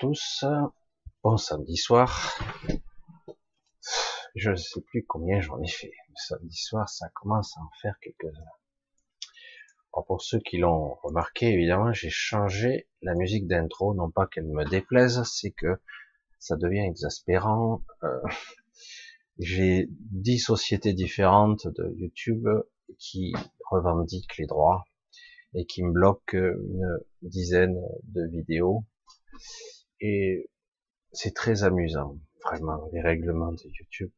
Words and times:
Tous. 0.00 0.46
Bon 1.22 1.36
samedi 1.36 1.76
soir. 1.76 2.38
Je 4.34 4.52
ne 4.52 4.56
sais 4.56 4.80
plus 4.80 5.04
combien 5.04 5.42
j'en 5.42 5.60
ai 5.60 5.68
fait. 5.68 5.92
Samedi 6.14 6.56
soir, 6.56 6.88
ça 6.88 7.10
commence 7.10 7.54
à 7.58 7.60
en 7.60 7.68
faire 7.82 7.94
quelques-uns. 8.00 8.40
pour 10.06 10.22
ceux 10.22 10.38
qui 10.38 10.56
l'ont 10.56 10.94
remarqué, 11.02 11.52
évidemment, 11.52 11.92
j'ai 11.92 12.08
changé 12.08 12.88
la 13.02 13.14
musique 13.14 13.46
d'intro, 13.46 13.94
non 13.94 14.10
pas 14.10 14.26
qu'elle 14.26 14.46
me 14.46 14.64
déplaise, 14.64 15.22
c'est 15.24 15.50
que 15.50 15.78
ça 16.38 16.56
devient 16.56 16.86
exaspérant. 16.88 17.82
Euh, 18.02 18.22
j'ai 19.38 19.86
dix 19.90 20.38
sociétés 20.38 20.94
différentes 20.94 21.68
de 21.68 21.92
YouTube 21.98 22.48
qui 22.98 23.34
revendiquent 23.68 24.38
les 24.38 24.46
droits 24.46 24.86
et 25.52 25.66
qui 25.66 25.82
me 25.82 25.92
bloquent 25.92 26.38
une 26.38 27.00
dizaine 27.20 27.78
de 28.04 28.26
vidéos 28.30 28.86
et 30.00 30.50
c'est 31.12 31.34
très 31.34 31.64
amusant, 31.64 32.18
vraiment, 32.44 32.88
les 32.92 33.00
règlements 33.00 33.52
de 33.52 33.62
YouTube. 33.64 34.10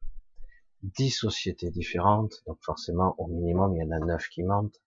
Dix 0.82 1.10
sociétés 1.10 1.70
différentes, 1.70 2.42
donc 2.46 2.58
forcément, 2.62 3.14
au 3.18 3.28
minimum, 3.28 3.76
il 3.76 3.82
y 3.82 3.84
en 3.84 3.90
a 3.92 4.00
neuf 4.00 4.28
qui 4.28 4.42
mentent. 4.42 4.80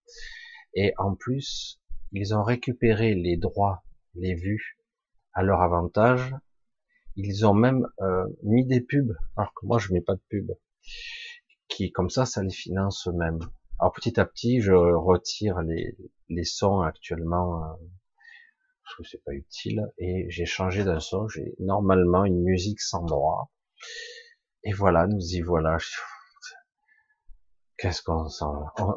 Et 0.73 0.93
en 0.97 1.15
plus, 1.15 1.81
ils 2.11 2.35
ont 2.35 2.43
récupéré 2.43 3.15
les 3.15 3.37
droits, 3.37 3.83
les 4.13 4.35
vues, 4.35 4.77
à 5.33 5.43
leur 5.43 5.61
avantage. 5.61 6.35
Ils 7.15 7.45
ont 7.45 7.53
même 7.53 7.87
euh, 8.01 8.25
mis 8.43 8.65
des 8.65 8.81
pubs, 8.81 9.15
alors 9.37 9.53
que 9.53 9.65
moi, 9.65 9.79
je 9.79 9.93
mets 9.93 10.01
pas 10.01 10.15
de 10.15 10.23
pub. 10.29 10.51
Qui, 11.67 11.91
comme 11.91 12.09
ça, 12.09 12.25
ça 12.25 12.43
les 12.43 12.51
finance 12.51 13.07
eux-mêmes. 13.07 13.39
Alors 13.79 13.91
petit 13.91 14.19
à 14.19 14.25
petit, 14.25 14.61
je 14.61 14.73
retire 14.73 15.61
les, 15.61 15.97
les 16.29 16.43
sons 16.45 16.81
actuellement 16.81 17.63
euh, 17.63 17.73
parce 18.85 18.97
que 18.97 19.03
c'est 19.03 19.23
pas 19.23 19.33
utile, 19.33 19.91
et 19.97 20.29
j'ai 20.29 20.45
changé 20.45 20.83
d'un 20.83 20.99
son, 20.99 21.27
j'ai 21.27 21.55
normalement 21.59 22.23
une 22.23 22.43
musique 22.43 22.79
sans 22.79 23.03
droit, 23.03 23.51
et 24.63 24.73
voilà, 24.73 25.07
nous 25.07 25.35
y 25.35 25.41
voilà. 25.41 25.77
Qu'est-ce 27.77 28.03
qu'on 28.03 28.29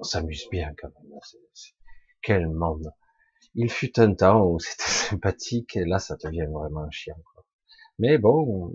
s'amuse 0.03 0.49
bien 0.51 0.73
quand 0.79 0.89
même. 0.89 1.19
Quel 2.23 2.49
monde. 2.49 2.93
Il 3.55 3.71
fut 3.71 3.99
un 3.99 4.15
temps 4.15 4.45
où 4.45 4.59
c'était 4.59 4.83
sympathique, 5.11 5.77
et 5.77 5.85
là 5.85 5.99
ça 5.99 6.17
devient 6.17 6.47
vraiment 6.51 6.91
chiant. 6.91 7.21
Quoi. 7.33 7.45
Mais 7.99 8.19
bon, 8.19 8.73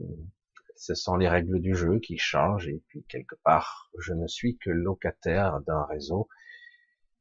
ce 0.75 0.95
sont 0.95 1.15
les 1.15 1.29
règles 1.29 1.61
du 1.61 1.75
jeu 1.75 1.99
qui 1.99 2.17
changent, 2.17 2.67
et 2.67 2.81
puis 2.87 3.05
quelque 3.07 3.35
part, 3.43 3.91
je 3.99 4.13
ne 4.13 4.27
suis 4.27 4.57
que 4.57 4.71
locataire 4.71 5.61
d'un 5.61 5.85
réseau, 5.85 6.27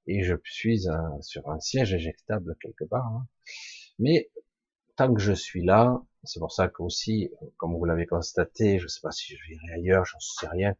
et 0.06 0.22
je 0.22 0.34
suis 0.44 0.86
sur 1.20 1.48
un 1.48 1.60
siège 1.60 1.94
éjectable 1.94 2.56
quelque 2.60 2.84
part. 2.84 3.06
Hein. 3.06 3.26
Mais 4.02 4.32
tant 4.96 5.14
que 5.14 5.20
je 5.20 5.32
suis 5.32 5.64
là, 5.64 6.02
c'est 6.24 6.40
pour 6.40 6.50
ça 6.50 6.66
que 6.66 6.82
aussi, 6.82 7.30
comme 7.56 7.76
vous 7.76 7.84
l'avez 7.84 8.06
constaté, 8.06 8.78
je 8.80 8.84
ne 8.84 8.88
sais 8.88 9.00
pas 9.00 9.12
si 9.12 9.36
je 9.36 9.42
virai 9.48 9.74
ailleurs, 9.74 10.04
j'en 10.04 10.18
sais 10.18 10.48
rien. 10.48 10.74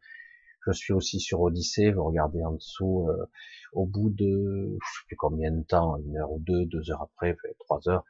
Je 0.65 0.73
suis 0.73 0.91
aussi 0.91 1.21
sur 1.21 1.39
Odyssée, 1.39 1.91
vous 1.91 2.03
regardez 2.03 2.43
en 2.43 2.51
dessous, 2.51 3.07
euh, 3.09 3.25
au 3.71 3.85
bout 3.85 4.09
de, 4.09 4.77
je 4.81 4.99
sais 4.99 5.05
plus 5.07 5.15
combien 5.15 5.51
de 5.51 5.63
temps, 5.63 5.97
une 5.97 6.17
heure 6.17 6.31
ou 6.33 6.39
deux, 6.39 6.65
deux 6.65 6.91
heures 6.91 7.03
après, 7.03 7.37
trois 7.59 7.87
heures, 7.87 8.03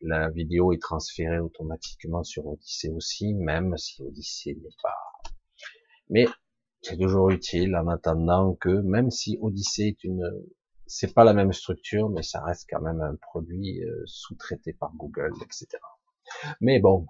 la 0.00 0.30
vidéo 0.30 0.72
est 0.72 0.82
transférée 0.82 1.38
automatiquement 1.38 2.24
sur 2.24 2.46
Odyssée 2.48 2.90
aussi, 2.90 3.34
même 3.34 3.76
si 3.78 4.02
Odyssée 4.02 4.54
n'est 4.54 4.76
pas. 4.82 5.30
Mais 6.10 6.26
c'est 6.82 6.98
toujours 6.98 7.30
utile 7.30 7.76
en 7.76 7.86
attendant 7.86 8.54
que, 8.54 8.68
même 8.68 9.12
si 9.12 9.38
Odyssée 9.40 9.96
est 9.96 10.04
une 10.04 10.28
c'est 10.86 11.14
pas 11.14 11.24
la 11.24 11.32
même 11.32 11.52
structure, 11.52 12.08
mais 12.08 12.22
ça 12.22 12.42
reste 12.42 12.66
quand 12.70 12.80
même 12.80 13.00
un 13.00 13.16
produit 13.16 13.82
euh, 13.84 14.02
sous-traité 14.06 14.72
par 14.72 14.92
Google, 14.94 15.32
etc. 15.42 15.68
Mais 16.60 16.80
bon, 16.80 17.06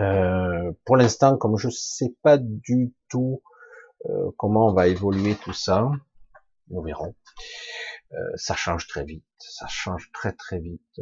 euh, 0.00 0.72
pour 0.84 0.96
l'instant, 0.96 1.36
comme 1.36 1.56
je 1.56 1.68
sais 1.70 2.14
pas 2.22 2.38
du 2.38 2.94
tout 3.08 3.42
euh, 4.06 4.30
comment 4.36 4.68
on 4.68 4.74
va 4.74 4.88
évoluer 4.88 5.34
tout 5.36 5.52
ça, 5.52 5.90
nous 6.68 6.82
verrons. 6.82 7.14
ça 8.36 8.54
change 8.54 8.86
très 8.86 9.04
vite, 9.04 9.24
ça 9.38 9.66
change 9.66 10.10
très 10.12 10.32
très 10.32 10.60
vite. 10.60 11.00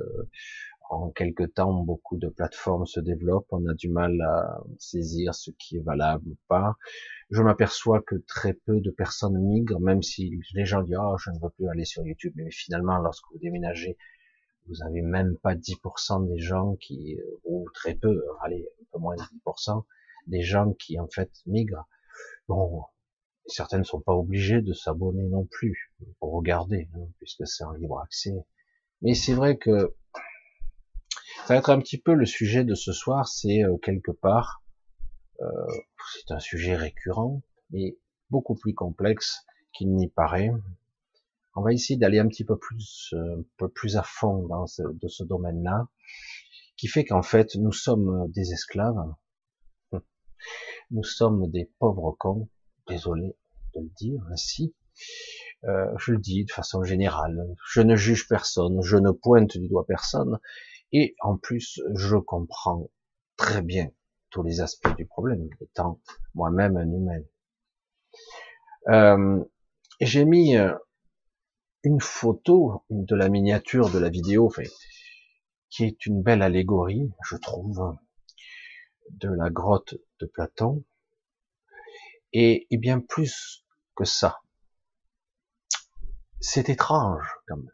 En 0.93 1.11
quelque 1.11 1.45
temps, 1.45 1.73
beaucoup 1.73 2.17
de 2.17 2.29
plateformes 2.29 2.87
se 2.87 3.01
développent, 3.01 3.47
on 3.51 3.67
a 3.67 3.75
du 3.75 3.89
mal 3.89 4.21
à 4.21 4.61
saisir 4.79 5.35
ce 5.35 5.51
qui 5.51 5.79
est 5.79 5.83
valable 5.83 6.29
ou 6.29 6.37
pas 6.49 6.77
je 7.33 7.43
m'aperçois 7.43 8.03
que 8.03 8.17
très 8.27 8.53
peu 8.53 8.81
de 8.81 8.91
personnes 8.91 9.39
migrent, 9.39 9.81
même 9.81 10.03
si 10.03 10.39
les 10.53 10.67
gens 10.67 10.83
disent 10.83 10.99
oh 11.01 11.17
je 11.19 11.31
ne 11.31 11.39
veux 11.41 11.49
plus 11.49 11.67
aller 11.69 11.87
sur 11.87 12.07
YouTube, 12.07 12.35
mais 12.37 12.51
finalement 12.51 12.99
lorsque 12.99 13.25
vous 13.33 13.39
déménagez, 13.39 13.97
vous 14.67 14.83
avez 14.83 15.01
même 15.01 15.39
pas 15.39 15.55
10% 15.55 16.29
des 16.29 16.39
gens 16.39 16.77
qui, 16.77 17.19
euh, 17.19 17.41
ou 17.45 17.67
très 17.73 17.95
peu, 17.95 18.23
allez 18.43 18.69
un 18.83 18.85
peu 18.93 18.99
moins 18.99 19.17
de 19.17 19.23
10%, 19.47 19.85
des 20.27 20.43
gens 20.43 20.75
qui 20.75 21.01
en 21.01 21.09
fait 21.09 21.31
migrent. 21.47 21.89
Bon, 22.49 22.83
certaines 23.47 23.81
ne 23.81 23.85
sont 23.85 24.03
pas 24.03 24.15
obligées 24.15 24.61
de 24.61 24.75
s'abonner 24.75 25.25
non 25.25 25.47
plus 25.47 25.95
pour 26.21 26.33
regarder, 26.33 26.91
hein, 26.95 27.07
puisque 27.19 27.47
c'est 27.47 27.65
en 27.65 27.73
libre 27.73 27.99
accès. 28.01 28.35
Mais 29.01 29.15
c'est 29.15 29.35
vrai 29.35 29.57
que 29.57 29.95
ça 31.47 31.55
va 31.55 31.57
être 31.57 31.71
un 31.71 31.81
petit 31.81 31.99
peu 31.99 32.15
le 32.15 32.27
sujet 32.27 32.65
de 32.65 32.75
ce 32.75 32.93
soir, 32.93 33.29
c'est 33.29 33.65
euh, 33.65 33.77
quelque 33.79 34.13
part 34.13 34.63
euh, 35.43 35.67
c'est 36.15 36.33
un 36.33 36.39
sujet 36.39 36.77
récurrent, 36.77 37.43
mais 37.71 37.97
beaucoup 38.31 38.55
plus 38.55 38.75
complexe 38.75 39.45
qu'il 39.73 39.95
n'y 39.95 40.09
paraît. 40.09 40.51
On 41.55 41.63
va 41.63 41.73
essayer 41.73 41.99
d'aller 41.99 42.19
un 42.19 42.29
petit 42.29 42.45
peu 42.45 42.57
plus, 42.57 43.13
euh, 43.15 43.41
un 43.41 43.45
peu 43.57 43.69
plus 43.69 43.97
à 43.97 44.03
fond 44.03 44.47
dans 44.47 44.67
ce, 44.67 44.83
de 44.83 45.09
ce 45.09 45.25
domaine-là, 45.25 45.89
qui 46.77 46.87
fait 46.87 47.05
qu'en 47.05 47.23
fait, 47.23 47.57
nous 47.57 47.73
sommes 47.73 48.31
des 48.31 48.53
esclaves. 48.53 49.15
Nous 50.91 51.05
sommes 51.05 51.51
des 51.51 51.71
pauvres 51.79 52.15
cons. 52.19 52.49
Désolé 52.89 53.37
de 53.75 53.81
le 53.81 53.91
dire 53.97 54.23
ainsi. 54.31 54.75
Euh, 55.65 55.87
je 55.97 56.13
le 56.13 56.19
dis 56.19 56.45
de 56.45 56.51
façon 56.51 56.83
générale. 56.83 57.55
Je 57.71 57.81
ne 57.81 57.95
juge 57.97 58.27
personne, 58.29 58.83
je 58.83 58.97
ne 58.97 59.11
pointe 59.11 59.57
du 59.57 59.69
doigt 59.69 59.87
personne, 59.87 60.39
et 60.93 61.17
en 61.21 61.37
plus, 61.37 61.81
je 61.95 62.17
comprends 62.17 62.91
très 63.37 63.63
bien 63.63 63.91
tous 64.31 64.43
les 64.43 64.61
aspects 64.61 64.95
du 64.97 65.07
problème, 65.07 65.49
étant 65.61 66.01
moi-même 66.35 66.77
un 66.77 66.91
humain. 66.91 67.23
Euh, 68.89 69.45
J'ai 70.01 70.25
mis 70.25 70.57
euh, 70.57 70.75
une 71.83 72.01
photo 72.01 72.85
de 72.91 73.15
la 73.15 73.29
miniature 73.29 73.91
de 73.91 73.99
la 73.99 74.09
vidéo, 74.09 74.53
qui 75.71 75.85
est 75.85 76.07
une 76.07 76.23
belle 76.23 76.43
allégorie, 76.43 77.13
je 77.25 77.37
trouve, 77.37 77.97
de 79.11 79.29
la 79.29 79.51
grotte 79.51 79.95
de 80.21 80.27
Platon, 80.27 80.85
et, 82.33 82.67
et 82.71 82.79
bien 82.79 83.01
plus 83.01 83.65
que 83.95 84.05
ça. 84.05 84.41
C'est 86.41 86.69
étrange, 86.69 87.27
quand 87.47 87.57
même. 87.57 87.71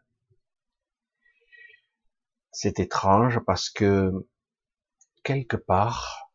C'est 2.61 2.81
étrange 2.81 3.39
parce 3.45 3.69
que 3.69 4.11
quelque 5.23 5.55
part, 5.55 6.29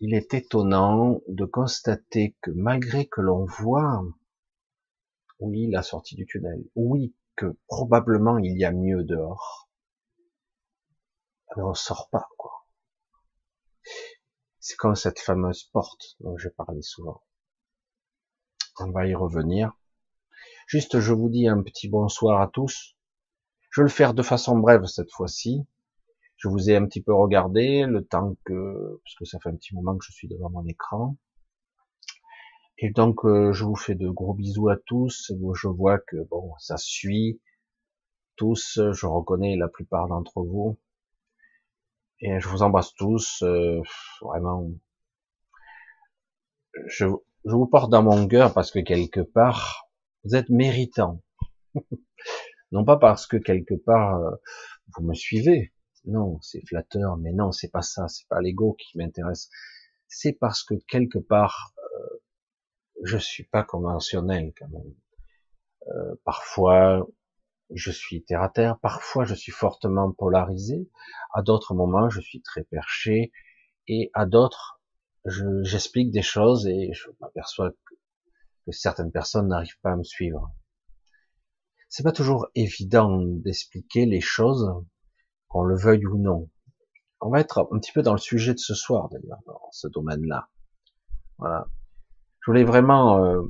il 0.00 0.12
est 0.12 0.34
étonnant 0.34 1.22
de 1.28 1.46
constater 1.46 2.36
que 2.42 2.50
malgré 2.50 3.08
que 3.08 3.22
l'on 3.22 3.46
voit, 3.46 4.04
oui, 5.38 5.70
la 5.70 5.82
sortie 5.82 6.14
du 6.14 6.26
tunnel, 6.26 6.62
oui, 6.74 7.16
que 7.36 7.56
probablement 7.68 8.36
il 8.36 8.58
y 8.58 8.66
a 8.66 8.70
mieux 8.70 9.02
dehors, 9.02 9.70
mais 11.56 11.62
on 11.62 11.72
sort 11.72 12.10
pas, 12.10 12.28
quoi. 12.36 12.66
C'est 14.60 14.76
comme 14.76 14.94
cette 14.94 15.20
fameuse 15.20 15.64
porte 15.72 16.16
dont 16.20 16.36
j'ai 16.36 16.50
parlé 16.50 16.82
souvent. 16.82 17.22
On 18.78 18.90
va 18.90 19.06
y 19.06 19.14
revenir. 19.14 19.72
Juste, 20.66 21.00
je 21.00 21.14
vous 21.14 21.30
dis 21.30 21.48
un 21.48 21.62
petit 21.62 21.88
bonsoir 21.88 22.42
à 22.42 22.48
tous. 22.48 22.94
Je 23.74 23.80
vais 23.80 23.86
le 23.86 23.90
faire 23.90 24.14
de 24.14 24.22
façon 24.22 24.56
brève 24.58 24.84
cette 24.86 25.10
fois-ci 25.10 25.66
je 26.44 26.48
vous 26.48 26.70
ai 26.70 26.76
un 26.76 26.86
petit 26.86 27.02
peu 27.02 27.14
regardé 27.14 27.84
le 27.86 28.04
temps 28.04 28.36
que, 28.44 29.00
parce 29.02 29.14
que 29.16 29.24
ça 29.24 29.38
fait 29.40 29.48
un 29.48 29.56
petit 29.56 29.74
moment 29.74 29.96
que 29.96 30.04
je 30.04 30.12
suis 30.12 30.28
devant 30.28 30.50
mon 30.50 30.66
écran. 30.66 31.16
Et 32.78 32.90
donc, 32.90 33.24
euh, 33.24 33.52
je 33.52 33.64
vous 33.64 33.76
fais 33.76 33.94
de 33.94 34.10
gros 34.10 34.34
bisous 34.34 34.68
à 34.68 34.76
tous. 34.76 35.32
Je 35.54 35.68
vois 35.68 35.98
que, 35.98 36.16
bon, 36.28 36.52
ça 36.58 36.76
suit. 36.76 37.40
Tous, 38.36 38.80
je 38.92 39.06
reconnais 39.06 39.56
la 39.56 39.68
plupart 39.68 40.08
d'entre 40.08 40.42
vous. 40.42 40.78
Et 42.20 42.40
je 42.40 42.48
vous 42.48 42.62
embrasse 42.62 42.92
tous. 42.94 43.42
Euh, 43.42 43.80
vraiment. 44.20 44.70
Je, 46.88 47.06
je 47.44 47.54
vous 47.54 47.66
porte 47.66 47.90
dans 47.90 48.02
mon 48.02 48.26
cœur 48.26 48.52
parce 48.52 48.70
que 48.72 48.80
quelque 48.80 49.20
part, 49.20 49.88
vous 50.24 50.34
êtes 50.34 50.50
méritants. 50.50 51.22
non 52.74 52.84
pas 52.84 52.96
parce 52.96 53.28
que 53.28 53.36
quelque 53.36 53.74
part, 53.74 54.16
euh, 54.16 54.34
vous 54.96 55.04
me 55.04 55.14
suivez, 55.14 55.72
non, 56.06 56.40
c'est 56.40 56.60
flatteur, 56.66 57.16
mais 57.16 57.32
non, 57.32 57.52
c'est 57.52 57.70
pas 57.70 57.82
ça, 57.82 58.08
c'est 58.08 58.26
pas 58.28 58.40
l'ego 58.40 58.74
qui 58.74 58.98
m'intéresse. 58.98 59.48
C'est 60.08 60.32
parce 60.32 60.64
que 60.64 60.74
quelque 60.88 61.20
part, 61.20 61.72
euh, 61.78 62.16
je 63.04 63.16
suis 63.16 63.44
pas 63.44 63.62
conventionnel 63.62 64.52
quand 64.58 64.68
même. 64.70 64.92
Euh, 65.86 66.16
parfois, 66.24 67.06
je 67.70 67.92
suis 67.92 68.24
terre 68.24 68.42
à 68.42 68.48
terre. 68.48 68.76
Parfois, 68.80 69.24
je 69.24 69.36
suis 69.36 69.52
fortement 69.52 70.10
polarisé. 70.10 70.90
À 71.32 71.42
d'autres 71.42 71.74
moments, 71.74 72.10
je 72.10 72.20
suis 72.20 72.42
très 72.42 72.64
perché. 72.64 73.30
Et 73.86 74.10
à 74.14 74.26
d'autres, 74.26 74.80
j'explique 75.62 76.10
des 76.10 76.22
choses 76.22 76.66
et 76.66 76.92
je 76.92 77.08
m'aperçois 77.20 77.70
que, 77.70 77.94
que 78.66 78.72
certaines 78.72 79.12
personnes 79.12 79.46
n'arrivent 79.46 79.78
pas 79.80 79.92
à 79.92 79.96
me 79.96 80.02
suivre. 80.02 80.52
C'est 81.96 82.02
pas 82.02 82.10
toujours 82.10 82.48
évident 82.56 83.20
d'expliquer 83.22 84.04
les 84.04 84.20
choses, 84.20 84.68
qu'on 85.46 85.62
le 85.62 85.76
veuille 85.76 86.04
ou 86.06 86.18
non. 86.18 86.50
On 87.20 87.30
va 87.30 87.38
être 87.38 87.68
un 87.70 87.78
petit 87.78 87.92
peu 87.92 88.02
dans 88.02 88.14
le 88.14 88.18
sujet 88.18 88.52
de 88.52 88.58
ce 88.58 88.74
soir, 88.74 89.08
d'ailleurs, 89.10 89.38
dans 89.46 89.60
ce 89.70 89.86
domaine-là. 89.86 90.48
Voilà. 91.38 91.68
Je 92.40 92.50
voulais 92.50 92.64
vraiment 92.64 93.24
euh, 93.24 93.42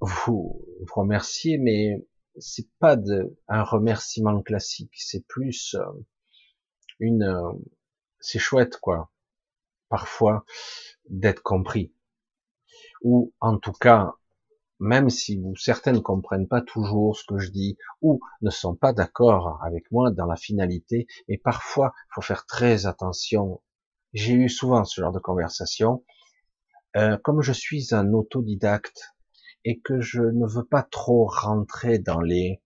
vous, 0.00 0.64
vous 0.80 0.94
remercier, 0.94 1.58
mais 1.58 2.08
c'est 2.38 2.66
pas 2.78 2.96
de, 2.96 3.36
un 3.46 3.62
remerciement 3.62 4.40
classique, 4.40 4.94
c'est 4.96 5.26
plus 5.26 5.74
euh, 5.74 5.84
une, 6.98 7.24
euh, 7.24 7.52
c'est 8.20 8.38
chouette 8.38 8.78
quoi, 8.78 9.12
parfois 9.90 10.46
d'être 11.10 11.42
compris, 11.42 11.92
ou 13.02 13.34
en 13.40 13.58
tout 13.58 13.72
cas, 13.72 14.14
même 14.78 15.10
si 15.10 15.38
vous 15.40 15.56
certains 15.56 15.92
ne 15.92 15.98
comprennent 15.98 16.48
pas 16.48 16.60
toujours 16.60 17.16
ce 17.16 17.24
que 17.26 17.38
je 17.38 17.50
dis 17.50 17.76
ou 18.02 18.20
ne 18.42 18.50
sont 18.50 18.74
pas 18.74 18.92
d'accord 18.92 19.60
avec 19.64 19.90
moi 19.90 20.10
dans 20.10 20.26
la 20.26 20.36
finalité, 20.36 21.06
mais 21.28 21.38
parfois 21.38 21.92
il 21.94 22.14
faut 22.14 22.22
faire 22.22 22.46
très 22.46 22.86
attention. 22.86 23.62
J'ai 24.12 24.34
eu 24.34 24.48
souvent 24.48 24.84
ce 24.84 25.00
genre 25.00 25.12
de 25.12 25.18
conversation. 25.18 26.04
Euh, 26.96 27.18
comme 27.22 27.42
je 27.42 27.52
suis 27.52 27.94
un 27.94 28.12
autodidacte, 28.14 29.16
et 29.66 29.80
que 29.80 30.00
je 30.00 30.22
ne 30.22 30.46
veux 30.46 30.64
pas 30.64 30.84
trop 30.84 31.26
rentrer 31.26 31.98
dans 31.98 32.20
les 32.20 32.62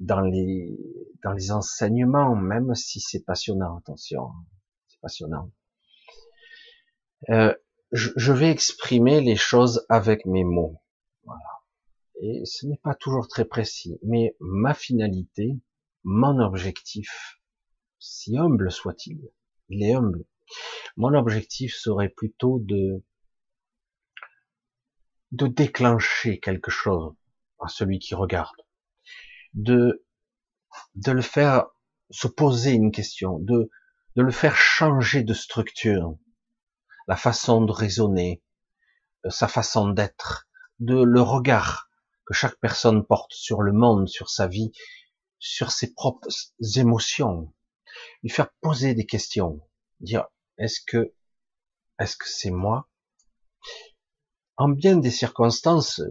dans 0.00 0.20
les 0.20 0.76
dans 1.22 1.32
les 1.32 1.52
enseignements, 1.52 2.34
même 2.34 2.74
si 2.74 3.00
c'est 3.00 3.24
passionnant. 3.24 3.78
Attention, 3.78 4.30
c'est 4.88 5.00
passionnant. 5.00 5.52
Euh, 7.30 7.54
je, 7.92 8.10
je, 8.16 8.32
vais 8.32 8.50
exprimer 8.50 9.20
les 9.20 9.36
choses 9.36 9.86
avec 9.88 10.26
mes 10.26 10.44
mots. 10.44 10.82
Voilà. 11.24 11.40
Et 12.20 12.44
ce 12.44 12.66
n'est 12.66 12.80
pas 12.82 12.94
toujours 12.94 13.28
très 13.28 13.44
précis, 13.44 13.98
mais 14.02 14.36
ma 14.40 14.74
finalité, 14.74 15.58
mon 16.04 16.38
objectif, 16.40 17.40
si 17.98 18.36
humble 18.36 18.70
soit-il, 18.70 19.30
il 19.68 19.82
est 19.82 19.94
humble. 19.94 20.24
Mon 20.96 21.14
objectif 21.14 21.74
serait 21.74 22.08
plutôt 22.08 22.58
de 22.60 23.02
de 25.32 25.46
déclencher 25.46 26.40
quelque 26.40 26.70
chose 26.70 27.14
à 27.60 27.68
celui 27.68 27.98
qui 27.98 28.14
regarde, 28.14 28.56
de, 29.54 30.04
de 30.94 31.12
le 31.12 31.22
faire 31.22 31.66
se 32.10 32.28
poser 32.28 32.72
une 32.72 32.92
question, 32.92 33.38
de, 33.38 33.70
de 34.16 34.22
le 34.22 34.30
faire 34.30 34.56
changer 34.56 35.22
de 35.22 35.34
structure, 35.34 36.16
la 37.08 37.16
façon 37.16 37.62
de 37.62 37.72
raisonner, 37.72 38.42
euh, 39.24 39.30
sa 39.30 39.48
façon 39.48 39.88
d'être, 39.88 40.48
de 40.78 41.02
le 41.02 41.20
regard 41.20 41.90
que 42.26 42.34
chaque 42.34 42.60
personne 42.60 43.04
porte 43.04 43.32
sur 43.32 43.62
le 43.62 43.72
monde, 43.72 44.08
sur 44.08 44.28
sa 44.28 44.46
vie, 44.46 44.70
sur 45.38 45.72
ses 45.72 45.94
propres 45.94 46.28
émotions, 46.76 47.52
lui 48.22 48.28
faire 48.28 48.52
poser 48.60 48.94
des 48.94 49.06
questions, 49.06 49.60
dire 50.00 50.28
est-ce 50.58 50.80
que 50.86 51.14
est-ce 51.98 52.16
que 52.16 52.28
c'est 52.28 52.50
moi? 52.50 52.88
En 54.56 54.68
bien 54.68 54.96
des 54.96 55.10
circonstances, 55.10 56.02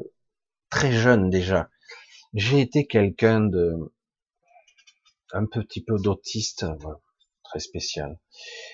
très 0.69 0.91
jeune 0.91 1.29
déjà, 1.29 1.69
j'ai 2.33 2.59
été 2.59 2.87
quelqu'un 2.87 3.41
de 3.41 3.93
un 5.31 5.45
petit 5.45 5.83
peu 5.83 5.97
d'autiste, 5.97 6.65
très 7.43 7.59
spécial, 7.59 8.19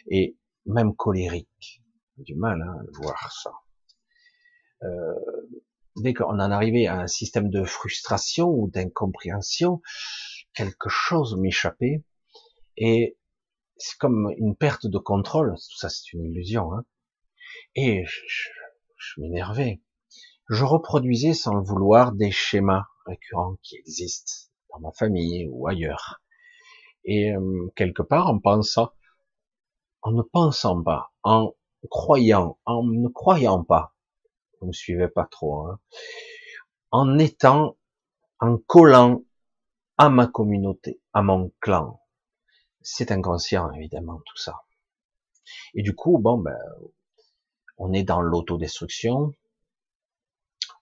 et 0.07 0.37
même 0.65 0.95
colérique. 0.95 1.82
Du 2.23 2.35
mal 2.35 2.61
hein, 2.61 2.77
à 2.79 3.01
voir 3.01 3.31
ça. 3.31 3.51
Euh, 4.83 5.13
dès 5.95 6.13
qu'on 6.13 6.25
en 6.25 6.51
arrivait 6.51 6.87
à 6.87 6.99
un 6.99 7.07
système 7.07 7.49
de 7.49 7.63
frustration 7.63 8.49
ou 8.49 8.69
d'incompréhension, 8.69 9.81
quelque 10.53 10.89
chose 10.89 11.37
m'échappait, 11.37 12.03
et 12.77 13.17
c'est 13.77 13.97
comme 13.97 14.33
une 14.37 14.55
perte 14.55 14.87
de 14.87 14.97
contrôle. 14.97 15.55
Tout 15.55 15.77
ça, 15.77 15.89
c'est 15.89 16.13
une 16.13 16.25
illusion. 16.25 16.73
Hein. 16.73 16.85
Et 17.75 18.05
je, 18.05 18.49
je 18.97 19.21
m'énervais. 19.21 19.81
Je 20.49 20.63
reproduisais 20.63 21.33
sans 21.33 21.55
le 21.55 21.63
vouloir 21.63 22.11
des 22.11 22.31
schémas 22.31 22.85
récurrents 23.05 23.57
qui 23.61 23.77
existent 23.77 24.51
dans 24.69 24.79
ma 24.79 24.91
famille 24.91 25.47
ou 25.51 25.67
ailleurs. 25.67 26.21
Et 27.05 27.33
euh, 27.33 27.71
quelque 27.75 28.01
part, 28.01 28.27
en 28.27 28.39
pensant, 28.39 28.91
en 30.01 30.11
ne 30.11 30.21
pensant 30.21 30.81
pas, 30.81 31.11
en 31.23 31.53
croyant, 31.89 32.57
en 32.65 32.83
ne 32.83 33.07
croyant 33.07 33.63
pas, 33.63 33.93
vous 34.59 34.67
me 34.67 34.73
suivez 34.73 35.07
pas 35.07 35.25
trop, 35.25 35.67
hein, 35.67 35.79
en 36.91 37.17
étant, 37.19 37.77
en 38.39 38.57
collant 38.57 39.23
à 39.97 40.09
ma 40.09 40.27
communauté, 40.27 41.01
à 41.13 41.21
mon 41.21 41.51
clan. 41.59 42.01
C'est 42.81 43.11
inconscient, 43.11 43.71
évidemment, 43.71 44.19
tout 44.25 44.37
ça. 44.37 44.63
Et 45.73 45.81
du 45.81 45.95
coup, 45.95 46.17
bon, 46.19 46.37
ben, 46.37 46.57
on 47.77 47.93
est 47.93 48.03
dans 48.03 48.21
l'autodestruction, 48.21 49.33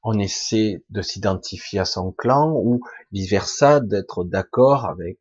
on 0.03 0.17
essaie 0.17 0.84
de 0.89 1.01
s'identifier 1.01 1.79
à 1.79 1.86
son 1.86 2.12
clan 2.12 2.51
ou 2.55 2.81
vice 3.12 3.29
versa, 3.29 3.79
d'être 3.79 4.24
d'accord 4.24 4.86
avec 4.86 5.20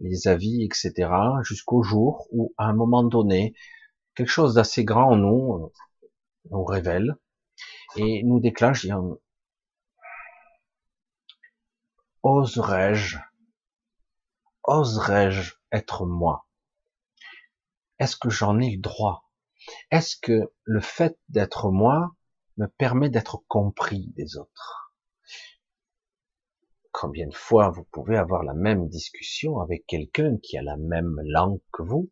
les 0.00 0.28
avis, 0.28 0.64
etc., 0.64 1.10
jusqu'au 1.42 1.82
jour 1.82 2.26
où, 2.32 2.52
à 2.58 2.66
un 2.66 2.74
moment 2.74 3.04
donné, 3.04 3.54
quelque 4.14 4.30
chose 4.30 4.54
d'assez 4.54 4.84
grand 4.84 5.12
en 5.12 5.16
nous 5.16 5.54
euh, 5.54 5.72
nous 6.50 6.64
révèle 6.64 7.16
et 7.96 8.22
nous 8.24 8.40
déclenche, 8.40 8.86
oserais-je, 12.22 13.18
oserais-je 14.64 15.54
être 15.72 16.06
moi? 16.06 16.46
Est-ce 17.98 18.16
que 18.16 18.30
j'en 18.30 18.58
ai 18.58 18.70
le 18.70 18.80
droit? 18.80 19.30
Est-ce 19.90 20.16
que 20.16 20.52
le 20.64 20.80
fait 20.80 21.18
d'être 21.28 21.70
moi 21.70 22.14
me 22.56 22.66
permet 22.66 23.08
d'être 23.08 23.44
compris 23.48 24.12
des 24.16 24.36
autres? 24.36 24.92
Combien 26.92 27.26
de 27.26 27.34
fois 27.34 27.70
vous 27.70 27.84
pouvez 27.84 28.16
avoir 28.16 28.42
la 28.44 28.54
même 28.54 28.88
discussion 28.88 29.60
avec 29.60 29.86
quelqu'un 29.86 30.36
qui 30.42 30.58
a 30.58 30.62
la 30.62 30.76
même 30.76 31.20
langue 31.24 31.60
que 31.72 31.82
vous, 31.82 32.10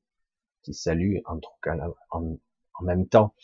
qui 0.62 0.74
salue 0.74 1.18
en 1.26 1.38
tout 1.38 1.50
cas 1.62 1.76
en, 2.10 2.38
même 2.82 3.06
temps 3.06 3.34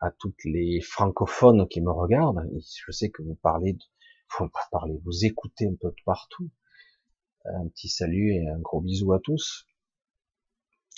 à 0.00 0.10
toutes 0.10 0.42
les 0.44 0.80
francophones 0.80 1.68
qui 1.68 1.80
me 1.80 1.90
regardent. 1.90 2.48
Je 2.86 2.92
sais 2.92 3.10
que 3.10 3.22
vous 3.22 3.34
parlez, 3.34 3.76
faut 4.28 4.48
pas 4.48 4.66
parler, 4.70 4.98
vous 5.04 5.24
écoutez 5.24 5.66
un 5.66 5.74
peu 5.80 5.88
de 5.88 6.02
partout. 6.04 6.50
Un 7.44 7.68
petit 7.68 7.88
salut 7.88 8.34
et 8.34 8.48
un 8.48 8.58
gros 8.58 8.80
bisou 8.80 9.12
à 9.12 9.20
tous. 9.20 9.66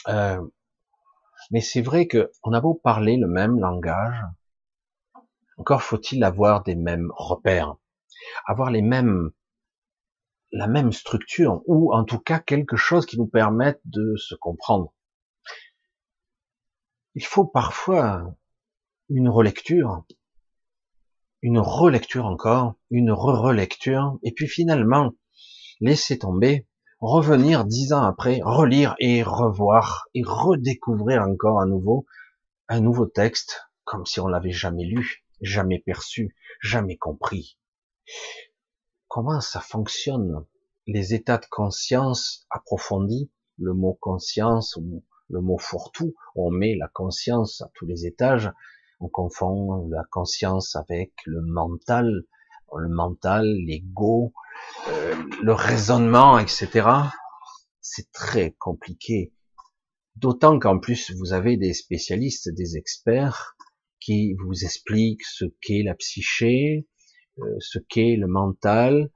Euh, 0.09 0.41
mais 1.51 1.61
c'est 1.61 1.83
vrai 1.83 2.07
que 2.07 2.31
on 2.43 2.53
a 2.53 2.61
beau 2.61 2.75
parler 2.75 3.17
le 3.17 3.27
même 3.27 3.59
langage, 3.59 4.23
encore 5.59 5.83
faut-il 5.83 6.25
avoir 6.25 6.63
des 6.63 6.75
mêmes 6.75 7.11
repères, 7.17 7.77
avoir 8.47 8.71
les 8.71 8.83
mêmes, 8.83 9.31
la 10.51 10.67
même 10.67 10.93
structure, 10.93 11.63
ou 11.67 11.93
en 11.95 12.05
tout 12.05 12.19
cas 12.19 12.39
quelque 12.39 12.77
chose 12.77 13.07
qui 13.07 13.19
nous 13.19 13.27
permette 13.27 13.81
de 13.85 14.17
se 14.17 14.35
comprendre. 14.35 14.93
Il 17.15 17.25
faut 17.25 17.45
parfois 17.45 18.35
une 19.11 19.29
relecture, 19.29 20.05
une 21.43 21.59
relecture 21.59 22.25
encore, 22.25 22.75
une 22.91 23.13
re-relecture, 23.13 24.19
et 24.23 24.33
puis 24.33 24.49
finalement 24.49 25.13
laisser 25.81 26.19
tomber 26.19 26.67
revenir 27.01 27.65
dix 27.65 27.93
ans 27.93 28.03
après, 28.03 28.41
relire 28.45 28.95
et 29.01 29.23
revoir 29.23 30.07
et 30.15 30.23
redécouvrir 30.25 31.23
encore 31.23 31.61
à 31.61 31.67
nouveau 31.67 32.07
un 32.69 32.81
nouveau 32.81 33.07
texte, 33.07 33.61
comme 33.85 34.07
si 34.07 34.21
on 34.21 34.29
l'avait 34.29 34.53
jamais 34.53 34.85
lu, 34.85 35.27
jamais 35.43 35.81
perçu, 35.81 36.35
jamais 36.63 36.97
compris. 36.97 37.59
Comment 39.09 39.41
ça 39.41 39.61
fonctionne? 39.61 40.47
Les 40.87 41.13
états 41.13 41.39
de 41.39 41.47
conscience 41.51 42.47
approfondis, 42.51 43.31
le 43.59 43.75
mot 43.75 43.99
conscience 44.01 44.77
ou 44.77 45.05
le 45.33 45.41
mot 45.41 45.59
fourre-tout, 45.59 46.15
on 46.37 46.51
met 46.51 46.77
la 46.77 46.89
conscience 46.89 47.61
à 47.63 47.71
tous 47.75 47.87
les 47.87 48.07
étages, 48.07 48.51
on 49.01 49.09
confond 49.09 49.89
la 49.89 50.05
conscience 50.11 50.77
avec 50.77 51.13
le 51.27 51.41
mental, 51.41 52.25
le 52.79 52.89
mental, 52.89 53.45
l'ego, 53.67 54.33
euh, 54.89 55.15
le 55.43 55.53
raisonnement, 55.53 56.39
etc. 56.39 56.89
C'est 57.81 58.13
très 58.13 58.53
compliqué. 58.53 59.33
D'autant 60.17 60.59
qu'en 60.59 60.79
plus, 60.79 61.11
vous 61.17 61.33
avez 61.33 61.57
des 61.57 61.73
spécialistes, 61.73 62.51
des 62.51 62.77
experts 62.77 63.57
qui 64.01 64.35
vous 64.35 64.65
expliquent 64.65 65.25
ce 65.25 65.47
qu'est 65.61 65.83
la 65.83 65.95
psyché, 65.95 66.87
euh, 67.39 67.57
ce 67.61 67.79
qu'est 67.79 68.17
le 68.17 68.27
mental. 68.27 69.11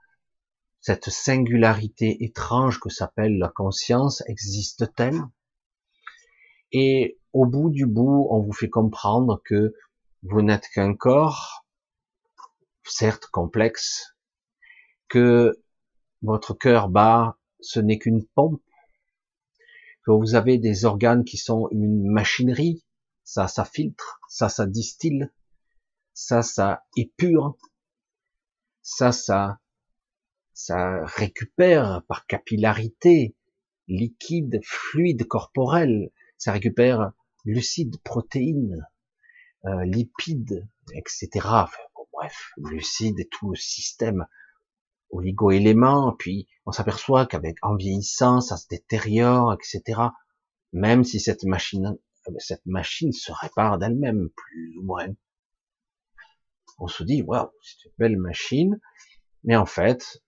cette 0.80 1.10
singularité 1.10 2.24
étrange 2.24 2.78
que 2.78 2.88
s'appelle 2.88 3.38
la 3.38 3.48
conscience 3.48 4.22
existe-t-elle? 4.28 5.20
Et 6.72 7.18
au 7.32 7.46
bout 7.46 7.70
du 7.70 7.86
bout, 7.86 8.28
on 8.30 8.40
vous 8.40 8.52
fait 8.52 8.70
comprendre 8.70 9.40
que 9.44 9.74
vous 10.22 10.42
n'êtes 10.42 10.68
qu'un 10.68 10.94
corps, 10.94 11.66
certes 12.84 13.26
complexe, 13.26 14.16
que 15.08 15.62
votre 16.22 16.54
cœur 16.54 16.88
bat, 16.88 17.38
ce 17.60 17.80
n'est 17.80 17.98
qu'une 17.98 18.24
pompe, 18.34 18.62
que 20.04 20.12
vous 20.12 20.34
avez 20.34 20.58
des 20.58 20.84
organes 20.84 21.24
qui 21.24 21.36
sont 21.36 21.68
une 21.70 22.10
machinerie, 22.10 22.84
ça, 23.24 23.48
ça 23.48 23.64
filtre, 23.64 24.20
ça, 24.28 24.48
ça 24.48 24.66
distille, 24.66 25.28
ça, 26.14 26.42
ça 26.42 26.84
épure, 26.96 27.56
ça, 28.82 29.12
ça, 29.12 29.58
ça 30.54 31.04
récupère 31.04 32.02
par 32.08 32.26
capillarité, 32.26 33.36
liquide, 33.88 34.60
fluide, 34.62 35.26
corporel, 35.26 36.10
ça 36.38 36.52
récupère 36.52 37.12
lucide, 37.44 37.96
protéines, 38.02 38.86
euh, 39.64 39.84
lipides, 39.84 40.68
etc. 40.92 41.28
bref, 42.12 42.50
lucide 42.56 43.18
et 43.18 43.28
tout 43.28 43.50
le 43.50 43.56
système 43.56 44.26
oligo-éléments, 45.10 46.14
puis 46.18 46.48
on 46.66 46.72
s'aperçoit 46.72 47.26
qu'avec 47.26 47.56
en 47.62 47.76
vieillissant, 47.76 48.40
ça 48.40 48.56
se 48.56 48.66
détériore, 48.68 49.54
etc. 49.54 50.00
Même 50.72 51.04
si 51.04 51.20
cette 51.20 51.44
machine, 51.44 51.96
cette 52.38 52.66
machine 52.66 53.12
se 53.12 53.32
répare 53.32 53.78
d'elle-même, 53.78 54.28
plus 54.34 54.76
ou 54.78 54.82
moins. 54.82 55.08
On 56.78 56.88
se 56.88 57.04
dit, 57.04 57.22
waouh, 57.22 57.50
c'est 57.62 57.86
une 57.86 57.94
belle 57.98 58.18
machine, 58.18 58.80
mais 59.44 59.56
en 59.56 59.66
fait, 59.66 60.22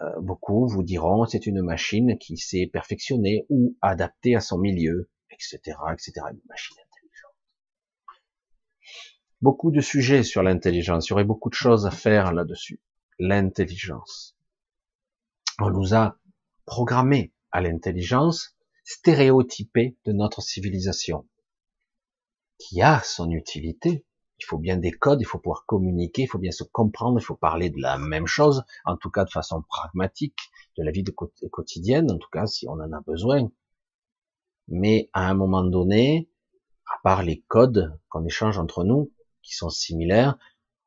euh, 0.00 0.20
beaucoup 0.20 0.66
vous 0.66 0.82
diront, 0.82 1.26
c'est 1.26 1.46
une 1.46 1.62
machine 1.62 2.18
qui 2.18 2.36
s'est 2.38 2.68
perfectionnée 2.72 3.46
ou 3.50 3.76
adaptée 3.82 4.34
à 4.34 4.40
son 4.40 4.58
milieu, 4.58 5.10
etc., 5.30 5.58
etc. 5.92 6.12
Une 6.30 6.40
machine 6.48 6.76
intelligente. 6.78 7.34
Beaucoup 9.40 9.70
de 9.70 9.80
sujets 9.80 10.22
sur 10.22 10.42
l'intelligence. 10.42 11.06
Il 11.06 11.10
y 11.10 11.12
aurait 11.14 11.24
beaucoup 11.24 11.50
de 11.50 11.54
choses 11.54 11.86
à 11.86 11.90
faire 11.90 12.32
là-dessus 12.32 12.80
l'intelligence. 13.18 14.36
On 15.60 15.70
nous 15.70 15.94
a 15.94 16.18
programmé 16.64 17.34
à 17.52 17.60
l'intelligence 17.60 18.56
stéréotypée 18.84 19.98
de 20.04 20.12
notre 20.12 20.40
civilisation, 20.40 21.28
qui 22.58 22.80
a 22.82 23.00
son 23.02 23.30
utilité. 23.30 24.04
Il 24.38 24.46
faut 24.46 24.58
bien 24.58 24.78
des 24.78 24.90
codes, 24.90 25.20
il 25.20 25.26
faut 25.26 25.38
pouvoir 25.38 25.66
communiquer, 25.66 26.22
il 26.22 26.26
faut 26.26 26.38
bien 26.38 26.50
se 26.50 26.64
comprendre, 26.64 27.20
il 27.20 27.24
faut 27.24 27.36
parler 27.36 27.68
de 27.68 27.80
la 27.80 27.98
même 27.98 28.26
chose, 28.26 28.64
en 28.86 28.96
tout 28.96 29.10
cas 29.10 29.24
de 29.24 29.30
façon 29.30 29.62
pragmatique, 29.68 30.38
de 30.78 30.82
la 30.82 30.90
vie 30.90 31.04
quotidienne, 31.50 32.10
en 32.10 32.16
tout 32.16 32.30
cas 32.30 32.46
si 32.46 32.66
on 32.66 32.72
en 32.72 32.92
a 32.92 33.00
besoin. 33.02 33.50
Mais 34.70 35.10
à 35.12 35.28
un 35.28 35.34
moment 35.34 35.64
donné, 35.64 36.30
à 36.86 36.98
part 37.02 37.22
les 37.22 37.40
codes 37.48 37.98
qu'on 38.08 38.24
échange 38.24 38.58
entre 38.58 38.84
nous, 38.84 39.12
qui 39.42 39.54
sont 39.54 39.70
similaires, 39.70 40.38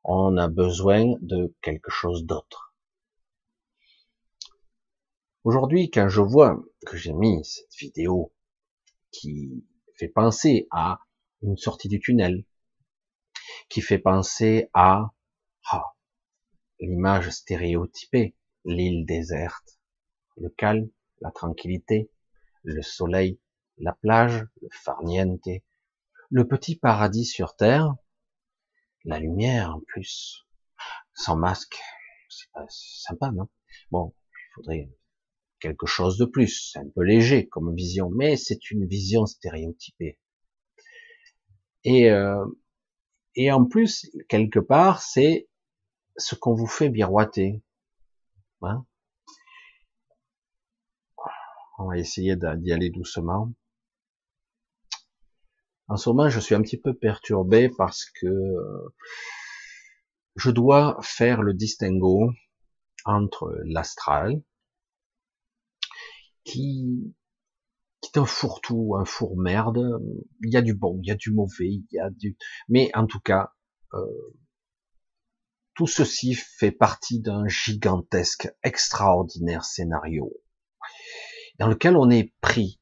on 0.02 0.36
a 0.36 0.48
besoin 0.48 1.14
de 1.20 1.54
quelque 1.62 1.90
chose 1.90 2.24
d'autre. 2.24 2.74
Aujourd'hui, 5.44 5.90
quand 5.90 6.08
je 6.08 6.22
vois 6.22 6.62
que 6.86 6.96
j'ai 6.96 7.12
mis 7.12 7.44
cette 7.44 7.74
vidéo 7.78 8.32
qui 9.10 9.66
fait 9.96 10.08
penser 10.08 10.66
à 10.70 11.00
une 11.42 11.58
sortie 11.58 11.88
du 11.88 12.00
tunnel, 12.00 12.44
qui 13.68 13.82
fait 13.82 13.98
penser 13.98 14.70
à 14.72 15.12
ah, 15.70 15.84
l'image 16.80 17.28
stéréotypée, 17.30 18.34
l'île 18.64 19.04
déserte, 19.04 19.78
le 20.36 20.48
calme, 20.48 20.88
la 21.20 21.30
tranquillité, 21.30 22.10
le 22.62 22.82
soleil, 22.82 23.38
la 23.78 23.92
plage, 23.92 24.46
le 24.60 24.68
farniente, 24.70 25.48
le 26.30 26.46
petit 26.46 26.76
paradis 26.76 27.24
sur 27.24 27.56
terre, 27.56 27.94
la 29.04 29.18
lumière 29.18 29.76
en 29.76 29.80
plus, 29.80 30.46
sans 31.14 31.36
masque, 31.36 31.78
c'est 32.28 32.50
pas 32.52 32.64
sympa, 32.68 33.30
non? 33.30 33.48
Bon, 33.90 34.14
il 34.32 34.54
faudrait 34.54 34.90
quelque 35.60 35.86
chose 35.86 36.18
de 36.18 36.24
plus, 36.24 36.70
c'est 36.72 36.78
un 36.78 36.88
peu 36.94 37.02
léger 37.02 37.48
comme 37.48 37.74
vision, 37.74 38.10
mais 38.10 38.36
c'est 38.36 38.70
une 38.70 38.86
vision 38.86 39.26
stéréotypée. 39.26 40.18
Et, 41.84 42.10
euh, 42.10 42.44
en 43.50 43.64
plus, 43.64 44.10
quelque 44.28 44.58
part, 44.58 45.02
c'est 45.02 45.48
ce 46.16 46.34
qu'on 46.34 46.54
vous 46.54 46.66
fait 46.66 46.90
miroiter. 46.90 47.62
Hein? 48.62 48.86
On 51.78 51.88
va 51.88 51.98
essayer 51.98 52.36
d'y 52.36 52.72
aller 52.72 52.90
doucement. 52.90 53.52
En 55.88 55.96
ce 55.96 56.08
moment, 56.08 56.28
je 56.28 56.40
suis 56.40 56.54
un 56.54 56.62
petit 56.62 56.78
peu 56.78 56.94
perturbé 56.94 57.70
parce 57.76 58.06
que 58.06 58.26
euh, 58.26 58.94
je 60.36 60.50
dois 60.50 60.98
faire 61.02 61.42
le 61.42 61.54
distinguo 61.54 62.30
entre 63.04 63.54
l'astral, 63.64 64.42
qui, 66.44 67.14
est 68.02 68.18
un 68.18 68.24
fourre-tout, 68.24 68.96
un 68.98 69.04
four-merde. 69.04 70.00
Il 70.42 70.52
y 70.52 70.56
a 70.56 70.62
du 70.62 70.74
bon, 70.74 70.98
il 71.02 71.08
y 71.08 71.10
a 71.10 71.16
du 71.16 71.32
mauvais, 71.32 71.68
il 71.68 71.86
y 71.90 71.98
a 71.98 72.10
du... 72.10 72.36
Mais 72.68 72.90
en 72.94 73.06
tout 73.06 73.20
cas, 73.20 73.52
euh, 73.92 74.36
tout 75.74 75.86
ceci 75.86 76.34
fait 76.34 76.70
partie 76.70 77.20
d'un 77.20 77.46
gigantesque, 77.48 78.48
extraordinaire 78.62 79.64
scénario 79.64 80.32
dans 81.58 81.68
lequel 81.68 81.96
on 81.96 82.10
est 82.10 82.32
pris 82.40 82.80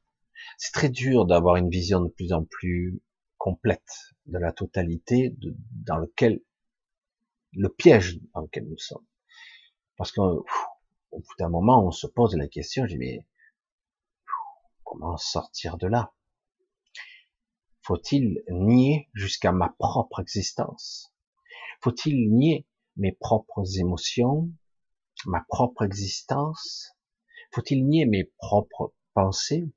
c'est 0.65 0.71
très 0.71 0.91
dur 0.91 1.27
d'avoir 1.27 1.57
une 1.57 1.71
vision 1.71 2.01
de 2.03 2.09
plus 2.09 2.33
en 2.33 2.45
plus 2.45 3.03
complète 3.37 4.15
de 4.27 4.39
la 4.39 4.53
totalité 4.53 5.35
dans 5.73 5.97
lequel 5.97 6.41
le 7.55 7.69
piège 7.69 8.21
dans 8.33 8.43
lequel 8.43 8.69
nous 8.69 8.79
sommes. 8.79 9.05
Parce 9.97 10.13
qu'au 10.13 10.47
bout 11.11 11.35
d'un 11.41 11.49
moment, 11.49 11.85
on 11.85 11.91
se 11.91 12.07
pose 12.07 12.37
la 12.37 12.47
question, 12.47 12.87
je 12.87 12.93
dis, 12.93 12.99
mais 12.99 13.27
comment 14.85 15.17
sortir 15.17 15.79
de 15.79 15.89
là? 15.89 16.15
Faut-il 17.81 18.45
nier 18.49 19.11
jusqu'à 19.15 19.51
ma 19.51 19.75
propre 19.81 20.21
existence? 20.21 21.13
Faut-il 21.81 22.33
nier 22.33 22.69
mes 22.95 23.11
propres 23.11 23.81
émotions, 23.81 24.49
ma 25.27 25.45
propre 25.49 25.83
existence? 25.83 26.97
Faut-il 27.51 27.85
nier 27.85 28.07
mes 28.07 28.31
propres 28.39 28.95
pensées? 29.13 29.69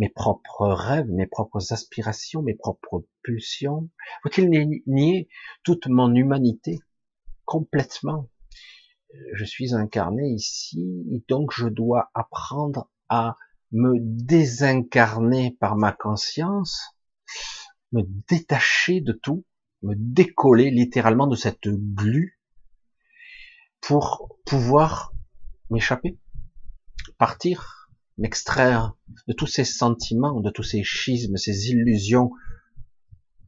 Mes 0.00 0.08
propres 0.08 0.66
rêves, 0.66 1.10
mes 1.10 1.26
propres 1.26 1.74
aspirations, 1.74 2.40
mes 2.40 2.54
propres 2.54 3.04
pulsions. 3.22 3.90
Faut-il 4.22 4.48
nier 4.86 5.28
toute 5.62 5.88
mon 5.88 6.14
humanité. 6.14 6.80
Complètement. 7.44 8.30
Je 9.34 9.44
suis 9.44 9.74
incarné 9.74 10.26
ici, 10.30 11.04
et 11.12 11.22
donc 11.28 11.52
je 11.52 11.68
dois 11.68 12.10
apprendre 12.14 12.90
à 13.10 13.36
me 13.72 13.92
désincarner 13.98 15.58
par 15.60 15.76
ma 15.76 15.92
conscience, 15.92 16.96
me 17.92 18.00
détacher 18.30 19.02
de 19.02 19.12
tout, 19.12 19.44
me 19.82 19.92
décoller 19.96 20.70
littéralement 20.70 21.26
de 21.26 21.36
cette 21.36 21.68
glu 21.68 22.40
pour 23.82 24.38
pouvoir 24.46 25.12
m'échapper, 25.68 26.18
partir, 27.18 27.79
m'extraire 28.20 28.94
de 29.26 29.32
tous 29.32 29.46
ces 29.46 29.64
sentiments, 29.64 30.40
de 30.40 30.50
tous 30.50 30.62
ces 30.62 30.84
schismes, 30.84 31.38
ces 31.38 31.70
illusions 31.70 32.30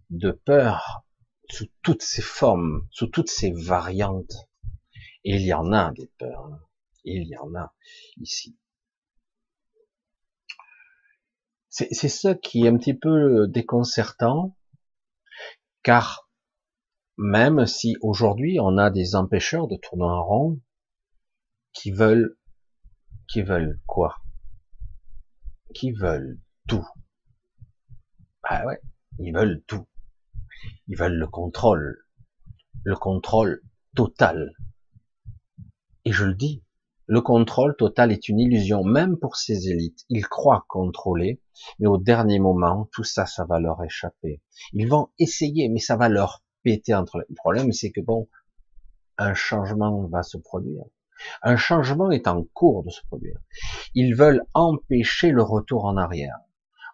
de 0.09 0.31
peur 0.31 1.05
sous 1.50 1.67
toutes 1.83 2.02
ces 2.02 2.23
formes, 2.23 2.88
sous 2.91 3.07
toutes 3.07 3.29
ces 3.29 3.52
variantes. 3.52 4.49
Et 5.25 5.37
il 5.37 5.43
y 5.43 5.52
en 5.52 5.73
a 5.73 5.93
des 5.93 6.11
peurs, 6.19 6.49
il 7.05 7.29
y 7.29 7.37
en 7.37 7.55
a 7.55 7.75
ici. 8.17 8.57
C'est 11.69 12.09
ça 12.09 12.35
qui 12.35 12.64
est 12.64 12.69
un 12.69 12.76
petit 12.76 12.95
peu 12.95 13.47
déconcertant, 13.49 14.59
car 15.83 16.31
même 17.17 17.67
si 17.67 17.97
aujourd'hui 18.02 18.59
on 18.61 18.76
a 18.76 18.91
des 18.91 19.14
empêcheurs 19.14 19.69
de 19.69 19.76
tourner 19.76 20.05
en 20.05 20.23
rond 20.23 20.61
qui 21.73 21.91
veulent, 21.91 22.37
qui 23.26 23.43
veulent 23.43 23.81
quoi? 23.87 24.22
Qui 25.73 25.93
veulent 25.93 26.38
tout. 26.69 26.87
Ah 28.45 28.67
ouais, 28.67 28.81
ils 29.19 29.33
veulent 29.33 29.62
tout. 29.67 29.87
Ils 30.88 30.97
veulent 30.97 31.19
le 31.19 31.26
contrôle, 31.26 32.05
le 32.85 32.97
contrôle 32.97 33.62
total. 33.95 34.52
Et 36.05 36.12
je 36.12 36.25
le 36.25 36.35
dis, 36.35 36.62
le 37.07 37.21
contrôle 37.21 37.76
total 37.76 38.12
est 38.12 38.29
une 38.29 38.41
illusion, 38.41 38.85
même 38.85 39.19
pour 39.19 39.37
ces 39.37 39.69
élites. 39.69 40.05
Ils 40.09 40.26
croient 40.26 40.64
contrôler, 40.69 41.41
mais 41.79 41.87
au 41.87 41.99
dernier 41.99 42.38
moment, 42.38 42.88
tout 42.93 43.05
ça, 43.05 43.26
ça 43.26 43.45
va 43.45 43.61
leur 43.61 43.83
échapper. 43.83 44.41
Ils 44.73 44.88
vont 44.88 45.11
essayer, 45.19 45.69
mais 45.69 45.81
ça 45.81 45.97
va 45.97 46.09
leur 46.09 46.43
péter 46.62 46.95
entre 46.95 47.19
les... 47.19 47.25
Le 47.29 47.35
problème, 47.35 47.73
c'est 47.73 47.91
que 47.91 48.00
bon, 48.00 48.29
un 49.19 49.35
changement 49.35 50.07
va 50.09 50.23
se 50.23 50.38
produire. 50.38 50.85
Un 51.43 51.57
changement 51.57 52.11
est 52.11 52.26
en 52.26 52.45
cours 52.55 52.85
de 52.85 52.91
se 52.91 53.02
produire. 53.07 53.38
Ils 53.95 54.14
veulent 54.14 54.45
empêcher 54.55 55.31
le 55.31 55.43
retour 55.43 55.85
en 55.85 55.97
arrière. 55.97 56.37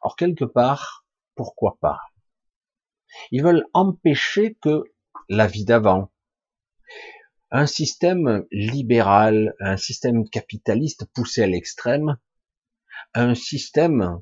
Or, 0.03 0.17
quelque 0.17 0.45
part, 0.45 1.05
pourquoi 1.35 1.79
pas? 1.81 2.01
Ils 3.31 3.43
veulent 3.43 3.67
empêcher 3.73 4.55
que 4.61 4.85
la 5.29 5.47
vie 5.47 5.65
d'avant, 5.65 6.11
un 7.51 7.67
système 7.67 8.47
libéral, 8.51 9.55
un 9.61 9.77
système 9.77 10.29
capitaliste 10.29 11.07
poussé 11.15 11.43
à 11.43 11.47
l'extrême, 11.47 12.19
un 13.15 13.35
système 13.35 14.21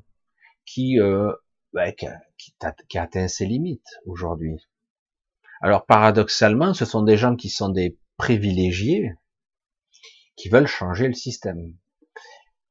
qui, 0.65 0.99
euh, 0.99 1.33
bah, 1.73 1.91
qui, 1.91 2.07
qui, 2.37 2.97
a 2.97 3.01
atteint 3.01 3.27
ses 3.27 3.45
limites 3.45 3.99
aujourd'hui. 4.05 4.57
Alors 5.61 5.85
paradoxalement, 5.85 6.73
ce 6.73 6.85
sont 6.85 7.01
des 7.01 7.17
gens 7.17 7.35
qui 7.35 7.49
sont 7.49 7.69
des 7.69 7.97
privilégiés, 8.17 9.13
qui 10.37 10.49
veulent 10.49 10.67
changer 10.67 11.07
le 11.07 11.13
système 11.13 11.75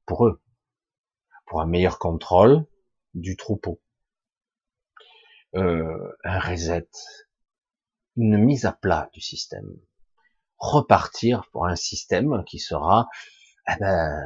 pour 0.07 0.26
eux, 0.26 0.40
pour 1.46 1.61
un 1.61 1.66
meilleur 1.66 1.98
contrôle 1.98 2.64
du 3.12 3.37
troupeau, 3.37 3.83
euh, 5.57 6.16
un 6.24 6.38
reset, 6.38 6.88
une 8.16 8.38
mise 8.38 8.64
à 8.64 8.72
plat 8.72 9.11
du 9.12 9.20
système, 9.20 9.76
repartir 10.59 11.48
pour 11.50 11.66
un 11.66 11.76
système 11.76 12.44
qui 12.44 12.59
sera, 12.59 13.09
eh 13.68 13.76
ben, 13.81 14.22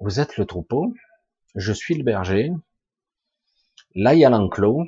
vous 0.00 0.18
êtes 0.18 0.36
le 0.38 0.46
troupeau, 0.46 0.92
je 1.54 1.72
suis 1.72 1.94
le 1.94 2.02
berger, 2.02 2.50
là 3.94 4.14
il 4.14 4.20
y 4.20 4.24
a 4.24 4.30
l'enclos, 4.30 4.84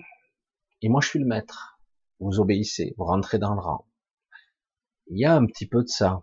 et 0.83 0.89
moi 0.89 1.01
je 1.01 1.09
suis 1.09 1.19
le 1.19 1.27
maître. 1.27 1.79
Vous 2.21 2.41
obéissez, 2.41 2.95
vous 2.97 3.05
rentrez 3.05 3.39
dans 3.39 3.55
le 3.55 3.61
rang. 3.61 3.87
Il 5.09 5.19
y 5.19 5.27
a 5.27 5.35
un 5.35 5.45
petit 5.45 5.67
peu 5.67 5.83
de 5.83 5.89
ça. 5.89 6.23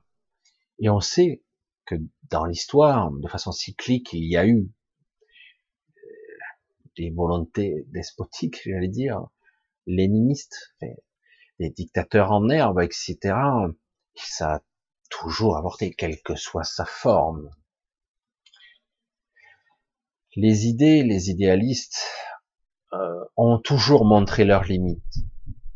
Et 0.80 0.89
on 0.89 1.00
sait 1.00 1.42
que 1.86 1.96
dans 2.30 2.46
l'histoire, 2.46 3.12
de 3.12 3.28
façon 3.28 3.52
cyclique, 3.52 4.13
il 4.13 4.26
y 4.26 4.38
a 4.38 4.46
eu 4.46 4.72
euh, 5.98 6.02
des 6.98 7.10
volontés 7.12 7.86
despotiques, 7.89 8.62
j'allais 8.65 8.88
dire, 8.88 9.28
léninistes, 9.86 10.76
des 11.60 11.69
dictateurs 11.69 12.32
en 12.32 12.50
herbe, 12.50 12.82
etc. 12.82 13.36
Ça 14.15 14.56
a 14.56 14.62
toujours 15.10 15.58
avorté, 15.58 15.93
quelle 15.93 16.22
que 16.22 16.36
soit 16.36 16.63
sa 16.63 16.86
forme. 16.86 17.50
Les 20.36 20.65
idées, 20.65 21.04
les 21.04 21.30
idéalistes 21.30 22.08
euh, 22.93 23.26
ont 23.38 23.60
toujours 23.60 24.06
montré 24.06 24.46
leurs 24.46 24.63
limites, 24.63 25.15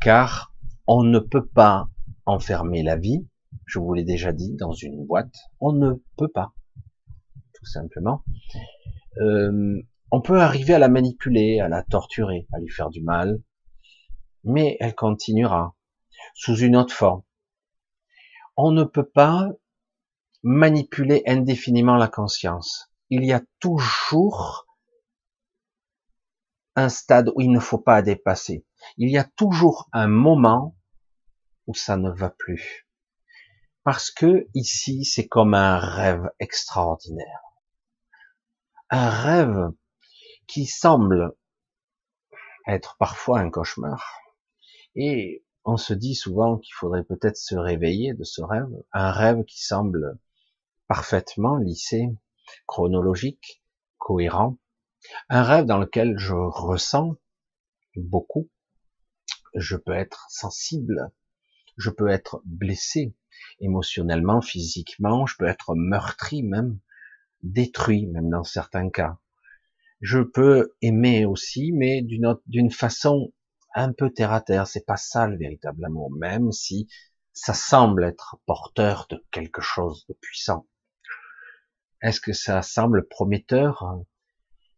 car 0.00 0.52
on 0.86 1.04
ne 1.04 1.20
peut 1.20 1.46
pas 1.46 1.88
enfermer 2.26 2.82
la 2.82 2.96
vie, 2.96 3.26
je 3.68 3.78
vous 3.78 3.92
l'ai 3.92 4.04
déjà 4.04 4.32
dit, 4.32 4.54
dans 4.54 4.72
une 4.72 5.04
boîte, 5.06 5.34
on 5.60 5.72
ne 5.72 5.92
peut 6.16 6.28
pas, 6.28 6.54
tout 7.52 7.66
simplement. 7.66 8.24
Euh, 9.18 9.80
on 10.10 10.22
peut 10.22 10.40
arriver 10.40 10.74
à 10.74 10.78
la 10.78 10.88
manipuler, 10.88 11.60
à 11.60 11.68
la 11.68 11.82
torturer, 11.82 12.48
à 12.52 12.58
lui 12.58 12.70
faire 12.70 12.88
du 12.88 13.02
mal, 13.02 13.42
mais 14.42 14.76
elle 14.80 14.94
continuera 14.94 15.76
sous 16.34 16.56
une 16.56 16.76
autre 16.76 16.94
forme. 16.94 17.22
On 18.56 18.72
ne 18.72 18.84
peut 18.84 19.08
pas 19.08 19.50
manipuler 20.42 21.22
indéfiniment 21.26 21.96
la 21.96 22.08
conscience. 22.08 22.90
Il 23.10 23.24
y 23.24 23.32
a 23.32 23.42
toujours 23.60 24.66
un 26.74 26.88
stade 26.88 27.30
où 27.34 27.40
il 27.40 27.50
ne 27.50 27.60
faut 27.60 27.78
pas 27.78 28.00
dépasser. 28.02 28.64
Il 28.96 29.10
y 29.10 29.18
a 29.18 29.24
toujours 29.24 29.88
un 29.92 30.08
moment 30.08 30.76
où 31.66 31.74
ça 31.74 31.96
ne 31.96 32.10
va 32.10 32.30
plus. 32.30 32.87
Parce 33.90 34.10
que 34.10 34.46
ici, 34.52 35.06
c'est 35.06 35.28
comme 35.28 35.54
un 35.54 35.78
rêve 35.78 36.30
extraordinaire. 36.40 37.40
Un 38.90 39.08
rêve 39.08 39.70
qui 40.46 40.66
semble 40.66 41.34
être 42.66 42.98
parfois 42.98 43.40
un 43.40 43.48
cauchemar. 43.48 44.20
Et 44.94 45.42
on 45.64 45.78
se 45.78 45.94
dit 45.94 46.14
souvent 46.14 46.58
qu'il 46.58 46.74
faudrait 46.74 47.02
peut-être 47.02 47.38
se 47.38 47.54
réveiller 47.54 48.12
de 48.12 48.24
ce 48.24 48.42
rêve. 48.42 48.68
Un 48.92 49.10
rêve 49.10 49.44
qui 49.44 49.64
semble 49.64 50.18
parfaitement 50.86 51.56
lissé, 51.56 52.14
chronologique, 52.66 53.64
cohérent, 53.96 54.58
un 55.30 55.42
rêve 55.42 55.64
dans 55.64 55.78
lequel 55.78 56.18
je 56.18 56.34
ressens 56.34 57.16
beaucoup. 57.96 58.50
Je 59.54 59.76
peux 59.78 59.94
être 59.94 60.26
sensible. 60.28 61.10
Je 61.78 61.88
peux 61.88 62.08
être 62.08 62.42
blessé 62.44 63.14
émotionnellement, 63.60 64.40
physiquement. 64.40 65.26
Je 65.26 65.36
peux 65.36 65.46
être 65.46 65.74
meurtri 65.74 66.42
même, 66.42 66.78
détruit 67.42 68.06
même 68.06 68.30
dans 68.30 68.44
certains 68.44 68.90
cas. 68.90 69.18
Je 70.00 70.20
peux 70.20 70.74
aimer 70.80 71.24
aussi, 71.24 71.72
mais 71.72 72.02
d'une 72.02 72.36
d'une 72.46 72.70
façon 72.70 73.32
un 73.74 73.92
peu 73.92 74.10
terre 74.10 74.32
à 74.32 74.40
terre. 74.40 74.66
C'est 74.66 74.86
pas 74.86 74.96
ça 74.96 75.26
le 75.26 75.36
véritable 75.36 75.84
amour, 75.84 76.10
même 76.12 76.52
si 76.52 76.88
ça 77.32 77.54
semble 77.54 78.04
être 78.04 78.36
porteur 78.46 79.06
de 79.10 79.24
quelque 79.30 79.62
chose 79.62 80.04
de 80.08 80.14
puissant. 80.14 80.66
Est-ce 82.02 82.20
que 82.20 82.32
ça 82.32 82.62
semble 82.62 83.06
prometteur? 83.08 84.00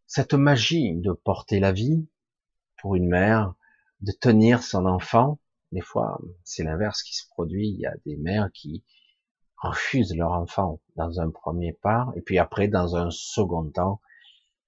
Cette 0.07 0.33
magie 0.33 0.95
de 0.95 1.13
porter 1.13 1.59
la 1.59 1.71
vie 1.71 2.07
pour 2.79 2.95
une 2.95 3.07
mère, 3.07 3.53
de 4.01 4.11
tenir 4.11 4.63
son 4.63 4.85
enfant. 4.85 5.39
Des 5.71 5.81
fois, 5.81 6.19
c'est 6.43 6.63
l'inverse 6.63 7.03
qui 7.03 7.15
se 7.15 7.27
produit. 7.29 7.69
Il 7.69 7.79
y 7.79 7.85
a 7.85 7.93
des 8.05 8.17
mères 8.17 8.49
qui 8.53 8.83
refusent 9.57 10.15
leur 10.15 10.31
enfant 10.31 10.81
dans 10.95 11.19
un 11.19 11.29
premier 11.29 11.73
pas, 11.73 12.07
et 12.15 12.21
puis 12.21 12.39
après, 12.39 12.67
dans 12.67 12.95
un 12.95 13.09
second 13.11 13.69
temps, 13.69 14.01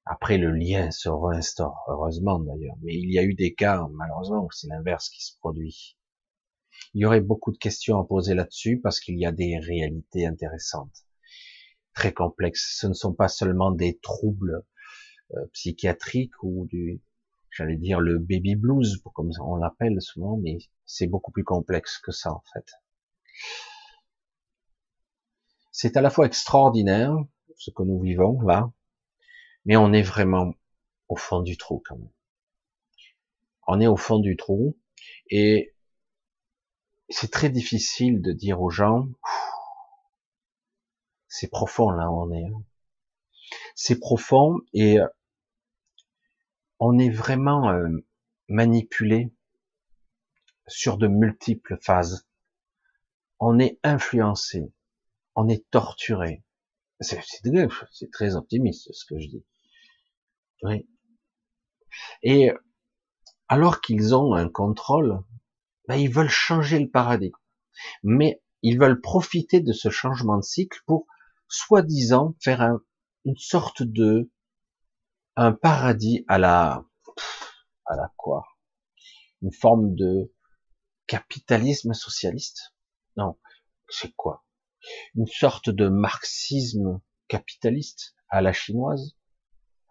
après 0.06 0.38
le 0.38 0.52
lien 0.52 0.92
se 0.92 1.10
réinstaure, 1.10 1.84
heureusement 1.88 2.40
d'ailleurs. 2.40 2.76
Mais 2.82 2.94
il 2.96 3.12
y 3.12 3.20
a 3.20 3.24
eu 3.24 3.34
des 3.34 3.54
cas, 3.54 3.88
malheureusement, 3.92 4.46
où 4.46 4.52
c'est 4.52 4.68
l'inverse 4.68 5.10
qui 5.10 5.24
se 5.24 5.38
produit. 5.40 5.98
Il 6.94 7.02
y 7.02 7.06
aurait 7.06 7.22
beaucoup 7.22 7.52
de 7.52 7.58
questions 7.58 8.00
à 8.00 8.06
poser 8.06 8.34
là-dessus 8.36 8.80
parce 8.82 9.00
qu'il 9.00 9.18
y 9.18 9.26
a 9.26 9.32
des 9.32 9.58
réalités 9.60 10.26
intéressantes, 10.26 11.06
très 11.94 12.14
complexes. 12.14 12.78
Ce 12.80 12.88
ne 12.88 12.94
sont 12.94 13.14
pas 13.14 13.30
seulement 13.30 13.72
des 13.72 13.98
troubles 14.00 14.64
euh, 15.34 15.46
psychiatrique 15.54 16.34
ou 16.44 16.66
du, 16.66 17.02
j'allais 17.54 17.78
dire 17.78 18.00
le 18.00 18.18
baby 18.18 18.56
blues, 18.56 19.02
comme 19.14 19.32
on 19.40 19.56
l'appelle 19.56 20.02
souvent, 20.02 20.38
mais 20.38 20.58
c'est 20.86 21.08
beaucoup 21.08 21.32
plus 21.32 21.44
complexe 21.44 22.00
que 22.00 22.12
ça 22.12 22.32
en 22.32 22.44
fait. 22.52 22.72
C'est 25.72 25.96
à 25.96 26.02
la 26.02 26.10
fois 26.10 26.26
extraordinaire 26.26 27.16
ce 27.58 27.72
que 27.72 27.84
nous 27.84 28.00
vivons 28.00 28.42
là, 28.42 28.72
mais 29.66 29.78
on 29.78 29.94
est 29.94 30.02
vraiment 30.02 30.54
au 31.10 31.16
fond 31.16 31.42
du 31.42 31.58
trou 31.58 31.82
quand 31.86 31.96
même. 31.96 32.12
On 33.68 33.80
est 33.80 33.88
au 33.88 33.98
fond 33.98 34.20
du 34.20 34.36
trou 34.36 34.76
et 35.30 35.76
c'est 37.10 37.32
très 37.32 37.50
difficile 37.50 38.22
de 38.22 38.32
dire 38.32 38.62
aux 38.62 38.72
gens, 38.72 39.08
c'est 41.28 41.50
profond 41.50 41.92
là 41.92 42.10
où 42.10 42.22
on 42.22 42.32
est. 42.32 42.46
Hein. 42.46 42.64
C'est 43.76 44.00
profond 44.00 44.60
et 44.74 44.98
on 46.80 46.98
est 46.98 47.10
vraiment 47.10 47.70
euh, 47.70 47.88
manipulé 48.48 49.34
sur 50.68 50.98
de 50.98 51.08
multiples 51.08 51.78
phases. 51.82 52.28
On 53.40 53.60
est 53.60 53.80
influencé, 53.84 54.72
on 55.36 55.50
est 55.50 55.70
torturé. 55.72 56.44
C'est 57.02 57.22
très 58.12 58.36
optimiste 58.36 58.90
ce 58.94 59.06
que 59.06 59.20
je 59.20 59.28
dis. 59.28 59.46
Oui. 60.64 60.88
Et 62.22 62.52
alors 63.50 63.82
qu'ils 63.82 64.16
ont 64.16 64.34
un 64.34 64.50
contrôle, 64.50 65.20
ben, 65.88 65.96
ils 65.96 66.12
veulent 66.12 66.30
changer 66.30 66.80
le 66.80 66.90
paradigme. 66.90 67.36
Mais 68.04 68.42
ils 68.62 68.80
veulent 68.80 69.02
profiter 69.02 69.60
de 69.60 69.74
ce 69.74 69.90
changement 69.90 70.38
de 70.38 70.44
cycle 70.44 70.80
pour, 70.86 71.06
soi-disant, 71.50 72.36
faire 72.40 72.78
une 73.26 73.38
sorte 73.38 73.84
de 73.84 74.32
un 75.36 75.52
paradis 75.52 76.26
à 76.28 76.38
la, 76.38 76.86
à 77.86 77.96
la 77.96 78.14
quoi? 78.18 78.46
Une 79.42 79.52
forme 79.52 79.96
de 79.96 80.34
capitalisme 81.08 81.94
socialiste? 81.94 82.74
Non, 83.18 83.38
c'est 83.90 84.14
quoi? 84.16 84.46
Une 85.16 85.28
sorte 85.28 85.70
de 85.70 85.90
marxisme 85.90 87.02
capitaliste 87.28 88.16
à 88.30 88.42
la 88.42 88.54
chinoise? 88.54 89.18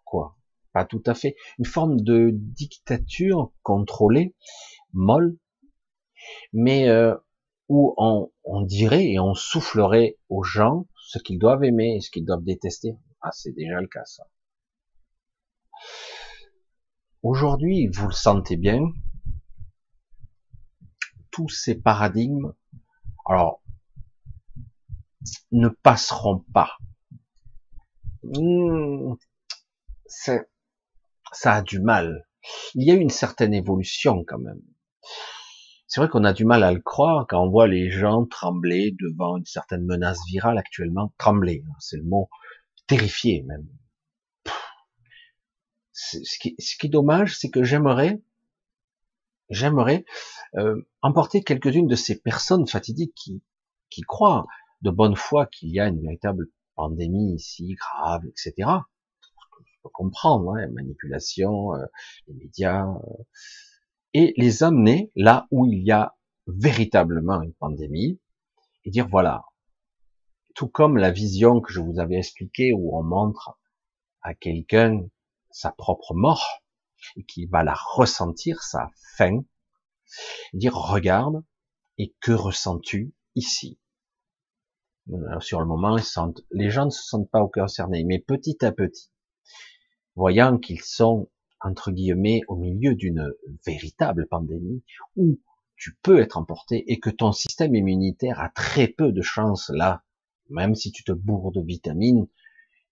Quoi? 0.05 0.37
Pas 0.73 0.85
tout 0.85 1.03
à 1.07 1.15
fait. 1.15 1.37
Une 1.59 1.67
forme 1.67 2.01
de 2.01 2.31
dictature 2.33 3.53
contrôlée, 3.63 4.35
molle, 4.93 5.39
mais 6.53 6.89
euh, 6.89 7.15
où 7.69 7.95
on, 7.99 8.33
on 8.45 8.63
dirait 8.63 9.05
et 9.05 9.19
on 9.19 9.35
soufflerait 9.35 10.19
aux 10.29 10.43
gens 10.43 10.87
ce 10.97 11.19
qu'ils 11.19 11.39
doivent 11.39 11.65
aimer 11.65 11.97
et 11.97 12.01
ce 12.01 12.11
qu'ils 12.11 12.25
doivent 12.25 12.45
détester. 12.45 12.97
Ah, 13.21 13.31
c'est 13.33 13.53
déjà 13.53 13.81
le 13.81 13.89
cas, 13.89 14.05
ça. 14.05 14.25
Aujourd'hui, 17.23 17.89
vous 17.89 18.09
le 18.09 18.13
sentez 18.13 18.57
bien, 18.57 18.81
tous 21.31 21.49
ces 21.49 21.75
paradigmes, 21.75 22.53
alors, 23.27 23.63
ne 25.53 25.69
passeront 25.69 26.45
pas. 26.53 26.77
Hmm, 28.23 29.15
ça 30.07 31.55
a 31.55 31.63
du 31.63 31.81
mal. 31.81 32.27
Il 32.75 32.87
y 32.87 32.91
a 32.91 32.95
une 32.95 33.11
certaine 33.11 33.55
évolution 33.55 34.25
quand 34.27 34.39
même. 34.39 34.61
C'est 35.87 36.01
vrai 36.01 36.09
qu'on 36.09 36.25
a 36.25 36.33
du 36.33 36.45
mal 36.45 36.65
à 36.65 36.73
le 36.73 36.81
croire 36.81 37.27
quand 37.29 37.43
on 37.43 37.51
voit 37.51 37.69
les 37.69 37.91
gens 37.91 38.25
trembler 38.25 38.97
devant 38.99 39.37
une 39.37 39.45
certaine 39.45 39.85
menace 39.85 40.21
virale 40.27 40.59
actuellement. 40.59 41.13
Trembler, 41.19 41.63
hein, 41.69 41.75
c'est 41.79 41.99
le 41.99 42.05
mot. 42.05 42.31
Terrifié 42.87 43.43
même. 43.43 43.69
Ce 45.93 46.39
qui, 46.39 46.55
ce 46.59 46.77
qui 46.77 46.87
est 46.87 46.91
dommage, 46.91 47.39
c'est 47.39 47.51
que 47.51 47.63
j'aimerais, 47.63 48.23
j'aimerais 49.51 50.05
euh, 50.57 50.83
emporter 51.03 51.43
quelques-unes 51.43 51.87
de 51.87 51.95
ces 51.95 52.21
personnes 52.21 52.67
fatidiques 52.67 53.15
qui, 53.15 53.43
qui 53.91 54.03
croient 54.03 54.47
de 54.81 54.91
bonne 54.91 55.17
foi 55.17 55.47
qu'il 55.47 55.71
y 55.71 55.81
a 55.81 55.89
une 55.89 56.01
véritable 56.01 56.49
pandémie 56.75 57.35
ici, 57.35 57.75
grave, 57.75 58.23
etc. 58.27 58.69
Je 59.65 59.79
peux 59.83 59.91
comprendre, 59.91 60.57
hein, 60.57 60.69
manipulation, 60.73 61.75
euh, 61.75 61.85
les 62.27 62.35
médias, 62.35 62.87
euh, 62.87 63.25
et 64.15 64.35
les 64.37 64.63
amener 64.63 65.11
là 65.15 65.47
où 65.51 65.67
il 65.67 65.83
y 65.83 65.93
a 65.93 66.17
véritablement 66.47 67.41
une 67.43 67.55
pandémie, 67.55 68.21
et 68.85 68.91
dire 68.91 69.09
voilà, 69.09 69.45
tout 70.55 70.69
comme 70.69 70.97
la 70.97 71.11
vision 71.11 71.61
que 71.61 71.73
je 71.73 71.81
vous 71.81 71.99
avais 71.99 72.17
expliquée 72.17 72.73
où 72.73 72.97
on 72.97 73.03
montre 73.03 73.59
à 74.23 74.35
quelqu'un 74.35 75.07
sa 75.53 75.71
propre 75.73 76.15
mort, 76.15 76.63
et 77.17 77.25
qu'il 77.25 77.49
va 77.49 77.65
la 77.65 77.75
ressentir, 77.75 78.63
sa 78.63 78.89
fin, 79.17 79.45
dire 80.53 80.75
regarde, 80.75 81.43
et 81.99 82.15
que 82.21 82.33
ressens-tu 82.33 83.13
ici? 83.35 83.79
Sur 85.41 85.61
le 85.61 85.67
moment, 85.67 85.97
ils 85.97 86.05
sentent, 86.05 86.43
les 86.53 86.71
gens 86.71 86.85
ne 86.87 86.91
se 86.91 87.03
sentent 87.03 87.31
pas 87.31 87.47
concernés, 87.49 88.05
mais 88.05 88.19
petit 88.19 88.65
à 88.65 88.73
petit, 88.73 89.11
voyant 90.15 90.59
qu'ils 90.59 90.83
sont 90.83 91.29
entre 91.61 91.91
guillemets 91.91 92.41
au 92.49 92.57
milieu 92.57 92.95
d'une 92.95 93.33
véritable 93.67 94.27
pandémie 94.29 94.83
où 95.17 95.39
tu 95.77 95.97
peux 96.03 96.21
être 96.21 96.37
emporté 96.37 96.91
et 96.93 97.01
que 97.01 97.11
ton 97.11 97.33
système 97.33 97.75
immunitaire 97.75 98.41
a 98.41 98.49
très 98.51 98.89
peu 98.89 99.13
de 99.13 99.23
chances 99.23 99.71
là, 99.71 100.05
même 100.51 100.75
si 100.75 100.93
tu 100.93 101.03
te 101.03 101.13
bourres 101.13 101.53
de 101.53 101.61
vitamines, 101.61 102.29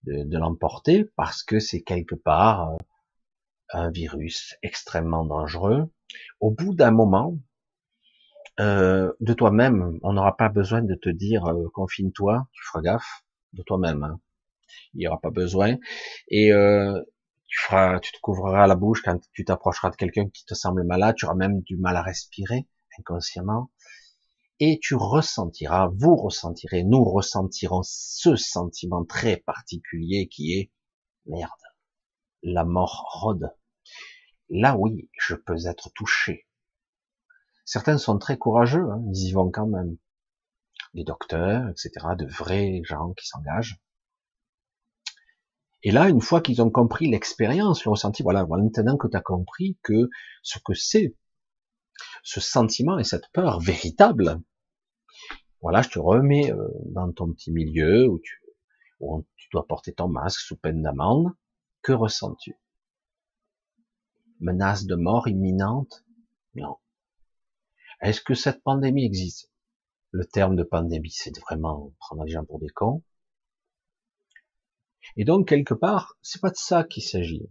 de, 0.03 0.37
l'emporter 0.37 1.05
parce 1.15 1.43
que 1.43 1.59
c'est 1.59 1.81
quelque 1.81 2.15
part 2.15 2.71
euh, 2.71 2.77
un 3.73 3.91
virus 3.91 4.55
extrêmement 4.63 5.25
dangereux. 5.25 5.89
Au 6.39 6.51
bout 6.51 6.73
d'un 6.73 6.91
moment, 6.91 7.37
euh, 8.59 9.11
de 9.19 9.33
toi-même, 9.33 9.99
on 10.03 10.13
n'aura 10.13 10.35
pas 10.35 10.49
besoin 10.49 10.81
de 10.81 10.95
te 10.95 11.09
dire 11.09 11.45
euh, 11.45 11.69
confine-toi, 11.73 12.47
tu 12.51 12.63
feras 12.65 12.81
gaffe 12.81 13.23
de 13.53 13.63
toi-même. 13.63 14.03
Hein. 14.03 14.19
Il 14.93 14.99
n'y 14.99 15.07
aura 15.07 15.19
pas 15.19 15.31
besoin. 15.31 15.77
Et 16.29 16.51
tu 17.47 17.59
feras, 17.59 17.99
tu 17.99 18.11
te 18.13 18.19
couvriras 18.21 18.67
la 18.67 18.75
bouche 18.75 19.01
quand 19.03 19.19
tu 19.33 19.43
t'approcheras 19.43 19.89
de 19.89 19.95
quelqu'un 19.97 20.29
qui 20.29 20.45
te 20.45 20.53
semble 20.53 20.83
malade, 20.85 21.15
tu 21.17 21.25
auras 21.25 21.35
même 21.35 21.61
du 21.61 21.77
mal 21.77 21.97
à 21.97 22.01
respirer 22.01 22.65
inconsciemment, 22.99 23.69
et 24.63 24.77
tu 24.79 24.93
ressentiras, 24.93 25.89
vous 25.91 26.15
ressentirez, 26.15 26.83
nous 26.83 27.03
ressentirons 27.03 27.81
ce 27.83 28.35
sentiment 28.35 29.03
très 29.03 29.37
particulier 29.37 30.27
qui 30.27 30.53
est 30.53 30.71
merde, 31.25 31.49
la 32.43 32.63
mort 32.63 33.09
rôde. 33.11 33.51
Là 34.49 34.77
oui, 34.77 35.09
je 35.19 35.33
peux 35.33 35.65
être 35.65 35.89
touché. 35.95 36.47
Certains 37.65 37.97
sont 37.97 38.19
très 38.19 38.37
courageux, 38.37 38.87
hein, 38.87 39.01
ils 39.11 39.29
y 39.29 39.31
vont 39.31 39.49
quand 39.49 39.65
même. 39.65 39.97
Des 40.93 41.05
docteurs, 41.05 41.67
etc., 41.69 41.89
de 42.15 42.27
vrais 42.27 42.81
gens 42.83 43.13
qui 43.13 43.25
s'engagent. 43.25 43.81
Et 45.81 45.89
là, 45.89 46.07
une 46.07 46.21
fois 46.21 46.39
qu'ils 46.39 46.61
ont 46.61 46.69
compris 46.69 47.09
l'expérience, 47.09 47.83
le 47.83 47.89
ressenti, 47.89 48.21
voilà, 48.21 48.45
maintenant 48.45 48.97
que 48.97 49.07
tu 49.07 49.17
as 49.17 49.21
compris 49.21 49.79
que 49.81 50.07
ce 50.43 50.59
que 50.63 50.75
c'est, 50.75 51.15
ce 52.21 52.39
sentiment 52.39 52.99
et 52.99 53.03
cette 53.03 53.27
peur 53.33 53.59
véritable, 53.59 54.39
voilà, 55.61 55.81
je 55.81 55.89
te 55.89 55.99
remets 55.99 56.51
euh, 56.51 56.67
dans 56.85 57.11
ton 57.11 57.31
petit 57.31 57.51
milieu 57.51 58.07
où 58.07 58.19
tu, 58.19 58.41
dois 59.51 59.67
porter 59.67 59.93
ton 59.93 60.07
masque 60.07 60.39
sous 60.39 60.55
peine 60.55 60.81
d'amende. 60.81 61.27
Que 61.81 61.91
ressens-tu? 61.91 62.55
Menace 64.39 64.85
de 64.85 64.95
mort 64.95 65.27
imminente? 65.27 66.05
Non. 66.55 66.77
Est-ce 68.01 68.21
que 68.21 68.33
cette 68.33 68.63
pandémie 68.63 69.05
existe? 69.05 69.51
Le 70.11 70.25
terme 70.25 70.55
de 70.55 70.63
pandémie, 70.63 71.11
c'est 71.11 71.37
vraiment 71.39 71.93
prendre 71.99 72.23
les 72.23 72.31
gens 72.31 72.45
pour 72.45 72.59
des 72.59 72.69
cons. 72.69 73.03
Et 75.17 75.25
donc, 75.25 75.47
quelque 75.47 75.73
part, 75.73 76.17
c'est 76.21 76.41
pas 76.41 76.49
de 76.49 76.55
ça 76.55 76.83
qu'il 76.83 77.03
s'agit. 77.03 77.49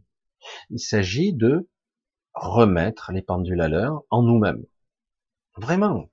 Il 0.71 0.81
s'agit 0.81 1.33
de 1.33 1.69
remettre 2.35 3.13
les 3.13 3.23
pendules 3.23 3.61
à 3.61 3.69
l'heure 3.69 4.03
en 4.11 4.23
nous-mêmes. 4.23 4.65
Vraiment. 5.57 6.11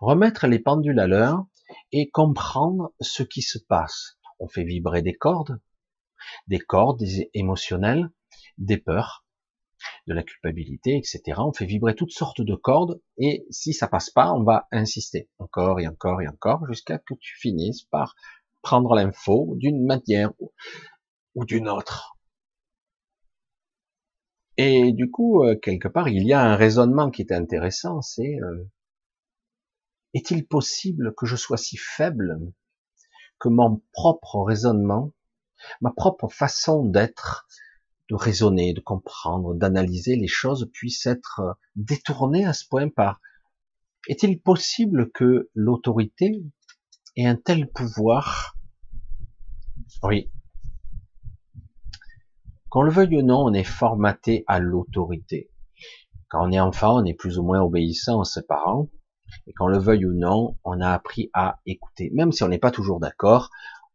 Remettre 0.00 0.46
les 0.46 0.58
pendules 0.58 1.00
à 1.00 1.06
l'heure 1.06 1.44
et 1.92 2.10
comprendre 2.10 2.92
ce 3.00 3.22
qui 3.22 3.42
se 3.42 3.58
passe. 3.58 4.18
On 4.38 4.48
fait 4.48 4.64
vibrer 4.64 5.02
des 5.02 5.14
cordes, 5.14 5.60
des 6.46 6.58
cordes 6.58 7.02
émotionnelles, 7.34 8.10
des 8.58 8.78
peurs, 8.78 9.24
de 10.06 10.14
la 10.14 10.22
culpabilité, 10.22 10.96
etc. 10.96 11.40
On 11.40 11.52
fait 11.52 11.66
vibrer 11.66 11.94
toutes 11.94 12.12
sortes 12.12 12.40
de 12.40 12.54
cordes 12.54 13.00
et 13.18 13.46
si 13.50 13.72
ça 13.72 13.88
passe 13.88 14.10
pas, 14.10 14.32
on 14.32 14.42
va 14.42 14.66
insister 14.72 15.28
encore 15.38 15.80
et 15.80 15.86
encore 15.86 16.22
et 16.22 16.28
encore 16.28 16.66
jusqu'à 16.66 16.98
que 16.98 17.14
tu 17.20 17.36
finisses 17.38 17.84
par 17.84 18.14
prendre 18.62 18.94
l'info 18.94 19.54
d'une 19.56 19.84
manière 19.84 20.32
ou 21.34 21.44
d'une 21.44 21.68
autre. 21.68 22.16
Et 24.56 24.92
du 24.92 25.10
coup, 25.10 25.44
euh, 25.44 25.54
quelque 25.54 25.88
part, 25.88 26.08
il 26.08 26.26
y 26.26 26.32
a 26.32 26.40
un 26.40 26.56
raisonnement 26.56 27.10
qui 27.10 27.22
est 27.22 27.32
intéressant, 27.32 28.00
c'est 28.00 28.40
euh, 28.40 28.64
est-il 30.16 30.46
possible 30.46 31.14
que 31.14 31.26
je 31.26 31.36
sois 31.36 31.58
si 31.58 31.76
faible 31.76 32.38
que 33.38 33.50
mon 33.50 33.82
propre 33.92 34.42
raisonnement, 34.42 35.12
ma 35.82 35.90
propre 35.90 36.28
façon 36.28 36.86
d'être, 36.86 37.46
de 38.08 38.14
raisonner, 38.14 38.72
de 38.72 38.80
comprendre, 38.80 39.54
d'analyser 39.54 40.16
les 40.16 40.26
choses 40.26 40.70
puisse 40.72 41.04
être 41.04 41.58
détournée 41.74 42.46
à 42.46 42.54
ce 42.54 42.66
point 42.66 42.88
par 42.88 43.20
est-il 44.08 44.40
possible 44.40 45.10
que 45.12 45.50
l'autorité 45.54 46.42
ait 47.16 47.26
un 47.26 47.36
tel 47.36 47.68
pouvoir? 47.68 48.56
Oui. 50.02 50.30
Qu'on 52.70 52.82
le 52.82 52.90
veuille 52.90 53.18
ou 53.18 53.22
non, 53.22 53.44
on 53.44 53.52
est 53.52 53.64
formaté 53.64 54.44
à 54.46 54.60
l'autorité. 54.60 55.50
Quand 56.28 56.46
on 56.46 56.52
est 56.52 56.60
enfant, 56.60 57.02
on 57.02 57.04
est 57.04 57.14
plus 57.14 57.38
ou 57.38 57.42
moins 57.42 57.60
obéissant 57.60 58.20
à 58.20 58.24
ses 58.24 58.46
parents. 58.46 58.88
Et 59.46 59.52
qu'on 59.52 59.68
le 59.68 59.78
veuille 59.78 60.06
ou 60.06 60.12
non, 60.12 60.56
on 60.64 60.80
a 60.80 60.90
appris 60.90 61.30
à 61.32 61.60
écouter. 61.66 62.10
Même 62.14 62.32
si 62.32 62.42
on 62.42 62.48
n'est 62.48 62.58
pas 62.58 62.70
toujours 62.70 63.00
d'accord, 63.00 63.50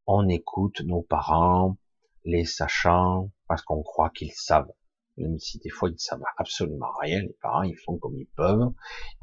on 0.08 0.28
écoute 0.30 0.82
nos 0.82 1.02
parents, 1.02 1.78
les 2.26 2.46
sachants, 2.46 3.32
parce 3.48 3.62
qu'on 3.62 3.84
croit 3.84 4.10
qu'ils 4.10 4.34
savent. 4.34 4.72
Même 5.18 5.38
si 5.40 5.60
des 5.60 5.70
fois 5.70 5.90
ils 5.90 5.94
ne 5.94 5.98
savent 5.98 6.24
absolument 6.38 6.92
rien, 7.02 7.22
les 7.22 7.38
parents 7.42 7.64
ils 7.64 7.78
font 7.78 7.98
comme 7.98 8.18
ils 8.18 8.30
peuvent. 8.36 8.72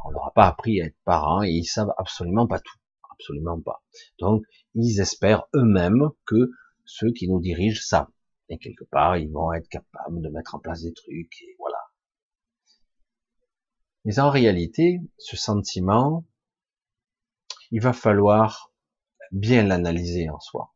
On 0.04 0.11
leur 0.11 0.26
a 0.26 0.33
pas 0.33 0.46
appris 0.46 0.81
à 0.83 0.87
être 0.87 0.98
parents 1.04 1.42
et 1.42 1.50
ils 1.50 1.64
savent 1.64 1.92
absolument 1.96 2.46
pas 2.46 2.61
tout. 2.61 2.78
Absolument 3.11 3.61
pas. 3.61 3.83
Donc, 4.20 4.44
ils 4.74 5.00
espèrent 5.00 5.46
eux-mêmes 5.54 6.11
que 6.24 6.50
ceux 6.85 7.11
qui 7.12 7.28
nous 7.28 7.40
dirigent 7.40 7.83
savent. 7.83 8.07
Et 8.48 8.59
quelque 8.59 8.85
part, 8.85 9.16
ils 9.16 9.31
vont 9.31 9.52
être 9.52 9.68
capables 9.68 10.22
de 10.22 10.28
mettre 10.28 10.54
en 10.54 10.61
place 10.61 10.83
des 10.83 10.92
trucs, 10.92 11.42
et 11.42 11.57
voilà. 11.59 11.78
Mais 14.09 14.21
en 14.21 14.31
réalité, 14.31 15.03
ce 15.18 15.37
sentiment, 15.37 16.25
il 17.71 17.83
va 17.83 17.92
falloir 17.92 18.73
bien 19.33 19.64
l'analyser 19.64 20.31
en 20.31 20.40
soi. 20.40 20.75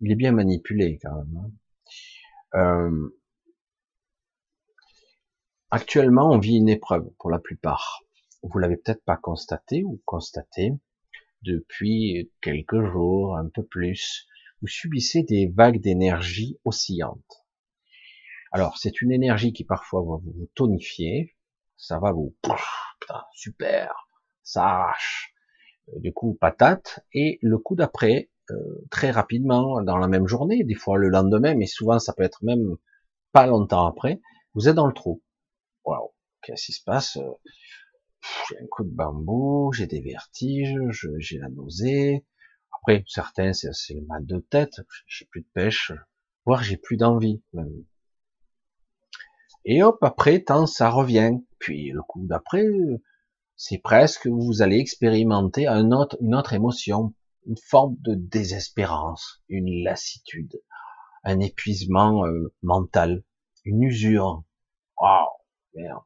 Il 0.00 0.10
est 0.10 0.16
bien 0.16 0.32
manipulé 0.32 0.98
quand 1.02 1.14
même. 1.14 1.36
Hein. 2.54 2.58
Euh, 2.58 3.18
actuellement, 5.70 6.30
on 6.30 6.38
vit 6.38 6.56
une 6.56 6.70
épreuve 6.70 7.10
pour 7.18 7.28
la 7.28 7.38
plupart. 7.38 8.00
Vous 8.42 8.58
l'avez 8.58 8.78
peut-être 8.78 9.04
pas 9.04 9.18
constaté 9.18 9.84
ou 9.84 10.00
constaté 10.06 10.72
depuis 11.42 12.32
quelques 12.40 12.82
jours, 12.86 13.36
un 13.36 13.50
peu 13.50 13.66
plus 13.66 14.26
vous 14.62 14.66
subissez 14.66 15.24
des 15.24 15.46
vagues 15.46 15.82
d'énergie 15.82 16.58
oscillantes. 16.64 17.44
Alors, 18.50 18.78
c'est 18.78 19.02
une 19.02 19.12
énergie 19.12 19.52
qui 19.52 19.64
parfois 19.64 20.00
va 20.00 20.16
vous 20.24 20.48
tonifier, 20.54 21.36
ça 21.82 21.98
va 21.98 22.12
vous, 22.12 22.34
putain, 23.00 23.24
super, 23.34 24.08
ça 24.44 24.64
arrache, 24.64 25.34
euh, 25.88 25.98
du 25.98 26.12
coup, 26.12 26.38
patate, 26.40 27.00
et 27.12 27.38
le 27.42 27.58
coup 27.58 27.74
d'après, 27.74 28.30
euh, 28.50 28.84
très 28.90 29.10
rapidement, 29.10 29.82
dans 29.82 29.98
la 29.98 30.06
même 30.06 30.28
journée, 30.28 30.62
des 30.62 30.74
fois 30.74 30.96
le 30.96 31.08
lendemain, 31.08 31.54
mais 31.54 31.66
souvent 31.66 31.98
ça 31.98 32.12
peut 32.12 32.22
être 32.22 32.44
même 32.44 32.76
pas 33.32 33.46
longtemps 33.46 33.86
après, 33.86 34.20
vous 34.54 34.68
êtes 34.68 34.76
dans 34.76 34.86
le 34.86 34.92
trou. 34.92 35.22
Waouh, 35.84 36.12
qu'est-ce 36.42 36.66
qui 36.66 36.72
se 36.72 36.84
passe 36.84 37.18
j'ai 38.48 38.56
un 38.60 38.66
coup 38.68 38.84
de 38.84 38.90
bambou, 38.90 39.72
j'ai 39.72 39.88
des 39.88 40.00
vertiges, 40.00 41.08
j'ai 41.18 41.38
la 41.38 41.48
nausée. 41.48 42.24
Après, 42.78 43.02
certains, 43.08 43.52
c'est 43.52 43.94
le 43.94 44.06
mal 44.06 44.24
de 44.24 44.38
tête, 44.38 44.80
j'ai 45.06 45.24
plus 45.24 45.40
de 45.40 45.48
pêche, 45.52 45.92
voire 46.46 46.62
j'ai 46.62 46.76
plus 46.76 46.96
d'envie 46.96 47.42
même. 47.52 47.84
Et 49.64 49.82
hop, 49.82 49.98
après, 50.02 50.42
tant 50.42 50.66
ça 50.66 50.90
revient. 50.90 51.38
Puis 51.58 51.90
le 51.90 52.02
coup 52.02 52.26
d'après, 52.26 52.66
c'est 53.56 53.78
presque, 53.78 54.26
vous 54.26 54.62
allez 54.62 54.78
expérimenter 54.78 55.66
un 55.66 55.92
autre, 55.92 56.16
une 56.20 56.34
autre 56.34 56.52
émotion, 56.52 57.14
une 57.46 57.56
forme 57.56 57.96
de 58.00 58.14
désespérance, 58.14 59.42
une 59.48 59.84
lassitude, 59.84 60.60
un 61.24 61.40
épuisement 61.40 62.26
euh, 62.26 62.52
mental, 62.62 63.22
une 63.64 63.82
usure. 63.82 64.42
Waouh, 65.00 65.28
merde. 65.74 66.02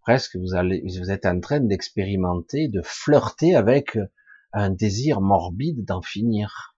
Presque 0.00 0.36
vous 0.36 0.54
allez, 0.54 0.82
vous 0.86 1.10
êtes 1.10 1.26
en 1.26 1.38
train 1.40 1.60
d'expérimenter, 1.60 2.68
de 2.68 2.80
flirter 2.82 3.54
avec 3.54 3.98
un 4.52 4.70
désir 4.70 5.20
morbide 5.20 5.84
d'en 5.84 6.00
finir. 6.00 6.74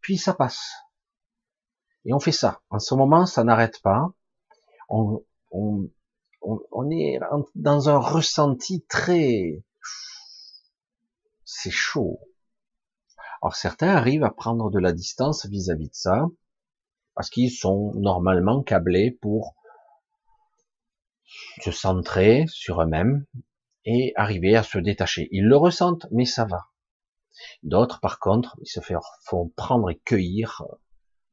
Puis 0.00 0.16
ça 0.16 0.32
passe. 0.32 0.72
Et 2.06 2.14
on 2.14 2.20
fait 2.20 2.32
ça. 2.32 2.62
En 2.70 2.78
ce 2.78 2.94
moment, 2.94 3.26
ça 3.26 3.44
n'arrête 3.44 3.80
pas. 3.82 4.14
On, 4.88 5.24
on, 5.50 5.90
on, 6.42 6.90
est 6.90 7.18
dans 7.54 7.88
un 7.88 7.98
ressenti 7.98 8.84
très, 8.88 9.62
c'est 11.44 11.70
chaud. 11.70 12.20
Alors 13.42 13.56
certains 13.56 13.88
arrivent 13.88 14.24
à 14.24 14.30
prendre 14.30 14.70
de 14.70 14.78
la 14.78 14.92
distance 14.92 15.46
vis-à-vis 15.46 15.88
de 15.88 15.94
ça, 15.94 16.26
parce 17.14 17.30
qu'ils 17.30 17.50
sont 17.50 17.92
normalement 17.94 18.62
câblés 18.62 19.10
pour 19.10 19.54
se 21.62 21.70
centrer 21.70 22.44
sur 22.48 22.82
eux-mêmes 22.82 23.26
et 23.84 24.12
arriver 24.16 24.56
à 24.56 24.62
se 24.62 24.78
détacher. 24.78 25.28
Ils 25.30 25.46
le 25.46 25.56
ressentent, 25.56 26.06
mais 26.10 26.24
ça 26.24 26.44
va. 26.44 26.68
D'autres, 27.62 28.00
par 28.00 28.18
contre, 28.18 28.56
ils 28.62 28.68
se 28.68 28.80
font 29.24 29.48
prendre 29.56 29.90
et 29.90 29.98
cueillir 29.98 30.62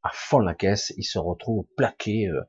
à 0.03 0.09
fond 0.13 0.39
la 0.39 0.55
caisse, 0.55 0.93
ils 0.97 1.03
se 1.03 1.19
retrouvent 1.19 1.67
plaqués 1.77 2.27
euh, 2.27 2.41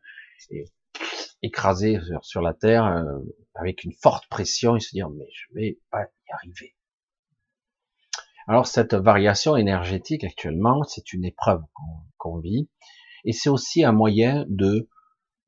écrasés 1.43 1.99
sur, 2.23 2.41
la 2.41 2.55
terre 2.55 2.87
euh, 2.87 3.19
avec 3.55 3.85
une 3.85 3.93
forte 3.93 4.29
pression 4.29 4.77
et 4.77 4.81
se 4.81 4.91
dire 4.91 5.11
mais 5.11 5.29
je 5.33 5.55
vais 5.55 5.79
pas 5.91 6.05
y 6.05 6.33
arriver. 6.33 6.75
Alors 8.47 8.67
cette 8.67 8.95
variation 8.95 9.57
énergétique 9.57 10.25
actuellement, 10.25 10.83
c'est 10.85 11.13
une 11.13 11.25
épreuve 11.25 11.63
qu'on 12.17 12.39
vit 12.39 12.69
et 13.25 13.33
c'est 13.33 13.51
aussi 13.51 13.85
un 13.85 13.93
moyen 13.93 14.45
de 14.49 14.89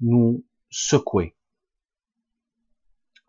nous 0.00 0.44
secouer. 0.70 1.37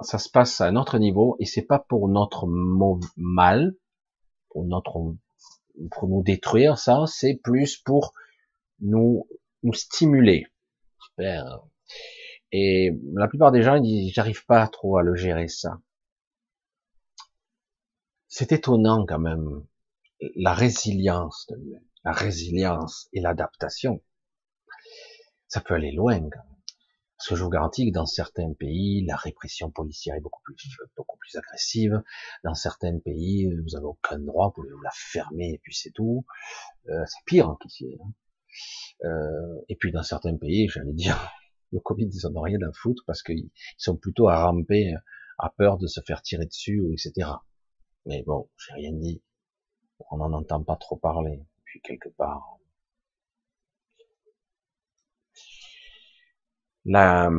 Ça 0.02 0.20
se 0.20 0.30
passe 0.30 0.60
à 0.62 0.68
un 0.68 0.76
autre 0.76 1.00
niveau 1.00 1.38
et 1.40 1.46
c'est 1.46 1.66
pas 1.66 1.80
pour 1.80 2.10
notre 2.10 2.48
mal, 3.16 3.76
pour 4.50 4.66
notre 4.66 5.16
pour 5.92 6.08
nous 6.08 6.24
détruire 6.24 6.78
ça, 6.78 7.04
c'est 7.08 7.40
plus 7.44 7.78
pour 7.78 8.14
nous 8.80 9.28
nous 9.64 9.74
stimuler. 9.74 10.48
Et 12.58 12.98
la 13.14 13.28
plupart 13.28 13.52
des 13.52 13.64
gens 13.64 13.76
ils 13.76 13.82
disent 13.82 14.14
j'arrive 14.14 14.46
pas 14.46 14.66
trop 14.70 14.98
à 14.98 15.04
le 15.04 15.14
gérer 15.16 15.50
ça. 15.50 15.82
C'est 18.30 18.54
étonnant 18.54 19.06
quand 19.06 19.20
même 19.20 19.66
la 20.38 20.54
résilience 20.54 21.48
de 21.50 21.58
la 22.06 22.14
résilience 22.14 23.10
et 23.12 23.20
l'adaptation 23.20 24.02
ça 25.50 25.60
peut 25.62 25.74
aller 25.74 25.92
loin 25.92 26.20
quand 26.20 26.44
même. 26.44 26.62
Parce 27.18 27.30
que 27.30 27.36
je 27.36 27.44
vous 27.44 27.50
garantis 27.50 27.90
que 27.90 27.94
dans 27.94 28.06
certains 28.06 28.54
pays, 28.54 29.06
la 29.06 29.16
répression 29.16 29.72
policière 29.72 30.16
est 30.16 30.22
beaucoup 30.22 30.42
plus, 30.44 30.58
agressive. 31.38 32.02
Dans 32.44 32.54
certains 32.54 33.00
pays, 33.00 33.50
vous 33.66 33.76
avez 33.76 33.86
aucun 33.86 34.20
droit, 34.20 34.48
vous 34.48 34.62
pouvez 34.62 34.74
vous 34.74 34.82
la 34.82 34.92
fermer 34.94 35.54
et 35.54 35.60
puis 35.62 35.74
c'est 35.74 35.92
tout. 35.92 36.26
Euh, 36.90 37.04
c'est 37.06 37.24
pire 37.26 37.56
qu'ici. 37.62 37.98
Hein. 38.02 38.12
Euh, 39.06 39.62
et 39.70 39.76
puis 39.76 39.92
dans 39.92 40.04
certains 40.04 40.38
pays, 40.38 40.68
j'allais 40.68 40.94
dire, 40.94 41.18
le 41.72 41.80
Covid, 41.80 42.10
ils 42.12 42.28
en 42.28 42.36
ont 42.36 42.42
rien 42.42 42.62
à 42.62 42.72
foutre 42.74 43.04
parce 43.06 43.24
qu'ils 43.24 43.50
sont 43.78 43.98
plutôt 43.98 44.30
à 44.30 44.44
ramper, 44.44 44.94
à 45.38 45.50
peur 45.50 45.78
de 45.78 45.88
se 45.88 46.02
faire 46.02 46.22
tirer 46.22 46.46
dessus, 46.46 46.94
etc. 46.94 47.30
Mais 48.06 48.24
bon, 48.24 48.50
j'ai 48.58 48.74
rien 48.74 48.94
dit. 48.94 49.24
On 50.12 50.18
n'en 50.18 50.34
entend 50.34 50.64
pas 50.64 50.76
trop 50.76 50.98
parler. 50.98 51.46
Puis 51.64 51.82
quelque 51.82 52.10
part, 52.10 52.60
la, 56.86 57.30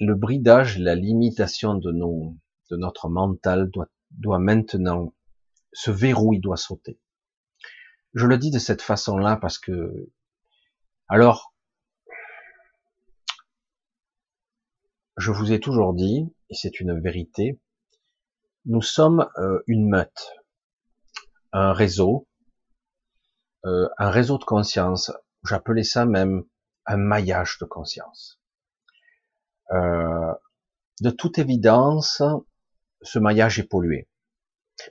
le 0.00 0.14
bridage, 0.14 0.78
la 0.78 0.94
limitation 0.94 1.74
de 1.74 1.92
nos, 1.92 2.36
de 2.70 2.76
notre 2.76 3.08
mental 3.08 3.70
doit, 3.70 3.88
doit 4.10 4.38
maintenant, 4.38 5.14
ce 5.72 5.90
verrou, 5.90 6.34
il 6.34 6.40
doit 6.40 6.56
sauter. 6.56 6.98
Je 8.14 8.26
le 8.26 8.36
dis 8.36 8.50
de 8.50 8.58
cette 8.58 8.82
façon-là 8.82 9.36
parce 9.36 9.58
que, 9.58 10.10
alors, 11.08 11.51
je 15.16 15.30
vous 15.30 15.52
ai 15.52 15.60
toujours 15.60 15.94
dit, 15.94 16.32
et 16.50 16.54
c'est 16.54 16.80
une 16.80 16.98
vérité, 17.00 17.60
nous 18.64 18.82
sommes 18.82 19.28
euh, 19.38 19.60
une 19.66 19.88
meute, 19.88 20.32
un 21.52 21.72
réseau, 21.72 22.28
euh, 23.64 23.88
un 23.98 24.10
réseau 24.10 24.38
de 24.38 24.44
conscience. 24.44 25.12
J'appelais 25.44 25.84
ça 25.84 26.06
même 26.06 26.44
un 26.86 26.96
maillage 26.96 27.58
de 27.60 27.64
conscience. 27.64 28.40
Euh, 29.72 30.32
de 31.00 31.10
toute 31.10 31.38
évidence, 31.38 32.22
ce 33.02 33.18
maillage 33.18 33.58
est 33.58 33.68
pollué. 33.68 34.08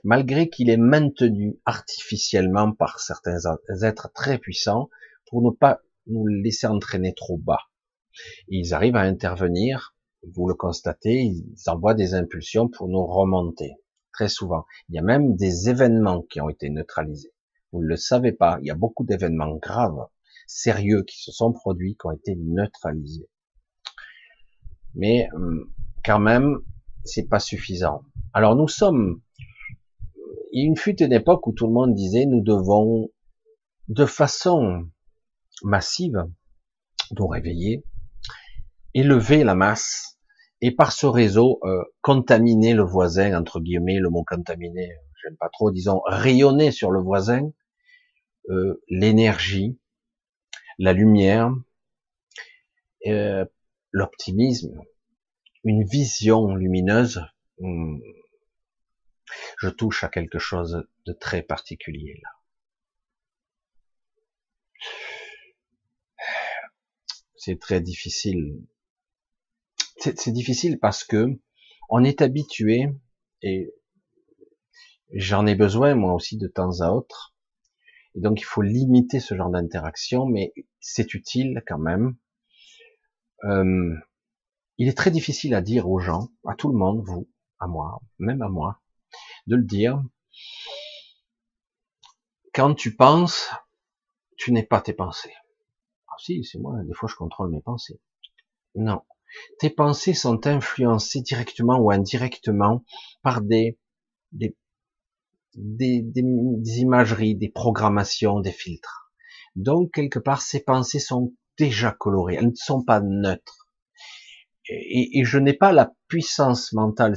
Malgré 0.04 0.48
qu'il 0.48 0.70
est 0.70 0.76
maintenu 0.76 1.58
artificiellement 1.64 2.72
par 2.72 3.00
certains 3.00 3.40
êtres 3.82 4.10
très 4.12 4.38
puissants 4.38 4.88
pour 5.26 5.42
ne 5.42 5.50
pas 5.50 5.80
nous 6.06 6.26
laisser 6.26 6.66
entraîner 6.66 7.14
trop 7.14 7.38
bas. 7.38 7.62
Ils 8.48 8.74
arrivent 8.74 8.96
à 8.96 9.02
intervenir, 9.02 9.94
vous 10.34 10.48
le 10.48 10.54
constatez, 10.54 11.22
ils 11.22 11.54
envoient 11.66 11.94
des 11.94 12.14
impulsions 12.14 12.68
pour 12.68 12.88
nous 12.88 13.04
remonter. 13.04 13.72
Très 14.12 14.28
souvent. 14.28 14.66
Il 14.88 14.94
y 14.94 14.98
a 14.98 15.02
même 15.02 15.36
des 15.36 15.68
événements 15.68 16.22
qui 16.22 16.40
ont 16.40 16.48
été 16.48 16.68
neutralisés. 16.68 17.32
Vous 17.72 17.80
ne 17.80 17.86
le 17.86 17.96
savez 17.96 18.32
pas, 18.32 18.58
il 18.60 18.66
y 18.66 18.70
a 18.70 18.74
beaucoup 18.74 19.04
d'événements 19.04 19.56
graves 19.56 20.06
sérieux 20.46 21.02
qui 21.04 21.22
se 21.22 21.32
sont 21.32 21.52
produits, 21.52 21.96
qui 21.96 22.06
ont 22.06 22.12
été 22.12 22.36
neutralisés. 22.36 23.28
Mais 24.94 25.28
hum, 25.32 25.72
quand 26.04 26.18
même, 26.18 26.58
c'est 27.04 27.28
pas 27.28 27.40
suffisant. 27.40 28.02
Alors 28.34 28.54
nous 28.54 28.68
sommes, 28.68 29.22
il 30.52 30.76
fut 30.78 31.02
une 31.02 31.12
époque 31.12 31.46
où 31.46 31.52
tout 31.52 31.66
le 31.66 31.72
monde 31.72 31.94
disait 31.94 32.26
nous 32.26 32.42
devons 32.42 33.10
de 33.88 34.04
façon 34.04 34.86
massive 35.62 36.26
nous 37.16 37.26
réveiller, 37.26 37.84
élever 38.94 39.44
la 39.44 39.54
masse 39.54 40.18
et 40.60 40.70
par 40.70 40.92
ce 40.92 41.06
réseau 41.06 41.60
euh, 41.64 41.82
contaminer 42.00 42.74
le 42.74 42.84
voisin 42.84 43.38
entre 43.38 43.60
guillemets 43.60 43.98
le 43.98 44.10
mot 44.10 44.24
contaminer 44.24 44.96
j'aime 45.22 45.36
pas 45.36 45.48
trop 45.48 45.70
disons 45.70 46.02
rayonner 46.06 46.70
sur 46.70 46.90
le 46.90 47.00
voisin 47.00 47.50
euh, 48.50 48.82
l'énergie 48.88 49.78
la 50.78 50.92
lumière, 50.92 51.54
euh, 53.06 53.44
l'optimisme, 53.90 54.82
une 55.64 55.84
vision 55.84 56.54
lumineuse. 56.54 57.24
Hmm, 57.58 57.98
je 59.58 59.68
touche 59.68 60.04
à 60.04 60.08
quelque 60.08 60.38
chose 60.38 60.86
de 61.06 61.12
très 61.12 61.42
particulier 61.42 62.20
là. 62.22 62.30
C'est 67.36 67.58
très 67.58 67.80
difficile. 67.80 68.60
C'est 70.02 70.32
difficile 70.32 70.78
parce 70.80 71.04
que 71.04 71.38
on 71.88 72.02
est 72.02 72.22
habitué 72.22 72.88
et 73.42 73.72
j'en 75.12 75.46
ai 75.46 75.54
besoin 75.54 75.94
moi 75.94 76.12
aussi 76.14 76.38
de 76.38 76.48
temps 76.48 76.80
à 76.80 76.90
autre 76.90 77.32
et 78.14 78.20
donc 78.20 78.40
il 78.40 78.44
faut 78.44 78.62
limiter 78.62 79.20
ce 79.20 79.34
genre 79.34 79.50
d'interaction, 79.50 80.26
mais 80.26 80.52
c'est 80.80 81.14
utile 81.14 81.62
quand 81.66 81.78
même. 81.78 82.16
Euh, 83.44 83.94
il 84.78 84.88
est 84.88 84.96
très 84.96 85.10
difficile 85.10 85.54
à 85.54 85.62
dire 85.62 85.88
aux 85.88 85.98
gens, 85.98 86.28
à 86.46 86.54
tout 86.54 86.70
le 86.70 86.76
monde, 86.76 87.02
vous, 87.04 87.28
à 87.58 87.66
moi, 87.66 88.00
même 88.18 88.42
à 88.42 88.48
moi, 88.48 88.80
de 89.46 89.56
le 89.56 89.62
dire. 89.62 90.02
Quand 92.54 92.74
tu 92.74 92.94
penses, 92.94 93.50
tu 94.36 94.52
n'es 94.52 94.62
pas 94.62 94.80
tes 94.80 94.92
pensées. 94.92 95.34
Ah 96.08 96.16
si, 96.18 96.44
c'est 96.44 96.58
moi, 96.58 96.82
des 96.84 96.92
fois 96.92 97.08
je 97.08 97.16
contrôle 97.16 97.50
mes 97.50 97.62
pensées. 97.62 98.00
Non. 98.74 99.02
Tes 99.58 99.70
pensées 99.70 100.14
sont 100.14 100.46
influencées 100.46 101.20
directement 101.20 101.78
ou 101.78 101.90
indirectement 101.90 102.84
par 103.22 103.40
des, 103.40 103.78
des 104.32 104.56
des, 105.54 106.02
des, 106.02 106.80
imageries, 106.80 107.34
des 107.34 107.50
programmations, 107.50 108.40
des 108.40 108.52
filtres. 108.52 109.12
Donc, 109.54 109.92
quelque 109.92 110.18
part, 110.18 110.40
ces 110.40 110.60
pensées 110.60 110.98
sont 110.98 111.34
déjà 111.58 111.92
colorées, 111.92 112.36
elles 112.36 112.48
ne 112.48 112.54
sont 112.54 112.82
pas 112.82 113.00
neutres. 113.00 113.68
et, 114.68 115.24
je 115.24 115.38
n'ai 115.38 115.52
pas 115.52 115.72
la 115.72 115.92
puissance 116.08 116.72
mentale 116.72 117.16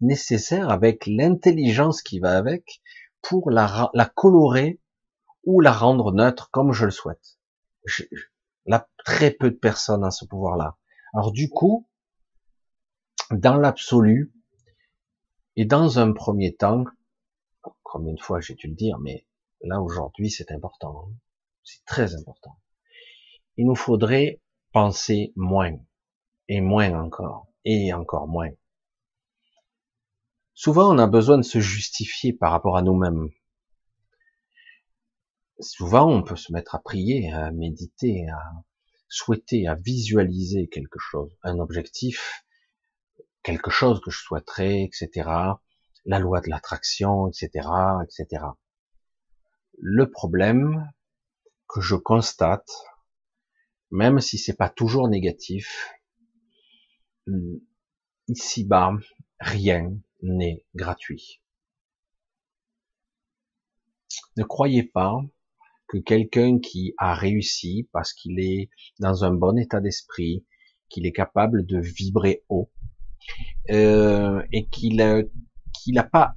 nécessaire 0.00 0.70
avec 0.70 1.06
l'intelligence 1.06 2.02
qui 2.02 2.20
va 2.20 2.36
avec 2.36 2.82
pour 3.22 3.50
la, 3.50 3.90
la 3.94 4.06
colorer 4.06 4.80
ou 5.44 5.60
la 5.60 5.72
rendre 5.72 6.12
neutre 6.12 6.50
comme 6.50 6.72
je 6.72 6.84
le 6.84 6.90
souhaite. 6.90 7.38
Je, 7.84 8.04
là, 8.66 8.88
très 9.04 9.30
peu 9.30 9.50
de 9.50 9.56
personnes 9.56 10.04
ont 10.04 10.10
ce 10.10 10.24
pouvoir-là. 10.24 10.76
Alors 11.14 11.30
du 11.30 11.48
coup, 11.48 11.88
dans 13.30 13.56
l'absolu, 13.56 14.32
et 15.54 15.64
dans 15.64 16.00
un 16.00 16.12
premier 16.12 16.56
temps, 16.56 16.84
combien 17.84 18.14
de 18.14 18.20
fois 18.20 18.40
j'ai 18.40 18.54
dû 18.54 18.66
le 18.66 18.74
dire, 18.74 18.98
mais 18.98 19.24
là 19.60 19.80
aujourd'hui 19.80 20.28
c'est 20.28 20.50
important, 20.50 21.06
hein. 21.06 21.14
c'est 21.62 21.84
très 21.84 22.16
important. 22.16 22.58
Il 23.56 23.66
nous 23.66 23.76
faudrait 23.76 24.42
penser 24.72 25.32
moins, 25.36 25.78
et 26.48 26.60
moins 26.60 26.92
encore, 27.00 27.46
et 27.64 27.92
encore 27.92 28.26
moins. 28.26 28.50
Souvent 30.54 30.92
on 30.92 30.98
a 30.98 31.06
besoin 31.06 31.38
de 31.38 31.42
se 31.42 31.60
justifier 31.60 32.32
par 32.32 32.50
rapport 32.50 32.76
à 32.76 32.82
nous-mêmes. 32.82 33.30
Souvent 35.60 36.10
on 36.10 36.24
peut 36.24 36.34
se 36.34 36.52
mettre 36.52 36.74
à 36.74 36.80
prier, 36.80 37.32
à 37.32 37.52
méditer, 37.52 38.28
à 38.28 38.64
souhaiter, 39.14 39.66
à 39.68 39.74
visualiser 39.76 40.68
quelque 40.68 40.98
chose, 40.98 41.30
un 41.42 41.58
objectif, 41.58 42.44
quelque 43.42 43.70
chose 43.70 44.00
que 44.00 44.10
je 44.10 44.18
souhaiterais, 44.18 44.82
etc. 44.82 45.30
La 46.04 46.18
loi 46.18 46.40
de 46.40 46.50
l'attraction, 46.50 47.28
etc., 47.28 47.68
etc. 48.02 48.44
Le 49.78 50.10
problème 50.10 50.90
que 51.68 51.80
je 51.80 51.94
constate, 51.94 52.70
même 53.90 54.20
si 54.20 54.36
c'est 54.36 54.56
pas 54.56 54.68
toujours 54.68 55.08
négatif, 55.08 55.94
ici-bas, 58.28 58.94
rien 59.38 59.96
n'est 60.22 60.64
gratuit. 60.74 61.40
Ne 64.36 64.44
croyez 64.44 64.82
pas 64.82 65.22
que 65.88 65.98
quelqu'un 65.98 66.58
qui 66.58 66.94
a 66.98 67.14
réussi 67.14 67.88
parce 67.92 68.12
qu'il 68.12 68.40
est 68.40 68.70
dans 69.00 69.24
un 69.24 69.32
bon 69.32 69.58
état 69.58 69.80
d'esprit, 69.80 70.44
qu'il 70.88 71.06
est 71.06 71.12
capable 71.12 71.66
de 71.66 71.78
vibrer 71.78 72.42
haut, 72.48 72.70
euh, 73.70 74.42
et 74.52 74.66
qu'il 74.66 75.28
qu'il 75.72 75.94
n'a 75.94 76.04
pas 76.04 76.34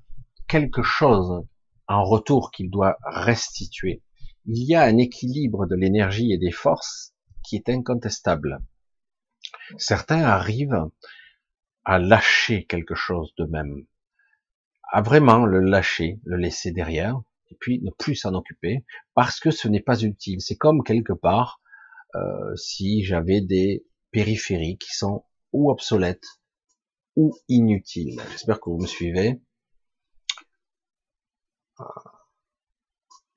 quelque 0.48 0.84
chose 0.84 1.46
en 1.88 2.04
retour 2.04 2.52
qu'il 2.52 2.70
doit 2.70 2.98
restituer. 3.04 4.02
Il 4.46 4.64
y 4.64 4.76
a 4.76 4.84
un 4.84 4.98
équilibre 4.98 5.66
de 5.66 5.76
l'énergie 5.76 6.32
et 6.32 6.38
des 6.38 6.52
forces 6.52 7.14
qui 7.44 7.56
est 7.56 7.70
incontestable. 7.70 8.60
Certains 9.78 10.24
arrivent 10.24 10.90
à 11.86 12.00
lâcher 12.00 12.66
quelque 12.66 12.96
chose 12.96 13.34
d'eux-mêmes, 13.38 13.86
à 14.92 15.02
vraiment 15.02 15.46
le 15.46 15.60
lâcher, 15.60 16.20
le 16.26 16.38
laisser 16.38 16.72
derrière, 16.72 17.22
et 17.50 17.56
puis 17.60 17.82
ne 17.82 17.92
plus 17.92 18.16
s'en 18.16 18.34
occuper, 18.34 18.86
parce 19.14 19.40
que 19.40 19.52
ce 19.52 19.68
n'est 19.68 19.82
pas 19.82 20.02
utile. 20.02 20.42
C'est 20.42 20.58
comme 20.58 20.84
quelque 20.84 21.14
part 21.14 21.62
euh, 22.16 22.56
si 22.56 23.04
j'avais 23.04 23.42
des 23.42 23.86
périphériques 24.12 24.82
qui 24.82 24.96
sont 24.96 25.24
ou 25.54 25.72
obsolètes 25.72 26.26
ou 27.16 27.36
inutiles. 27.48 28.22
J'espère 28.32 28.60
que 28.60 28.70
vous 28.70 28.80
me 28.80 28.88
suivez. 28.88 29.42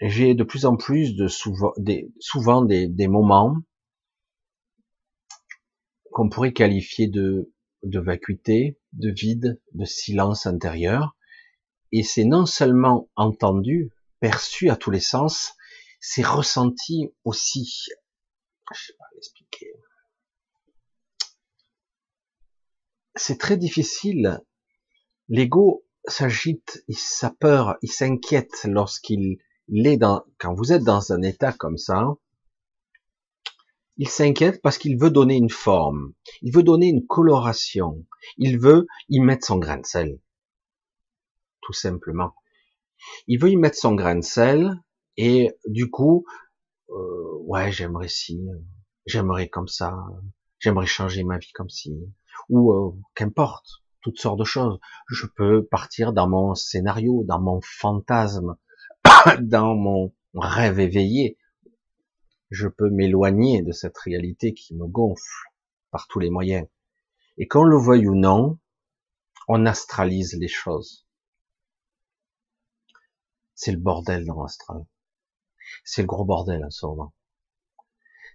J'ai 0.00 0.34
de 0.34 0.44
plus 0.44 0.64
en 0.64 0.76
plus 0.76 1.14
de 1.14 1.28
souvent 1.28 1.72
des, 1.76 2.10
souvent 2.20 2.62
des, 2.62 2.88
des 2.88 3.08
moments 3.08 3.56
qu'on 6.12 6.28
pourrait 6.28 6.52
qualifier 6.52 7.06
de, 7.06 7.52
de 7.82 8.00
vacuité, 8.00 8.78
de 8.92 9.10
vide, 9.10 9.60
de 9.74 9.84
silence 9.84 10.46
intérieur. 10.46 11.16
Et 11.92 12.02
c'est 12.02 12.24
non 12.24 12.46
seulement 12.46 13.08
entendu, 13.16 13.90
perçu 14.20 14.70
à 14.70 14.76
tous 14.76 14.90
les 14.90 15.00
sens, 15.00 15.54
c'est 16.00 16.24
ressenti 16.24 17.12
aussi. 17.24 17.86
Je 18.72 18.86
sais 18.86 18.94
pas 18.98 19.04
l'expliquer. 19.14 19.72
C'est 23.16 23.38
très 23.38 23.56
difficile. 23.56 24.40
L'ego 25.28 25.84
s'agite, 26.06 26.84
il 26.88 26.96
sa 26.96 27.30
peur, 27.30 27.76
il 27.82 27.90
s'inquiète 27.90 28.64
lorsqu'il 28.64 29.38
est 29.68 29.96
dans, 29.96 30.24
quand 30.38 30.54
vous 30.54 30.72
êtes 30.72 30.84
dans 30.84 31.12
un 31.12 31.22
état 31.22 31.52
comme 31.52 31.76
ça, 31.76 32.16
il 33.96 34.08
s'inquiète 34.08 34.62
parce 34.62 34.78
qu'il 34.78 34.98
veut 34.98 35.10
donner 35.10 35.36
une 35.36 35.50
forme, 35.50 36.14
il 36.40 36.54
veut 36.54 36.62
donner 36.62 36.88
une 36.88 37.06
coloration, 37.06 38.06
il 38.38 38.58
veut 38.58 38.86
y 39.08 39.20
mettre 39.20 39.46
son 39.46 39.58
grain 39.58 39.76
de 39.78 39.86
sel. 39.86 40.20
Tout 41.60 41.74
simplement. 41.74 42.34
Il 43.26 43.40
veut 43.40 43.50
y 43.50 43.56
mettre 43.56 43.76
son 43.76 43.94
grain 43.94 44.16
de 44.16 44.24
sel 44.24 44.74
et 45.16 45.50
du 45.66 45.90
coup, 45.90 46.24
euh, 46.90 47.38
ouais, 47.42 47.72
j'aimerais 47.72 48.08
si, 48.08 48.40
j'aimerais 49.06 49.48
comme 49.48 49.68
ça, 49.68 49.96
j'aimerais 50.58 50.86
changer 50.86 51.24
ma 51.24 51.38
vie 51.38 51.52
comme 51.52 51.68
si, 51.68 51.94
ou 52.48 52.72
euh, 52.72 52.92
qu'importe, 53.14 53.82
toutes 54.02 54.18
sortes 54.18 54.38
de 54.38 54.44
choses. 54.44 54.78
Je 55.08 55.26
peux 55.26 55.64
partir 55.64 56.12
dans 56.12 56.28
mon 56.28 56.54
scénario, 56.54 57.24
dans 57.24 57.40
mon 57.40 57.60
fantasme, 57.62 58.56
dans 59.40 59.74
mon 59.74 60.12
rêve 60.34 60.80
éveillé. 60.80 61.38
Je 62.50 62.66
peux 62.66 62.90
m'éloigner 62.90 63.62
de 63.62 63.72
cette 63.72 63.98
réalité 63.98 64.54
qui 64.54 64.74
me 64.74 64.86
gonfle 64.86 65.50
par 65.90 66.08
tous 66.08 66.18
les 66.18 66.30
moyens. 66.30 66.66
Et 67.38 67.46
qu'on 67.46 67.64
le 67.64 67.78
veuille 67.78 68.08
ou 68.08 68.14
non, 68.14 68.58
on 69.48 69.66
astralise 69.66 70.36
les 70.38 70.48
choses. 70.48 71.06
C'est 73.62 73.72
le 73.72 73.78
bordel 73.78 74.24
dans 74.24 74.40
l'astral. 74.40 74.86
C'est 75.84 76.00
le 76.00 76.06
gros 76.06 76.24
bordel 76.24 76.64
en 76.64 76.70
ce 76.70 76.86
moment. 76.86 77.12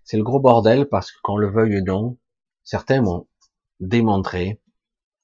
C'est 0.03 0.17
le 0.17 0.23
gros 0.23 0.39
bordel 0.39 0.85
parce 0.87 1.11
que 1.11 1.17
qu'on 1.23 1.37
le 1.37 1.49
veuille 1.49 1.79
ou 1.79 1.83
non, 1.83 2.19
certains 2.63 3.01
m'ont 3.01 3.27
démontré 3.79 4.61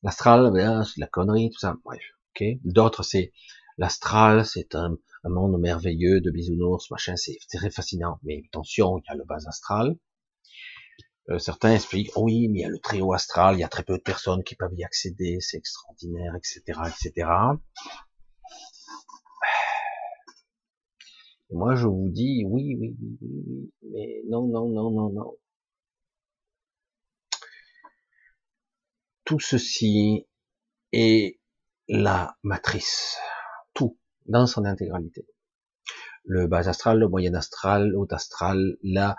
l'astral, 0.02 0.50
ben, 0.52 0.84
c'est 0.86 0.96
de 0.96 1.02
la 1.02 1.08
connerie, 1.08 1.52
tout 1.52 1.60
ça. 1.60 1.76
Bref, 1.86 2.02
ok. 2.32 2.44
D'autres, 2.64 3.04
c'est 3.04 3.32
l'astral, 3.78 4.44
c'est 4.44 4.74
un, 4.74 4.98
monde 5.24 5.62
merveilleux 5.62 6.20
de 6.20 6.32
bisounours, 6.32 6.90
machin, 6.90 7.16
c'est 7.16 7.38
très 7.54 7.70
fascinant. 7.70 8.18
Mais 8.24 8.42
attention, 8.48 8.98
il 8.98 9.04
y 9.08 9.12
a 9.12 9.16
le 9.16 9.24
bas 9.24 9.38
astral. 9.46 9.96
Euh, 11.30 11.38
certains 11.38 11.76
expliquent, 11.76 12.10
oh 12.16 12.24
oui, 12.24 12.48
mais 12.48 12.62
il 12.62 12.62
y 12.64 12.66
a 12.66 12.70
le 12.70 12.80
très 12.80 13.02
haut 13.02 13.14
astral, 13.14 13.56
il 13.56 13.60
y 13.60 13.64
a 13.64 13.70
très 13.70 13.84
peu 13.84 14.00
de 14.00 14.02
personnes 14.02 14.44
qui 14.44 14.56
peuvent 14.56 14.74
y 14.74 14.84
accéder, 14.84 15.38
c'est 15.42 15.58
extraordinaire, 15.58 16.34
etc., 16.36 16.80
etc. 16.88 17.28
moi, 21.52 21.76
je 21.76 21.88
vous 21.88 22.10
dis 22.10 22.44
oui, 22.46 22.76
oui, 22.80 22.96
oui, 23.02 23.18
oui, 23.22 23.72
mais 23.92 24.22
non, 24.28 24.48
non, 24.48 24.70
non, 24.70 24.92
non, 24.92 25.10
non. 25.12 25.38
Tout 29.26 29.40
ceci 29.40 30.28
est 30.94 31.40
la 31.88 32.38
matrice, 32.44 33.18
tout, 33.74 33.98
dans 34.28 34.48
son 34.48 34.66
intégralité. 34.66 35.28
Le 36.24 36.48
bas 36.48 36.70
astral, 36.70 37.00
le 37.00 37.08
moyen 37.08 37.34
astral, 37.34 37.96
haut 37.96 38.08
astral, 38.12 38.78
la, 38.84 39.18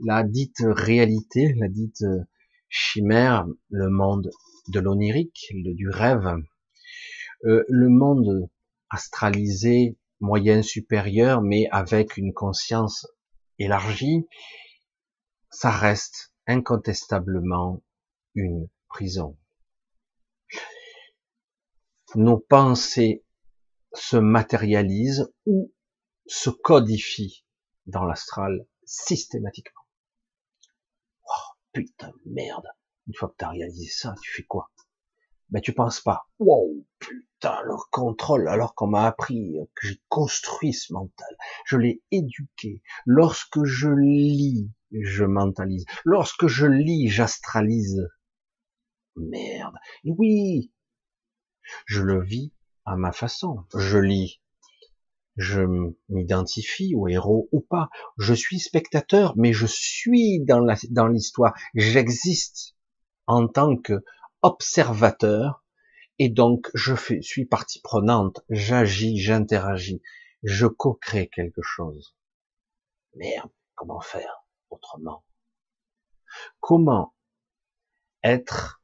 la 0.00 0.22
dite 0.22 0.62
réalité, 0.62 1.54
la 1.56 1.68
dite 1.68 2.04
chimère, 2.68 3.46
le 3.70 3.88
monde 3.90 4.30
de 4.68 4.80
l'onirique, 4.80 5.48
du 5.52 5.88
rêve, 5.88 6.36
euh, 7.44 7.64
le 7.68 7.88
monde 7.88 8.48
astralisé 8.90 9.96
moyen 10.24 10.62
supérieur, 10.62 11.42
mais 11.42 11.68
avec 11.70 12.16
une 12.16 12.32
conscience 12.32 13.06
élargie, 13.58 14.26
ça 15.50 15.70
reste 15.70 16.32
incontestablement 16.46 17.82
une 18.34 18.68
prison. 18.88 19.38
Nos 22.14 22.38
pensées 22.38 23.24
se 23.92 24.16
matérialisent 24.16 25.32
ou 25.46 25.72
se 26.26 26.50
codifient 26.50 27.44
dans 27.86 28.04
l'astral 28.04 28.66
systématiquement. 28.84 29.82
Oh, 31.26 31.52
putain, 31.72 32.12
merde. 32.24 32.66
Une 33.06 33.14
fois 33.14 33.28
que 33.28 33.36
tu 33.38 33.44
as 33.44 33.50
réalisé 33.50 33.90
ça, 33.90 34.14
tu 34.22 34.32
fais 34.32 34.44
quoi? 34.44 34.70
Ben 35.50 35.60
tu 35.60 35.72
penses 35.72 36.00
pas. 36.00 36.26
Wow, 36.38 36.84
putain, 36.98 37.62
leur 37.64 37.88
contrôle, 37.90 38.48
alors 38.48 38.74
qu'on 38.74 38.88
m'a 38.88 39.06
appris 39.06 39.56
que 39.74 39.86
j'ai 39.88 40.00
construit 40.08 40.72
ce 40.72 40.92
mental. 40.92 41.36
Je 41.66 41.76
l'ai 41.76 42.02
éduqué. 42.10 42.82
Lorsque 43.06 43.64
je 43.64 43.88
lis, 43.88 44.70
je 44.90 45.24
mentalise. 45.24 45.84
Lorsque 46.04 46.46
je 46.46 46.66
lis, 46.66 47.08
j'astralise. 47.08 48.08
Merde. 49.16 49.76
Et 50.04 50.10
oui, 50.10 50.72
je 51.86 52.02
le 52.02 52.22
vis 52.22 52.52
à 52.84 52.96
ma 52.96 53.12
façon. 53.12 53.64
Je 53.76 53.98
lis. 53.98 54.40
Je 55.36 55.62
m'identifie 56.08 56.94
au 56.94 57.08
héros 57.08 57.48
ou 57.52 57.60
pas. 57.60 57.88
Je 58.18 58.34
suis 58.34 58.60
spectateur, 58.60 59.34
mais 59.36 59.52
je 59.52 59.66
suis 59.66 60.40
dans 60.44 61.06
l'histoire. 61.08 61.54
J'existe. 61.74 62.76
en 63.26 63.48
tant 63.48 63.76
que 63.76 64.04
observateur, 64.44 65.64
et 66.18 66.28
donc 66.28 66.70
je 66.74 66.94
suis 67.22 67.46
partie 67.46 67.80
prenante, 67.80 68.44
j'agis, 68.50 69.18
j'interagis, 69.18 70.02
je 70.42 70.66
co-crée 70.66 71.28
quelque 71.28 71.62
chose. 71.62 72.14
Merde, 73.14 73.50
comment 73.74 74.00
faire 74.00 74.44
autrement? 74.68 75.24
Comment 76.60 77.14
être 78.22 78.82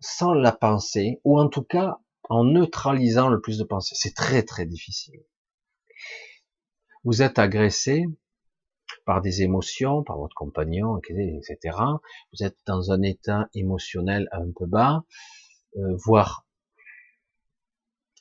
sans 0.00 0.34
la 0.34 0.50
pensée, 0.52 1.20
ou 1.22 1.38
en 1.38 1.48
tout 1.48 1.62
cas 1.62 1.98
en 2.24 2.42
neutralisant 2.42 3.28
le 3.28 3.40
plus 3.40 3.58
de 3.58 3.64
pensées? 3.64 3.94
C'est 3.96 4.14
très 4.14 4.42
très 4.42 4.66
difficile. 4.66 5.24
Vous 7.04 7.22
êtes 7.22 7.38
agressé 7.38 8.06
par 9.06 9.22
des 9.22 9.42
émotions, 9.42 10.02
par 10.02 10.18
votre 10.18 10.34
compagnon, 10.34 10.98
etc. 10.98 11.78
Vous 12.32 12.44
êtes 12.44 12.58
dans 12.66 12.90
un 12.90 13.00
état 13.02 13.48
émotionnel 13.54 14.28
un 14.32 14.50
peu 14.54 14.66
bas, 14.66 15.04
euh, 15.76 15.96
voire 16.04 16.46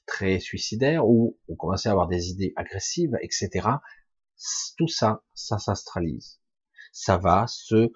très 0.06 0.40
suicidaire, 0.40 1.06
ou 1.08 1.38
vous 1.50 1.56
commencez 1.56 1.90
à 1.90 1.92
avoir 1.92 2.08
des 2.08 2.30
idées 2.30 2.54
agressives, 2.56 3.18
etc. 3.22 3.68
Tout 4.78 4.88
ça, 4.88 5.24
ça 5.34 5.58
s'astralise. 5.58 6.40
Ça 6.94 7.18
va 7.18 7.48
se 7.48 7.92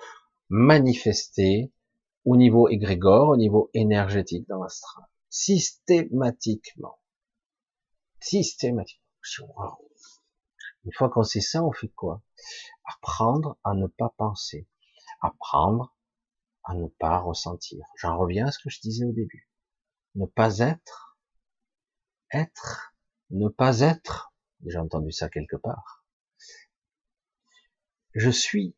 manifester 0.49 1.71
au 2.25 2.37
niveau 2.37 2.69
égrégore, 2.69 3.29
au 3.29 3.37
niveau 3.37 3.69
énergétique 3.75 4.47
dans 4.49 4.61
l'astral. 4.63 5.05
Systématiquement. 5.29 6.97
Systématiquement. 8.19 8.99
Une 10.85 10.93
fois 10.93 11.09
qu'on 11.09 11.23
sait 11.23 11.41
ça, 11.41 11.63
on 11.63 11.71
fait 11.71 11.89
quoi? 11.89 12.23
Apprendre 12.85 13.57
à 13.63 13.73
ne 13.73 13.87
pas 13.87 14.13
penser. 14.17 14.67
Apprendre 15.21 15.95
à 16.63 16.73
ne 16.73 16.87
pas 16.87 17.19
ressentir. 17.19 17.85
J'en 17.97 18.17
reviens 18.17 18.47
à 18.47 18.51
ce 18.51 18.59
que 18.59 18.69
je 18.69 18.79
disais 18.79 19.05
au 19.05 19.11
début. 19.11 19.49
Ne 20.15 20.25
pas 20.25 20.59
être. 20.59 21.19
Être. 22.31 22.95
Ne 23.29 23.49
pas 23.49 23.81
être. 23.81 24.33
J'ai 24.65 24.77
entendu 24.77 25.11
ça 25.11 25.29
quelque 25.29 25.55
part. 25.55 26.05
Je 28.13 28.29
suis 28.29 28.75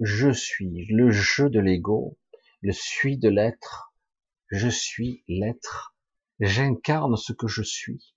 je 0.00 0.32
suis, 0.32 0.86
le 0.86 1.10
jeu 1.10 1.50
de 1.50 1.60
l'ego, 1.60 2.18
le 2.62 2.72
suis 2.72 3.18
de 3.18 3.28
l'être, 3.28 3.92
je 4.48 4.68
suis 4.68 5.22
l'être, 5.28 5.94
j'incarne 6.40 7.16
ce 7.16 7.34
que 7.34 7.46
je 7.46 7.62
suis. 7.62 8.14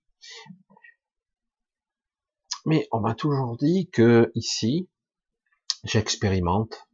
Mais 2.66 2.88
on 2.92 3.00
m'a 3.00 3.16
toujours 3.16 3.58
dit 3.58 3.90
que 3.92 4.32
ici, 4.36 4.90
j'expérimente, 5.84 6.88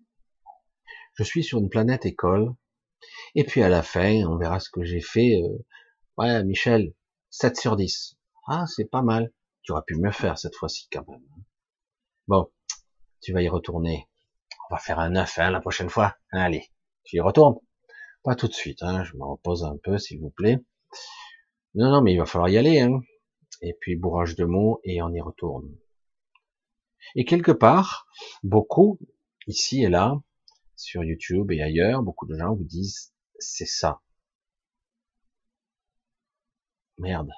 je 1.13 1.23
suis 1.23 1.43
sur 1.43 1.59
une 1.59 1.69
planète 1.69 2.05
école, 2.05 2.53
et 3.35 3.43
puis 3.43 3.61
à 3.61 3.69
la 3.69 3.83
fin, 3.83 4.23
on 4.27 4.37
verra 4.37 4.59
ce 4.59 4.69
que 4.69 4.83
j'ai 4.83 5.01
fait. 5.01 5.41
Euh, 5.41 5.65
ouais, 6.17 6.43
Michel, 6.43 6.93
7 7.29 7.57
sur 7.57 7.75
10. 7.75 8.17
Ah, 8.47 8.65
c'est 8.67 8.89
pas 8.89 9.01
mal. 9.01 9.31
Tu 9.61 9.71
aurais 9.71 9.83
pu 9.85 9.95
mieux 9.95 10.11
faire 10.11 10.39
cette 10.39 10.55
fois-ci 10.55 10.87
quand 10.91 11.07
même. 11.07 11.23
Bon, 12.27 12.51
tu 13.21 13.33
vas 13.33 13.41
y 13.41 13.49
retourner 13.49 14.09
on 14.69 14.75
va 14.75 14.79
faire 14.79 14.99
un 14.99 15.09
9 15.09 15.39
hein, 15.39 15.51
la 15.51 15.61
prochaine 15.61 15.89
fois. 15.89 16.15
Allez, 16.31 16.69
tu 17.03 17.17
y 17.17 17.19
retournes. 17.19 17.55
Pas 18.23 18.35
tout 18.35 18.47
de 18.47 18.53
suite, 18.53 18.83
hein, 18.83 19.03
je 19.03 19.15
me 19.15 19.25
repose 19.25 19.63
un 19.63 19.77
peu, 19.81 19.97
s'il 19.97 20.19
vous 20.19 20.29
plaît. 20.29 20.57
Non, 21.75 21.91
non, 21.91 22.01
mais 22.01 22.13
il 22.13 22.19
va 22.19 22.25
falloir 22.25 22.49
y 22.49 22.57
aller. 22.57 22.79
Hein. 22.79 23.01
Et 23.61 23.73
puis 23.79 23.95
bourrage 23.95 24.35
de 24.35 24.45
mots 24.45 24.79
et 24.83 25.01
on 25.01 25.09
y 25.09 25.21
retourne. 25.21 25.69
Et 27.15 27.25
quelque 27.25 27.51
part, 27.51 28.07
beaucoup, 28.43 28.99
ici 29.47 29.83
et 29.83 29.89
là, 29.89 30.21
sur 30.75 31.03
YouTube 31.03 31.51
et 31.51 31.61
ailleurs, 31.61 32.03
beaucoup 32.03 32.25
de 32.25 32.37
gens 32.37 32.55
vous 32.55 32.63
disent, 32.63 33.13
c'est 33.39 33.65
ça. 33.65 34.01
Merde. 36.97 37.31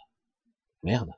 Merde. 0.84 1.12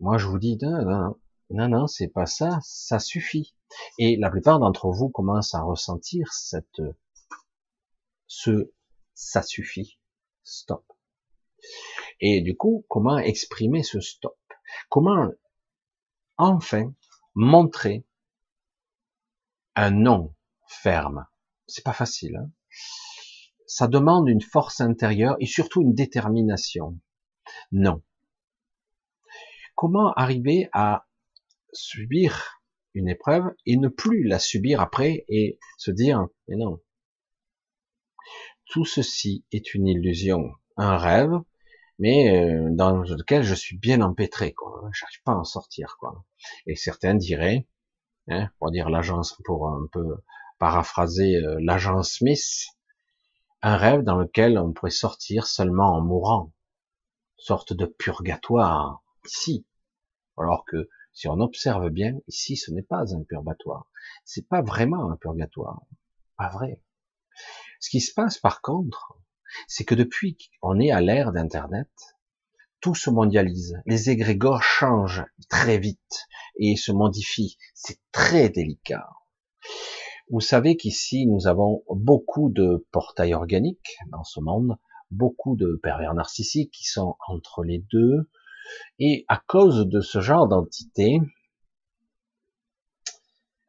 Moi, 0.00 0.18
je 0.18 0.26
vous 0.26 0.38
dis, 0.38 0.56
non, 0.60 0.84
non, 0.84 1.16
non, 1.50 1.68
non 1.68 1.86
c'est 1.86 2.08
pas 2.08 2.26
ça, 2.26 2.58
ça 2.62 2.98
suffit. 2.98 3.54
Et 3.98 4.16
la 4.16 4.30
plupart 4.30 4.58
d'entre 4.58 4.90
vous 4.90 5.08
commencent 5.08 5.54
à 5.54 5.62
ressentir 5.62 6.32
cette, 6.32 6.82
ce, 8.26 8.72
ça 9.14 9.42
suffit, 9.42 9.98
stop. 10.44 10.87
Et 12.20 12.40
du 12.40 12.56
coup, 12.56 12.84
comment 12.88 13.18
exprimer 13.18 13.82
ce 13.82 14.00
stop? 14.00 14.36
Comment 14.88 15.30
enfin 16.36 16.92
montrer 17.34 18.04
un 19.74 19.90
non 19.90 20.34
ferme? 20.66 21.26
C'est 21.66 21.84
pas 21.84 21.92
facile. 21.92 22.36
Hein 22.36 22.50
Ça 23.66 23.86
demande 23.86 24.28
une 24.28 24.40
force 24.40 24.80
intérieure 24.80 25.36
et 25.40 25.46
surtout 25.46 25.82
une 25.82 25.94
détermination. 25.94 26.98
Non. 27.70 28.02
Comment 29.74 30.12
arriver 30.14 30.68
à 30.72 31.06
subir 31.72 32.60
une 32.94 33.08
épreuve 33.08 33.44
et 33.64 33.76
ne 33.76 33.88
plus 33.88 34.24
la 34.24 34.38
subir 34.38 34.80
après 34.80 35.24
et 35.28 35.58
se 35.76 35.90
dire, 35.90 36.26
mais 36.48 36.56
non. 36.56 36.80
Tout 38.66 38.84
ceci 38.84 39.44
est 39.52 39.74
une 39.74 39.86
illusion, 39.86 40.52
un 40.76 40.96
rêve, 40.96 41.32
mais 41.98 42.46
euh, 42.46 42.68
dans 42.70 42.98
lequel 42.98 43.42
je 43.42 43.54
suis 43.54 43.76
bien 43.76 44.00
empêtré, 44.00 44.52
quoi. 44.52 44.88
J'arrive 44.92 45.22
pas 45.24 45.32
à 45.32 45.36
en 45.36 45.44
sortir, 45.44 45.96
quoi. 45.98 46.24
Et 46.66 46.76
certains 46.76 47.14
diraient, 47.14 47.66
hein, 48.28 48.50
pour 48.58 48.70
dire 48.70 48.90
l'agence, 48.90 49.36
pour 49.44 49.68
un 49.68 49.86
peu 49.92 50.16
paraphraser 50.58 51.36
euh, 51.36 51.58
l'agent 51.60 52.02
Smith, 52.02 52.66
un 53.62 53.76
rêve 53.76 54.02
dans 54.02 54.16
lequel 54.16 54.58
on 54.58 54.72
pourrait 54.72 54.90
sortir 54.90 55.46
seulement 55.46 55.96
en 55.96 56.00
mourant, 56.00 56.52
sorte 57.36 57.72
de 57.72 57.86
purgatoire 57.86 59.02
ici, 59.24 59.66
alors 60.36 60.64
que 60.64 60.88
si 61.12 61.26
on 61.26 61.40
observe 61.40 61.88
bien, 61.90 62.16
ici, 62.28 62.56
ce 62.56 62.70
n'est 62.70 62.82
pas 62.82 63.12
un 63.12 63.24
purgatoire. 63.24 63.90
C'est 64.24 64.46
pas 64.46 64.62
vraiment 64.62 65.10
un 65.10 65.16
purgatoire. 65.16 65.82
Pas 66.36 66.48
vrai. 66.50 66.80
Ce 67.80 67.90
qui 67.90 68.00
se 68.00 68.14
passe, 68.14 68.38
par 68.38 68.60
contre, 68.60 69.18
c'est 69.66 69.84
que 69.84 69.94
depuis 69.94 70.36
qu'on 70.60 70.78
est 70.78 70.90
à 70.90 71.00
l'ère 71.00 71.32
d'Internet, 71.32 71.90
tout 72.80 72.94
se 72.94 73.10
mondialise. 73.10 73.76
Les 73.86 74.10
égrégores 74.10 74.62
changent 74.62 75.24
très 75.48 75.78
vite 75.78 76.28
et 76.58 76.76
se 76.76 76.92
modifient. 76.92 77.58
C'est 77.74 77.98
très 78.12 78.48
délicat. 78.48 79.08
Vous 80.30 80.40
savez 80.40 80.76
qu'ici, 80.76 81.26
nous 81.26 81.46
avons 81.46 81.82
beaucoup 81.88 82.50
de 82.50 82.86
portails 82.92 83.34
organiques 83.34 83.96
dans 84.12 84.24
ce 84.24 84.40
monde, 84.40 84.76
beaucoup 85.10 85.56
de 85.56 85.80
pervers 85.82 86.14
narcissiques 86.14 86.72
qui 86.72 86.84
sont 86.84 87.16
entre 87.26 87.64
les 87.64 87.78
deux, 87.90 88.28
et 88.98 89.24
à 89.28 89.42
cause 89.46 89.86
de 89.88 90.00
ce 90.00 90.20
genre 90.20 90.46
d'entité, 90.46 91.20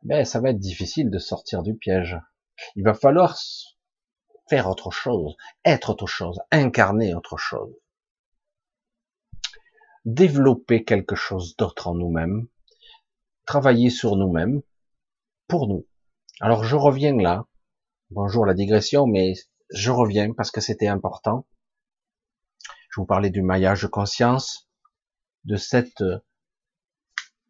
ben, 0.04 0.26
ça 0.26 0.40
va 0.40 0.50
être 0.50 0.60
difficile 0.60 1.10
de 1.10 1.18
sortir 1.18 1.64
du 1.64 1.76
piège. 1.76 2.18
Il 2.76 2.84
va 2.84 2.94
falloir 2.94 3.38
faire 4.50 4.68
autre 4.68 4.92
chose, 4.92 5.38
être 5.64 5.92
autre 5.92 6.08
chose, 6.08 6.40
incarner 6.52 7.14
autre 7.14 7.38
chose. 7.38 7.74
Développer 10.06 10.84
quelque 10.84 11.16
chose 11.16 11.56
d'autre 11.56 11.88
en 11.88 11.96
nous-mêmes, 11.96 12.48
travailler 13.46 13.90
sur 13.90 14.16
nous-mêmes, 14.16 14.62
pour 15.48 15.68
nous. 15.68 15.88
Alors 16.40 16.64
je 16.64 16.76
reviens 16.76 17.16
là. 17.16 17.46
Bonjour 18.12 18.46
la 18.46 18.56
digression, 18.56 19.06
mais 19.06 19.34
je 19.70 19.92
reviens 19.92 20.34
parce 20.34 20.52
que 20.52 20.62
c'était 20.62 20.88
important. 20.88 21.46
Je 22.90 23.00
vous 23.00 23.06
parlais 23.06 23.30
du 23.30 23.44
maillage 23.44 23.84
de 23.84 23.88
conscience 23.88 24.68
de 25.44 25.58
cette, 25.58 26.04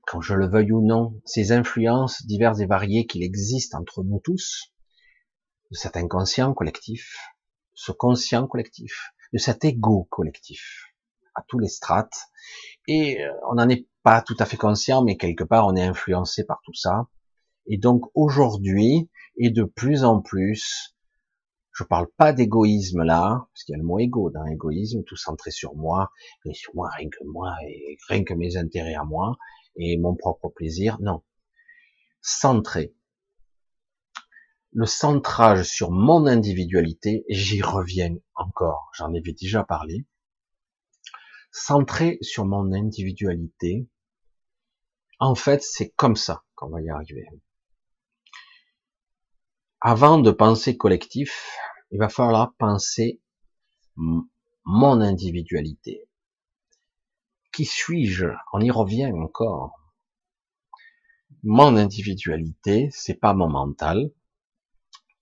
quand 0.06 0.20
je 0.20 0.34
le 0.34 0.48
veuille 0.48 0.74
ou 0.74 0.86
non, 0.86 1.22
ces 1.24 1.54
influences 1.54 2.26
diverses 2.26 2.60
et 2.60 2.66
variées 2.66 3.06
qu'il 3.06 3.24
existe 3.24 3.74
entre 3.74 4.04
nous 4.04 4.20
tous, 4.20 4.74
de 5.72 5.76
cet 5.76 5.98
inconscient 5.98 6.54
collectif, 6.54 7.16
ce 7.74 7.92
conscient 7.92 8.48
collectif, 8.48 9.12
de 9.34 9.38
cet 9.38 9.64
ego 9.66 10.08
collectif, 10.10 10.94
à 11.36 11.44
tous 11.48 11.60
les 11.60 11.68
strates, 11.68 12.28
et 12.88 13.24
euh, 13.24 13.32
on 13.50 13.56
n'en 13.56 13.70
est 13.70 13.88
pas 14.04 14.22
tout 14.22 14.36
à 14.40 14.46
fait 14.46 14.58
conscient, 14.58 15.04
mais 15.04 15.18
quelque 15.18 15.44
part 15.44 15.68
on 15.68 15.76
est 15.76 15.84
influencé 15.84 16.44
par 16.44 16.62
tout 16.64 16.74
ça. 16.74 17.08
Et 17.68 17.78
donc 17.78 18.10
aujourd'hui, 18.16 19.10
et 19.38 19.52
de 19.52 19.64
plus 19.64 20.04
en 20.04 20.22
plus, 20.22 20.96
je 21.72 21.84
parle 21.86 22.08
pas 22.18 22.34
d'égoïsme 22.34 23.04
là, 23.04 23.48
parce 23.54 23.64
qu'il 23.64 23.74
y 23.74 23.76
a 23.76 23.78
le 23.78 23.86
mot 23.86 24.00
égo 24.00 24.30
dans 24.32 24.44
l'égoïsme, 24.44 25.04
tout 25.04 25.16
centré 25.16 25.52
sur 25.52 25.76
moi, 25.76 26.12
et 26.46 26.54
sur 26.54 26.76
moi, 26.76 26.90
rien 26.98 27.10
que 27.10 27.24
moi, 27.26 27.56
et 27.68 27.98
rien 28.10 28.24
que 28.26 28.34
mes 28.34 28.58
intérêts 28.58 28.96
à 28.96 29.06
moi, 29.06 29.38
et 29.78 29.98
mon 29.98 30.16
propre 30.16 30.50
plaisir. 30.50 30.98
Non. 31.00 31.22
Centré. 32.22 32.94
Le 34.72 34.86
centrage 34.86 35.64
sur 35.64 35.92
mon 35.92 36.26
individualité, 36.28 37.26
j'y 37.30 37.62
reviens 37.62 38.16
encore, 38.36 38.92
j'en 38.94 39.14
avais 39.14 39.34
déjà 39.34 39.64
parlé. 39.64 40.06
Centré 41.52 42.18
sur 42.22 42.46
mon 42.46 42.72
individualité, 42.72 43.90
en 45.20 45.36
fait, 45.36 45.64
c'est 45.64 45.90
comme 45.90 46.16
ça 46.16 46.44
qu'on 46.56 46.70
va 46.70 46.82
y 46.82 46.90
arriver. 46.90 47.28
avant 49.82 50.18
de 50.18 50.32
penser 50.32 50.76
collectif, 50.76 51.58
il 51.92 52.00
va 52.00 52.10
falloir 52.10 52.54
penser 52.56 53.22
mon 53.96 55.02
individualité. 55.02 56.08
Qui 57.54 57.66
suis-je? 57.66 58.28
On 58.54 58.60
y 58.60 58.72
revient 58.72 59.12
encore. 59.14 59.74
Mon 61.44 61.78
individualité, 61.78 62.90
c'est 62.92 63.16
pas 63.16 63.34
mon 63.34 63.50
mental, 63.50 64.12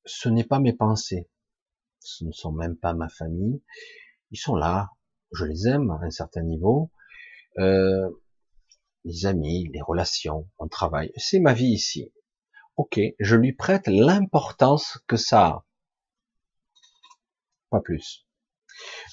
ce 0.08 0.30
n'est 0.30 0.44
pas 0.44 0.60
mes 0.60 0.74
pensées, 0.74 1.30
ce 2.00 2.26
ne 2.26 2.32
sont 2.32 2.52
même 2.52 2.78
pas 2.78 2.94
ma 2.94 3.10
famille. 3.10 3.62
Ils 4.32 4.38
sont 4.38 4.56
là, 4.56 4.90
je 5.34 5.46
les 5.46 5.68
aime 5.68 5.92
à 5.92 6.00
un 6.02 6.10
certain 6.10 6.44
niveau. 6.44 6.92
Euh, 7.60 8.10
les 9.04 9.26
amis, 9.26 9.70
les 9.74 9.82
relations, 9.82 10.50
mon 10.60 10.68
travail, 10.68 11.12
c'est 11.16 11.40
ma 11.40 11.54
vie 11.54 11.72
ici. 11.72 12.12
Ok, 12.76 13.00
je 13.20 13.36
lui 13.36 13.54
prête 13.54 13.88
l'importance 13.88 15.00
que 15.08 15.18
ça 15.18 15.46
a. 15.46 15.66
Pas 17.70 17.82
plus. 17.82 18.28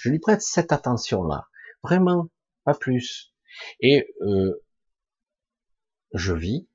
Je 0.00 0.10
lui 0.10 0.18
prête 0.18 0.42
cette 0.42 0.72
attention-là. 0.72 1.48
Vraiment, 1.82 2.28
pas 2.64 2.74
plus. 2.74 3.32
Et 3.80 4.06
euh, 4.20 4.64
je 6.12 6.32
vis, 6.32 6.68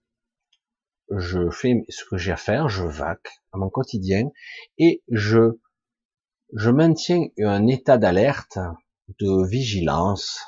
je 1.17 1.49
fais 1.49 1.85
ce 1.89 2.03
que 2.05 2.17
j'ai 2.17 2.31
à 2.31 2.37
faire, 2.37 2.69
je 2.69 2.83
vaque 2.83 3.41
à 3.51 3.57
mon 3.57 3.69
quotidien 3.69 4.29
et 4.77 5.03
je 5.09 5.59
je 6.55 6.71
maintiens 6.71 7.27
un 7.39 7.67
état 7.67 7.97
d'alerte, 7.97 8.57
de 9.19 9.47
vigilance, 9.47 10.39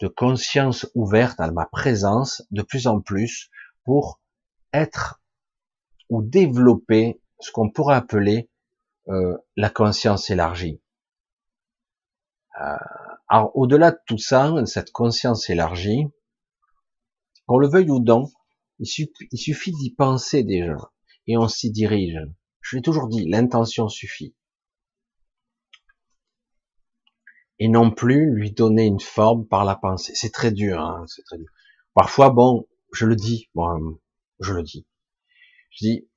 de 0.00 0.08
conscience 0.08 0.86
ouverte 0.94 1.40
à 1.40 1.50
ma 1.50 1.66
présence 1.66 2.42
de 2.50 2.62
plus 2.62 2.86
en 2.86 3.00
plus 3.00 3.50
pour 3.84 4.20
être 4.72 5.20
ou 6.10 6.22
développer 6.22 7.20
ce 7.40 7.50
qu'on 7.50 7.70
pourrait 7.70 7.96
appeler 7.96 8.48
euh, 9.08 9.36
la 9.56 9.70
conscience 9.70 10.30
élargie. 10.30 10.80
Euh, 12.60 12.76
alors 13.28 13.50
au-delà 13.56 13.90
de 13.90 13.98
tout 14.06 14.18
ça, 14.18 14.52
cette 14.66 14.92
conscience 14.92 15.50
élargie, 15.50 16.06
qu'on 17.46 17.58
le 17.58 17.68
veuille 17.68 17.90
ou 17.90 18.00
non, 18.00 18.30
il 18.78 18.86
suffit, 18.86 19.28
il 19.32 19.38
suffit 19.38 19.72
d'y 19.72 19.94
penser 19.94 20.42
déjà 20.44 20.92
et 21.26 21.36
on 21.36 21.48
s'y 21.48 21.70
dirige. 21.70 22.18
Je 22.60 22.76
l'ai 22.76 22.82
toujours 22.82 23.08
dit, 23.08 23.24
l'intention 23.28 23.88
suffit. 23.88 24.34
Et 27.58 27.68
non 27.68 27.90
plus 27.90 28.34
lui 28.34 28.52
donner 28.52 28.84
une 28.84 29.00
forme 29.00 29.46
par 29.46 29.64
la 29.64 29.76
pensée. 29.76 30.12
C'est 30.14 30.32
très 30.32 30.52
dur, 30.52 30.80
hein, 30.80 31.04
c'est 31.06 31.22
très 31.22 31.38
dur. 31.38 31.48
Parfois, 31.94 32.30
bon, 32.30 32.68
je 32.92 33.06
le 33.06 33.16
dis, 33.16 33.48
bon, 33.54 33.98
je 34.40 34.52
le 34.52 34.62
dis. 34.62 34.86
Je 35.70 35.86
dis, 35.86 36.08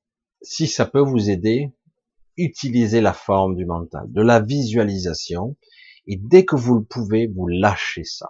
si 0.41 0.67
ça 0.67 0.85
peut 0.85 1.01
vous 1.01 1.29
aider, 1.29 1.71
utilisez 2.35 3.01
la 3.01 3.13
forme 3.13 3.55
du 3.55 3.65
mental, 3.65 4.11
de 4.11 4.21
la 4.21 4.39
visualisation, 4.39 5.57
et 6.07 6.17
dès 6.17 6.45
que 6.45 6.55
vous 6.55 6.75
le 6.75 6.83
pouvez, 6.83 7.27
vous 7.27 7.47
lâchez 7.47 8.03
ça. 8.03 8.29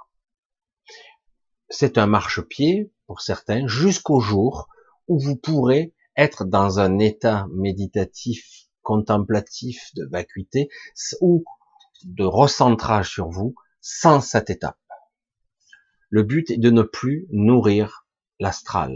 C'est 1.70 1.98
un 1.98 2.08
marchepied 2.08 2.92
pour 3.10 3.22
certains 3.22 3.66
jusqu'au 3.66 4.20
jour 4.20 4.68
où 5.08 5.20
vous 5.20 5.36
pourrez 5.36 5.96
être 6.16 6.46
dans 6.46 6.78
un 6.80 7.00
état 7.00 7.48
méditatif, 7.52 8.68
contemplatif, 8.84 9.90
de 9.96 10.06
vacuité 10.06 10.70
ou 11.20 11.44
de 12.04 12.24
recentrage 12.24 13.10
sur 13.10 13.30
vous 13.30 13.56
sans 13.82 14.22
cette 14.22 14.52
étape. 14.52 14.78
Le 16.12 16.22
but 16.22 16.52
est 16.52 16.60
de 16.60 16.70
ne 16.70 16.84
plus 16.84 17.26
nourrir 17.32 18.06
l'astral. 18.40 18.96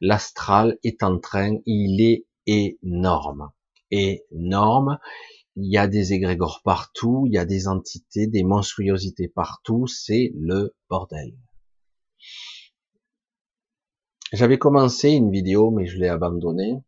L'astral 0.00 0.78
est 0.82 1.02
en 1.02 1.18
train, 1.18 1.58
il 1.66 2.00
est 2.00 2.24
énorme, 2.46 3.50
énorme, 3.90 4.98
il 5.56 5.70
y 5.70 5.76
a 5.76 5.88
des 5.88 6.14
égrégores 6.14 6.62
partout, 6.64 7.24
il 7.26 7.34
y 7.34 7.38
a 7.38 7.44
des 7.44 7.68
entités, 7.68 8.28
des 8.28 8.44
monstruosités 8.44 9.28
partout, 9.28 9.86
c'est 9.86 10.32
le 10.34 10.74
bordel. 10.88 11.36
J'avais 14.36 14.58
commencé 14.58 15.08
une 15.12 15.30
vidéo, 15.30 15.70
mais 15.70 15.86
je 15.86 15.96
l'ai 15.96 16.08
abandonnée. 16.08 16.84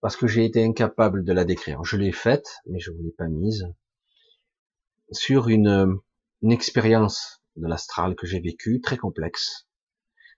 Parce 0.00 0.16
que 0.16 0.26
j'ai 0.26 0.46
été 0.46 0.64
incapable 0.64 1.22
de 1.22 1.34
la 1.34 1.44
décrire. 1.44 1.84
Je 1.84 1.98
l'ai 1.98 2.12
faite, 2.12 2.48
mais 2.64 2.78
je 2.78 2.90
vous 2.90 3.02
l'ai 3.02 3.10
pas 3.10 3.28
mise. 3.28 3.66
Sur 5.12 5.48
une, 5.48 6.00
une 6.40 6.50
expérience 6.50 7.42
de 7.56 7.66
l'astral 7.66 8.16
que 8.16 8.26
j'ai 8.26 8.40
vécue, 8.40 8.80
très 8.80 8.96
complexe, 8.96 9.68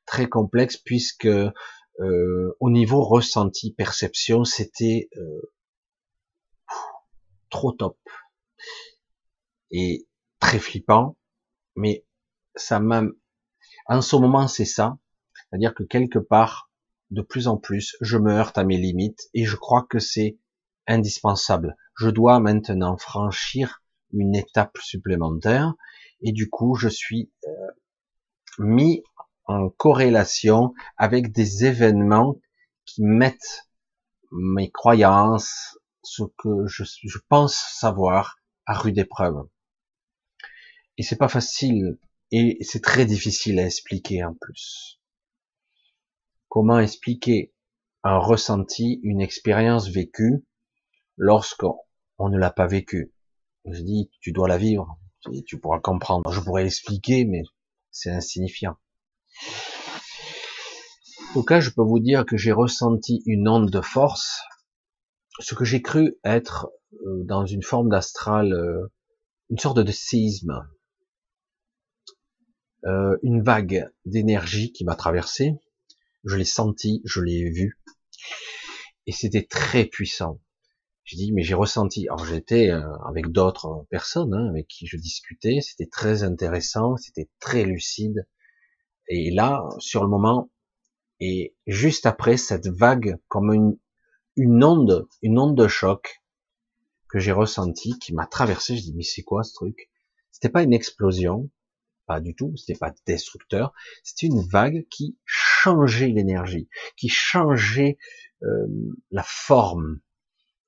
très 0.06 0.28
complexe 0.28 0.76
puisque 0.76 1.26
euh, 1.26 2.56
au 2.58 2.70
niveau 2.70 3.04
ressenti, 3.04 3.72
perception, 3.72 4.42
c'était 4.42 5.08
euh, 5.16 5.52
trop 7.48 7.70
top. 7.70 7.96
Et 9.70 10.08
très 10.40 10.58
flippant, 10.58 11.16
mais 11.76 12.04
ça 12.56 12.80
m'a, 12.80 13.04
en 13.86 14.02
ce 14.02 14.16
moment 14.16 14.48
c'est 14.48 14.64
ça, 14.64 14.98
c'est-à-dire 15.50 15.74
que 15.74 15.82
quelque 15.82 16.18
part, 16.18 16.70
de 17.10 17.22
plus 17.22 17.48
en 17.48 17.56
plus, 17.56 17.96
je 18.00 18.18
me 18.18 18.32
heurte 18.32 18.58
à 18.58 18.64
mes 18.64 18.76
limites 18.76 19.28
et 19.34 19.44
je 19.44 19.56
crois 19.56 19.86
que 19.88 19.98
c'est 19.98 20.38
indispensable. 20.86 21.76
Je 21.96 22.10
dois 22.10 22.40
maintenant 22.40 22.96
franchir 22.96 23.82
une 24.12 24.34
étape 24.34 24.76
supplémentaire 24.78 25.74
et 26.20 26.32
du 26.32 26.50
coup, 26.50 26.74
je 26.74 26.88
suis 26.88 27.30
euh, 27.46 27.50
mis 28.58 29.02
en 29.46 29.70
corrélation 29.70 30.74
avec 30.96 31.32
des 31.32 31.64
événements 31.64 32.40
qui 32.84 33.02
mettent 33.02 33.68
mes 34.30 34.70
croyances, 34.70 35.78
ce 36.02 36.22
que 36.36 36.66
je, 36.66 36.84
je 36.84 37.18
pense 37.28 37.54
savoir 37.54 38.38
à 38.66 38.74
rude 38.74 38.98
épreuve. 38.98 39.48
Et 40.98 41.02
c'est 41.02 41.16
pas 41.16 41.28
facile 41.28 41.98
et 42.30 42.58
c'est 42.62 42.82
très 42.82 43.06
difficile 43.06 43.58
à 43.58 43.66
expliquer 43.66 44.24
en 44.24 44.34
plus. 44.34 45.00
Comment 46.48 46.78
expliquer 46.78 47.54
un 48.02 48.18
ressenti, 48.18 49.00
une 49.02 49.20
expérience 49.20 49.88
vécue 49.88 50.44
lorsqu'on 51.16 52.28
ne 52.28 52.38
l'a 52.38 52.50
pas 52.50 52.66
vécue? 52.66 53.12
Je 53.70 53.82
dis, 53.82 54.10
tu 54.20 54.32
dois 54.32 54.48
la 54.48 54.58
vivre, 54.58 54.98
tu 55.46 55.58
pourras 55.58 55.80
comprendre. 55.80 56.30
Je 56.32 56.40
pourrais 56.40 56.64
expliquer, 56.64 57.24
mais 57.24 57.42
c'est 57.90 58.10
insignifiant. 58.10 58.76
En 61.30 61.32
tout 61.34 61.44
cas, 61.44 61.60
je 61.60 61.70
peux 61.70 61.82
vous 61.82 62.00
dire 62.00 62.24
que 62.24 62.36
j'ai 62.36 62.52
ressenti 62.52 63.22
une 63.26 63.48
onde 63.48 63.70
de 63.70 63.80
force 63.80 64.40
ce 65.40 65.54
que 65.54 65.64
j'ai 65.64 65.82
cru 65.82 66.18
être 66.24 66.70
euh, 67.06 67.24
dans 67.24 67.46
une 67.46 67.62
forme 67.62 67.88
d'astral, 67.88 68.52
euh, 68.52 68.90
une 69.50 69.58
sorte 69.58 69.78
de 69.78 69.92
séisme, 69.92 70.68
euh, 72.84 73.16
une 73.22 73.42
vague 73.42 73.90
d'énergie 74.04 74.72
qui 74.72 74.84
m'a 74.84 74.96
traversé. 74.96 75.58
Je 76.24 76.36
l'ai 76.36 76.44
senti, 76.44 77.00
je 77.04 77.20
l'ai 77.20 77.48
vu, 77.50 77.78
et 79.06 79.12
c'était 79.12 79.46
très 79.46 79.84
puissant. 79.84 80.40
J'ai 81.04 81.16
dit, 81.16 81.32
mais 81.32 81.42
j'ai 81.42 81.54
ressenti. 81.54 82.06
Alors 82.08 82.26
j'étais 82.26 82.70
avec 83.06 83.28
d'autres 83.28 83.86
personnes 83.88 84.34
hein, 84.34 84.48
avec 84.50 84.68
qui 84.68 84.86
je 84.86 84.98
discutais, 84.98 85.60
c'était 85.62 85.88
très 85.88 86.22
intéressant, 86.22 86.96
c'était 86.98 87.30
très 87.40 87.64
lucide. 87.64 88.26
Et 89.08 89.30
là, 89.30 89.64
sur 89.78 90.02
le 90.02 90.10
moment, 90.10 90.50
et 91.20 91.56
juste 91.66 92.04
après 92.04 92.36
cette 92.36 92.68
vague, 92.68 93.16
comme 93.28 93.52
une, 93.52 93.78
une 94.36 94.62
onde, 94.62 95.08
une 95.22 95.38
onde 95.38 95.56
de 95.56 95.66
choc 95.66 96.22
que 97.08 97.18
j'ai 97.18 97.32
ressenti, 97.32 97.98
qui 97.98 98.12
m'a 98.12 98.26
traversé. 98.26 98.76
Je 98.76 98.82
dis 98.82 98.94
mais 98.94 99.02
c'est 99.02 99.22
quoi 99.22 99.42
ce 99.42 99.54
truc? 99.54 99.90
C'était 100.30 100.50
pas 100.50 100.62
une 100.62 100.74
explosion, 100.74 101.50
pas 102.06 102.20
du 102.20 102.34
tout. 102.34 102.54
C'était 102.56 102.78
pas 102.78 102.92
destructeur. 103.06 103.72
C'était 104.04 104.26
une 104.26 104.46
vague 104.46 104.86
qui 104.90 105.16
changeait 105.62 106.08
l'énergie, 106.08 106.68
qui 106.96 107.08
changeait 107.08 107.98
euh, 108.42 108.66
la 109.10 109.24
forme 109.24 110.00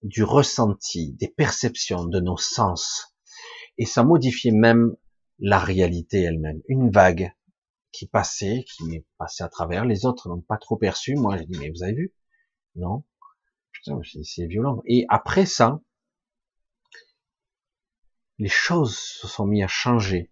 du 0.02 0.22
ressenti, 0.22 1.12
des 1.14 1.28
perceptions, 1.28 2.04
de 2.04 2.20
nos 2.20 2.38
sens, 2.38 3.14
et 3.78 3.86
ça 3.86 4.02
modifiait 4.02 4.52
même 4.52 4.96
la 5.38 5.58
réalité 5.58 6.20
elle-même. 6.22 6.60
Une 6.68 6.90
vague 6.90 7.32
qui 7.92 8.06
passait, 8.06 8.64
qui 8.66 9.04
passait 9.18 9.42
à 9.42 9.48
travers. 9.48 9.84
Les 9.84 10.06
autres 10.06 10.28
n'ont 10.28 10.40
pas 10.40 10.58
trop 10.58 10.76
perçu. 10.76 11.14
Moi, 11.14 11.36
j'ai 11.38 11.46
dit 11.46 11.58
mais 11.58 11.70
vous 11.70 11.82
avez 11.82 11.94
vu? 11.94 12.14
Non 12.76 13.04
c'est 14.04 14.46
violent. 14.46 14.82
Et 14.86 15.06
après 15.08 15.46
ça, 15.46 15.80
les 18.38 18.48
choses 18.48 18.96
se 18.98 19.26
sont 19.26 19.46
mis 19.46 19.62
à 19.62 19.68
changer. 19.68 20.30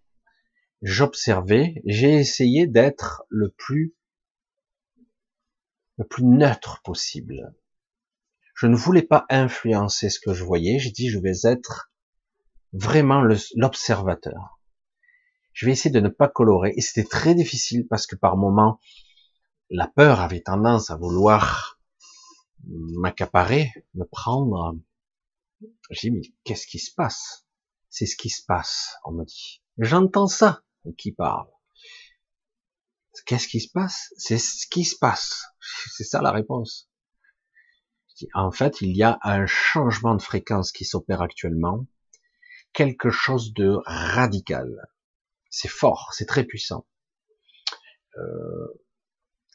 J'observais, 0.81 1.81
j'ai 1.85 2.13
essayé 2.15 2.67
d'être 2.67 3.23
le 3.29 3.49
plus, 3.57 3.95
le 5.99 6.07
plus 6.07 6.23
neutre 6.23 6.81
possible. 6.81 7.53
Je 8.55 8.67
ne 8.67 8.75
voulais 8.75 9.03
pas 9.03 9.25
influencer 9.29 10.09
ce 10.09 10.19
que 10.19 10.33
je 10.33 10.45
voyais. 10.45 10.79
J'ai 10.79 10.91
dit, 10.91 11.09
je 11.09 11.19
vais 11.19 11.41
être 11.43 11.91
vraiment 12.71 13.21
l'observateur. 13.55 14.59
Je 15.51 15.65
vais 15.65 15.73
essayer 15.73 15.91
de 15.91 15.99
ne 15.99 16.07
pas 16.07 16.29
colorer. 16.29 16.73
Et 16.77 16.81
c'était 16.81 17.07
très 17.07 17.35
difficile 17.35 17.85
parce 17.85 18.07
que 18.07 18.15
par 18.15 18.37
moments, 18.37 18.79
la 19.69 19.87
peur 19.87 20.21
avait 20.21 20.41
tendance 20.41 20.89
à 20.89 20.95
vouloir 20.95 21.79
m'accaparer, 22.65 23.71
me 23.93 24.05
prendre. 24.05 24.77
J'ai 25.91 26.09
dit, 26.09 26.15
mais 26.15 26.21
qu'est-ce 26.45 26.65
qui 26.65 26.79
se 26.79 26.93
passe? 26.93 27.45
C'est 27.89 28.05
ce 28.05 28.15
qui 28.15 28.29
se 28.29 28.45
passe, 28.45 28.95
on 29.03 29.11
me 29.11 29.25
dit. 29.25 29.61
J'entends 29.77 30.27
ça, 30.27 30.61
qui 30.97 31.11
parle. 31.11 31.49
Qu'est-ce 33.25 33.47
qui 33.47 33.59
se 33.59 33.71
passe? 33.71 34.13
C'est 34.17 34.37
ce 34.37 34.67
qui 34.67 34.85
se 34.85 34.95
passe. 34.97 35.45
C'est 35.91 36.03
ça 36.03 36.21
la 36.21 36.31
réponse. 36.31 36.89
En 38.33 38.51
fait, 38.51 38.81
il 38.81 38.95
y 38.97 39.03
a 39.03 39.17
un 39.23 39.45
changement 39.45 40.15
de 40.15 40.21
fréquence 40.21 40.71
qui 40.71 40.83
s'opère 40.83 41.21
actuellement, 41.21 41.85
quelque 42.73 43.09
chose 43.09 43.53
de 43.53 43.77
radical. 43.85 44.89
C'est 45.49 45.69
fort, 45.69 46.11
c'est 46.13 46.25
très 46.25 46.43
puissant. 46.43 46.85
Euh, 48.17 48.67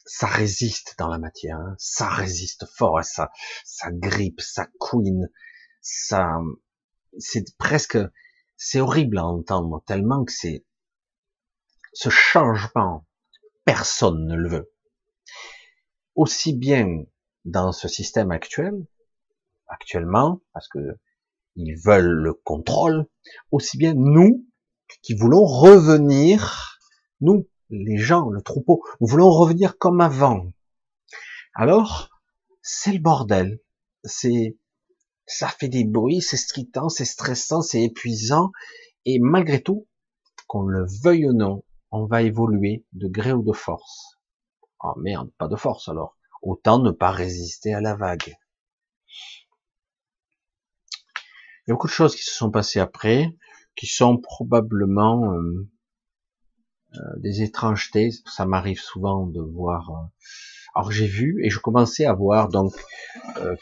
ça 0.05 0.27
résiste 0.27 0.95
dans 0.97 1.07
la 1.07 1.17
matière, 1.17 1.57
hein. 1.57 1.75
ça 1.77 2.09
résiste 2.09 2.65
fort, 2.77 3.03
ça, 3.03 3.31
ça 3.63 3.89
grippe, 3.91 4.39
ça 4.41 4.67
couine, 4.79 5.29
ça, 5.81 6.39
c'est 7.17 7.57
presque, 7.57 7.97
c'est 8.55 8.79
horrible 8.79 9.17
à 9.17 9.25
entendre 9.25 9.83
tellement 9.85 10.23
que 10.23 10.31
c'est 10.31 10.65
ce 11.93 12.09
changement, 12.09 13.07
personne 13.65 14.25
ne 14.25 14.35
le 14.35 14.49
veut. 14.49 14.71
Aussi 16.15 16.53
bien 16.53 17.03
dans 17.43 17.71
ce 17.71 17.87
système 17.87 18.31
actuel, 18.31 18.85
actuellement, 19.67 20.41
parce 20.53 20.67
que 20.67 20.79
ils 21.55 21.75
veulent 21.75 22.21
le 22.21 22.33
contrôle, 22.33 23.05
aussi 23.51 23.77
bien 23.77 23.93
nous 23.93 24.45
qui 25.01 25.15
voulons 25.15 25.45
revenir, 25.45 26.79
nous, 27.21 27.47
les 27.69 27.97
gens, 27.97 28.29
le 28.29 28.41
troupeau, 28.41 28.83
nous 29.01 29.07
voulons 29.07 29.31
revenir 29.31 29.77
comme 29.77 30.01
avant. 30.01 30.45
Alors, 31.55 32.09
c'est 32.61 32.91
le 32.91 32.99
bordel. 32.99 33.59
C'est, 34.03 34.57
ça 35.25 35.47
fait 35.47 35.69
des 35.69 35.83
bruits, 35.83 36.21
c'est 36.21 36.37
strident, 36.37 36.89
c'est 36.89 37.05
stressant, 37.05 37.61
c'est 37.61 37.81
épuisant. 37.81 38.51
Et 39.05 39.19
malgré 39.19 39.61
tout, 39.61 39.87
qu'on 40.47 40.63
le 40.63 40.85
veuille 41.03 41.27
ou 41.27 41.33
non, 41.33 41.63
on 41.95 42.05
va 42.05 42.21
évoluer 42.23 42.85
de 42.91 43.07
gré 43.07 43.31
ou 43.31 43.41
de 43.41 43.53
force. 43.53 44.19
Oh 44.83 44.93
merde, 44.97 45.31
pas 45.37 45.47
de 45.47 45.55
force 45.55 45.87
alors. 45.87 46.17
Autant 46.41 46.79
ne 46.79 46.91
pas 46.91 47.11
résister 47.11 47.73
à 47.73 47.79
la 47.79 47.95
vague. 47.95 48.35
Il 51.65 51.69
y 51.69 51.71
a 51.71 51.73
beaucoup 51.73 51.87
de 51.87 51.93
choses 51.93 52.15
qui 52.15 52.23
se 52.23 52.35
sont 52.35 52.51
passées 52.51 52.81
après, 52.81 53.33
qui 53.75 53.87
sont 53.87 54.17
probablement 54.17 55.33
euh, 55.33 55.69
euh, 56.95 56.99
des 57.17 57.41
étrangetés. 57.41 58.11
Ça 58.25 58.45
m'arrive 58.45 58.79
souvent 58.79 59.25
de 59.25 59.41
voir. 59.41 59.89
Euh, 59.89 60.05
alors 60.75 60.91
j'ai 60.91 61.07
vu 61.07 61.43
et 61.45 61.49
je 61.49 61.59
commençais 61.59 62.05
à 62.05 62.13
voir 62.13 62.49
donc 62.49 62.73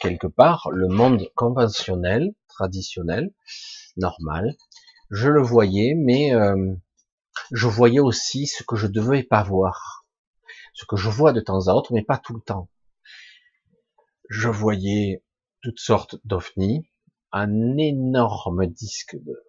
quelque 0.01 0.25
part 0.25 0.69
le 0.71 0.87
monde 0.87 1.29
conventionnel, 1.35 2.33
traditionnel, 2.47 3.31
normal. 3.95 4.55
Je 5.11 5.29
le 5.29 5.43
voyais, 5.43 5.93
mais 5.95 6.31
je 7.53 7.67
voyais 7.67 7.99
aussi 7.99 8.47
ce 8.47 8.63
que 8.63 8.75
je 8.75 8.87
devais 8.87 9.21
pas 9.21 9.43
voir, 9.43 10.07
ce 10.73 10.85
que 10.85 10.97
je 10.97 11.09
vois 11.09 11.33
de 11.33 11.39
temps 11.39 11.67
à 11.67 11.73
autre, 11.73 11.93
mais 11.93 12.03
pas 12.03 12.17
tout 12.17 12.33
le 12.33 12.41
temps. 12.41 12.67
Je 14.27 14.49
voyais 14.49 15.23
toutes 15.61 15.79
sortes 15.79 16.15
d'ovnis, 16.25 16.89
un 17.31 17.77
énorme 17.77 18.65
disque 18.65 19.15
de, 19.15 19.39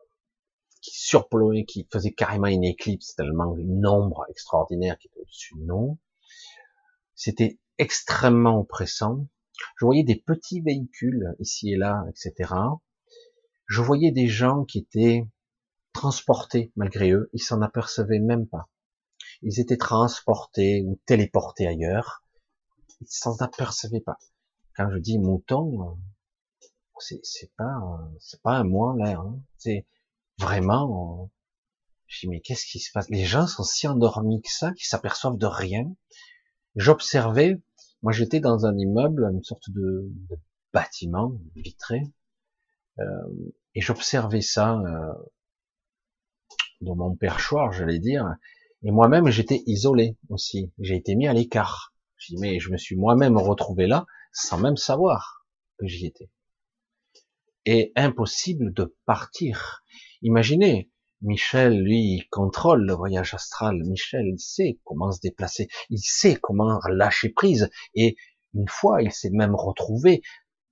qui 0.82 0.98
surplombait, 0.98 1.64
qui 1.64 1.88
faisait 1.90 2.12
carrément 2.12 2.46
une 2.46 2.64
éclipse, 2.64 3.14
tellement 3.14 3.56
une 3.56 3.86
ombre 3.86 4.26
extraordinaire 4.28 4.98
qui 4.98 5.06
était 5.08 5.20
au-dessus 5.20 5.54
de 5.56 5.64
nous. 5.64 5.98
C'était 7.14 7.58
extrêmement 7.78 8.60
oppressant. 8.60 9.26
Je 9.78 9.86
voyais 9.86 10.04
des 10.04 10.16
petits 10.16 10.60
véhicules 10.60 11.34
ici 11.38 11.72
et 11.72 11.76
là, 11.76 12.04
etc. 12.10 12.52
Je 13.66 13.80
voyais 13.80 14.12
des 14.12 14.28
gens 14.28 14.64
qui 14.64 14.78
étaient 14.80 15.26
transportés 15.94 16.72
malgré 16.76 17.10
eux, 17.12 17.30
ils 17.32 17.42
s'en 17.42 17.62
apercevaient 17.62 18.18
même 18.18 18.46
pas. 18.46 18.68
Ils 19.40 19.60
étaient 19.60 19.78
transportés 19.78 20.82
ou 20.86 21.00
téléportés 21.06 21.66
ailleurs, 21.66 22.22
ils 23.00 23.06
s'en 23.08 23.36
apercevaient 23.36 24.00
pas. 24.00 24.18
Quand 24.76 24.90
je 24.90 24.98
dis 24.98 25.18
mouton, 25.18 25.98
c'est 27.00 27.54
pas 27.56 27.80
c'est 28.20 28.42
pas 28.42 28.56
un 28.56 28.64
moi 28.64 28.94
l'air, 28.98 29.20
hein. 29.20 29.40
c'est 29.56 29.86
vraiment. 30.38 31.30
Je 32.06 32.20
dis 32.20 32.28
mais 32.28 32.40
qu'est-ce 32.40 32.66
qui 32.66 32.80
se 32.80 32.92
passe? 32.92 33.08
Les 33.08 33.24
gens 33.24 33.46
sont 33.46 33.64
si 33.64 33.88
endormis 33.88 34.42
que 34.42 34.50
ça, 34.50 34.72
qu'ils 34.72 34.86
s'aperçoivent 34.86 35.38
de 35.38 35.46
rien. 35.46 35.94
J'observais, 36.76 37.62
moi 38.02 38.12
j'étais 38.12 38.40
dans 38.40 38.66
un 38.66 38.76
immeuble, 38.76 39.30
une 39.32 39.44
sorte 39.44 39.70
de, 39.70 40.10
bâtiment 40.72 41.32
vitré, 41.54 42.02
euh, 42.98 43.04
et 43.74 43.80
j'observais 43.80 44.40
ça 44.40 44.76
euh, 44.80 45.12
dans 46.80 46.96
mon 46.96 47.14
perchoir, 47.14 47.72
j'allais 47.72 47.98
dire, 47.98 48.36
et 48.82 48.90
moi-même 48.90 49.28
j'étais 49.28 49.62
isolé 49.66 50.16
aussi. 50.28 50.72
J'ai 50.78 50.96
été 50.96 51.14
mis 51.14 51.26
à 51.26 51.32
l'écart. 51.32 51.94
Je 52.16 52.36
mais 52.38 52.58
je 52.58 52.70
me 52.70 52.76
suis 52.76 52.96
moi-même 52.96 53.36
retrouvé 53.36 53.86
là 53.86 54.06
sans 54.32 54.58
même 54.58 54.76
savoir 54.76 55.46
que 55.78 55.86
j'y 55.86 56.06
étais. 56.06 56.30
Et 57.64 57.92
impossible 57.96 58.74
de 58.74 58.94
partir. 59.06 59.82
Imaginez, 60.20 60.90
Michel, 61.22 61.82
lui, 61.82 62.26
contrôle 62.30 62.84
le 62.84 62.92
voyage 62.92 63.32
astral. 63.32 63.82
Michel, 63.84 64.26
il 64.26 64.38
sait 64.38 64.78
comment 64.84 65.10
se 65.10 65.20
déplacer. 65.20 65.68
Il 65.88 66.00
sait 66.00 66.34
comment 66.34 66.78
lâcher 66.88 67.30
prise. 67.30 67.70
Et 67.94 68.16
une 68.52 68.68
fois, 68.68 69.02
il 69.02 69.12
s'est 69.12 69.30
même 69.30 69.54
retrouvé 69.54 70.20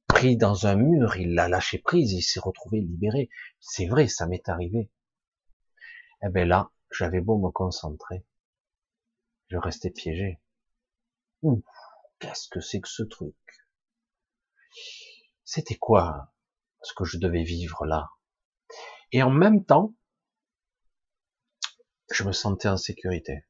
pris 0.08 0.36
dans 0.36 0.66
un 0.66 0.76
mur. 0.76 1.16
Il 1.16 1.32
l'a 1.34 1.48
lâché 1.48 1.78
prise. 1.78 2.12
Il 2.12 2.22
s'est 2.22 2.40
retrouvé 2.40 2.80
libéré. 2.80 3.30
C'est 3.60 3.86
vrai, 3.86 4.08
ça 4.08 4.26
m'est 4.26 4.46
arrivé. 4.48 4.90
Eh 6.24 6.28
ben 6.28 6.46
là, 6.46 6.70
j'avais 6.90 7.20
beau 7.20 7.38
me 7.38 7.50
concentrer. 7.50 8.24
Je 9.48 9.56
restais 9.56 9.90
piégé. 9.90 10.40
Qu'est-ce 12.20 12.48
que 12.48 12.60
c'est 12.60 12.80
que 12.80 12.88
ce 12.88 13.02
truc? 13.02 13.34
C'était 15.44 15.76
quoi 15.76 16.32
ce 16.82 16.94
que 16.94 17.04
je 17.04 17.18
devais 17.18 17.42
vivre 17.42 17.84
là? 17.86 18.10
Et 19.10 19.22
en 19.22 19.30
même 19.30 19.64
temps, 19.64 19.94
je 22.12 22.24
me 22.24 22.32
sentais 22.32 22.68
en 22.68 22.76
sécurité. 22.76 23.44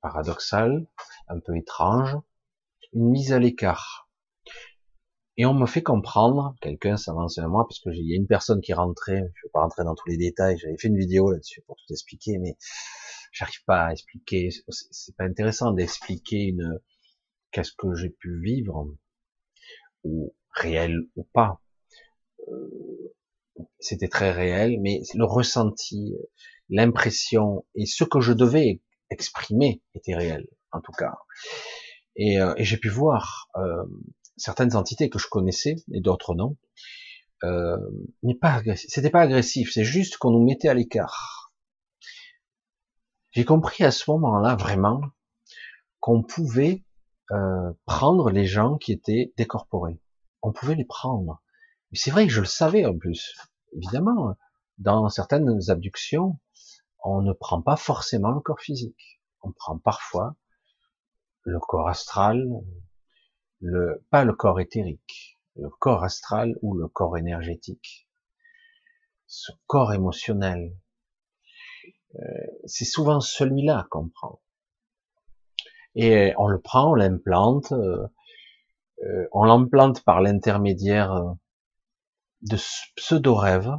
Paradoxal, 0.00 0.86
un 1.28 1.40
peu 1.40 1.56
étrange, 1.56 2.16
une 2.92 3.10
mise 3.10 3.32
à 3.32 3.38
l'écart. 3.38 4.09
Et 5.40 5.46
on 5.46 5.54
me 5.54 5.64
fait 5.64 5.82
comprendre, 5.82 6.54
quelqu'un 6.60 6.98
s'avance 6.98 7.38
à 7.38 7.48
moi, 7.48 7.66
parce 7.66 7.80
que 7.80 7.88
il 7.88 8.06
y 8.06 8.12
a 8.12 8.16
une 8.16 8.26
personne 8.26 8.60
qui 8.60 8.74
rentrait, 8.74 9.22
je 9.36 9.46
vais 9.46 9.50
pas 9.54 9.62
rentrer 9.62 9.84
dans 9.84 9.94
tous 9.94 10.06
les 10.06 10.18
détails, 10.18 10.58
j'avais 10.58 10.76
fait 10.76 10.88
une 10.88 10.98
vidéo 10.98 11.30
là-dessus 11.30 11.62
pour 11.62 11.76
tout 11.76 11.90
expliquer, 11.90 12.36
mais 12.36 12.58
j'arrive 13.32 13.64
pas 13.64 13.86
à 13.86 13.92
expliquer, 13.92 14.50
c'est 14.68 15.16
pas 15.16 15.24
intéressant 15.24 15.70
d'expliquer 15.72 16.42
une, 16.42 16.78
qu'est-ce 17.52 17.72
que 17.72 17.94
j'ai 17.94 18.10
pu 18.10 18.38
vivre, 18.42 18.86
ou 20.04 20.34
réel 20.56 20.98
ou 21.16 21.24
pas. 21.32 21.62
Euh, 22.48 23.14
c'était 23.78 24.08
très 24.08 24.32
réel, 24.32 24.78
mais 24.82 25.00
le 25.14 25.24
ressenti, 25.24 26.16
l'impression 26.68 27.64
et 27.74 27.86
ce 27.86 28.04
que 28.04 28.20
je 28.20 28.34
devais 28.34 28.82
exprimer 29.08 29.80
était 29.94 30.14
réel, 30.14 30.46
en 30.70 30.82
tout 30.82 30.92
cas. 30.92 31.14
Et, 32.16 32.38
euh, 32.38 32.52
et 32.58 32.64
j'ai 32.64 32.76
pu 32.76 32.90
voir 32.90 33.48
euh, 33.56 33.86
certaines 34.40 34.76
entités 34.76 35.10
que 35.10 35.18
je 35.18 35.28
connaissais 35.28 35.76
et 35.92 36.00
d'autres 36.00 36.34
non, 36.34 36.56
euh, 37.44 37.78
mais 38.22 38.34
pas 38.34 38.62
C'était 38.76 39.10
pas 39.10 39.22
agressif, 39.22 39.70
c'est 39.72 39.84
juste 39.84 40.16
qu'on 40.16 40.30
nous 40.30 40.44
mettait 40.44 40.68
à 40.68 40.74
l'écart. 40.74 41.52
J'ai 43.30 43.44
compris 43.44 43.84
à 43.84 43.90
ce 43.90 44.10
moment-là 44.10 44.56
vraiment 44.56 45.00
qu'on 46.00 46.22
pouvait 46.22 46.84
euh, 47.30 47.72
prendre 47.86 48.30
les 48.30 48.46
gens 48.46 48.76
qui 48.76 48.92
étaient 48.92 49.32
décorporés. 49.36 50.00
On 50.42 50.52
pouvait 50.52 50.74
les 50.74 50.84
prendre. 50.84 51.42
C'est 51.92 52.10
vrai 52.10 52.26
que 52.26 52.32
je 52.32 52.40
le 52.40 52.46
savais 52.46 52.84
en 52.84 52.96
plus. 52.96 53.36
Évidemment, 53.76 54.36
dans 54.78 55.08
certaines 55.08 55.70
abductions, 55.70 56.38
on 57.04 57.22
ne 57.22 57.32
prend 57.32 57.62
pas 57.62 57.76
forcément 57.76 58.30
le 58.30 58.40
corps 58.40 58.60
physique. 58.60 59.20
On 59.42 59.52
prend 59.52 59.78
parfois 59.78 60.36
le 61.42 61.58
corps 61.58 61.88
astral, 61.88 62.46
le, 63.60 64.04
pas 64.10 64.24
le 64.24 64.32
corps 64.32 64.60
éthérique, 64.60 65.38
le 65.56 65.68
corps 65.68 66.04
astral 66.04 66.56
ou 66.62 66.74
le 66.74 66.88
corps 66.88 67.16
énergétique. 67.16 68.08
Ce 69.26 69.52
corps 69.66 69.92
émotionnel. 69.92 70.76
Euh, 72.16 72.20
c'est 72.64 72.84
souvent 72.84 73.20
celui-là 73.20 73.86
qu'on 73.90 74.08
prend. 74.08 74.40
Et 75.94 76.32
on 76.38 76.48
le 76.48 76.60
prend, 76.60 76.92
on 76.92 76.94
l'implante, 76.94 77.72
euh, 77.72 78.06
euh, 79.02 79.28
on 79.32 79.44
l'implante 79.44 80.02
par 80.04 80.20
l'intermédiaire 80.20 81.34
de 82.42 82.56
pseudo-rêves 82.96 83.72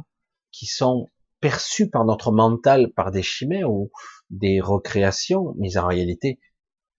qui 0.50 0.66
sont 0.66 1.10
perçus 1.40 1.90
par 1.90 2.04
notre 2.04 2.32
mental 2.32 2.92
par 2.92 3.10
des 3.10 3.22
chimères 3.22 3.70
ou 3.70 3.90
des 4.30 4.60
recréations, 4.60 5.54
mais 5.58 5.76
en 5.76 5.86
réalité, 5.86 6.40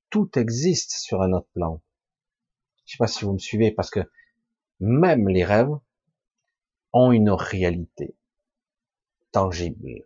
tout 0.10 0.30
existe 0.38 0.92
sur 0.92 1.22
un 1.22 1.32
autre 1.32 1.50
plan. 1.54 1.82
Je 2.86 2.94
sais 2.94 2.98
pas 2.98 3.08
si 3.08 3.26
vous 3.26 3.34
me 3.34 3.40
suivez, 3.40 3.72
parce 3.72 3.90
que 3.90 4.02
même 4.80 5.30
les 5.30 5.44
rêves 5.44 5.76
ont 6.92 7.12
une 7.12 7.32
réalité 7.32 8.16
tangible, 9.32 10.06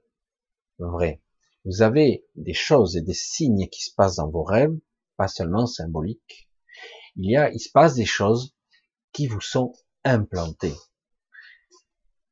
vraie. 0.80 1.22
Vous 1.66 1.82
avez 1.82 2.26
des 2.36 2.54
choses 2.54 2.96
et 2.96 3.02
des 3.02 3.14
signes 3.14 3.68
qui 3.68 3.82
se 3.82 3.94
passent 3.94 4.16
dans 4.16 4.30
vos 4.30 4.44
rêves, 4.44 4.78
pas 5.18 5.28
seulement 5.28 5.66
symboliques. 5.66 6.50
Il 7.18 7.30
y 7.30 7.36
a, 7.36 7.52
il 7.52 7.60
se 7.60 7.72
passe 7.72 7.96
des 7.96 8.06
choses 8.06 8.56
qui 9.12 9.28
vous 9.28 9.42
sont 9.42 9.74
implantées. 10.06 10.76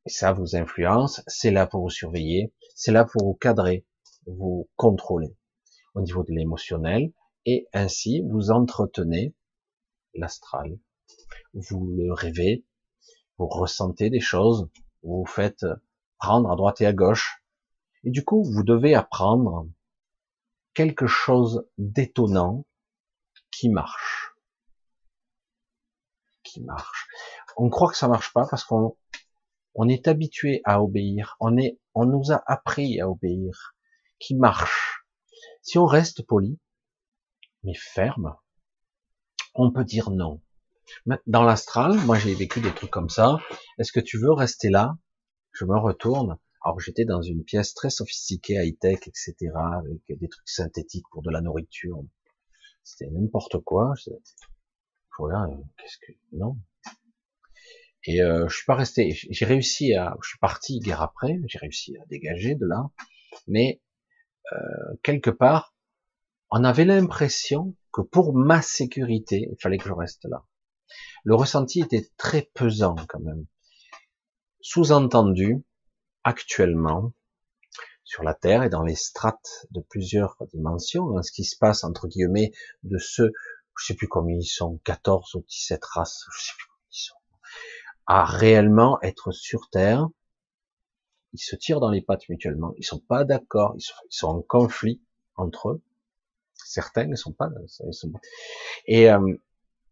Et 0.06 0.10
ça 0.10 0.32
vous 0.32 0.56
influence, 0.56 1.22
c'est 1.26 1.50
là 1.50 1.66
pour 1.66 1.82
vous 1.82 1.90
surveiller, 1.90 2.54
c'est 2.74 2.92
là 2.92 3.04
pour 3.04 3.24
vous 3.24 3.34
cadrer, 3.34 3.84
vous 4.26 4.68
contrôler 4.76 5.36
au 5.94 6.00
niveau 6.00 6.22
de 6.22 6.32
l'émotionnel, 6.32 7.12
et 7.44 7.66
ainsi 7.72 8.22
vous 8.22 8.50
entretenez 8.50 9.34
l'astral. 10.18 10.78
Vous 11.54 11.86
le 11.86 12.12
rêvez, 12.12 12.64
vous 13.38 13.46
ressentez 13.48 14.10
des 14.10 14.20
choses, 14.20 14.68
vous 15.02 15.24
faites 15.26 15.64
prendre 16.18 16.50
à 16.50 16.56
droite 16.56 16.80
et 16.80 16.86
à 16.86 16.92
gauche, 16.92 17.42
et 18.06 18.10
du 18.10 18.24
coup, 18.24 18.44
vous 18.44 18.62
devez 18.62 18.94
apprendre 18.94 19.68
quelque 20.74 21.08
chose 21.08 21.66
d'étonnant 21.76 22.64
qui 23.50 23.68
marche. 23.68 24.34
Qui 26.44 26.62
marche. 26.62 27.08
On 27.56 27.68
croit 27.68 27.90
que 27.90 27.96
ça 27.96 28.06
marche 28.06 28.32
pas 28.32 28.46
parce 28.48 28.62
qu'on 28.62 28.96
on 29.74 29.88
est 29.88 30.06
habitué 30.06 30.60
à 30.64 30.82
obéir. 30.82 31.36
On 31.40 31.56
est, 31.56 31.80
on 31.94 32.06
nous 32.06 32.30
a 32.30 32.42
appris 32.46 33.00
à 33.00 33.10
obéir. 33.10 33.74
Qui 34.20 34.36
marche. 34.36 35.04
Si 35.62 35.76
on 35.76 35.86
reste 35.86 36.24
poli, 36.24 36.60
mais 37.64 37.74
ferme, 37.74 38.36
on 39.58 39.70
peut 39.70 39.84
dire 39.84 40.10
non. 40.10 40.40
Dans 41.26 41.42
l'astral, 41.42 41.96
moi 42.04 42.18
j'ai 42.18 42.34
vécu 42.34 42.60
des 42.60 42.72
trucs 42.72 42.90
comme 42.90 43.08
ça. 43.08 43.38
Est-ce 43.78 43.92
que 43.92 44.00
tu 44.00 44.18
veux 44.18 44.32
rester 44.32 44.70
là? 44.70 44.96
Je 45.52 45.64
me 45.64 45.76
retourne. 45.76 46.38
Alors 46.62 46.80
j'étais 46.80 47.04
dans 47.04 47.22
une 47.22 47.44
pièce 47.44 47.74
très 47.74 47.90
sophistiquée, 47.90 48.54
high-tech, 48.54 49.00
etc., 49.06 49.34
avec 49.78 50.18
des 50.18 50.28
trucs 50.28 50.48
synthétiques 50.48 51.06
pour 51.10 51.22
de 51.22 51.30
la 51.30 51.40
nourriture. 51.40 52.02
C'était 52.84 53.10
n'importe 53.10 53.58
quoi. 53.60 53.94
Je... 53.96 54.10
Voilà, 55.18 55.48
qu'est-ce 55.78 55.98
que... 55.98 56.12
Non? 56.32 56.58
Et 58.04 58.22
euh, 58.22 58.48
je 58.48 58.56
suis 58.56 58.66
pas 58.66 58.76
resté. 58.76 59.16
J'ai 59.30 59.44
réussi 59.44 59.94
à... 59.94 60.16
Je 60.22 60.28
suis 60.28 60.38
parti 60.38 60.78
guerre 60.78 61.02
après, 61.02 61.40
j'ai 61.46 61.58
réussi 61.58 61.96
à 61.96 62.06
dégager 62.06 62.54
de 62.54 62.66
là. 62.66 62.90
Mais 63.48 63.82
euh, 64.52 64.94
quelque 65.02 65.30
part, 65.30 65.74
on 66.50 66.62
avait 66.62 66.84
l'impression 66.84 67.74
que 67.96 68.02
pour 68.02 68.34
ma 68.34 68.60
sécurité, 68.60 69.48
il 69.50 69.56
fallait 69.58 69.78
que 69.78 69.88
je 69.88 69.94
reste 69.94 70.26
là. 70.26 70.44
Le 71.24 71.34
ressenti 71.34 71.80
était 71.80 72.06
très 72.18 72.42
pesant 72.52 72.94
quand 73.08 73.20
même. 73.20 73.46
Sous-entendu, 74.60 75.64
actuellement 76.22 77.14
sur 78.04 78.22
la 78.22 78.34
Terre 78.34 78.64
et 78.64 78.68
dans 78.68 78.82
les 78.82 78.96
strates 78.96 79.66
de 79.70 79.80
plusieurs 79.80 80.36
dimensions, 80.52 81.06
dans 81.08 81.22
ce 81.22 81.32
qui 81.32 81.44
se 81.44 81.56
passe 81.56 81.84
entre 81.84 82.06
guillemets 82.06 82.52
de 82.82 82.98
ceux, 82.98 83.32
je 83.78 83.86
sais 83.86 83.94
plus 83.94 84.08
combien 84.08 84.36
ils 84.36 84.44
sont, 84.44 84.78
14 84.84 85.34
ou 85.34 85.44
17 85.48 85.82
races, 85.82 86.26
je 86.34 86.44
sais 86.44 86.52
plus 86.58 86.66
combien 86.66 86.88
ils 86.92 87.00
sont, 87.00 87.16
à 88.04 88.24
réellement 88.26 89.00
être 89.00 89.32
sur 89.32 89.70
Terre, 89.70 90.06
ils 91.32 91.38
se 91.38 91.56
tirent 91.56 91.80
dans 91.80 91.90
les 91.90 92.02
pattes 92.02 92.28
mutuellement, 92.28 92.74
ils 92.76 92.84
sont 92.84 93.00
pas 93.00 93.24
d'accord, 93.24 93.74
ils, 93.78 93.86
sont, 94.10 94.26
en 94.26 94.42
conflit 94.42 95.00
entre 95.36 95.70
eux, 95.70 95.82
certains 96.56 97.06
ne 97.06 97.16
sont 97.16 97.32
pas, 97.32 97.48
ils 97.84 97.94
sont... 97.94 98.12
et 98.86 99.10
euh, 99.10 99.36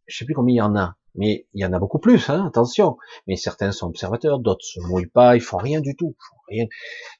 je 0.06 0.18
sais 0.18 0.24
plus 0.24 0.34
combien 0.34 0.54
il 0.54 0.58
y 0.58 0.62
en 0.62 0.76
a, 0.76 0.96
mais 1.14 1.46
il 1.54 1.62
y 1.62 1.64
en 1.64 1.72
a 1.72 1.78
beaucoup 1.78 1.98
plus, 1.98 2.28
hein, 2.28 2.44
attention. 2.46 2.98
Mais 3.26 3.36
certains 3.36 3.72
sont 3.72 3.86
observateurs, 3.86 4.40
d'autres 4.40 4.64
se 4.64 4.80
mouillent 4.80 5.06
pas, 5.06 5.36
ils 5.36 5.40
font 5.40 5.56
rien 5.56 5.80
du 5.80 5.94
tout, 5.96 6.16
font 6.18 6.36
rien. 6.48 6.66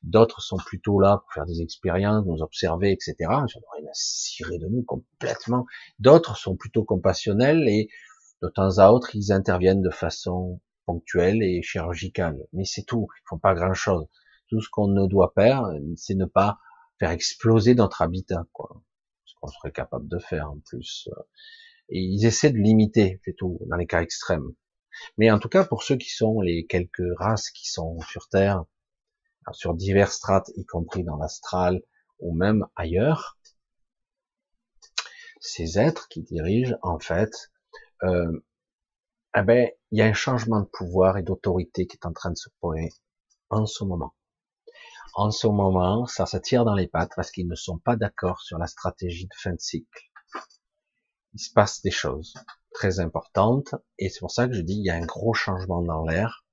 D'autres 0.03 0.42
sont 0.42 0.57
plutôt 0.57 1.01
là 1.01 1.18
pour 1.18 1.32
faire 1.32 1.47
des 1.47 1.62
expériences, 1.62 2.26
nous 2.26 2.42
observer, 2.42 2.92
etc. 2.92 3.14
Ils 3.20 3.30
n'ont 3.30 3.72
rien 3.76 3.86
à 3.86 3.95
cirer 3.95 4.59
de 4.59 4.66
nous 4.66 4.82
complètement. 4.82 5.66
D'autres 5.99 6.36
sont 6.36 6.57
plutôt 6.57 6.84
compassionnels 6.84 7.68
et 7.68 7.88
de 8.42 8.49
temps 8.49 8.78
à 8.78 8.90
autre 8.90 9.14
ils 9.14 9.32
interviennent 9.32 9.82
de 9.82 9.90
façon 9.90 10.61
ponctuelle 10.86 11.42
et 11.42 11.62
chirurgicale. 11.62 12.38
Mais 12.53 12.64
c'est 12.64 12.84
tout, 12.84 13.09
ils 13.22 13.28
font 13.28 13.38
pas 13.38 13.55
grand 13.55 13.74
chose. 13.74 14.07
Tout 14.49 14.61
ce 14.61 14.68
qu'on 14.70 14.88
ne 14.88 15.07
doit 15.07 15.32
faire, 15.34 15.64
c'est 15.97 16.14
ne 16.14 16.26
pas 16.26 16.59
faire 16.99 17.11
exploser 17.11 17.74
notre 17.74 18.03
habitat, 18.03 18.45
quoi. 18.53 18.82
Qu'on 19.45 19.51
serait 19.51 19.72
capable 19.72 20.09
de 20.09 20.18
faire 20.18 20.51
en 20.51 20.59
plus. 20.59 21.11
Et 21.90 22.01
ils 22.01 22.24
essaient 22.24 22.51
de 22.51 22.57
limiter, 22.57 23.20
c'est 23.26 23.34
tout, 23.36 23.59
dans 23.66 23.76
les 23.76 23.86
cas 23.86 24.01
extrêmes. 24.01 24.55
Mais 25.18 25.30
en 25.30 25.38
tout 25.38 25.51
cas, 25.51 25.66
pour 25.66 25.82
ceux 25.82 25.97
qui 25.97 26.09
sont 26.09 26.40
les 26.40 26.64
quelques 26.64 27.03
races 27.18 27.51
qui 27.51 27.68
sont 27.68 28.01
sur 28.01 28.30
Terre, 28.30 28.64
sur 29.53 29.74
divers 29.74 30.11
strates, 30.11 30.51
y 30.57 30.64
compris 30.64 31.05
dans 31.05 31.16
l'astral 31.16 31.82
ou 32.20 32.34
même 32.34 32.66
ailleurs, 32.74 33.38
ces 35.40 35.78
êtres 35.78 36.09
qui 36.09 36.22
dirigent, 36.22 36.78
en 36.80 36.99
fait, 36.99 37.53
euh, 38.03 38.42
eh 39.36 39.42
ben, 39.42 39.68
il 39.90 39.99
y 39.99 40.01
a 40.01 40.07
un 40.07 40.14
changement 40.14 40.61
de 40.61 40.68
pouvoir 40.72 41.18
et 41.18 41.22
d'autorité 41.22 41.86
qui 41.86 41.99
est 41.99 42.07
en 42.07 42.14
train 42.14 42.30
de 42.30 42.38
se 42.38 42.49
poser 42.61 42.88
en 43.51 43.66
ce 43.66 43.84
moment. 43.84 44.14
En 45.12 45.30
ce 45.30 45.46
moment, 45.46 46.07
ça 46.07 46.26
se 46.26 46.38
tire 46.38 46.64
dans 46.64 46.74
les 46.74 46.88
pattes 46.88 47.12
parce 47.14 47.30
qu'ils 47.30 47.48
ne 47.48 47.55
sont 47.55 47.78
pas 47.78 47.96
d'accord 47.96 48.40
sur 48.40 48.59
la 48.59 48.66
stratégie 48.66 49.26
de 49.26 49.34
fin 49.36 49.52
de 49.52 49.61
cycle 49.61 50.11
il 51.34 51.40
se 51.40 51.52
passe 51.52 51.82
des 51.82 51.90
choses 51.90 52.34
très 52.72 53.00
importantes 53.00 53.74
et 53.98 54.09
c'est 54.09 54.20
pour 54.20 54.30
ça 54.30 54.48
que 54.48 54.55
je 54.55 54.61
dis 54.61 54.74
il 54.74 54.84
y 54.84 54.90
a 54.90 54.94
un 54.94 55.05
gros 55.05 55.34
changement 55.34 55.82
dans 55.82 56.05
l'air. 56.05 56.44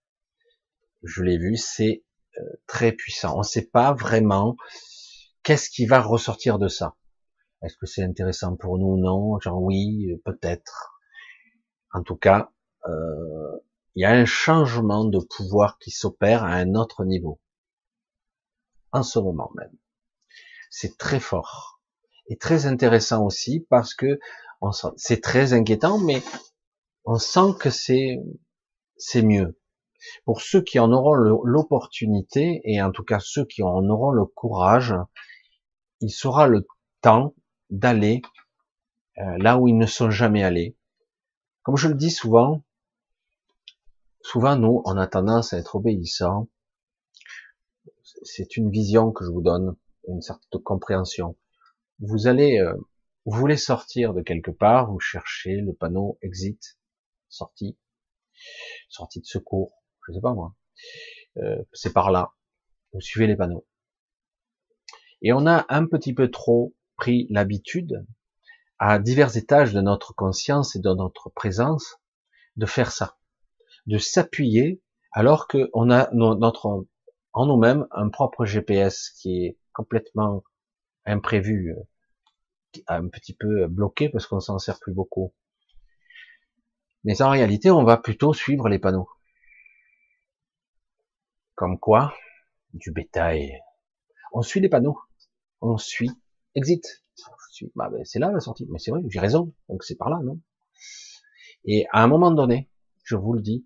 Je 1.04 1.24
l'ai 1.24 1.38
vu, 1.38 1.56
c'est 1.56 2.04
euh, 2.38 2.42
très 2.68 2.92
puissant. 2.92 3.36
On 3.36 3.40
ne 3.40 3.44
sait 3.44 3.66
pas 3.66 3.94
vraiment 3.94 4.56
qu'est-ce 5.44 5.70
qui 5.70 5.86
va 5.86 6.02
ressortir 6.02 6.60
de 6.60 6.68
ça. 6.68 6.96
Est-ce 7.64 7.78
que 7.78 7.86
c'est 7.86 8.04
intéressant 8.04 8.56
pour 8.56 8.78
nous? 8.78 8.88
Ou 8.88 8.98
non 8.98 9.40
Genre 9.40 9.62
oui, 9.62 10.20
peut-être. 10.26 11.00
En 11.94 12.04
tout 12.04 12.16
cas, 12.16 12.52
euh, 12.88 13.60
il 13.96 14.02
y 14.02 14.06
a 14.06 14.12
un 14.12 14.26
changement 14.26 15.06
de 15.06 15.20
pouvoir 15.20 15.78
qui 15.80 15.92
s'opère 15.92 16.44
à 16.44 16.54
un 16.54 16.76
autre 16.76 17.04
niveau. 17.04 17.40
En 18.92 19.04
ce 19.04 19.20
moment 19.20 19.52
même. 19.56 19.76
C'est 20.70 20.98
très 20.98 21.20
fort. 21.20 21.82
Et 22.28 22.38
très 22.38 22.66
intéressant 22.66 23.26
aussi 23.26 23.66
parce 23.70 23.94
que 23.94 24.20
c'est 24.96 25.22
très 25.22 25.54
inquiétant, 25.54 25.98
mais 25.98 26.22
on 27.04 27.18
sent 27.18 27.56
que 27.60 27.70
c'est 27.70 28.20
c'est 28.98 29.24
mieux. 29.24 29.60
Pour 30.26 30.42
ceux 30.42 30.62
qui 30.62 30.80
en 30.80 30.92
auront 30.92 31.14
l'opportunité, 31.14 32.62
et 32.64 32.82
en 32.82 32.92
tout 32.92 33.04
cas 33.04 33.20
ceux 33.20 33.46
qui 33.46 33.64
en 33.64 33.88
auront 33.90 34.12
le 34.12 34.26
courage, 34.26 34.96
il 36.00 36.10
sera 36.10 36.48
le 36.48 36.68
temps 37.02 37.36
d'aller 37.70 38.22
euh, 39.18 39.38
là 39.38 39.58
où 39.58 39.68
ils 39.68 39.78
ne 39.78 39.86
sont 39.86 40.10
jamais 40.10 40.44
allés. 40.44 40.78
Comme 41.64 41.78
je 41.78 41.88
le 41.88 41.96
dis 41.96 42.12
souvent, 42.12 42.64
souvent 44.22 44.56
nous, 44.56 44.82
on 44.86 44.98
a 44.98 45.08
tendance 45.08 45.54
à 45.54 45.58
être 45.58 45.76
obéissants. 45.76 46.48
C'est 48.24 48.58
une 48.58 48.70
vision 48.70 49.12
que 49.12 49.26
je 49.26 49.30
vous 49.30 49.42
donne, 49.42 49.76
une 50.08 50.22
certaine 50.22 50.62
compréhension. 50.62 51.38
Vous 52.00 52.28
allez 52.28 52.60
euh, 52.60 52.74
vous 53.26 53.38
voulez 53.38 53.58
sortir 53.58 54.14
de 54.16 54.22
quelque 54.22 54.50
part, 54.50 54.92
vous 54.92 55.00
cherchez 55.00 55.58
le 55.58 55.74
panneau 55.74 56.18
exit, 56.24 56.80
sortie, 57.30 57.78
sortie 58.90 59.22
de 59.22 59.26
secours, 59.26 59.84
je 60.08 60.14
sais 60.14 60.22
pas 60.22 60.34
moi. 60.34 60.56
Euh, 61.38 61.64
c'est 61.72 61.94
par 61.94 62.10
là. 62.12 62.34
Vous 62.94 63.02
suivez 63.02 63.28
les 63.28 63.36
panneaux. 63.36 63.68
Et 65.22 65.34
on 65.34 65.46
a 65.46 65.66
un 65.70 65.86
petit 65.86 66.16
peu 66.16 66.32
trop 66.32 66.74
pris 66.98 67.28
l'habitude, 67.30 68.06
à 68.80 68.98
divers 68.98 69.38
étages 69.38 69.72
de 69.72 69.82
notre 69.82 70.14
conscience 70.16 70.76
et 70.76 70.80
de 70.80 70.92
notre 70.92 71.30
présence, 71.30 71.98
de 72.56 72.66
faire 72.66 72.92
ça, 72.92 73.20
de 73.86 74.00
s'appuyer, 74.00 74.82
alors 75.12 75.48
qu'on 75.48 75.92
a 75.92 76.10
notre 76.12 76.88
en 77.34 77.46
nous-mêmes 77.46 77.88
un 77.92 78.10
propre 78.10 78.46
GPS 78.46 79.10
qui 79.10 79.46
est 79.46 79.58
complètement 79.74 80.44
imprévu, 81.06 81.76
un 82.88 83.08
petit 83.08 83.34
peu 83.34 83.68
bloqué 83.68 84.10
parce 84.10 84.28
qu'on 84.28 84.40
s'en 84.40 84.60
sert 84.60 84.80
plus 84.80 84.94
beaucoup. 84.94 85.34
Mais 87.04 87.22
en 87.22 87.30
réalité, 87.30 87.72
on 87.72 87.84
va 87.84 87.98
plutôt 87.98 88.34
suivre 88.34 88.70
les 88.70 88.80
panneaux. 88.80 89.10
Comme 91.56 91.80
quoi, 91.80 92.14
du 92.74 92.92
bétail. 92.92 93.60
On 94.34 94.42
suit 94.42 94.60
les 94.60 94.70
panneaux. 94.70 95.00
On 95.62 95.78
suit. 95.78 96.12
Exit. 96.56 97.04
Bah, 97.76 97.90
ben, 97.90 98.04
c'est 98.06 98.20
là 98.20 98.32
la 98.32 98.40
sortie. 98.40 98.68
Mais 98.70 98.80
c'est 98.80 98.92
vrai, 98.92 99.02
j'ai 99.08 99.20
raison. 99.20 99.54
Donc 99.70 99.84
c'est 99.84 99.96
par 99.96 100.10
là, 100.10 100.20
non? 100.24 100.40
Et 101.66 101.86
à 101.92 102.04
un 102.04 102.08
moment 102.08 102.32
donné, 102.32 102.70
je 103.04 103.16
vous 103.16 103.34
le 103.34 103.42
dis, 103.42 103.66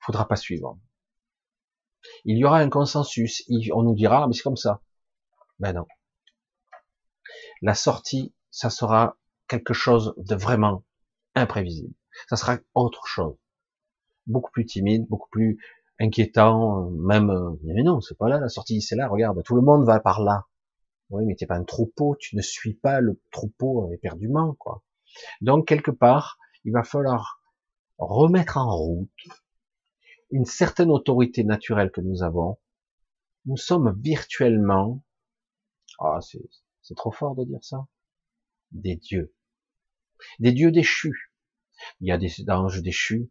faudra 0.00 0.26
pas 0.26 0.36
suivre. 0.36 0.78
Il 2.24 2.38
y 2.38 2.44
aura 2.44 2.58
un 2.58 2.68
consensus. 2.68 3.44
On 3.72 3.82
nous 3.82 3.94
dira, 3.94 4.26
mais 4.26 4.34
c'est 4.34 4.42
comme 4.42 4.56
ça. 4.56 4.80
Ben 5.58 5.72
non. 5.72 5.86
La 7.62 7.74
sortie 7.74 8.32
ça 8.50 8.70
sera 8.70 9.16
quelque 9.46 9.74
chose 9.74 10.14
de 10.16 10.34
vraiment 10.34 10.82
imprévisible. 11.34 11.94
Ça 12.28 12.36
sera 12.36 12.58
autre 12.74 13.06
chose. 13.06 13.36
Beaucoup 14.26 14.50
plus 14.50 14.66
timide, 14.66 15.06
beaucoup 15.08 15.28
plus 15.30 15.62
inquiétant, 16.00 16.90
même, 16.90 17.30
euh, 17.30 17.50
mais 17.62 17.82
non, 17.82 18.00
c'est 18.00 18.16
pas 18.16 18.28
là 18.28 18.38
la 18.40 18.48
sortie, 18.48 18.80
c'est 18.82 18.96
là, 18.96 19.08
regarde, 19.08 19.42
tout 19.44 19.54
le 19.54 19.62
monde 19.62 19.84
va 19.84 20.00
par 20.00 20.22
là. 20.22 20.46
Oui, 21.10 21.24
mais 21.24 21.34
t'es 21.36 21.46
pas 21.46 21.56
un 21.56 21.64
troupeau, 21.64 22.16
tu 22.18 22.36
ne 22.36 22.42
suis 22.42 22.74
pas 22.74 23.00
le 23.00 23.20
troupeau 23.30 23.90
éperdument, 23.92 24.54
quoi. 24.58 24.82
Donc, 25.40 25.66
quelque 25.66 25.90
part, 25.90 26.36
il 26.64 26.72
va 26.72 26.82
falloir 26.82 27.40
remettre 27.96 28.58
en 28.58 28.76
route 28.76 29.08
une 30.30 30.44
certaine 30.44 30.90
autorité 30.90 31.44
naturelle 31.44 31.90
que 31.90 32.00
nous 32.00 32.22
avons. 32.22 32.58
Nous 33.46 33.56
sommes 33.56 33.98
virtuellement, 34.00 35.02
ah, 35.98 36.18
c'est 36.82 36.94
trop 36.94 37.12
fort 37.12 37.34
de 37.34 37.44
dire 37.44 37.62
ça, 37.62 37.86
des 38.72 38.96
dieux. 38.96 39.34
Des 40.38 40.52
dieux 40.52 40.72
déchus. 40.72 41.32
Il 42.00 42.08
y 42.08 42.12
a 42.12 42.18
des 42.18 42.32
anges 42.48 42.82
déchus, 42.82 43.30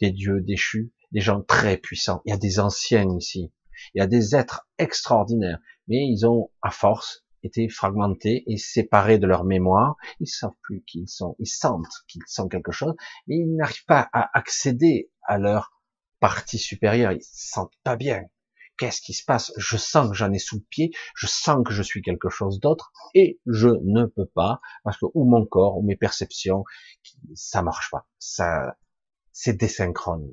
des 0.00 0.10
dieux 0.10 0.40
déchus, 0.40 0.92
des 1.12 1.20
gens 1.20 1.42
très 1.42 1.76
puissants. 1.76 2.22
Il 2.24 2.30
y 2.30 2.32
a 2.32 2.38
des 2.38 2.60
anciens 2.60 3.16
ici. 3.16 3.52
Il 3.94 3.98
y 3.98 4.00
a 4.00 4.06
des 4.06 4.34
êtres 4.34 4.68
extraordinaires. 4.78 5.58
Mais 5.88 6.06
ils 6.06 6.26
ont, 6.26 6.50
à 6.62 6.70
force, 6.70 7.24
été 7.42 7.68
fragmentés 7.68 8.44
et 8.46 8.56
séparés 8.56 9.18
de 9.18 9.26
leur 9.26 9.44
mémoire. 9.44 9.96
Ils 10.20 10.28
savent 10.28 10.56
plus 10.62 10.82
qui 10.86 11.00
ils 11.00 11.08
sont. 11.08 11.36
Ils 11.38 11.46
sentent 11.46 12.04
qu'ils 12.08 12.22
sont 12.26 12.48
quelque 12.48 12.72
chose, 12.72 12.94
mais 13.26 13.36
ils 13.36 13.54
n'arrivent 13.56 13.84
pas 13.86 14.08
à 14.12 14.36
accéder 14.36 15.10
à 15.22 15.38
leur 15.38 15.77
partie 16.20 16.58
supérieure. 16.58 17.12
Ils 17.12 17.22
se 17.22 17.50
sentent 17.50 17.76
pas 17.84 17.96
bien. 17.96 18.24
Qu'est-ce 18.78 19.00
qui 19.00 19.12
se 19.12 19.24
passe? 19.24 19.52
Je 19.56 19.76
sens 19.76 20.08
que 20.08 20.14
j'en 20.14 20.32
ai 20.32 20.38
sous 20.38 20.56
le 20.56 20.64
pied, 20.70 20.92
je 21.16 21.26
sens 21.26 21.64
que 21.66 21.72
je 21.72 21.82
suis 21.82 22.00
quelque 22.00 22.28
chose 22.28 22.60
d'autre, 22.60 22.92
et 23.12 23.40
je 23.44 23.68
ne 23.82 24.04
peux 24.06 24.26
pas, 24.26 24.60
parce 24.84 24.96
que 24.98 25.06
ou 25.14 25.28
mon 25.28 25.44
corps, 25.44 25.78
ou 25.78 25.82
mes 25.82 25.96
perceptions, 25.96 26.64
ça 27.34 27.60
marche 27.62 27.90
pas. 27.90 28.06
Ça, 28.20 28.76
c'est 29.32 29.54
désynchrone. 29.54 30.28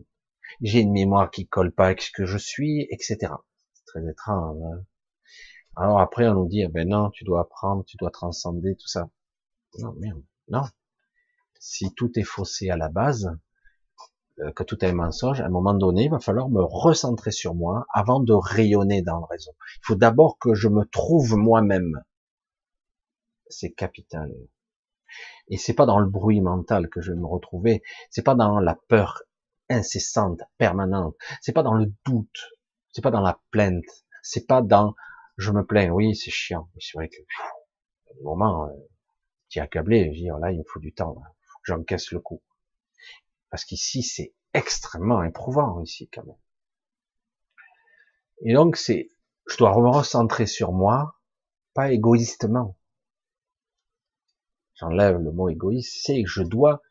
J'ai 0.61 0.81
une 0.81 0.91
mémoire 0.91 1.31
qui 1.31 1.47
colle 1.47 1.73
pas 1.73 1.85
avec 1.85 2.03
ce 2.03 2.11
que 2.11 2.25
je 2.25 2.37
suis, 2.37 2.87
etc. 2.91 3.33
C'est 3.73 3.85
très 3.85 4.07
étrange. 4.07 4.61
Hein. 4.63 4.85
Alors 5.75 5.99
après, 5.99 6.27
on 6.27 6.35
nous 6.35 6.47
dit, 6.47 6.61
eh 6.61 6.67
ben 6.67 6.87
non, 6.87 7.09
tu 7.09 7.23
dois 7.23 7.41
apprendre, 7.41 7.83
tu 7.85 7.97
dois 7.97 8.11
transcender 8.11 8.75
tout 8.75 8.87
ça. 8.87 9.09
Non, 9.79 9.93
merde, 9.93 10.23
non. 10.49 10.63
Si 11.59 11.93
tout 11.95 12.11
est 12.17 12.23
faussé 12.23 12.69
à 12.69 12.77
la 12.77 12.89
base, 12.89 13.35
que 14.55 14.63
tout 14.63 14.83
est 14.83 14.89
un 14.89 14.93
mensonge, 14.93 15.41
à 15.41 15.45
un 15.45 15.49
moment 15.49 15.73
donné, 15.73 16.05
il 16.05 16.11
va 16.11 16.19
falloir 16.19 16.49
me 16.49 16.61
recentrer 16.61 17.31
sur 17.31 17.55
moi 17.55 17.85
avant 17.93 18.19
de 18.19 18.33
rayonner 18.33 19.01
dans 19.01 19.19
le 19.19 19.25
réseau. 19.25 19.51
Il 19.77 19.85
faut 19.85 19.95
d'abord 19.95 20.37
que 20.37 20.53
je 20.53 20.67
me 20.67 20.83
trouve 20.85 21.35
moi-même. 21.35 22.03
C'est 23.47 23.71
capital. 23.71 24.33
Et 25.47 25.57
c'est 25.57 25.73
pas 25.73 25.85
dans 25.85 25.99
le 25.99 26.09
bruit 26.09 26.41
mental 26.41 26.89
que 26.89 27.01
je 27.01 27.13
vais 27.13 27.19
me 27.19 27.27
retrouver. 27.27 27.83
C'est 28.09 28.23
pas 28.23 28.35
dans 28.35 28.59
la 28.59 28.77
peur 28.87 29.23
incessante, 29.69 30.41
permanente. 30.57 31.15
C'est 31.41 31.53
pas 31.53 31.63
dans 31.63 31.75
le 31.75 31.91
doute. 32.05 32.51
C'est 32.91 33.01
pas 33.01 33.11
dans 33.11 33.21
la 33.21 33.39
plainte. 33.51 34.05
C'est 34.21 34.47
pas 34.47 34.61
dans 34.61 34.95
je 35.37 35.51
me 35.51 35.65
plains, 35.65 35.89
oui, 35.89 36.15
c'est 36.15 36.31
chiant. 36.31 36.69
Mais 36.73 36.81
c'est 36.81 36.97
vrai 36.97 37.09
que, 37.09 37.21
à 38.09 38.13
des 38.13 38.23
moments, 38.23 38.67
euh, 38.67 38.73
tu 39.49 39.59
es 39.59 39.61
accablé, 39.61 40.13
je 40.13 40.19
dis, 40.19 40.27
là, 40.27 40.51
il 40.51 40.59
me 40.59 40.63
faut 40.63 40.79
du 40.79 40.93
temps, 40.93 41.15
que 41.15 41.21
j'encaisse 41.63 42.11
le 42.11 42.19
coup. 42.19 42.41
Parce 43.55 43.63
qu'ici, 43.63 44.03
c'est 44.03 44.35
extrêmement 44.53 45.23
éprouvant, 45.23 45.79
ici, 45.79 46.09
quand 46.09 46.25
même. 46.25 46.35
Et 48.43 48.53
donc, 48.53 48.75
c'est, 48.75 49.07
je 49.47 49.55
dois 49.55 49.71
me 49.79 49.87
recentrer 49.87 50.45
sur 50.45 50.73
moi, 50.73 51.15
pas 51.73 51.93
égoïstement. 51.93 52.77
J'enlève 54.73 55.19
le 55.19 55.31
mot 55.31 55.47
égoïste, 55.47 56.01
c'est 56.03 56.21
que 56.21 56.29
je 56.29 56.43
dois 56.43 56.81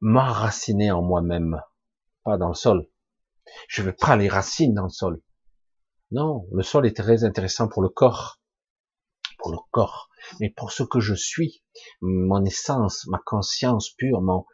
m'enraciner 0.00 0.92
en 0.92 1.02
moi-même, 1.02 1.60
pas 2.22 2.38
dans 2.38 2.50
le 2.50 2.54
sol. 2.54 2.88
Je 3.66 3.82
veux 3.82 3.96
pas 3.96 4.14
les 4.14 4.28
racines 4.28 4.74
dans 4.74 4.84
le 4.84 4.90
sol. 4.90 5.20
Non, 6.12 6.46
le 6.52 6.62
sol 6.62 6.86
est 6.86 6.96
très 6.96 7.24
intéressant 7.24 7.66
pour 7.66 7.82
le 7.82 7.88
corps, 7.88 8.40
pour 9.38 9.50
le 9.50 9.58
corps, 9.72 10.10
mais 10.38 10.48
pour 10.48 10.70
ce 10.70 10.84
que 10.84 11.00
je 11.00 11.14
suis, 11.14 11.64
mon 12.00 12.44
essence, 12.44 13.08
ma 13.08 13.18
conscience 13.18 13.90
pure, 13.90 14.22
mon, 14.22 14.46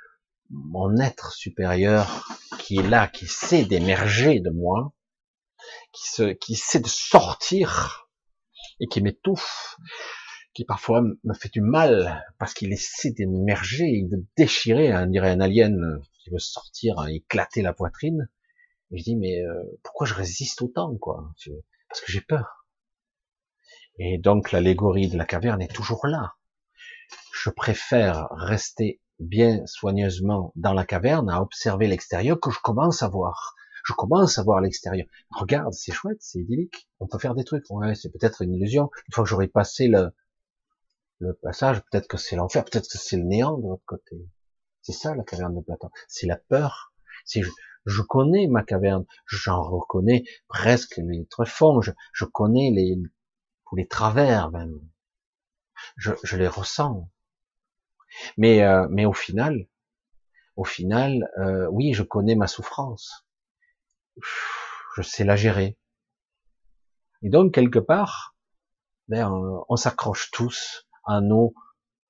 mon 0.50 0.96
être 0.98 1.32
supérieur 1.32 2.28
qui 2.58 2.78
est 2.78 2.88
là, 2.88 3.08
qui 3.08 3.26
sait 3.26 3.64
d'émerger 3.64 4.40
de 4.40 4.50
moi, 4.50 4.92
qui, 5.92 6.08
se, 6.08 6.32
qui 6.32 6.54
sait 6.54 6.80
de 6.80 6.88
sortir 6.88 8.08
et 8.80 8.86
qui 8.86 9.00
m'étouffe, 9.02 9.76
qui 10.54 10.64
parfois 10.64 11.02
me 11.02 11.34
fait 11.34 11.52
du 11.52 11.60
mal 11.60 12.24
parce 12.38 12.54
qu'il 12.54 12.72
essaie 12.72 13.12
d'émerger, 13.12 14.02
de 14.10 14.24
déchirer, 14.36 14.94
on 14.96 15.06
dirait 15.06 15.30
un 15.30 15.40
alien 15.40 16.00
qui 16.18 16.30
veut 16.30 16.38
sortir, 16.38 16.96
éclater 17.08 17.62
la 17.62 17.72
poitrine. 17.72 18.28
Et 18.90 18.98
je 18.98 19.04
dis, 19.04 19.16
mais 19.16 19.40
euh, 19.40 19.62
pourquoi 19.82 20.06
je 20.06 20.14
résiste 20.14 20.62
autant, 20.62 20.96
quoi? 20.96 21.32
Parce 21.88 22.00
que 22.00 22.12
j'ai 22.12 22.20
peur. 22.20 22.66
Et 23.98 24.18
donc 24.18 24.52
l'allégorie 24.52 25.08
de 25.08 25.16
la 25.16 25.24
caverne 25.24 25.62
est 25.62 25.74
toujours 25.74 26.06
là. 26.06 26.34
Je 27.32 27.50
préfère 27.50 28.28
rester 28.30 29.00
bien 29.18 29.64
soigneusement 29.66 30.52
dans 30.56 30.72
la 30.72 30.84
caverne 30.84 31.28
à 31.30 31.40
observer 31.42 31.86
l'extérieur 31.88 32.38
que 32.40 32.50
je 32.50 32.58
commence 32.60 33.02
à 33.02 33.08
voir. 33.08 33.54
Je 33.84 33.92
commence 33.92 34.38
à 34.38 34.42
voir 34.42 34.60
l'extérieur. 34.60 35.06
Regarde, 35.30 35.72
c'est 35.72 35.92
chouette, 35.92 36.18
c'est 36.20 36.40
idyllique. 36.40 36.88
On 37.00 37.06
peut 37.06 37.18
faire 37.18 37.34
des 37.34 37.44
trucs. 37.44 37.64
Ouais, 37.70 37.94
c'est 37.94 38.10
peut-être 38.10 38.42
une 38.42 38.54
illusion. 38.54 38.90
Une 39.08 39.14
fois 39.14 39.24
que 39.24 39.30
j'aurai 39.30 39.48
passé 39.48 39.86
le, 39.88 40.10
le 41.20 41.34
passage, 41.34 41.82
peut-être 41.90 42.08
que 42.08 42.16
c'est 42.16 42.36
l'enfer, 42.36 42.64
peut-être 42.64 42.88
que 42.90 42.98
c'est 42.98 43.16
le 43.16 43.24
néant 43.24 43.58
de 43.58 43.68
l'autre 43.68 43.84
côté. 43.86 44.28
C'est 44.82 44.92
ça 44.92 45.14
la 45.14 45.24
caverne 45.24 45.54
de 45.54 45.60
Platon. 45.60 45.90
C'est 46.08 46.26
la 46.26 46.36
peur. 46.36 46.92
C'est 47.24 47.42
je 47.86 48.02
connais 48.02 48.48
ma 48.48 48.64
caverne, 48.64 49.06
j'en 49.26 49.62
reconnais 49.62 50.24
presque 50.48 50.96
les 50.96 51.26
tréfonds, 51.26 51.80
je, 51.80 51.92
je 52.12 52.24
connais 52.24 52.72
les, 52.72 52.98
les 53.76 53.86
travers 53.86 54.50
même. 54.50 54.80
Je, 55.96 56.12
je 56.24 56.36
les 56.36 56.48
ressens. 56.48 57.08
Mais, 58.36 58.62
euh, 58.62 58.86
mais 58.90 59.04
au 59.04 59.12
final, 59.12 59.66
au 60.56 60.64
final, 60.64 61.30
euh, 61.38 61.66
oui, 61.70 61.92
je 61.92 62.02
connais 62.02 62.34
ma 62.34 62.46
souffrance. 62.46 63.26
Je 64.96 65.02
sais 65.02 65.24
la 65.24 65.36
gérer. 65.36 65.76
Et 67.22 67.28
donc, 67.28 67.52
quelque 67.52 67.78
part, 67.78 68.34
ben, 69.08 69.30
on, 69.68 69.76
s'accroche 69.76 70.30
tous 70.30 70.86
à 71.04 71.20
nos, 71.20 71.54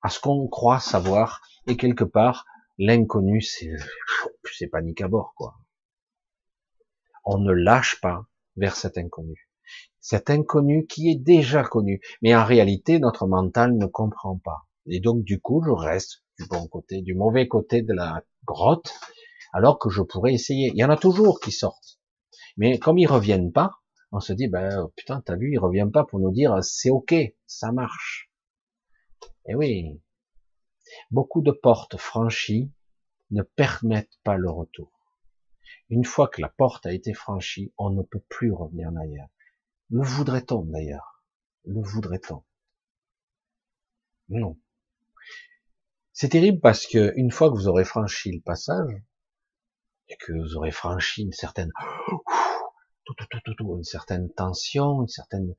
à 0.03 0.09
ce 0.09 0.21
qu'on 0.21 0.47
croit 0.49 0.81
savoir, 0.81 1.41
et 1.67 1.77
quelque 1.77 2.05
part, 2.05 2.47
l'inconnu, 2.79 3.41
c'est, 3.41 3.73
c'est 4.53 4.69
panique 4.69 5.01
à 5.01 5.09
bord, 5.09 5.35
quoi 5.35 5.57
on 7.27 7.39
ne 7.39 7.53
lâche 7.53 8.01
pas 8.01 8.25
vers 8.57 8.77
cet 8.77 8.97
inconnu. 8.97 9.51
Cet 10.01 10.31
inconnu 10.31 10.87
qui 10.87 11.11
est 11.11 11.17
déjà 11.17 11.65
connu. 11.65 12.01
Mais 12.23 12.35
en 12.35 12.45
réalité, 12.45 13.01
notre 13.01 13.27
mental 13.27 13.77
ne 13.77 13.87
comprend 13.87 14.39
pas. 14.39 14.66
Et 14.87 15.01
donc, 15.01 15.25
du 15.25 15.41
coup, 15.41 15.63
je 15.65 15.71
reste 15.71 16.23
du 16.39 16.47
bon 16.47 16.67
côté, 16.69 17.03
du 17.03 17.15
mauvais 17.15 17.49
côté 17.49 17.83
de 17.83 17.93
la 17.93 18.23
grotte, 18.45 18.93
alors 19.53 19.79
que 19.79 19.91
je 19.91 20.03
pourrais 20.03 20.35
essayer. 20.35 20.71
Il 20.75 20.79
y 20.79 20.85
en 20.85 20.91
a 20.91 20.97
toujours 20.97 21.41
qui 21.41 21.53
sortent. 21.53 21.99
Mais 22.57 22.79
comme 22.79 22.99
ils 22.99 23.07
reviennent 23.07 23.53
pas, 23.53 23.73
on 24.13 24.21
se 24.21 24.33
dit, 24.33 24.49
ben, 24.49 24.85
oh, 24.85 24.93
putain, 24.97 25.21
t'as 25.21 25.37
vu, 25.37 25.53
il 25.53 25.59
revient 25.59 25.89
pas 25.93 26.05
pour 26.05 26.21
nous 26.21 26.33
dire, 26.33 26.63
c'est 26.63 26.91
ok, 26.91 27.15
ça 27.47 27.73
marche. 27.73 28.31
Eh 29.47 29.55
oui. 29.55 30.01
Beaucoup 31.11 31.43
de 31.43 31.51
portes 31.51 31.97
franchies 31.97 32.73
ne 33.31 33.43
permettent 33.43 34.19
pas 34.23 34.37
le 34.37 34.51
retour. 34.51 34.93
Une 35.89 36.05
fois 36.05 36.29
que 36.29 36.41
la 36.41 36.49
porte 36.49 36.87
a 36.87 36.93
été 36.93 37.13
franchie, 37.13 37.73
on 37.77 37.91
ne 37.91 38.03
peut 38.03 38.23
plus 38.29 38.53
revenir 38.53 38.91
en. 38.91 39.29
Le 39.91 40.03
voudrait-on 40.03 40.63
d'ailleurs? 40.65 41.25
Le 41.65 41.81
voudrait-on? 41.81 42.45
Non. 44.29 44.57
C'est 46.19 46.31
terrible 46.31 46.61
parce 46.61 46.87
que 46.87 47.13
une 47.17 47.31
fois 47.31 47.51
que 47.51 47.57
vous 47.57 47.69
aurez 47.69 47.85
franchi 47.85 48.33
le 48.33 48.41
passage 48.41 48.91
et 50.09 50.17
que 50.17 50.33
vous 50.33 50.57
aurez 50.57 50.71
franchi 50.71 51.25
une 51.25 51.33
certaine 51.33 51.71
une 53.61 53.85
certaine 53.85 54.33
tension, 54.33 55.03
une 55.03 55.09
certaine 55.09 55.55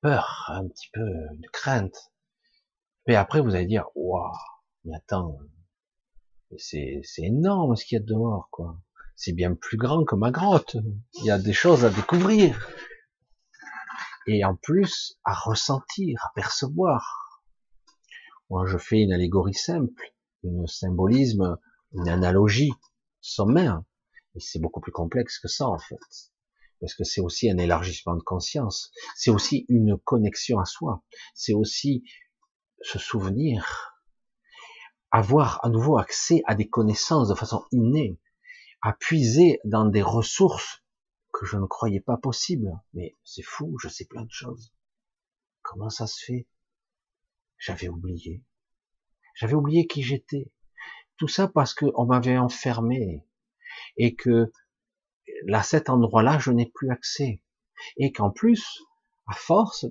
peur, 0.00 0.50
un 0.54 0.68
petit 0.68 0.88
peu 0.92 1.00
de 1.00 1.48
crainte. 1.52 2.12
Mais 3.08 3.16
après 3.16 3.40
vous 3.40 3.56
allez 3.56 3.66
dire 3.66 3.86
waouh, 3.96 4.30
mais 4.84 4.94
attends, 4.94 5.36
c'est 6.58 7.00
c'est 7.02 7.24
énorme 7.24 7.74
ce 7.74 7.84
qu'il 7.84 7.98
y 7.98 8.00
a 8.00 8.04
dehors 8.04 8.48
quoi 8.52 8.78
c'est 9.16 9.32
bien 9.32 9.52
plus 9.56 9.78
grand 9.78 10.04
que 10.04 10.14
ma 10.14 10.30
grotte. 10.30 10.76
Il 11.14 11.24
y 11.24 11.32
a 11.32 11.38
des 11.38 11.52
choses 11.52 11.84
à 11.84 11.90
découvrir. 11.90 12.70
Et 14.28 14.44
en 14.44 14.54
plus, 14.54 15.18
à 15.24 15.34
ressentir, 15.34 16.24
à 16.24 16.30
percevoir. 16.36 17.27
Moi, 18.50 18.66
je 18.66 18.78
fais 18.78 19.00
une 19.02 19.12
allégorie 19.12 19.54
simple, 19.54 20.14
une 20.42 20.66
symbolisme, 20.66 21.58
une 21.92 22.08
analogie 22.08 22.72
sommaire. 23.20 23.82
Et 24.34 24.40
c'est 24.40 24.58
beaucoup 24.58 24.80
plus 24.80 24.92
complexe 24.92 25.38
que 25.38 25.48
ça, 25.48 25.66
en 25.66 25.78
fait. 25.78 25.98
Parce 26.80 26.94
que 26.94 27.04
c'est 27.04 27.20
aussi 27.20 27.50
un 27.50 27.58
élargissement 27.58 28.14
de 28.14 28.22
conscience. 28.22 28.92
C'est 29.16 29.30
aussi 29.30 29.66
une 29.68 29.98
connexion 29.98 30.60
à 30.60 30.64
soi. 30.64 31.02
C'est 31.34 31.54
aussi 31.54 32.04
se 32.82 32.98
souvenir. 32.98 33.94
avoir 35.10 35.64
à 35.64 35.70
nouveau 35.70 35.98
accès 35.98 36.42
à 36.46 36.54
des 36.54 36.68
connaissances 36.68 37.28
de 37.28 37.34
façon 37.34 37.64
innée, 37.72 38.20
à 38.82 38.92
puiser 38.92 39.58
dans 39.64 39.86
des 39.86 40.02
ressources 40.02 40.82
que 41.32 41.46
je 41.46 41.56
ne 41.56 41.66
croyais 41.66 42.00
pas 42.00 42.16
possibles. 42.16 42.70
Mais 42.94 43.16
c'est 43.24 43.42
fou, 43.42 43.76
je 43.82 43.88
sais 43.88 44.04
plein 44.04 44.22
de 44.22 44.30
choses. 44.30 44.72
Comment 45.62 45.90
ça 45.90 46.06
se 46.06 46.22
fait? 46.24 46.46
J'avais 47.58 47.88
oublié. 47.88 48.44
J'avais 49.34 49.54
oublié 49.54 49.86
qui 49.86 50.02
j'étais. 50.02 50.50
Tout 51.16 51.28
ça 51.28 51.48
parce 51.48 51.74
qu'on 51.74 52.06
m'avait 52.06 52.38
enfermé 52.38 53.24
et 53.96 54.14
que 54.14 54.52
là, 55.44 55.62
cet 55.62 55.88
endroit-là, 55.90 56.38
je 56.38 56.50
n'ai 56.50 56.66
plus 56.66 56.90
accès. 56.90 57.42
Et 57.96 58.12
qu'en 58.12 58.30
plus, 58.30 58.82
à 59.26 59.34
force, 59.34 59.86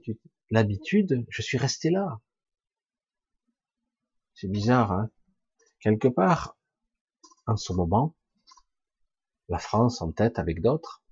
l'habitude, 0.49 1.26
je 1.30 1.41
suis 1.41 1.57
resté 1.57 1.89
là. 1.89 2.22
C'est 4.34 4.49
bizarre, 4.49 4.91
hein 4.91 5.09
Quelque 5.80 6.07
part, 6.07 6.57
en 7.45 7.55
ce 7.55 7.72
moment, 7.74 8.15
la 9.47 9.59
France 9.59 10.01
en 10.01 10.11
tête 10.11 10.39
avec 10.39 10.61
d'autres, 10.61 11.03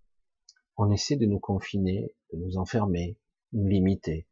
on 0.77 0.91
essaie 0.91 1.15
de 1.15 1.25
nous 1.25 1.39
confiner, 1.39 2.13
de 2.33 2.37
nous 2.37 2.57
enfermer, 2.57 3.17
de 3.53 3.59
nous 3.59 3.67
limiter. 3.67 4.27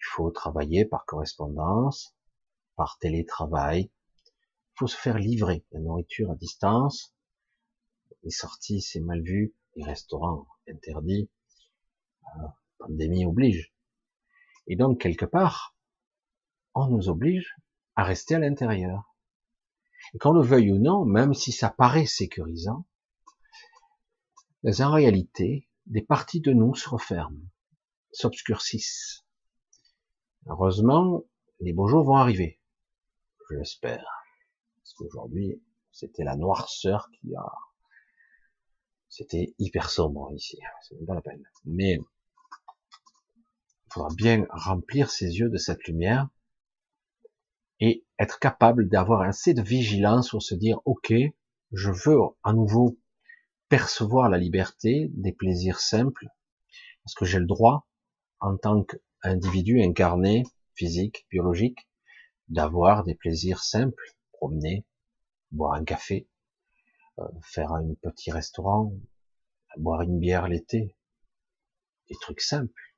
Il 0.00 0.06
faut 0.12 0.30
travailler 0.30 0.84
par 0.84 1.04
correspondance, 1.04 2.16
par 2.76 2.98
télétravail. 2.98 3.90
Il 4.26 4.78
faut 4.78 4.86
se 4.86 4.96
faire 4.96 5.18
livrer 5.18 5.64
la 5.72 5.80
nourriture 5.80 6.30
à 6.30 6.36
distance. 6.36 7.14
Les 8.22 8.30
sorties, 8.30 8.80
c'est 8.80 9.00
mal 9.00 9.22
vu. 9.22 9.54
Les 9.76 9.84
restaurants, 9.84 10.46
interdits. 10.68 11.30
La 12.22 12.44
euh, 12.44 12.48
pandémie 12.78 13.26
oblige. 13.26 13.74
Et 14.66 14.76
donc, 14.76 15.00
quelque 15.00 15.26
part, 15.26 15.76
on 16.74 16.88
nous 16.88 17.08
oblige 17.08 17.54
à 17.94 18.04
rester 18.04 18.34
à 18.34 18.38
l'intérieur. 18.38 19.14
Qu'on 20.18 20.32
le 20.32 20.42
veuille 20.42 20.72
ou 20.72 20.78
non, 20.78 21.04
même 21.04 21.34
si 21.34 21.52
ça 21.52 21.70
paraît 21.70 22.06
sécurisant, 22.06 22.86
mais 24.62 24.80
en 24.82 24.90
réalité, 24.90 25.68
des 25.86 26.02
parties 26.02 26.40
de 26.40 26.52
nous 26.52 26.74
se 26.74 26.88
referment, 26.88 27.40
s'obscurcissent. 28.12 29.24
Heureusement, 30.46 31.24
les 31.60 31.72
beaux 31.72 31.88
jours 31.88 32.04
vont 32.04 32.16
arriver. 32.16 32.60
Je 33.48 33.56
l'espère. 33.56 34.04
Parce 34.76 34.94
qu'aujourd'hui, 34.94 35.62
c'était 35.92 36.24
la 36.24 36.36
noirceur 36.36 37.10
qui 37.12 37.34
a... 37.34 37.52
C'était 39.08 39.54
hyper 39.58 39.90
sombre 39.90 40.32
ici. 40.34 40.58
C'est 40.82 41.04
pas 41.04 41.14
la 41.14 41.22
peine. 41.22 41.42
Mais, 41.64 41.98
il 43.86 43.92
faudra 43.92 44.08
bien 44.14 44.46
remplir 44.50 45.10
ses 45.10 45.38
yeux 45.38 45.48
de 45.48 45.56
cette 45.56 45.84
lumière 45.84 46.28
et 47.80 48.04
être 48.18 48.38
capable 48.38 48.88
d'avoir 48.88 49.22
assez 49.22 49.54
de 49.54 49.62
vigilance 49.62 50.30
pour 50.30 50.42
se 50.42 50.54
dire, 50.54 50.78
OK, 50.84 51.12
je 51.72 51.90
veux 51.90 52.18
à 52.44 52.52
nouveau 52.52 52.98
percevoir 53.68 54.28
la 54.28 54.38
liberté 54.38 55.08
des 55.14 55.32
plaisirs 55.32 55.80
simples, 55.80 56.26
parce 57.04 57.14
que 57.14 57.24
j'ai 57.24 57.38
le 57.38 57.46
droit, 57.46 57.88
en 58.40 58.56
tant 58.56 58.84
qu'individu 59.22 59.82
incarné, 59.82 60.44
physique, 60.74 61.26
biologique, 61.30 61.88
d'avoir 62.48 63.04
des 63.04 63.14
plaisirs 63.14 63.62
simples, 63.62 64.16
promener, 64.32 64.86
boire 65.52 65.74
un 65.74 65.84
café, 65.84 66.28
euh, 67.18 67.28
faire 67.42 67.72
un 67.72 67.94
petit 68.02 68.30
restaurant, 68.30 68.92
boire 69.76 70.02
une 70.02 70.18
bière 70.18 70.48
l'été, 70.48 70.96
des 72.08 72.16
trucs 72.20 72.40
simples, 72.40 72.94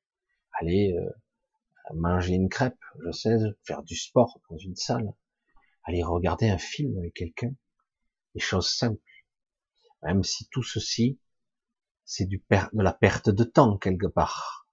aller 0.52 0.92
euh, 0.92 1.10
manger 1.94 2.34
une 2.34 2.48
crêpe, 2.48 2.78
je 3.04 3.10
sais, 3.10 3.36
faire 3.64 3.82
du 3.82 3.96
sport 3.96 4.40
dans 4.48 4.58
une 4.58 4.76
salle, 4.76 5.12
aller 5.84 6.02
regarder 6.02 6.48
un 6.48 6.58
film 6.58 6.96
avec 6.98 7.14
quelqu'un, 7.14 7.54
des 8.34 8.40
choses 8.40 8.70
simples. 8.70 9.02
Même 10.02 10.22
si 10.22 10.48
tout 10.48 10.62
ceci, 10.62 11.18
c'est 12.04 12.26
du 12.26 12.42
de 12.48 12.82
la 12.82 12.92
perte 12.92 13.30
de 13.30 13.44
temps 13.44 13.78
quelque 13.78 14.06
part. 14.06 14.68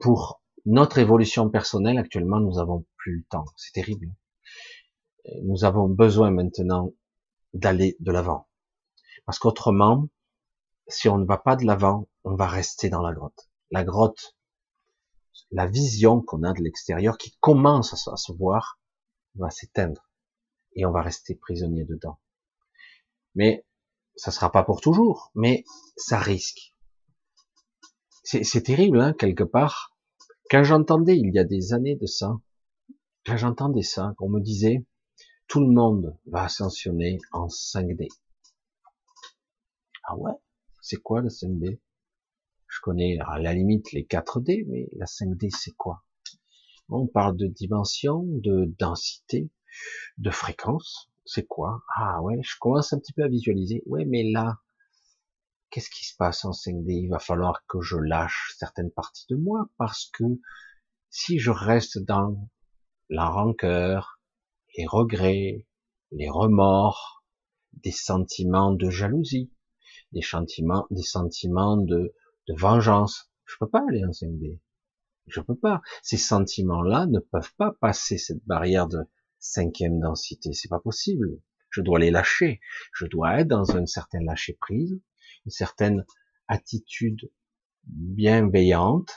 Pour 0.00 0.41
notre 0.64 0.98
évolution 0.98 1.50
personnelle, 1.50 1.98
actuellement, 1.98 2.40
nous 2.40 2.58
avons 2.58 2.86
plus 2.96 3.18
le 3.18 3.24
temps. 3.24 3.44
C'est 3.56 3.72
terrible. 3.72 4.08
Nous 5.42 5.64
avons 5.64 5.88
besoin 5.88 6.30
maintenant 6.30 6.92
d'aller 7.52 7.96
de 8.00 8.12
l'avant. 8.12 8.48
Parce 9.24 9.38
qu'autrement, 9.38 10.08
si 10.88 11.08
on 11.08 11.18
ne 11.18 11.24
va 11.24 11.38
pas 11.38 11.56
de 11.56 11.64
l'avant, 11.64 12.08
on 12.24 12.34
va 12.34 12.46
rester 12.46 12.88
dans 12.88 13.02
la 13.02 13.12
grotte. 13.12 13.50
La 13.70 13.84
grotte, 13.84 14.36
la 15.50 15.66
vision 15.66 16.20
qu'on 16.20 16.42
a 16.42 16.52
de 16.52 16.62
l'extérieur 16.62 17.18
qui 17.18 17.36
commence 17.40 18.08
à 18.08 18.16
se 18.16 18.32
voir 18.32 18.80
va 19.34 19.50
s'éteindre 19.50 20.10
et 20.74 20.86
on 20.86 20.92
va 20.92 21.02
rester 21.02 21.34
prisonnier 21.34 21.84
dedans. 21.84 22.18
Mais 23.34 23.64
ça 24.16 24.30
sera 24.30 24.52
pas 24.52 24.64
pour 24.64 24.80
toujours, 24.80 25.30
mais 25.34 25.64
ça 25.96 26.18
risque. 26.18 26.74
C'est 28.24 28.62
terrible, 28.62 29.00
hein, 29.00 29.14
quelque 29.18 29.44
part. 29.44 29.91
Quand 30.52 30.64
j'entendais 30.64 31.16
il 31.16 31.32
y 31.32 31.38
a 31.38 31.44
des 31.44 31.72
années 31.72 31.96
de 31.96 32.04
ça, 32.04 32.38
quand 33.24 33.38
j'entendais 33.38 33.80
ça, 33.80 34.12
qu'on 34.18 34.28
me 34.28 34.38
disait 34.38 34.84
tout 35.48 35.60
le 35.60 35.72
monde 35.72 36.14
va 36.26 36.42
ascensionner 36.42 37.20
en 37.32 37.46
5D. 37.46 38.08
Ah 40.04 40.14
ouais, 40.18 40.34
c'est 40.82 40.98
quoi 40.98 41.22
le 41.22 41.30
5D 41.30 41.80
je 42.68 42.80
connais 42.82 43.16
à 43.26 43.38
la 43.38 43.54
limite 43.54 43.92
les 43.92 44.04
4D, 44.04 44.66
mais 44.68 44.90
la 44.92 45.06
5D 45.06 45.48
c'est 45.58 45.74
quoi? 45.74 46.04
On 46.90 47.06
parle 47.06 47.38
de 47.38 47.46
dimension, 47.46 48.22
de 48.22 48.74
densité, 48.78 49.48
de 50.18 50.30
fréquence. 50.30 51.08
C'est 51.24 51.46
quoi? 51.46 51.82
Ah 51.96 52.20
ouais, 52.20 52.40
je 52.42 52.56
commence 52.60 52.92
un 52.92 52.98
petit 52.98 53.14
peu 53.14 53.22
à 53.22 53.28
visualiser. 53.28 53.82
Ouais, 53.86 54.04
mais 54.04 54.30
là, 54.30 54.58
qu'est-ce 55.72 55.90
qui 55.90 56.04
se 56.04 56.14
passe 56.16 56.44
en 56.44 56.50
5D 56.50 57.02
Il 57.02 57.08
va 57.08 57.18
falloir 57.18 57.64
que 57.66 57.80
je 57.80 57.96
lâche 57.96 58.54
certaines 58.58 58.92
parties 58.92 59.26
de 59.30 59.36
moi 59.36 59.70
parce 59.78 60.10
que 60.12 60.24
si 61.08 61.38
je 61.38 61.50
reste 61.50 61.98
dans 61.98 62.48
la 63.08 63.28
rancœur, 63.28 64.20
les 64.76 64.86
regrets, 64.86 65.66
les 66.10 66.28
remords, 66.28 67.24
des 67.72 67.90
sentiments 67.90 68.72
de 68.72 68.90
jalousie, 68.90 69.50
des 70.12 70.22
sentiments, 70.22 70.86
des 70.90 71.02
sentiments 71.02 71.78
de 71.78 72.14
vengeance. 72.48 73.30
Je 73.46 73.56
peux 73.58 73.68
pas 73.68 73.82
aller 73.88 74.04
en 74.04 74.10
5D. 74.10 74.60
Je 75.26 75.40
peux 75.40 75.56
pas. 75.56 75.80
Ces 76.02 76.18
sentiments-là 76.18 77.06
ne 77.06 77.18
peuvent 77.18 77.54
pas 77.56 77.72
passer 77.80 78.18
cette 78.18 78.44
barrière 78.44 78.88
de 78.88 78.98
cinquième 79.38 80.00
densité. 80.00 80.52
C'est 80.52 80.68
pas 80.68 80.80
possible. 80.80 81.40
Je 81.70 81.80
dois 81.80 81.98
les 81.98 82.10
lâcher. 82.10 82.60
Je 82.92 83.06
dois 83.06 83.40
être 83.40 83.48
dans 83.48 83.64
une 83.64 83.86
certaine 83.86 84.24
lâcher 84.24 84.58
prise, 84.60 85.00
une 85.44 85.50
certaine 85.50 86.04
attitude 86.48 87.30
bienveillante, 87.84 89.12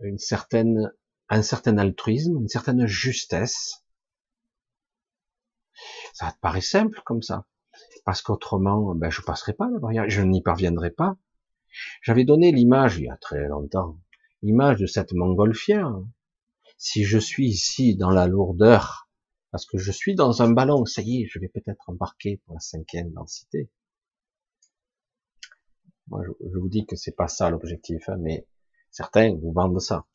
une 0.00 0.18
certaine, 0.18 0.92
un 1.28 1.42
certain 1.42 1.78
altruisme, 1.78 2.38
une 2.40 2.48
certaine 2.48 2.86
justesse. 2.86 3.84
Ça 6.12 6.32
te 6.32 6.38
paraît 6.40 6.60
simple 6.60 7.00
comme 7.04 7.22
ça. 7.22 7.46
Parce 8.04 8.22
qu'autrement, 8.22 8.94
ben, 8.94 9.10
je 9.10 9.22
passerai 9.22 9.52
pas. 9.52 9.68
Je 10.08 10.22
n'y 10.22 10.42
parviendrai 10.42 10.90
pas. 10.90 11.16
J'avais 12.02 12.24
donné 12.24 12.52
l'image, 12.52 12.96
il 12.96 13.04
y 13.04 13.10
a 13.10 13.16
très 13.16 13.46
longtemps, 13.46 14.00
l'image 14.42 14.78
de 14.78 14.86
cette 14.86 15.12
montgolfière. 15.12 16.00
Si 16.76 17.04
je 17.04 17.18
suis 17.18 17.46
ici 17.46 17.96
dans 17.96 18.10
la 18.10 18.26
lourdeur, 18.26 19.08
parce 19.50 19.66
que 19.66 19.78
je 19.78 19.92
suis 19.92 20.14
dans 20.14 20.42
un 20.42 20.50
ballon, 20.50 20.84
ça 20.86 21.02
y 21.02 21.22
est, 21.22 21.26
je 21.26 21.38
vais 21.38 21.48
peut-être 21.48 21.88
embarquer 21.88 22.38
pour 22.44 22.54
la 22.54 22.60
cinquième 22.60 23.12
densité. 23.12 23.70
Je, 26.10 26.58
vous 26.58 26.68
dis 26.68 26.86
que 26.86 26.96
c'est 26.96 27.16
pas 27.16 27.28
ça 27.28 27.50
l'objectif, 27.50 28.08
hein, 28.08 28.16
mais 28.18 28.46
certains 28.90 29.34
vous 29.34 29.52
vendent 29.52 29.80
ça. 29.80 30.06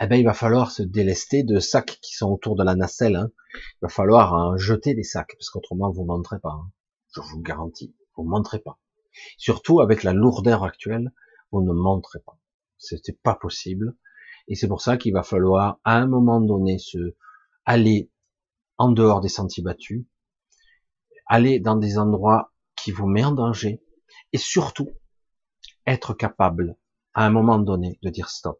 Eh 0.00 0.06
ben, 0.06 0.16
il 0.16 0.24
va 0.24 0.34
falloir 0.34 0.70
se 0.70 0.82
délester 0.82 1.42
de 1.42 1.58
sacs 1.58 1.98
qui 2.02 2.14
sont 2.14 2.30
autour 2.30 2.54
de 2.54 2.64
la 2.64 2.74
nacelle. 2.74 3.16
Hein. 3.16 3.30
Il 3.54 3.82
va 3.82 3.88
falloir 3.88 4.58
jeter 4.58 4.94
des 4.94 5.04
sacs, 5.04 5.34
parce 5.38 5.48
qu'autrement 5.48 5.90
vous 5.90 6.04
montrez 6.04 6.38
pas. 6.38 6.50
Hein. 6.50 6.70
Je 7.14 7.20
vous 7.20 7.40
garantis, 7.40 7.94
vous 8.16 8.24
montrez 8.24 8.58
pas. 8.58 8.78
Surtout 9.38 9.80
avec 9.80 10.02
la 10.02 10.12
lourdeur 10.12 10.64
actuelle, 10.64 11.12
vous 11.50 11.62
ne 11.62 11.72
montrez 11.72 12.18
pas. 12.20 12.38
C'était 12.76 13.18
pas 13.22 13.34
possible. 13.34 13.96
Et 14.48 14.54
c'est 14.54 14.68
pour 14.68 14.82
ça 14.82 14.96
qu'il 14.96 15.14
va 15.14 15.22
falloir, 15.22 15.80
à 15.84 15.96
un 15.96 16.06
moment 16.06 16.40
donné, 16.40 16.78
se 16.78 17.14
aller 17.64 18.10
en 18.78 18.90
dehors 18.90 19.20
des 19.20 19.28
sentiers 19.28 19.62
battus, 19.62 20.04
aller 21.26 21.58
dans 21.58 21.76
des 21.76 21.98
endroits 21.98 22.52
qui 22.76 22.92
vous 22.92 23.06
mettent 23.06 23.24
en 23.24 23.32
danger, 23.32 23.82
et 24.32 24.38
surtout, 24.38 24.90
être 25.86 26.14
capable, 26.14 26.76
à 27.14 27.24
un 27.26 27.30
moment 27.30 27.58
donné, 27.58 27.98
de 28.02 28.10
dire 28.10 28.28
stop. 28.28 28.58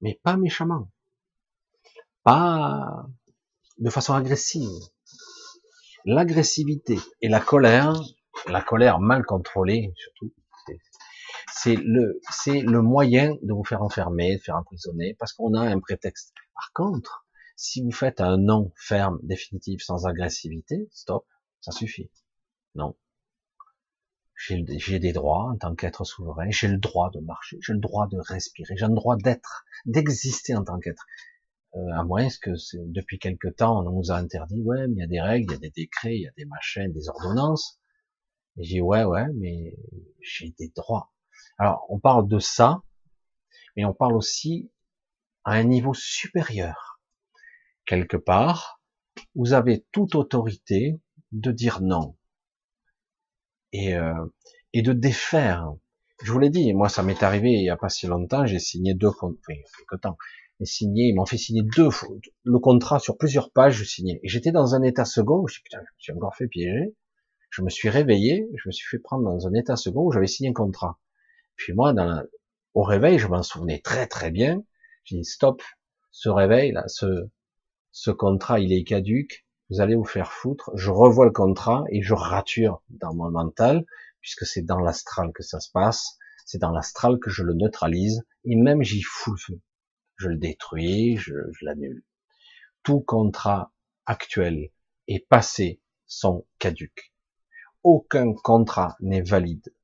Mais 0.00 0.20
pas 0.22 0.36
méchamment. 0.36 0.90
Pas 2.22 3.06
de 3.78 3.90
façon 3.90 4.14
agressive. 4.14 4.68
L'agressivité 6.04 6.98
et 7.20 7.28
la 7.28 7.40
colère 7.40 7.94
la 8.48 8.62
colère 8.62 9.00
mal 9.00 9.24
contrôlée, 9.24 9.92
surtout, 9.96 10.32
c'est 11.52 11.76
le, 11.76 12.20
c'est 12.30 12.60
le 12.60 12.82
moyen 12.82 13.34
de 13.42 13.52
vous 13.52 13.64
faire 13.64 13.82
enfermer, 13.82 14.36
de 14.36 14.42
faire 14.42 14.56
emprisonner, 14.56 15.14
parce 15.14 15.32
qu'on 15.32 15.54
a 15.54 15.60
un 15.60 15.80
prétexte. 15.80 16.34
Par 16.54 16.72
contre, 16.74 17.26
Si 17.58 17.82
vous 17.82 17.90
faites 17.90 18.20
un 18.20 18.36
non 18.36 18.70
ferme, 18.76 19.18
définitif, 19.22 19.82
sans 19.82 20.06
agressivité, 20.06 20.88
stop, 20.92 21.24
ça 21.62 21.72
suffit. 21.72 22.10
Non. 22.74 22.94
J'ai 24.36 24.98
des 24.98 25.12
droits 25.12 25.50
en 25.50 25.56
tant 25.56 25.74
qu'être 25.74 26.04
souverain, 26.04 26.50
j'ai 26.50 26.68
le 26.68 26.76
droit 26.76 27.10
de 27.10 27.20
marcher, 27.20 27.58
j'ai 27.62 27.72
le 27.72 27.78
droit 27.78 28.06
de 28.06 28.18
respirer, 28.18 28.76
j'ai 28.76 28.86
le 28.86 28.94
droit 28.94 29.16
d'être, 29.16 29.64
d'exister 29.86 30.54
en 30.54 30.62
tant 30.62 30.78
qu'être. 30.78 31.06
Euh, 31.74 31.92
à 31.94 32.04
moins 32.04 32.28
que 32.40 32.50
depuis 32.86 33.18
quelque 33.18 33.48
temps, 33.48 33.80
on 33.80 33.90
nous 33.90 34.10
a 34.10 34.16
interdit, 34.16 34.62
ouais, 34.62 34.86
mais 34.88 34.94
il 34.94 34.98
y 34.98 35.02
a 35.02 35.06
des 35.06 35.20
règles, 35.20 35.52
il 35.52 35.54
y 35.54 35.56
a 35.56 35.60
des 35.60 35.70
décrets, 35.70 36.16
il 36.16 36.22
y 36.22 36.28
a 36.28 36.32
des 36.36 36.44
machins, 36.44 36.92
des 36.92 37.08
ordonnances. 37.08 37.80
Et 38.58 38.64
j'ai 38.64 38.80
ouais, 38.80 39.04
ouais, 39.04 39.26
mais 39.34 39.76
j'ai 40.20 40.54
des 40.58 40.68
droits. 40.74 41.12
Alors, 41.58 41.86
on 41.88 41.98
parle 41.98 42.28
de 42.28 42.38
ça, 42.38 42.82
mais 43.76 43.84
on 43.84 43.94
parle 43.94 44.14
aussi 44.14 44.70
à 45.44 45.52
un 45.52 45.64
niveau 45.64 45.94
supérieur. 45.94 47.00
Quelque 47.84 48.16
part, 48.16 48.80
vous 49.34 49.52
avez 49.52 49.86
toute 49.92 50.14
autorité 50.14 51.00
de 51.32 51.52
dire 51.52 51.80
non. 51.80 52.16
Et, 53.76 53.94
euh, 53.94 54.12
et 54.72 54.82
de 54.82 54.92
défaire. 54.92 55.72
Je 56.22 56.32
vous 56.32 56.38
l'ai 56.38 56.50
dit, 56.50 56.72
moi 56.72 56.88
ça 56.88 57.02
m'est 57.02 57.22
arrivé 57.22 57.50
il 57.50 57.64
y 57.64 57.70
a 57.70 57.76
pas 57.76 57.90
si 57.90 58.06
longtemps, 58.06 58.46
j'ai 58.46 58.58
signé 58.58 58.94
deux, 58.94 59.08
enfin, 59.08 59.28
a 59.28 59.52
quelque 59.52 60.00
temps, 60.00 60.16
signé, 60.64 61.08
ils 61.08 61.14
m'ont 61.14 61.26
fait 61.26 61.36
signer 61.36 61.62
deux 61.62 61.90
fois 61.90 62.08
le 62.44 62.58
contrat 62.58 62.98
sur 62.98 63.18
plusieurs 63.18 63.50
pages, 63.50 63.74
je 63.74 63.84
signais. 63.84 64.20
Et 64.22 64.28
j'étais 64.28 64.52
dans 64.52 64.74
un 64.74 64.82
état 64.82 65.04
second, 65.04 65.46
je 65.46 65.60
putain, 65.62 65.78
je 65.78 65.82
me 65.82 65.98
suis 65.98 66.12
encore 66.12 66.34
fait 66.34 66.48
piéger. 66.48 66.94
Je 67.50 67.62
me 67.62 67.70
suis 67.70 67.88
réveillé, 67.88 68.48
je 68.56 68.68
me 68.68 68.72
suis 68.72 68.86
fait 68.88 68.98
prendre 68.98 69.24
dans 69.24 69.46
un 69.46 69.54
état 69.54 69.76
second 69.76 70.06
où 70.06 70.12
j'avais 70.12 70.26
signé 70.26 70.50
un 70.50 70.52
contrat. 70.52 70.98
Puis 71.56 71.72
moi, 71.72 71.92
dans 71.92 72.22
au 72.74 72.82
réveil, 72.82 73.18
je 73.18 73.28
m'en 73.28 73.42
souvenais 73.42 73.80
très 73.80 74.06
très 74.06 74.30
bien. 74.30 74.62
J'ai 75.04 75.16
dit 75.16 75.24
stop, 75.24 75.62
ce 76.10 76.28
réveil 76.28 76.72
là, 76.72 76.84
ce, 76.88 77.28
ce 77.92 78.10
contrat, 78.10 78.60
il 78.60 78.72
est 78.72 78.84
caduque. 78.84 79.45
Vous 79.70 79.80
allez 79.80 79.96
vous 79.96 80.04
faire 80.04 80.32
foutre. 80.32 80.70
Je 80.74 80.90
revois 80.90 81.26
le 81.26 81.32
contrat 81.32 81.84
et 81.90 82.02
je 82.02 82.14
rature 82.14 82.82
dans 82.90 83.14
mon 83.14 83.30
mental, 83.30 83.84
puisque 84.20 84.46
c'est 84.46 84.62
dans 84.62 84.80
l'astral 84.80 85.32
que 85.32 85.42
ça 85.42 85.60
se 85.60 85.70
passe. 85.70 86.18
C'est 86.44 86.58
dans 86.58 86.70
l'astral 86.70 87.18
que 87.18 87.30
je 87.30 87.42
le 87.42 87.54
neutralise 87.54 88.24
et 88.44 88.56
même 88.56 88.82
j'y 88.82 89.02
fous 89.02 89.32
le 89.32 89.38
feu 89.38 89.60
je 90.16 90.28
le 90.28 90.36
détruis, 90.36 91.16
je, 91.16 91.34
l'annule. 91.62 92.02
Tout 92.82 93.00
contrat 93.00 93.72
actuel 94.06 94.70
et 95.08 95.20
passé 95.20 95.80
sont 96.06 96.46
caduques. 96.58 97.12
Aucun 97.82 98.32
contrat 98.32 98.96
n'est 99.00 99.22
valide. 99.22 99.74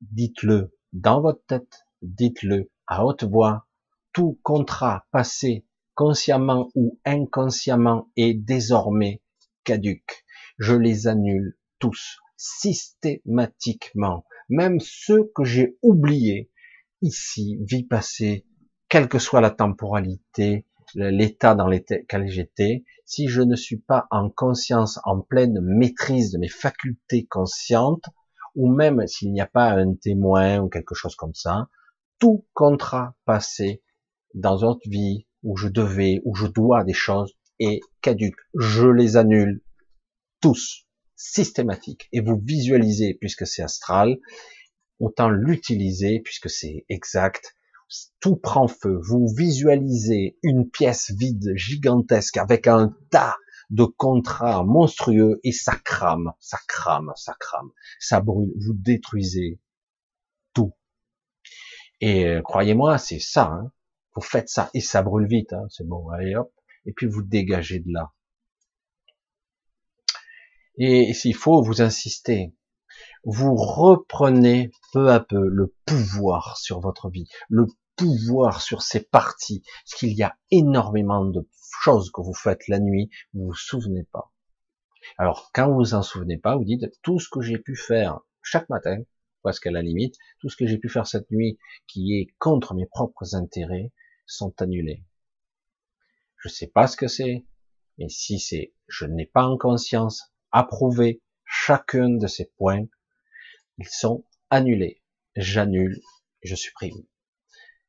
Dites-le 0.00 0.76
dans 0.92 1.20
votre 1.20 1.44
tête, 1.46 1.86
dites-le 2.02 2.70
à 2.86 3.04
haute 3.04 3.24
voix. 3.24 3.66
Tout 4.12 4.38
contrat 4.42 5.06
passé, 5.10 5.65
consciemment 5.96 6.70
ou 6.76 7.00
inconsciemment, 7.04 8.08
est 8.16 8.34
désormais 8.34 9.22
caduque. 9.64 10.24
Je 10.58 10.74
les 10.74 11.08
annule 11.08 11.58
tous, 11.80 12.18
systématiquement. 12.36 14.24
Même 14.48 14.78
ceux 14.80 15.30
que 15.34 15.42
j'ai 15.42 15.76
oubliés 15.82 16.50
ici, 17.02 17.58
vie 17.62 17.82
passée, 17.82 18.46
quelle 18.88 19.08
que 19.08 19.18
soit 19.18 19.40
la 19.40 19.50
temporalité, 19.50 20.66
l'état 20.94 21.54
dans 21.54 21.66
lequel 21.66 22.28
j'étais, 22.28 22.84
si 23.04 23.28
je 23.28 23.42
ne 23.42 23.56
suis 23.56 23.78
pas 23.78 24.06
en 24.10 24.30
conscience, 24.30 25.00
en 25.04 25.20
pleine 25.20 25.60
maîtrise 25.60 26.30
de 26.30 26.38
mes 26.38 26.48
facultés 26.48 27.26
conscientes, 27.26 28.04
ou 28.54 28.70
même 28.72 29.06
s'il 29.06 29.32
n'y 29.32 29.40
a 29.40 29.46
pas 29.46 29.70
un 29.72 29.94
témoin 29.94 30.60
ou 30.60 30.68
quelque 30.68 30.94
chose 30.94 31.16
comme 31.16 31.34
ça, 31.34 31.68
tout 32.18 32.46
contrat 32.54 33.14
passé 33.24 33.82
dans 34.34 34.60
notre 34.60 34.88
vie 34.88 35.25
où 35.46 35.56
je 35.56 35.68
devais, 35.68 36.20
où 36.24 36.34
je 36.34 36.46
dois 36.46 36.84
des 36.84 36.92
choses 36.92 37.34
est 37.58 37.80
caduque. 38.02 38.40
Je 38.58 38.86
les 38.86 39.16
annule 39.16 39.62
tous, 40.40 40.86
systématiques. 41.14 42.08
Et 42.12 42.20
vous 42.20 42.38
visualisez, 42.42 43.14
puisque 43.14 43.46
c'est 43.46 43.62
astral, 43.62 44.18
autant 44.98 45.30
l'utiliser 45.30 46.20
puisque 46.20 46.50
c'est 46.50 46.84
exact 46.88 47.54
tout 48.20 48.36
prend 48.36 48.66
feu. 48.66 48.98
Vous 49.08 49.28
visualisez 49.36 50.38
une 50.42 50.68
pièce 50.68 51.12
vide, 51.16 51.52
gigantesque, 51.54 52.36
avec 52.36 52.66
un 52.66 52.96
tas 53.10 53.36
de 53.70 53.84
contrats 53.84 54.64
monstrueux 54.64 55.40
et 55.44 55.52
ça 55.52 55.76
crame, 55.84 56.32
ça 56.40 56.58
crame, 56.66 57.12
ça 57.16 57.34
crame, 57.38 57.70
ça 58.00 58.20
brûle. 58.20 58.52
Vous 58.56 58.74
détruisez 58.74 59.60
tout. 60.52 60.72
Et 62.00 62.26
euh, 62.26 62.42
croyez-moi, 62.42 62.98
c'est 62.98 63.20
ça. 63.20 63.52
Hein. 63.52 63.72
Vous 64.16 64.22
faites 64.22 64.48
ça 64.48 64.70
et 64.74 64.80
ça 64.80 65.02
brûle 65.02 65.28
vite. 65.28 65.52
Hein. 65.52 65.66
C'est 65.68 65.86
bon, 65.86 66.08
allez 66.10 66.34
hop. 66.34 66.52
Et 66.86 66.92
puis 66.92 67.06
vous 67.06 67.22
dégagez 67.22 67.80
de 67.80 67.92
là. 67.92 68.12
Et 70.78 71.14
s'il 71.14 71.34
faut, 71.34 71.62
vous 71.62 71.80
insistez 71.80 72.52
vous 73.24 73.56
reprenez 73.56 74.70
peu 74.92 75.10
à 75.10 75.20
peu 75.20 75.48
le 75.48 75.74
pouvoir 75.84 76.56
sur 76.56 76.80
votre 76.80 77.10
vie, 77.10 77.28
le 77.48 77.66
pouvoir 77.96 78.62
sur 78.62 78.82
ces 78.82 79.00
parties, 79.00 79.62
parce 79.84 79.98
qu'il 79.98 80.12
y 80.12 80.22
a 80.22 80.36
énormément 80.50 81.24
de 81.24 81.48
choses 81.82 82.10
que 82.12 82.20
vous 82.20 82.34
faites 82.34 82.68
la 82.68 82.78
nuit, 82.78 83.10
vous 83.34 83.46
vous 83.46 83.54
souvenez 83.54 84.04
pas. 84.12 84.32
Alors, 85.18 85.50
quand 85.54 85.68
vous 85.68 85.76
vous 85.76 85.94
en 85.94 86.02
souvenez 86.02 86.38
pas, 86.38 86.56
vous 86.56 86.64
dites, 86.64 86.84
tout 87.02 87.18
ce 87.18 87.28
que 87.28 87.40
j'ai 87.40 87.58
pu 87.58 87.76
faire 87.76 88.20
chaque 88.42 88.68
matin, 88.68 88.98
parce 89.42 89.60
qu'à 89.60 89.70
la 89.70 89.82
limite, 89.82 90.16
tout 90.40 90.48
ce 90.48 90.56
que 90.56 90.66
j'ai 90.66 90.78
pu 90.78 90.88
faire 90.88 91.06
cette 91.06 91.30
nuit 91.30 91.58
qui 91.86 92.18
est 92.18 92.28
contre 92.38 92.74
mes 92.74 92.86
propres 92.86 93.34
intérêts, 93.34 93.92
sont 94.26 94.60
annulés. 94.60 95.04
Je 96.38 96.48
sais 96.48 96.66
pas 96.66 96.86
ce 96.86 96.96
que 96.96 97.08
c'est, 97.08 97.46
mais 97.98 98.08
si 98.08 98.38
c'est, 98.38 98.74
je 98.88 99.06
n'ai 99.06 99.26
pas 99.26 99.44
en 99.44 99.56
conscience 99.56 100.32
approuvé 100.52 101.22
chacun 101.44 102.10
de 102.10 102.26
ces 102.26 102.46
points, 102.56 102.86
ils 103.78 103.88
sont 103.88 104.24
annulés. 104.50 105.02
J'annule, 105.36 106.00
je 106.42 106.54
supprime. 106.54 107.04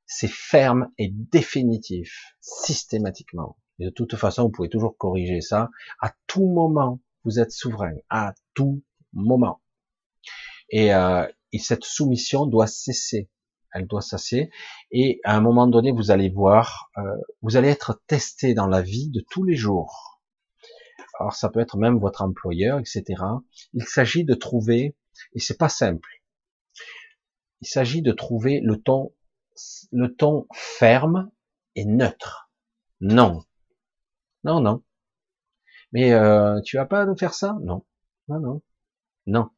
C'est 0.06 0.30
ferme 0.30 0.92
et 0.98 1.10
définitif, 1.10 2.36
systématiquement. 2.40 3.58
Et 3.80 3.86
de 3.86 3.90
toute 3.90 4.16
façon, 4.16 4.44
vous 4.44 4.52
pouvez 4.52 4.70
toujours 4.70 4.98
corriger 4.98 5.42
ça. 5.42 5.70
À 6.00 6.14
tout 6.28 6.48
moment, 6.48 7.02
vous 7.24 7.40
êtes 7.40 7.52
souverain. 7.52 7.94
À 8.10 8.34
tout 8.54 8.84
moment. 9.14 9.62
Et, 10.70 10.94
euh, 10.94 11.28
et 11.52 11.60
cette 11.60 11.84
soumission 11.84 12.46
doit 12.46 12.68
cesser. 12.68 13.30
Elle 13.74 13.88
doit 13.88 14.02
cesser. 14.02 14.50
Et 14.92 15.20
à 15.24 15.36
un 15.36 15.42
moment 15.42 15.68
donné, 15.68 15.92
vous 15.92 16.12
allez 16.12 16.30
voir, 16.30 16.90
euh, 16.98 17.02
vous 17.42 17.58
allez 17.58 17.70
être 17.70 18.02
testé 18.08 18.54
dans 18.54 18.68
la 18.68 18.82
vie 18.82 19.10
de 19.10 19.24
tous 19.30 19.44
les 19.44 19.56
jours. 19.56 20.22
Alors 21.20 21.34
ça 21.34 21.50
peut 21.50 21.60
être 21.60 21.78
même 21.78 22.00
votre 22.00 22.22
employeur, 22.22 22.80
etc. 22.80 23.04
Il 23.74 23.84
s'agit 23.84 24.24
de 24.24 24.34
trouver 24.34 24.96
et 25.34 25.40
c'est 25.40 25.58
pas 25.58 25.70
simple. 25.70 26.10
Il 27.62 27.68
s'agit 27.68 28.02
de 28.02 28.12
trouver 28.12 28.62
le 28.62 28.80
ton, 28.80 29.14
le 29.92 30.16
ton 30.16 30.48
ferme 30.54 31.32
et 31.76 31.86
neutre. 31.86 32.52
Non. 33.02 33.44
Non, 34.44 34.62
non. 34.62 34.84
Mais 35.92 36.14
euh, 36.14 36.62
tu 36.62 36.78
vas 36.78 36.86
pas 36.86 37.06
nous 37.06 37.18
faire 37.18 37.34
ça? 37.34 37.58
Non. 37.64 37.86
Non, 38.28 38.40
non. 38.40 38.62
Non. 39.26 39.50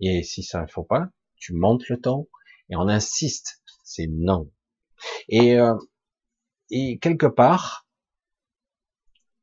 Et 0.00 0.22
si 0.22 0.42
ça 0.42 0.62
ne 0.62 0.66
faut 0.66 0.82
pas, 0.82 1.08
tu 1.36 1.52
montes 1.54 1.88
le 1.88 2.00
ton 2.00 2.28
et 2.70 2.76
on 2.76 2.88
insiste. 2.88 3.62
C'est 3.84 4.08
non. 4.08 4.50
Et, 5.28 5.58
euh, 5.58 5.74
et 6.70 6.98
quelque 6.98 7.26
part, 7.26 7.86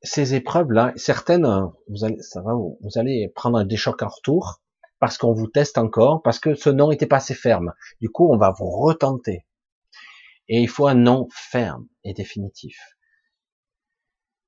ces 0.02 0.36
épreuves-là, 0.36 0.94
certaines, 0.96 1.48
vous 1.88 2.04
allez, 2.04 2.22
ça 2.22 2.42
va, 2.42 2.54
vous 2.54 2.98
allez 2.98 3.32
prendre 3.34 3.64
des 3.64 3.78
chocs 3.78 4.04
en 4.04 4.08
retour, 4.08 4.62
parce 5.00 5.18
qu'on 5.18 5.34
vous 5.34 5.48
teste 5.48 5.78
encore, 5.78 6.22
parce 6.22 6.40
que 6.40 6.56
ce 6.56 6.70
nom 6.70 6.92
était 6.92 7.08
pas 7.08 7.18
assez 7.18 7.34
ferme. 7.34 7.74
Du 8.02 8.10
coup, 8.10 8.32
on 8.32 8.38
va 8.38 8.54
vous 8.58 8.70
retenter. 8.70 9.46
Et 10.48 10.62
il 10.62 10.70
faut 10.70 10.88
un 10.88 10.96
nom 10.96 11.28
ferme 11.32 11.88
et 12.04 12.14
définitif. 12.14 12.78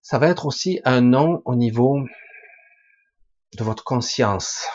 Ça 0.01 0.19
va 0.19 0.29
être 0.29 0.45
aussi 0.45 0.79
un 0.85 1.01
nom 1.01 1.41
au 1.45 1.55
niveau 1.55 1.99
de 3.57 3.63
votre 3.63 3.83
conscience. 3.83 4.65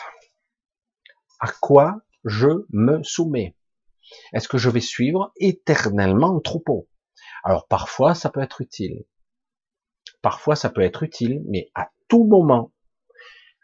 À 1.39 1.51
quoi 1.61 2.01
je 2.23 2.65
me 2.69 3.01
soumets? 3.03 3.55
Est-ce 4.33 4.47
que 4.47 4.57
je 4.57 4.69
vais 4.69 4.81
suivre 4.81 5.31
éternellement 5.37 6.33
le 6.33 6.41
troupeau? 6.41 6.87
Alors 7.43 7.67
parfois, 7.67 8.15
ça 8.15 8.29
peut 8.29 8.41
être 8.41 8.61
utile. 8.61 9.05
Parfois, 10.21 10.55
ça 10.55 10.69
peut 10.69 10.81
être 10.81 11.03
utile, 11.03 11.41
mais 11.47 11.69
à 11.75 11.89
tout 12.07 12.23
moment, 12.23 12.71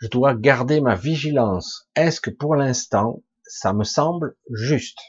je 0.01 0.07
dois 0.07 0.33
garder 0.35 0.81
ma 0.81 0.95
vigilance. 0.95 1.89
Est-ce 1.95 2.21
que 2.21 2.29
pour 2.29 2.55
l'instant, 2.55 3.23
ça 3.43 3.73
me 3.73 3.83
semble 3.83 4.35
juste? 4.51 4.99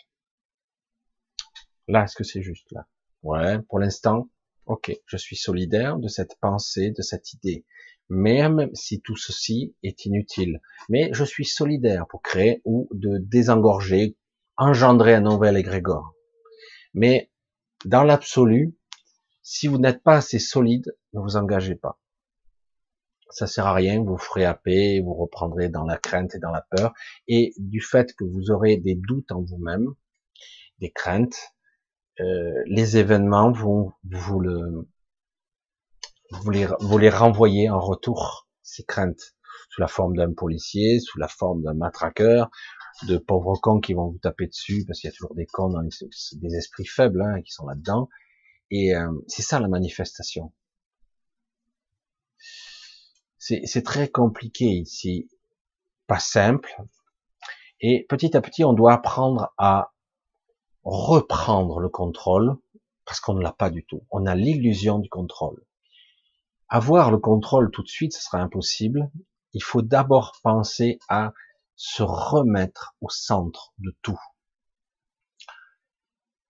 Là, 1.88 2.04
est-ce 2.04 2.16
que 2.16 2.24
c'est 2.24 2.42
juste? 2.42 2.70
Là 2.72 2.86
Ouais, 3.22 3.60
pour 3.68 3.78
l'instant, 3.78 4.28
ok, 4.66 4.92
je 5.06 5.16
suis 5.16 5.36
solidaire 5.36 5.98
de 5.98 6.08
cette 6.08 6.36
pensée, 6.40 6.90
de 6.90 7.02
cette 7.02 7.32
idée. 7.32 7.66
Même 8.08 8.70
si 8.74 9.00
tout 9.00 9.16
ceci 9.16 9.74
est 9.82 10.04
inutile. 10.04 10.60
Mais 10.88 11.10
je 11.12 11.24
suis 11.24 11.44
solidaire 11.44 12.06
pour 12.08 12.22
créer 12.22 12.60
ou 12.64 12.88
de 12.92 13.18
désengorger, 13.18 14.16
engendrer 14.60 15.14
un 15.14 15.22
nouvel 15.22 15.56
égrégore. 15.56 16.14
Mais 16.94 17.32
dans 17.84 18.04
l'absolu, 18.04 18.76
Si 19.42 19.66
vous 19.66 19.78
n'êtes 19.78 20.02
pas 20.04 20.16
assez 20.16 20.38
solide, 20.38 20.96
ne 21.12 21.20
vous 21.20 21.36
engagez 21.36 21.74
pas. 21.74 21.98
Ça 23.30 23.46
sert 23.48 23.66
à 23.66 23.74
rien, 23.74 24.00
vous 24.00 24.18
ferez 24.18 24.44
paix, 24.62 25.00
vous 25.00 25.14
reprendrez 25.14 25.68
dans 25.68 25.84
la 25.84 25.96
crainte 25.96 26.34
et 26.34 26.38
dans 26.38 26.52
la 26.52 26.64
peur, 26.70 26.92
et 27.26 27.52
du 27.56 27.80
fait 27.80 28.14
que 28.14 28.24
vous 28.24 28.50
aurez 28.50 28.76
des 28.76 28.94
doutes 28.94 29.32
en 29.32 29.40
vous-même, 29.42 29.88
des 30.78 30.92
craintes, 30.92 31.52
euh, 32.20 32.62
les 32.66 32.96
événements 32.96 33.50
vont 33.50 33.92
vous 34.04 34.40
le, 34.40 34.88
vous 36.30 36.50
les, 36.50 36.68
vous 36.80 36.98
les 36.98 37.10
en 37.10 37.80
retour, 37.80 38.48
ces 38.62 38.84
craintes, 38.84 39.34
sous 39.70 39.80
la 39.80 39.88
forme 39.88 40.16
d'un 40.16 40.32
policier, 40.32 41.00
sous 41.00 41.18
la 41.18 41.28
forme 41.28 41.62
d'un 41.62 41.74
matraqueur, 41.74 42.50
de 43.04 43.18
pauvres 43.18 43.56
cons 43.56 43.80
qui 43.80 43.94
vont 43.94 44.08
vous 44.08 44.18
taper 44.18 44.46
dessus, 44.46 44.84
parce 44.86 45.00
qu'il 45.00 45.08
y 45.08 45.12
a 45.12 45.14
toujours 45.14 45.34
des 45.34 45.46
cons 45.46 45.70
dans 45.70 45.80
les, 45.80 45.90
des 46.32 46.54
esprits 46.56 46.86
faibles 46.86 47.22
hein, 47.22 47.40
qui 47.42 47.52
sont 47.52 47.66
là-dedans. 47.66 48.08
Et 48.70 48.94
euh, 48.94 49.10
c'est 49.26 49.42
ça 49.42 49.58
la 49.60 49.68
manifestation. 49.68 50.52
C'est 53.38 53.82
très 53.82 54.08
compliqué 54.08 54.66
ici, 54.66 55.28
pas 56.06 56.20
simple. 56.20 56.70
Et 57.80 58.06
petit 58.08 58.36
à 58.36 58.42
petit, 58.42 58.64
on 58.64 58.74
doit 58.74 58.92
apprendre 58.92 59.52
à 59.58 59.92
reprendre 60.84 61.80
le 61.80 61.88
contrôle, 61.88 62.56
parce 63.04 63.18
qu'on 63.18 63.34
ne 63.34 63.42
l'a 63.42 63.52
pas 63.52 63.70
du 63.70 63.84
tout. 63.84 64.06
On 64.10 64.26
a 64.26 64.36
l'illusion 64.36 65.00
du 65.00 65.08
contrôle. 65.08 65.64
Avoir 66.68 67.10
le 67.10 67.18
contrôle 67.18 67.72
tout 67.72 67.82
de 67.82 67.88
suite, 67.88 68.12
ce 68.12 68.22
sera 68.22 68.38
impossible. 68.38 69.10
Il 69.52 69.64
faut 69.64 69.82
d'abord 69.82 70.38
penser 70.44 71.00
à 71.08 71.32
se 71.82 72.02
remettre 72.02 72.94
au 73.00 73.08
centre 73.08 73.72
de 73.78 73.96
tout. 74.02 74.20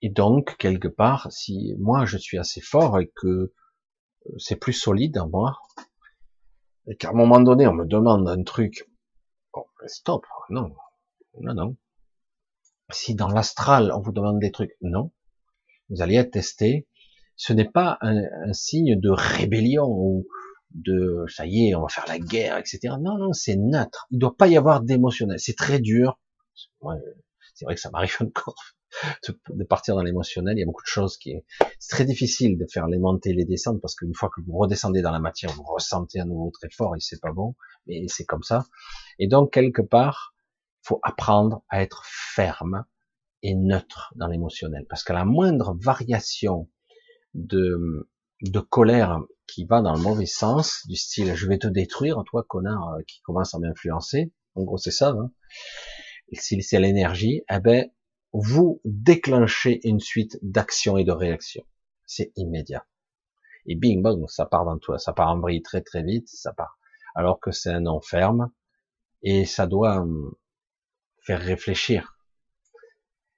Et 0.02 0.08
donc, 0.08 0.56
quelque 0.56 0.88
part, 0.88 1.30
si 1.30 1.76
moi 1.78 2.04
je 2.04 2.18
suis 2.18 2.36
assez 2.36 2.60
fort 2.60 2.98
et 2.98 3.12
que 3.14 3.28
euh, 3.28 3.52
c'est 4.38 4.56
plus 4.56 4.72
solide 4.72 5.18
en 5.18 5.28
moi, 5.28 5.60
et 6.88 6.96
qu'à 6.96 7.10
un 7.10 7.12
moment 7.12 7.38
donné 7.38 7.68
on 7.68 7.74
me 7.74 7.86
demande 7.86 8.28
un 8.28 8.42
truc, 8.42 8.90
bon, 9.54 9.64
stop, 9.86 10.26
non, 10.48 10.74
non, 11.38 11.54
non. 11.54 11.76
Si 12.90 13.14
dans 13.14 13.28
l'astral 13.28 13.92
on 13.92 14.00
vous 14.00 14.10
demande 14.10 14.40
des 14.40 14.50
trucs, 14.50 14.76
non, 14.80 15.12
vous 15.90 16.02
allez 16.02 16.16
être 16.16 16.32
testé. 16.32 16.88
Ce 17.36 17.52
n'est 17.52 17.70
pas 17.70 17.98
un, 18.00 18.20
un 18.48 18.52
signe 18.52 18.98
de 18.98 19.10
rébellion 19.10 19.86
ou, 19.86 20.26
de 20.72 21.24
ça 21.28 21.46
y 21.46 21.68
est, 21.68 21.74
on 21.74 21.82
va 21.82 21.88
faire 21.88 22.06
la 22.06 22.18
guerre, 22.18 22.58
etc. 22.58 22.94
Non, 23.00 23.18
non, 23.18 23.32
c'est 23.32 23.56
neutre. 23.56 24.06
Il 24.10 24.16
ne 24.16 24.20
doit 24.20 24.36
pas 24.36 24.46
y 24.46 24.56
avoir 24.56 24.82
d'émotionnel. 24.82 25.38
C'est 25.38 25.56
très 25.56 25.80
dur. 25.80 26.18
c'est 27.54 27.64
vrai 27.64 27.74
que 27.74 27.80
ça 27.80 27.90
m'arrive 27.90 28.16
encore 28.20 28.54
de 29.48 29.64
partir 29.64 29.94
dans 29.94 30.02
l'émotionnel. 30.02 30.56
Il 30.56 30.60
y 30.60 30.62
a 30.62 30.66
beaucoup 30.66 30.82
de 30.82 30.88
choses 30.88 31.16
qui 31.16 31.30
est, 31.30 31.44
c'est 31.78 31.90
très 31.90 32.04
difficile 32.04 32.58
de 32.58 32.66
faire 32.70 32.86
les 32.86 32.98
montées, 32.98 33.32
les 33.32 33.44
descendre 33.44 33.80
parce 33.80 33.94
qu'une 33.94 34.14
fois 34.14 34.30
que 34.34 34.40
vous 34.40 34.56
redescendez 34.56 35.02
dans 35.02 35.12
la 35.12 35.20
matière, 35.20 35.52
vous 35.52 35.64
ressentez 35.64 36.20
à 36.20 36.24
nouveau 36.24 36.50
très 36.50 36.70
fort 36.70 36.96
et 36.96 37.00
c'est 37.00 37.20
pas 37.20 37.32
bon. 37.32 37.54
Mais 37.86 38.06
c'est 38.08 38.24
comme 38.24 38.42
ça. 38.42 38.64
Et 39.18 39.28
donc 39.28 39.52
quelque 39.52 39.82
part, 39.82 40.34
faut 40.82 41.00
apprendre 41.02 41.62
à 41.68 41.82
être 41.82 42.02
ferme 42.06 42.84
et 43.42 43.54
neutre 43.54 44.12
dans 44.16 44.26
l'émotionnel 44.26 44.86
parce 44.88 45.02
qu'à 45.04 45.14
la 45.14 45.24
moindre 45.24 45.76
variation 45.80 46.68
de 47.34 48.08
de 48.42 48.60
colère 48.60 49.20
qui 49.46 49.64
va 49.64 49.82
dans 49.82 49.94
le 49.94 50.00
mauvais 50.00 50.26
sens, 50.26 50.86
du 50.86 50.96
style 50.96 51.34
je 51.34 51.46
vais 51.46 51.58
te 51.58 51.66
détruire, 51.66 52.22
toi 52.24 52.44
connard 52.46 52.94
euh, 52.94 53.02
qui 53.06 53.20
commence 53.22 53.54
à 53.54 53.58
m'influencer. 53.58 54.32
En 54.54 54.62
gros, 54.62 54.78
c'est 54.78 54.90
ça. 54.90 55.10
Hein. 55.10 55.30
Si 56.32 56.62
c'est 56.62 56.80
l'énergie, 56.80 57.42
eh 57.50 57.58
ben 57.60 57.90
vous 58.32 58.80
déclenchez 58.84 59.80
une 59.86 60.00
suite 60.00 60.38
d'actions 60.42 60.96
et 60.96 61.04
de 61.04 61.12
réactions. 61.12 61.64
C'est 62.06 62.32
immédiat. 62.36 62.86
Et 63.66 63.74
bing 63.74 64.02
bang, 64.02 64.24
ça 64.28 64.46
part 64.46 64.64
dans 64.64 64.78
toi, 64.78 64.98
ça 64.98 65.12
part 65.12 65.30
en 65.30 65.40
vrille 65.40 65.62
très 65.62 65.82
très 65.82 66.02
vite, 66.02 66.28
ça 66.28 66.52
part. 66.52 66.78
Alors 67.14 67.40
que 67.40 67.50
c'est 67.50 67.70
un 67.70 67.80
nom 67.80 68.00
ferme 68.00 68.50
et 69.22 69.44
ça 69.44 69.66
doit 69.66 69.96
hum, 69.96 70.32
faire 71.24 71.40
réfléchir. 71.40 72.16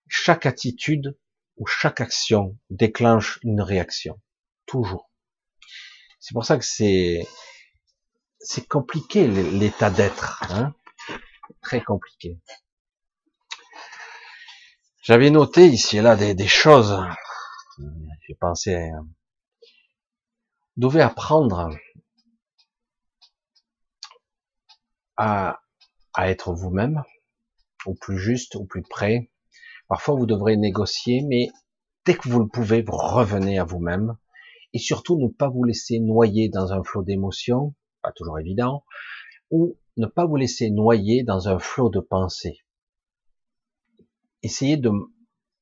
Chaque 0.09 0.47
attitude 0.47 1.19
ou 1.57 1.67
chaque 1.67 2.01
action 2.01 2.59
déclenche 2.71 3.41
une 3.43 3.63
réaction. 3.63 4.21
C'est 6.21 6.33
pour 6.33 6.45
ça 6.45 6.59
que 6.59 6.65
c'est 6.65 7.27
c'est 8.39 8.67
compliqué 8.67 9.27
l'état 9.29 9.91
d'être, 9.91 10.43
hein 10.51 10.75
très 11.61 11.81
compliqué. 11.81 12.39
J'avais 15.03 15.31
noté 15.31 15.67
ici 15.67 15.99
et 15.99 16.03
là 16.03 16.17
des, 16.17 16.47
choses. 16.47 17.01
J'ai 18.27 18.35
pensé, 18.35 18.91
vous 20.77 20.89
devez 20.89 21.01
apprendre 21.01 21.71
à, 25.17 25.61
à 26.15 26.31
être 26.31 26.53
vous-même, 26.53 27.03
au 27.85 27.95
plus 27.95 28.19
juste, 28.19 28.57
au 28.57 28.65
plus 28.65 28.83
près. 28.83 29.31
Parfois, 29.89 30.15
vous 30.15 30.27
devrez 30.27 30.57
négocier, 30.57 31.23
mais 31.23 31.49
dès 32.05 32.15
que 32.15 32.29
vous 32.29 32.41
le 32.41 32.49
pouvez, 32.49 32.83
vous 32.83 32.97
revenez 32.97 33.59
à 33.59 33.65
vous-même 33.65 34.17
et 34.73 34.79
surtout 34.79 35.19
ne 35.19 35.29
pas 35.29 35.49
vous 35.49 35.65
laisser 35.65 36.01
noyer 36.01 36.49
dans 36.49 36.73
un 36.73 36.83
flot 36.83 37.03
d'émotions, 37.03 37.75
pas 38.03 38.13
toujours 38.13 38.39
évident, 38.39 38.85
ou 39.51 39.79
ne 39.97 40.07
pas 40.07 40.27
vous 40.27 40.37
laisser 40.37 40.71
noyer 40.71 41.23
dans 41.23 41.49
un 41.49 41.59
flot 41.59 41.91
de 41.91 42.01
pensées. 42.01 42.59
Essayez 44.43 44.77
de, 44.77 44.91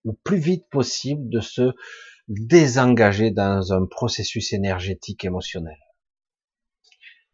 le 0.04 0.12
plus 0.24 0.38
vite 0.38 0.68
possible 0.70 1.28
de 1.28 1.40
se 1.40 1.72
désengager 2.28 3.30
dans 3.30 3.72
un 3.72 3.86
processus 3.86 4.52
énergétique 4.52 5.24
émotionnel. 5.24 5.78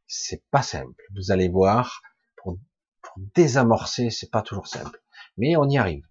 C'est 0.07 0.45
pas 0.51 0.63
simple. 0.63 1.05
Vous 1.15 1.31
allez 1.31 1.49
voir, 1.49 2.01
pour, 2.37 2.59
pour 3.03 3.15
désamorcer, 3.35 4.11
c'est 4.11 4.31
pas 4.31 4.43
toujours 4.43 4.67
simple. 4.67 5.03
Mais 5.37 5.57
on 5.57 5.69
y 5.69 5.77
arrive. 5.77 6.07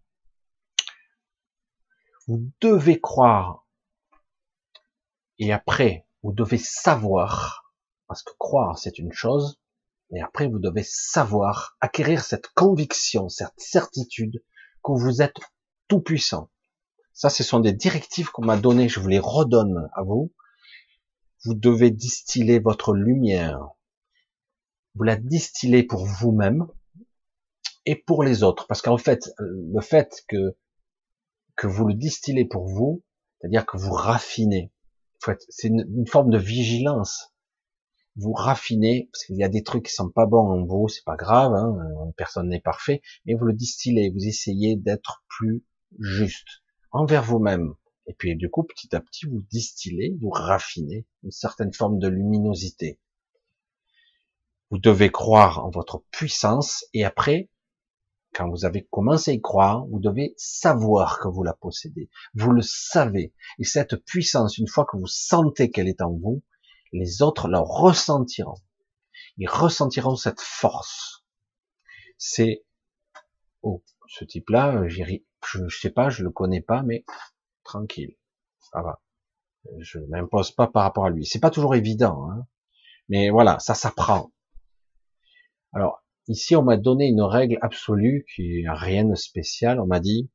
Vous 2.28 2.52
devez 2.62 3.00
croire 3.00 3.65
et 5.40 5.52
après, 5.52 6.08
vous 6.24 6.32
devez 6.32 6.58
savoir, 6.58 7.74
parce 8.08 8.24
que 8.24 8.32
croire 8.40 8.78
c'est 8.78 8.98
une 9.00 9.12
chose, 9.12 9.60
mais 10.12 10.22
après 10.22 10.48
vous 10.48 10.60
devez 10.60 10.84
savoir, 10.84 11.78
acquérir 11.82 12.24
cette 12.24 12.48
conviction, 12.48 13.30
cette 13.30 13.54
certitude 13.58 14.44
que 14.84 14.92
vous 14.92 15.22
êtes 15.22 15.38
tout 15.88 16.02
puissant. 16.02 16.50
Ça, 17.14 17.30
ce 17.30 17.44
sont 17.44 17.60
des 17.60 17.74
directives 17.74 18.30
qu'on 18.32 18.46
m'a 18.46 18.58
données, 18.58 18.90
je 18.90 19.00
vous 19.00 19.08
les 19.08 19.20
redonne 19.20 19.90
à 19.94 20.04
vous. 20.04 20.34
Vous 21.46 21.54
devez 21.54 21.90
distiller 21.90 22.60
votre 22.60 22.94
lumière. 22.94 23.70
Vous 24.96 25.04
la 25.04 25.16
distillez 25.16 25.84
pour 25.84 26.06
vous-même 26.06 26.68
et 27.86 27.96
pour 27.96 28.24
les 28.24 28.44
autres. 28.44 28.68
Parce 28.68 28.82
qu'en 28.82 28.98
fait, 28.98 29.34
le 29.40 29.80
fait 29.80 30.26
que, 30.28 30.58
que 31.56 31.68
vous 31.68 31.88
le 31.88 31.94
distillez 31.94 32.46
pour 32.46 32.68
vous, 32.68 33.04
c'est-à-dire 33.40 33.66
que 33.66 33.78
vous 33.78 33.94
raffinez, 33.94 34.74
c'est 35.50 35.68
une, 35.68 36.08
forme 36.08 36.30
de 36.30 36.38
vigilance. 36.38 37.34
Vous 38.16 38.34
raffinez, 38.34 39.10
parce 39.12 39.26
qu'il 39.26 39.38
y 39.38 39.44
a 39.44 39.50
des 39.50 39.64
trucs 39.64 39.88
qui 39.88 39.94
sont 39.94 40.10
pas 40.10 40.26
bons 40.26 40.48
en 40.48 40.66
vous, 40.66 40.88
c'est 40.88 41.04
pas 41.04 41.18
grave, 41.18 41.54
hein, 41.54 41.78
personne 42.16 42.50
n'est 42.50 42.62
parfait, 42.62 43.02
mais 43.26 43.34
vous 43.34 43.46
le 43.46 43.54
distillez, 43.54 44.10
vous 44.10 44.26
essayez 44.26 44.76
d'être 44.78 45.24
plus 45.28 45.66
juste 46.00 46.64
envers 46.92 47.24
vous-même. 47.24 47.74
Et 48.08 48.14
puis 48.14 48.36
du 48.36 48.50
coup, 48.50 48.64
petit 48.64 48.96
à 48.96 49.02
petit, 49.02 49.26
vous 49.26 49.44
distillez, 49.52 50.16
vous 50.22 50.30
raffinez 50.30 51.06
une 51.24 51.32
certaine 51.32 51.74
forme 51.74 52.00
de 52.00 52.08
luminosité. 52.08 53.00
Vous 54.70 54.80
devez 54.80 55.12
croire 55.12 55.66
en 55.66 55.70
votre 55.70 56.04
puissance 56.12 56.86
et 56.94 57.04
après, 57.04 57.50
quand 58.36 58.50
vous 58.50 58.66
avez 58.66 58.86
commencé 58.92 59.32
à 59.32 59.34
y 59.34 59.42
croire, 59.42 59.86
vous 59.86 60.00
devez 60.00 60.34
savoir 60.38 61.20
que 61.20 61.30
vous 61.30 61.44
la 61.44 61.54
possédez. 61.54 62.10
Vous 62.34 62.52
le 62.52 62.62
savez. 62.62 63.34
Et 63.60 63.64
cette 63.64 63.96
puissance, 63.96 64.58
une 64.58 64.68
fois 64.68 64.86
que 64.86 64.98
vous 64.98 65.08
sentez 65.08 65.72
qu'elle 65.72 65.88
est 65.88 66.02
en 66.02 66.12
vous, 66.12 66.44
les 66.92 67.22
autres 67.22 67.48
la 67.48 67.62
ressentiront. 67.62 68.62
Ils 69.38 69.48
ressentiront 69.48 70.18
cette 70.18 70.42
force. 70.42 71.26
C'est, 72.18 72.66
oh, 73.64 73.84
ce 74.08 74.26
type-là, 74.26 74.86
je 74.90 75.60
ne 75.60 75.70
sais 75.70 75.90
pas, 75.90 76.10
je 76.10 76.24
le 76.24 76.30
connais 76.30 76.62
pas, 76.62 76.84
mais 76.84 77.06
tranquille. 77.64 78.18
Ça 78.60 78.82
va. 78.82 79.02
Je 79.80 80.00
m'impose 80.10 80.52
pas 80.52 80.68
par 80.68 80.84
rapport 80.84 81.06
à 81.06 81.10
lui. 81.10 81.26
C'est 81.26 81.40
pas 81.40 81.52
toujours 81.52 81.76
évident, 81.76 82.30
hein. 82.30 82.46
Mais 83.08 83.30
voilà, 83.30 83.60
ça 83.60 83.76
s'apprend. 83.76 84.32
Alors, 85.74 86.05
Ici, 86.28 86.56
on 86.56 86.64
m'a 86.64 86.78
donné 86.78 87.08
une 87.08 87.22
règle 87.22 87.58
absolue 87.62 88.26
qui 88.34 88.62
est 88.62 88.70
rien 88.70 89.06
de 89.06 89.16
spécial. 89.16 89.80
On 89.80 89.86
m'a 89.86 90.00
dit, 90.00 90.30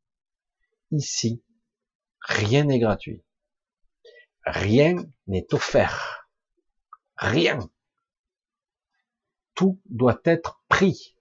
ici, 0.93 1.43
rien 2.21 2.65
n'est 2.65 2.79
gratuit. 2.79 3.25
Rien 4.45 4.97
n'est 5.27 5.53
offert. 5.53 6.29
Rien. 7.17 7.59
Tout 9.55 9.81
doit 9.87 10.21
être 10.25 10.63
pris. 10.69 11.17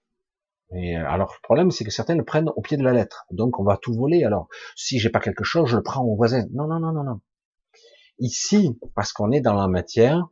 Et 0.72 0.94
alors, 0.94 1.34
le 1.34 1.42
problème, 1.42 1.72
c'est 1.72 1.84
que 1.84 1.90
certains 1.90 2.14
le 2.14 2.24
prennent 2.24 2.50
au 2.54 2.60
pied 2.62 2.76
de 2.76 2.84
la 2.84 2.92
lettre. 2.92 3.26
Donc, 3.32 3.58
on 3.58 3.64
va 3.64 3.76
tout 3.76 3.92
voler. 3.92 4.22
Alors, 4.22 4.48
si 4.76 5.00
j'ai 5.00 5.10
pas 5.10 5.18
quelque 5.18 5.42
chose, 5.42 5.68
je 5.68 5.76
le 5.76 5.82
prends 5.82 6.04
au 6.04 6.14
voisin. 6.14 6.46
Non, 6.52 6.68
non, 6.68 6.78
non, 6.78 6.92
non, 6.92 7.02
non. 7.02 7.20
Ici, 8.18 8.78
parce 8.94 9.12
qu'on 9.12 9.32
est 9.32 9.40
dans 9.40 9.54
la 9.54 9.66
matière, 9.66 10.28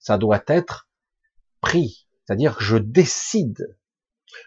ça 0.00 0.18
doit 0.18 0.42
être 0.48 0.88
pris. 1.60 2.07
C'est-à-dire 2.28 2.58
que 2.58 2.64
je 2.64 2.76
décide 2.76 3.78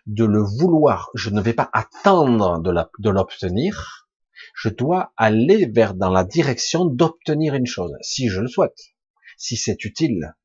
de 0.06 0.24
le 0.24 0.44
vouloir. 0.44 1.10
Je 1.16 1.32
ne 1.32 1.42
vais 1.42 1.56
pas 1.56 1.68
attendre 1.74 2.62
de 2.62 3.10
l'obtenir. 3.10 4.08
Je 4.54 4.70
dois 4.70 5.14
aller 5.18 5.66
vers 5.66 5.96
dans 5.96 6.12
la 6.12 6.24
direction 6.24 6.86
d'obtenir 6.86 7.56
une 7.56 7.66
chose, 7.66 7.96
si 8.02 8.30
je 8.30 8.40
le 8.40 8.48
souhaite, 8.48 8.78
si 9.36 9.58
c'est 9.58 9.84
utile. 9.84 10.36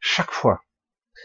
Chaque 0.00 0.32
fois, 0.32 0.64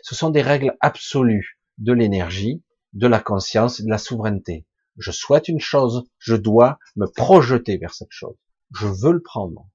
ce 0.03 0.13
sont 0.13 0.29
des 0.29 0.43
règles 0.43 0.77
absolues 0.79 1.59
de 1.79 1.93
l'énergie, 1.93 2.63
de 2.93 3.07
la 3.07 3.19
conscience 3.19 3.81
de 3.81 3.89
la 3.89 3.97
souveraineté. 3.97 4.67
Je 4.97 5.09
souhaite 5.09 5.47
une 5.47 5.59
chose, 5.59 6.07
je 6.19 6.35
dois 6.35 6.77
me 6.95 7.07
projeter 7.07 7.77
vers 7.77 7.95
cette 7.95 8.11
chose. 8.11 8.37
Je 8.75 8.85
veux 8.85 9.13
le 9.13 9.23
prendre. 9.23 9.67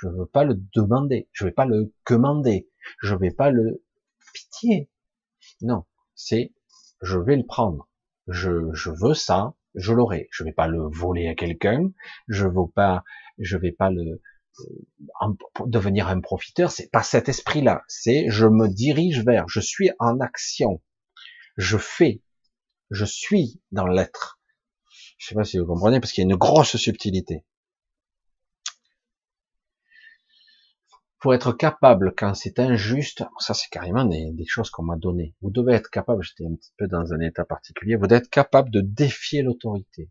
Je 0.00 0.06
ne 0.06 0.16
veux 0.16 0.26
pas 0.26 0.44
le 0.44 0.62
demander. 0.76 1.28
Je 1.32 1.42
ne 1.42 1.48
vais 1.48 1.54
pas 1.54 1.66
le 1.66 1.92
commander. 2.04 2.68
Je 3.00 3.14
ne 3.14 3.18
vais 3.18 3.32
pas 3.32 3.50
le 3.50 3.83
pitié. 4.34 4.90
Non, 5.62 5.86
c'est 6.14 6.52
je 7.00 7.18
vais 7.18 7.36
le 7.36 7.46
prendre. 7.46 7.88
Je, 8.26 8.72
je 8.72 8.90
veux 8.90 9.14
ça, 9.14 9.54
je 9.74 9.92
l'aurai. 9.92 10.28
Je 10.30 10.44
vais 10.44 10.52
pas 10.52 10.66
le 10.66 10.88
voler 10.90 11.28
à 11.28 11.34
quelqu'un. 11.34 11.90
Je 12.28 12.46
veux 12.46 12.68
pas, 12.74 13.04
je 13.38 13.56
vais 13.56 13.72
pas 13.72 13.90
le 13.90 14.22
euh, 14.60 15.34
devenir 15.66 16.08
un 16.08 16.20
profiteur. 16.20 16.70
C'est 16.70 16.90
pas 16.90 17.02
cet 17.02 17.28
esprit-là. 17.28 17.82
C'est 17.88 18.26
je 18.28 18.46
me 18.46 18.68
dirige 18.68 19.24
vers. 19.24 19.48
Je 19.48 19.60
suis 19.60 19.90
en 19.98 20.20
action. 20.20 20.82
Je 21.56 21.76
fais. 21.76 22.22
Je 22.90 23.04
suis 23.04 23.60
dans 23.72 23.86
l'être. 23.86 24.40
Je 25.18 25.28
sais 25.28 25.34
pas 25.34 25.44
si 25.44 25.58
vous 25.58 25.66
comprenez 25.66 26.00
parce 26.00 26.12
qu'il 26.12 26.22
y 26.22 26.26
a 26.26 26.30
une 26.30 26.36
grosse 26.36 26.76
subtilité. 26.76 27.44
Pour 31.24 31.32
être 31.32 31.54
capable, 31.54 32.14
quand 32.14 32.34
c'est 32.34 32.58
injuste, 32.58 33.24
ça 33.38 33.54
c'est 33.54 33.70
carrément 33.70 34.04
des, 34.04 34.44
choses 34.46 34.68
qu'on 34.68 34.82
m'a 34.82 34.96
données. 34.96 35.34
Vous 35.40 35.50
devez 35.50 35.72
être 35.72 35.88
capable, 35.88 36.22
j'étais 36.22 36.44
un 36.44 36.54
petit 36.54 36.74
peu 36.76 36.86
dans 36.86 37.14
un 37.14 37.20
état 37.20 37.46
particulier, 37.46 37.96
vous 37.96 38.06
devez 38.06 38.18
être 38.18 38.28
capable 38.28 38.68
de 38.68 38.82
défier 38.82 39.40
l'autorité, 39.40 40.10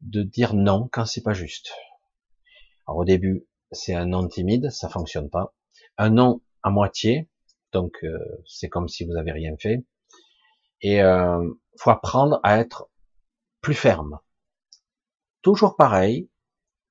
de 0.00 0.22
dire 0.22 0.54
non 0.54 0.88
quand 0.90 1.04
c'est 1.04 1.20
pas 1.20 1.34
juste. 1.34 1.70
Alors 2.86 3.00
au 3.00 3.04
début, 3.04 3.46
c'est 3.72 3.92
un 3.92 4.06
non 4.06 4.26
timide, 4.26 4.70
ça 4.70 4.88
fonctionne 4.88 5.28
pas. 5.28 5.54
Un 5.98 6.08
non 6.08 6.40
à 6.62 6.70
moitié, 6.70 7.28
donc 7.72 7.98
euh, 8.02 8.18
c'est 8.46 8.70
comme 8.70 8.88
si 8.88 9.04
vous 9.04 9.16
avez 9.16 9.32
rien 9.32 9.54
fait. 9.60 9.84
Et 10.80 11.02
euh, 11.02 11.46
faut 11.78 11.90
apprendre 11.90 12.40
à 12.42 12.58
être 12.58 12.88
plus 13.60 13.74
ferme. 13.74 14.18
Toujours 15.42 15.76
pareil, 15.76 16.30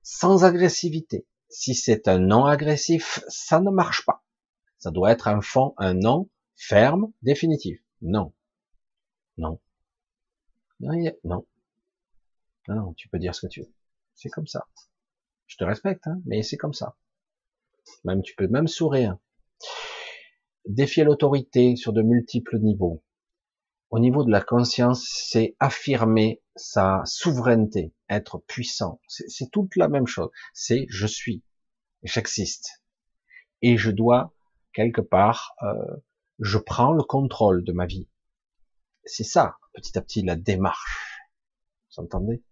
sans 0.04 0.44
agressivité 0.44 1.26
si 1.56 1.74
c'est 1.74 2.08
un 2.08 2.20
non 2.20 2.46
agressif, 2.46 3.24
ça 3.28 3.60
ne 3.62 3.72
marche 3.72 4.06
pas. 4.06 4.24
Ça 4.78 4.92
doit 4.92 5.12
être 5.12 5.28
un 5.28 5.42
fond, 5.42 5.74
un 5.78 5.94
non 5.94 6.30
ferme, 6.56 7.12
définitif. 7.22 7.80
Non. 8.02 8.34
Non. 9.38 9.60
Non. 10.80 10.94
Non. 11.24 11.46
Non, 12.68 12.94
tu 12.94 13.08
peux 13.10 13.20
dire 13.20 13.34
ce 13.34 13.42
que 13.42 13.52
tu 13.52 13.62
veux. 13.62 13.74
C'est 14.16 14.30
comme 14.30 14.48
ça. 14.48 14.68
Je 15.48 15.58
te 15.58 15.64
respecte, 15.64 16.08
hein, 16.08 16.22
mais 16.26 16.44
c'est 16.44 16.58
comme 16.58 16.74
ça. 16.74 16.98
Même, 18.04 18.22
tu 18.22 18.36
peux 18.36 18.48
même 18.48 18.68
sourire. 18.68 19.18
Défier 20.68 21.04
l'autorité 21.04 21.76
sur 21.76 21.94
de 21.94 22.02
multiples 22.02 22.60
niveaux. 22.60 23.04
Au 23.96 24.00
niveau 24.00 24.26
de 24.26 24.30
la 24.30 24.42
conscience, 24.42 25.08
c'est 25.10 25.56
affirmer 25.62 26.44
sa 26.58 27.02
souveraineté, 27.06 27.94
être 28.10 28.40
puissant. 28.40 29.00
C'est 29.08 29.50
toute 29.50 29.78
la 29.78 29.88
même 29.88 30.06
chose. 30.06 30.32
C'est 30.54 30.86
je 30.90 31.08
suis, 31.08 31.46
j'existe. 32.04 32.84
Et 33.62 33.78
je 33.78 33.92
dois, 33.92 34.34
quelque 34.74 35.00
part, 35.00 35.54
euh, 35.62 35.96
je 36.40 36.58
prends 36.58 36.92
le 36.92 37.04
contrôle 37.04 37.64
de 37.64 37.72
ma 37.72 37.86
vie. 37.86 38.10
C'est 39.06 39.24
ça, 39.24 39.56
petit 39.74 39.98
à 39.98 40.02
petit, 40.02 40.24
la 40.24 40.36
démarche. 40.36 41.22
Vous 41.96 42.04
entendez? 42.04 42.44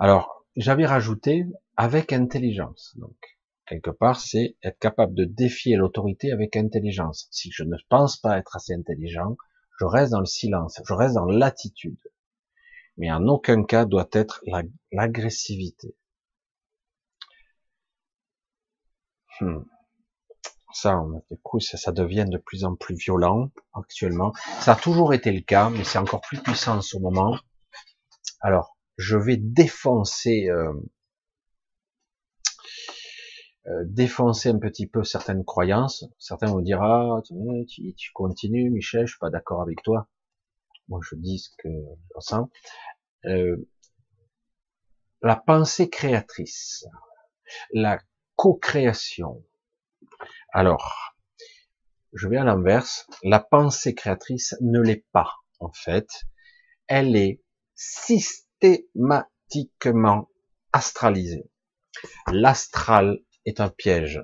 Alors, 0.00 0.44
j'avais 0.56 0.84
rajouté 0.84 1.46
avec 1.76 2.12
intelligence. 2.12 2.96
Donc, 2.96 3.38
quelque 3.66 3.90
part, 3.90 4.20
c'est 4.20 4.56
être 4.62 4.78
capable 4.78 5.14
de 5.14 5.24
défier 5.24 5.76
l'autorité 5.76 6.32
avec 6.32 6.56
intelligence. 6.56 7.28
Si 7.30 7.50
je 7.52 7.64
ne 7.64 7.76
pense 7.88 8.16
pas 8.16 8.38
être 8.38 8.56
assez 8.56 8.74
intelligent, 8.74 9.36
je 9.78 9.84
reste 9.84 10.12
dans 10.12 10.20
le 10.20 10.26
silence, 10.26 10.80
je 10.86 10.94
reste 10.94 11.14
dans 11.14 11.26
l'attitude. 11.26 11.98
Mais 12.96 13.10
en 13.10 13.26
aucun 13.26 13.64
cas 13.64 13.84
doit 13.84 14.08
être 14.12 14.42
l'agressivité. 14.92 15.96
Hmm. 19.40 19.62
Ça, 20.74 21.02
du 21.30 21.36
coup, 21.38 21.60
ça, 21.60 21.76
ça, 21.76 21.92
devient 21.92 22.26
de 22.28 22.38
plus 22.38 22.64
en 22.64 22.76
plus 22.76 22.94
violent 22.94 23.50
actuellement. 23.74 24.32
Ça 24.60 24.72
a 24.72 24.76
toujours 24.76 25.12
été 25.12 25.30
le 25.30 25.40
cas, 25.40 25.68
mais 25.68 25.84
c'est 25.84 25.98
encore 25.98 26.22
plus 26.22 26.38
puissant 26.38 26.78
en 26.78 26.82
ce 26.82 26.96
moment. 26.96 27.36
Alors, 28.40 28.76
je 28.96 29.16
vais 29.16 29.36
défoncer, 29.36 30.48
euh, 30.48 30.72
euh, 33.68 33.84
défoncer 33.84 34.48
un 34.48 34.58
petit 34.58 34.88
peu 34.88 35.04
certaines 35.04 35.44
croyances. 35.44 36.04
Certains 36.18 36.48
vont 36.48 36.60
dire 36.60 36.82
ah, 36.82 37.20
tu, 37.68 37.94
tu 37.94 38.12
continues, 38.12 38.70
Michel, 38.70 39.06
je 39.06 39.12
suis 39.12 39.20
pas 39.20 39.30
d'accord 39.30 39.62
avec 39.62 39.82
toi. 39.82 40.08
Moi, 40.88 40.98
je 41.08 41.14
dis 41.14 41.38
ce 41.38 41.50
que 41.58 41.68
je 41.68 42.14
ressens. 42.14 42.50
Euh, 43.26 43.68
la 45.22 45.36
pensée 45.36 45.88
créatrice, 45.88 46.84
la 47.72 48.00
co-création. 48.34 49.44
Alors, 50.52 51.14
je 52.12 52.26
vais 52.28 52.38
à 52.38 52.44
l'inverse. 52.44 53.06
La 53.22 53.38
pensée 53.38 53.94
créatrice 53.94 54.56
ne 54.60 54.80
l'est 54.80 55.06
pas, 55.12 55.30
en 55.60 55.70
fait. 55.70 56.08
Elle 56.88 57.14
est 57.14 57.40
systématiquement 57.74 60.28
astralisée. 60.72 61.48
L'astral 62.26 63.20
est 63.44 63.60
un 63.60 63.68
piège. 63.68 64.20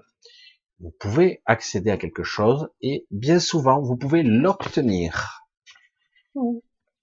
Vous 0.80 0.94
pouvez 1.00 1.42
accéder 1.44 1.90
à 1.90 1.96
quelque 1.96 2.22
chose 2.22 2.68
et 2.80 3.06
bien 3.10 3.40
souvent, 3.40 3.80
vous 3.80 3.96
pouvez 3.96 4.22
l'obtenir. 4.22 5.42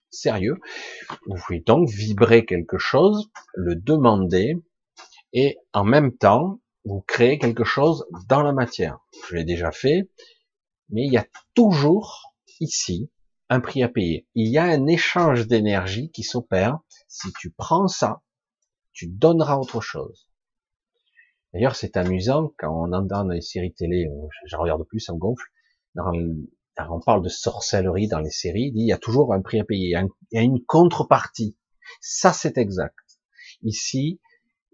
Sérieux. 0.09 0.57
Vous 1.27 1.35
pouvez 1.35 1.59
donc 1.59 1.89
vibrer 1.89 2.45
quelque 2.45 2.77
chose, 2.77 3.29
le 3.53 3.75
demander 3.75 4.55
et 5.33 5.57
en 5.73 5.83
même 5.83 6.15
temps, 6.15 6.61
vous 6.85 7.01
créez 7.01 7.37
quelque 7.37 7.65
chose 7.65 8.05
dans 8.29 8.41
la 8.41 8.53
matière. 8.53 8.99
Je 9.27 9.35
l'ai 9.35 9.43
déjà 9.43 9.71
fait, 9.71 10.09
mais 10.89 11.03
il 11.05 11.11
y 11.11 11.17
a 11.17 11.27
toujours 11.53 12.33
ici 12.61 13.11
un 13.49 13.59
prix 13.59 13.83
à 13.83 13.89
payer. 13.89 14.27
Il 14.35 14.47
y 14.49 14.57
a 14.57 14.63
un 14.63 14.87
échange 14.87 15.47
d'énergie 15.47 16.09
qui 16.11 16.23
s'opère. 16.23 16.79
Si 17.07 17.33
tu 17.33 17.51
prends 17.51 17.87
ça, 17.87 18.21
tu 18.93 19.07
donneras 19.07 19.57
autre 19.57 19.81
chose. 19.81 20.29
D'ailleurs, 21.55 21.77
c'est 21.77 21.95
amusant 21.95 22.51
quand 22.57 22.69
on 22.69 22.91
entend 22.91 23.23
dans 23.23 23.29
les 23.29 23.39
séries 23.39 23.73
télé, 23.73 24.07
euh, 24.07 24.27
je 24.45 24.57
regarde 24.57 24.83
plus, 24.83 24.99
ça 24.99 25.13
me 25.13 25.17
gonfle, 25.17 25.45
on 25.95 26.99
parle 26.99 27.23
de 27.23 27.29
sorcellerie 27.29 28.09
dans 28.09 28.19
les 28.19 28.29
séries, 28.29 28.73
il, 28.75 28.85
y 28.85 28.91
a 28.91 28.97
toujours 28.97 29.33
un 29.33 29.41
prix 29.41 29.61
à 29.61 29.63
payer, 29.63 29.97
il 29.97 30.09
y 30.33 30.37
a 30.37 30.41
une 30.41 30.61
contrepartie. 30.65 31.57
Ça, 32.01 32.33
c'est 32.33 32.57
exact. 32.57 32.97
Ici, 33.63 34.19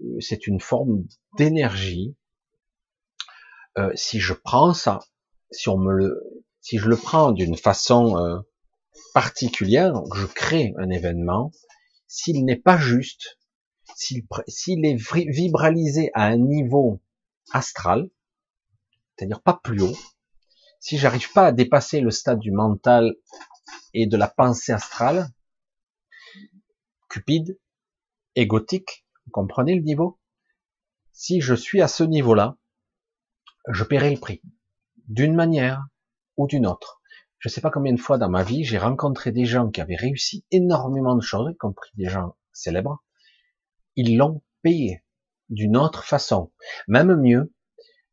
euh, 0.01 0.19
c'est 0.21 0.47
une 0.47 0.59
forme 0.59 1.05
d'énergie. 1.37 2.15
Euh, 3.77 3.91
si 3.93 4.19
je 4.19 4.33
prends 4.33 4.73
ça, 4.73 5.01
si 5.51 5.69
je 6.79 6.89
le 6.89 6.97
prends 6.97 7.31
d'une 7.31 7.57
façon 7.57 8.41
particulière, 9.13 10.01
je 10.15 10.25
crée 10.25 10.73
un 10.79 10.89
événement. 10.89 11.51
S'il 12.07 12.43
n'est 12.43 12.55
pas 12.55 12.77
juste, 12.77 13.37
s'il 13.95 14.85
est 14.85 14.95
vibralisé 14.95 16.11
à 16.13 16.26
un 16.26 16.38
niveau 16.38 17.01
astral, 17.51 18.09
c'est-à-dire 19.15 19.41
pas 19.41 19.59
plus 19.63 19.81
haut, 19.81 19.97
si 20.80 20.97
j'arrive 20.97 21.31
pas 21.31 21.47
à 21.47 21.51
dépasser 21.51 22.01
le 22.01 22.11
stade 22.11 22.39
du 22.39 22.51
mental 22.51 23.15
et 23.93 24.07
de 24.07 24.18
la 24.18 24.27
pensée 24.27 24.72
astrale, 24.72 25.30
cupide, 27.09 27.59
égotique, 28.35 29.05
vous 29.26 29.31
comprenez 29.31 29.76
le 29.76 29.81
niveau? 29.81 30.19
Si 31.11 31.41
je 31.41 31.53
suis 31.53 31.81
à 31.81 31.88
ce 31.88 32.03
niveau-là, 32.03 32.57
je 33.68 33.84
paierai 33.84 34.11
le 34.11 34.19
prix, 34.19 34.41
d'une 35.07 35.35
manière 35.35 35.85
ou 36.38 36.47
d'une 36.47 36.65
autre. 36.65 37.01
Je 37.38 37.49
ne 37.49 37.51
sais 37.51 37.61
pas 37.61 37.69
combien 37.69 37.93
de 37.93 37.99
fois 37.99 38.18
dans 38.18 38.30
ma 38.30 38.43
vie 38.43 38.63
j'ai 38.63 38.77
rencontré 38.77 39.31
des 39.31 39.45
gens 39.45 39.69
qui 39.69 39.81
avaient 39.81 39.95
réussi 39.95 40.45
énormément 40.51 41.15
de 41.15 41.22
choses, 41.22 41.51
y 41.51 41.57
compris 41.57 41.91
des 41.95 42.09
gens 42.09 42.35
célèbres. 42.53 43.03
Ils 43.95 44.18
l'ont 44.18 44.41
payé 44.61 45.03
d'une 45.49 45.77
autre 45.77 46.03
façon. 46.03 46.51
Même 46.88 47.15
mieux, 47.15 47.53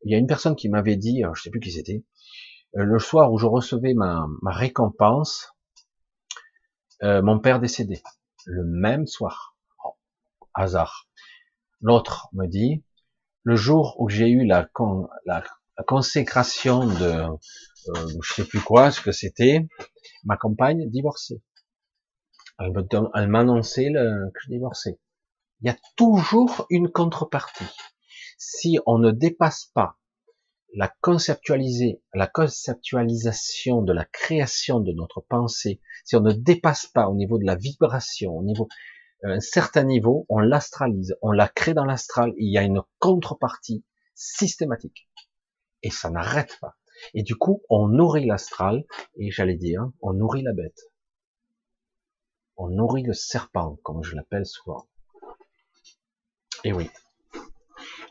il 0.03 0.11
y 0.11 0.15
a 0.15 0.17
une 0.17 0.27
personne 0.27 0.55
qui 0.55 0.69
m'avait 0.69 0.97
dit, 0.97 1.23
je 1.33 1.41
sais 1.41 1.49
plus 1.49 1.59
qui 1.59 1.71
c'était, 1.71 2.03
euh, 2.77 2.83
le 2.83 2.99
soir 2.99 3.31
où 3.31 3.37
je 3.37 3.47
recevais 3.47 3.93
ma, 3.93 4.27
récompense, 4.45 5.53
euh, 7.03 7.21
mon 7.21 7.39
père 7.39 7.59
décédé, 7.59 8.01
le 8.45 8.63
même 8.63 9.07
soir 9.07 9.55
hasard. 10.53 11.07
L'autre 11.81 12.29
me 12.33 12.45
dit, 12.45 12.83
le 13.43 13.55
jour 13.55 13.95
où 13.99 14.09
j'ai 14.09 14.29
eu 14.29 14.45
la, 14.45 14.69
la, 15.25 15.43
consécration 15.87 16.85
de, 16.85 17.05
euh, 17.05 18.19
je 18.21 18.33
sais 18.33 18.45
plus 18.45 18.59
quoi, 18.59 18.91
ce 18.91 19.01
que 19.01 19.11
c'était, 19.11 19.67
ma 20.23 20.35
compagne 20.35 20.89
divorcée. 20.89 21.41
Elle 22.59 23.29
m'annonçait 23.29 23.89
que 23.93 24.39
je 24.41 24.49
divorçais. 24.49 24.99
Il 25.61 25.67
y 25.67 25.69
a 25.69 25.77
toujours 25.95 26.65
une 26.69 26.89
contrepartie. 26.89 27.67
Si 28.37 28.79
on 28.85 28.97
ne 28.97 29.11
dépasse 29.11 29.71
pas 29.73 29.97
la 30.73 30.87
conceptualisation 31.01 33.81
de 33.81 33.91
la 33.91 34.05
création 34.05 34.79
de 34.79 34.93
notre 34.93 35.19
pensée, 35.21 35.81
si 36.05 36.15
on 36.15 36.21
ne 36.21 36.31
dépasse 36.31 36.87
pas 36.87 37.09
au 37.09 37.15
niveau 37.15 37.37
de 37.37 37.45
la 37.45 37.55
vibration, 37.55 38.37
au 38.37 38.43
niveau 38.43 38.69
euh, 39.25 39.35
un 39.35 39.39
certain 39.39 39.83
niveau, 39.83 40.25
on 40.29 40.39
l'astralise, 40.39 41.15
on 41.21 41.31
la 41.31 41.47
crée 41.47 41.73
dans 41.73 41.85
l'astral, 41.85 42.33
il 42.37 42.51
y 42.51 42.57
a 42.57 42.63
une 42.63 42.81
contrepartie 42.99 43.83
systématique. 44.15 45.09
Et 45.83 45.89
ça 45.89 46.09
n'arrête 46.09 46.57
pas. 46.61 46.75
Et 47.13 47.23
du 47.23 47.35
coup, 47.35 47.63
on 47.69 47.87
nourrit 47.87 48.25
l'astral, 48.25 48.85
et 49.17 49.31
j'allais 49.31 49.55
dire, 49.55 49.89
on 50.01 50.13
nourrit 50.13 50.43
la 50.43 50.53
bête. 50.53 50.91
On 52.57 52.69
nourrit 52.69 53.03
le 53.03 53.13
serpent, 53.13 53.79
comme 53.83 54.03
je 54.03 54.15
l'appelle 54.15 54.45
souvent. 54.45 54.88
Et 56.63 56.73
oui. 56.73 56.89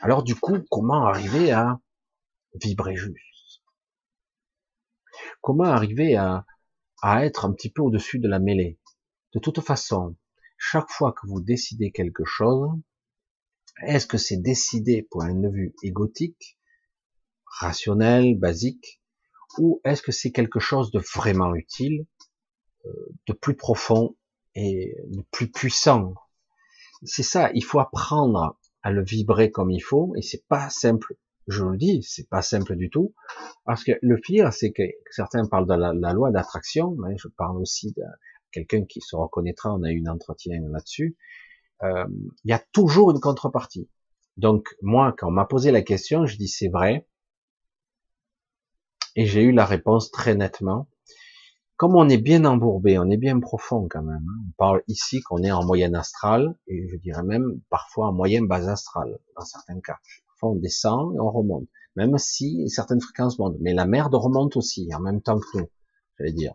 Alors 0.01 0.23
du 0.23 0.35
coup, 0.35 0.59
comment 0.71 1.07
arriver 1.07 1.51
à 1.53 1.81
vibrer 2.55 2.97
juste? 2.97 3.63
Comment 5.41 5.65
arriver 5.65 6.17
à, 6.17 6.47
à 7.03 7.25
être 7.27 7.45
un 7.45 7.53
petit 7.53 7.71
peu 7.71 7.83
au-dessus 7.83 8.19
de 8.19 8.29
la 8.29 8.39
mêlée? 8.39 8.79
De 9.35 9.39
toute 9.41 9.61
façon, 9.61 10.17
chaque 10.57 10.91
fois 10.91 11.13
que 11.13 11.27
vous 11.27 11.41
décidez 11.41 11.91
quelque 11.91 12.25
chose, 12.25 12.71
est-ce 13.83 14.07
que 14.07 14.19
c'est 14.19 14.39
décidé 14.39 15.07
pour 15.11 15.23
un 15.23 15.49
vue 15.49 15.75
égotique, 15.83 16.59
rationnel, 17.45 18.39
basique, 18.39 19.03
ou 19.59 19.81
est-ce 19.85 20.03
que 20.03 20.13
c'est 20.13 20.33
quelque 20.33 20.61
chose 20.61 20.91
de 20.91 21.01
vraiment 21.15 21.55
utile, 21.55 22.07
euh, 22.87 22.91
de 23.27 23.33
plus 23.33 23.57
profond 23.57 24.17
et 24.55 24.97
de 25.07 25.23
plus 25.31 25.51
puissant? 25.51 26.15
C'est 27.03 27.23
ça, 27.23 27.51
il 27.55 27.65
faut 27.65 27.81
apprendre 27.81 28.59
à 28.83 28.91
le 28.91 29.03
vibrer 29.05 29.51
comme 29.51 29.71
il 29.71 29.81
faut, 29.81 30.15
et 30.17 30.23
c'est 30.23 30.47
pas 30.49 30.71
simple. 30.71 31.15
Je 31.47 31.65
le 31.65 31.77
dis, 31.77 32.03
c'est 32.03 32.29
pas 32.29 32.43
simple 32.43 32.77
du 32.77 32.91
tout, 32.91 33.15
parce 33.65 33.85
que 33.85 33.93
le 34.03 34.19
pire, 34.21 34.53
c'est 34.53 34.73
que 34.73 34.83
certains 35.11 35.47
parlent 35.47 35.67
de 35.67 35.75
la, 35.75 35.95
la 35.95 36.13
loi 36.13 36.31
d'attraction, 36.31 36.95
mais 36.99 37.17
je 37.17 37.29
parle 37.29 37.59
aussi 37.59 37.93
de, 37.93 38.03
quelqu'un 38.53 38.85
qui 38.85 39.01
se 39.01 39.17
reconnaîtra, 39.17 39.75
on 39.75 39.83
a 39.83 39.91
eu 39.91 40.03
un 40.07 40.13
entretien 40.13 40.61
là-dessus, 40.71 41.17
euh, 41.83 42.07
il 42.45 42.51
y 42.51 42.53
a 42.53 42.63
toujours 42.73 43.11
une 43.11 43.21
contrepartie. 43.21 43.89
Donc 44.37 44.75
moi, 44.83 45.15
quand 45.17 45.29
on 45.29 45.33
m'a 45.33 45.45
posé 45.45 45.71
la 45.71 45.83
question, 45.83 46.27
je 46.27 46.37
dis 46.37 46.49
c'est 46.49 46.69
vrai, 46.69 47.07
et 49.17 49.27
j'ai 49.27 49.43
eu 49.43 49.53
la 49.53 49.65
réponse 49.65 50.11
très 50.11 50.35
nettement. 50.35 50.89
Comme 51.79 51.95
on 51.95 52.09
est 52.09 52.19
bien 52.19 52.45
embourbé, 52.45 52.99
on 52.99 53.09
est 53.09 53.17
bien 53.17 53.39
profond 53.39 53.87
quand 53.89 54.03
même. 54.03 54.27
Hein. 54.29 54.43
On 54.49 54.53
parle 54.59 54.83
ici 54.89 55.21
qu'on 55.21 55.45
est 55.45 55.53
en 55.53 55.65
moyenne 55.65 55.95
astrale, 55.95 56.59
et 56.67 56.89
je 56.89 56.97
dirais 56.97 57.23
même 57.23 57.61
parfois 57.71 58.09
en 58.09 58.13
moyenne 58.13 58.49
base 58.49 58.69
astrale, 58.69 59.21
dans 59.37 59.45
certains 59.45 59.81
cas. 59.81 59.99
Parfois 60.27 60.51
on 60.51 60.57
descend 60.57 61.15
et 61.15 61.21
on 61.21 61.31
remonte, 61.31 61.69
même 61.95 62.19
si 62.19 62.69
certaines 62.69 63.01
fréquences 63.01 63.39
montent. 63.39 63.59
Mais 63.61 63.75
la 63.75 63.87
merde 63.87 64.17
remonte 64.17 64.57
aussi, 64.57 64.93
en 64.93 64.99
même 64.99 65.23
temps 65.23 65.39
que 65.39 65.59
nous, 65.59 65.71
j'allais 66.19 66.33
dire. 66.33 66.53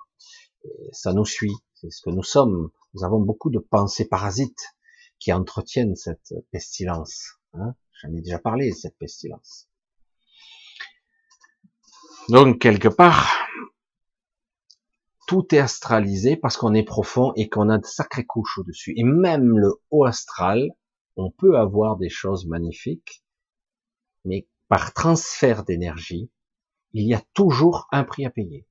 ça 0.91 1.13
nous 1.13 1.25
suit, 1.25 1.55
c'est 1.73 1.89
ce 1.89 2.01
que 2.01 2.09
nous 2.09 2.23
sommes. 2.23 2.69
Nous 2.93 3.05
avons 3.05 3.21
beaucoup 3.21 3.49
de 3.49 3.59
pensées 3.59 4.09
parasites 4.09 4.75
qui 5.19 5.31
entretiennent 5.31 5.95
cette 5.95 6.33
pestilence. 6.51 7.39
Hein 7.53 7.75
J'en 8.01 8.09
ai 8.09 8.19
déjà 8.19 8.39
parlé, 8.39 8.73
cette 8.73 8.97
pestilence. 8.97 9.69
Donc, 12.27 12.59
quelque 12.59 12.89
part, 12.89 13.42
tout 15.27 15.53
est 15.53 15.59
astralisé 15.59 16.35
parce 16.35 16.57
qu'on 16.57 16.73
est 16.73 16.83
profond 16.83 17.33
et 17.35 17.49
qu'on 17.49 17.69
a 17.69 17.77
de 17.77 17.85
sacrées 17.85 18.25
couches 18.25 18.57
au-dessus. 18.57 18.93
Et 18.97 19.03
même 19.03 19.57
le 19.57 19.73
haut 19.91 20.05
astral, 20.05 20.69
on 21.15 21.31
peut 21.31 21.57
avoir 21.57 21.97
des 21.97 22.09
choses 22.09 22.45
magnifiques, 22.45 23.23
mais 24.25 24.47
par 24.67 24.93
transfert 24.93 25.63
d'énergie, 25.63 26.29
il 26.93 27.07
y 27.07 27.13
a 27.13 27.21
toujours 27.33 27.87
un 27.91 28.03
prix 28.03 28.25
à 28.25 28.29
payer. 28.29 28.67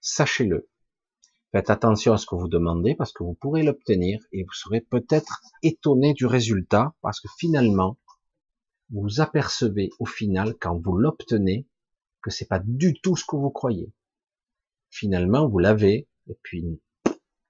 Sachez-le. 0.00 0.68
Faites 1.52 1.70
attention 1.70 2.12
à 2.12 2.18
ce 2.18 2.26
que 2.26 2.34
vous 2.34 2.48
demandez 2.48 2.94
parce 2.94 3.12
que 3.12 3.24
vous 3.24 3.34
pourrez 3.34 3.62
l'obtenir 3.62 4.20
et 4.32 4.44
vous 4.44 4.52
serez 4.52 4.80
peut-être 4.80 5.40
étonné 5.62 6.12
du 6.12 6.26
résultat 6.26 6.94
parce 7.00 7.20
que 7.20 7.28
finalement, 7.38 7.98
vous 8.90 9.20
apercevez 9.20 9.90
au 9.98 10.06
final, 10.06 10.54
quand 10.60 10.78
vous 10.78 10.96
l'obtenez, 10.96 11.66
que 12.22 12.30
c'est 12.30 12.48
pas 12.48 12.58
du 12.58 13.00
tout 13.00 13.16
ce 13.16 13.24
que 13.24 13.36
vous 13.36 13.50
croyez. 13.50 13.92
Finalement, 14.90 15.48
vous 15.48 15.58
l'avez 15.58 16.08
et 16.28 16.38
puis 16.42 16.80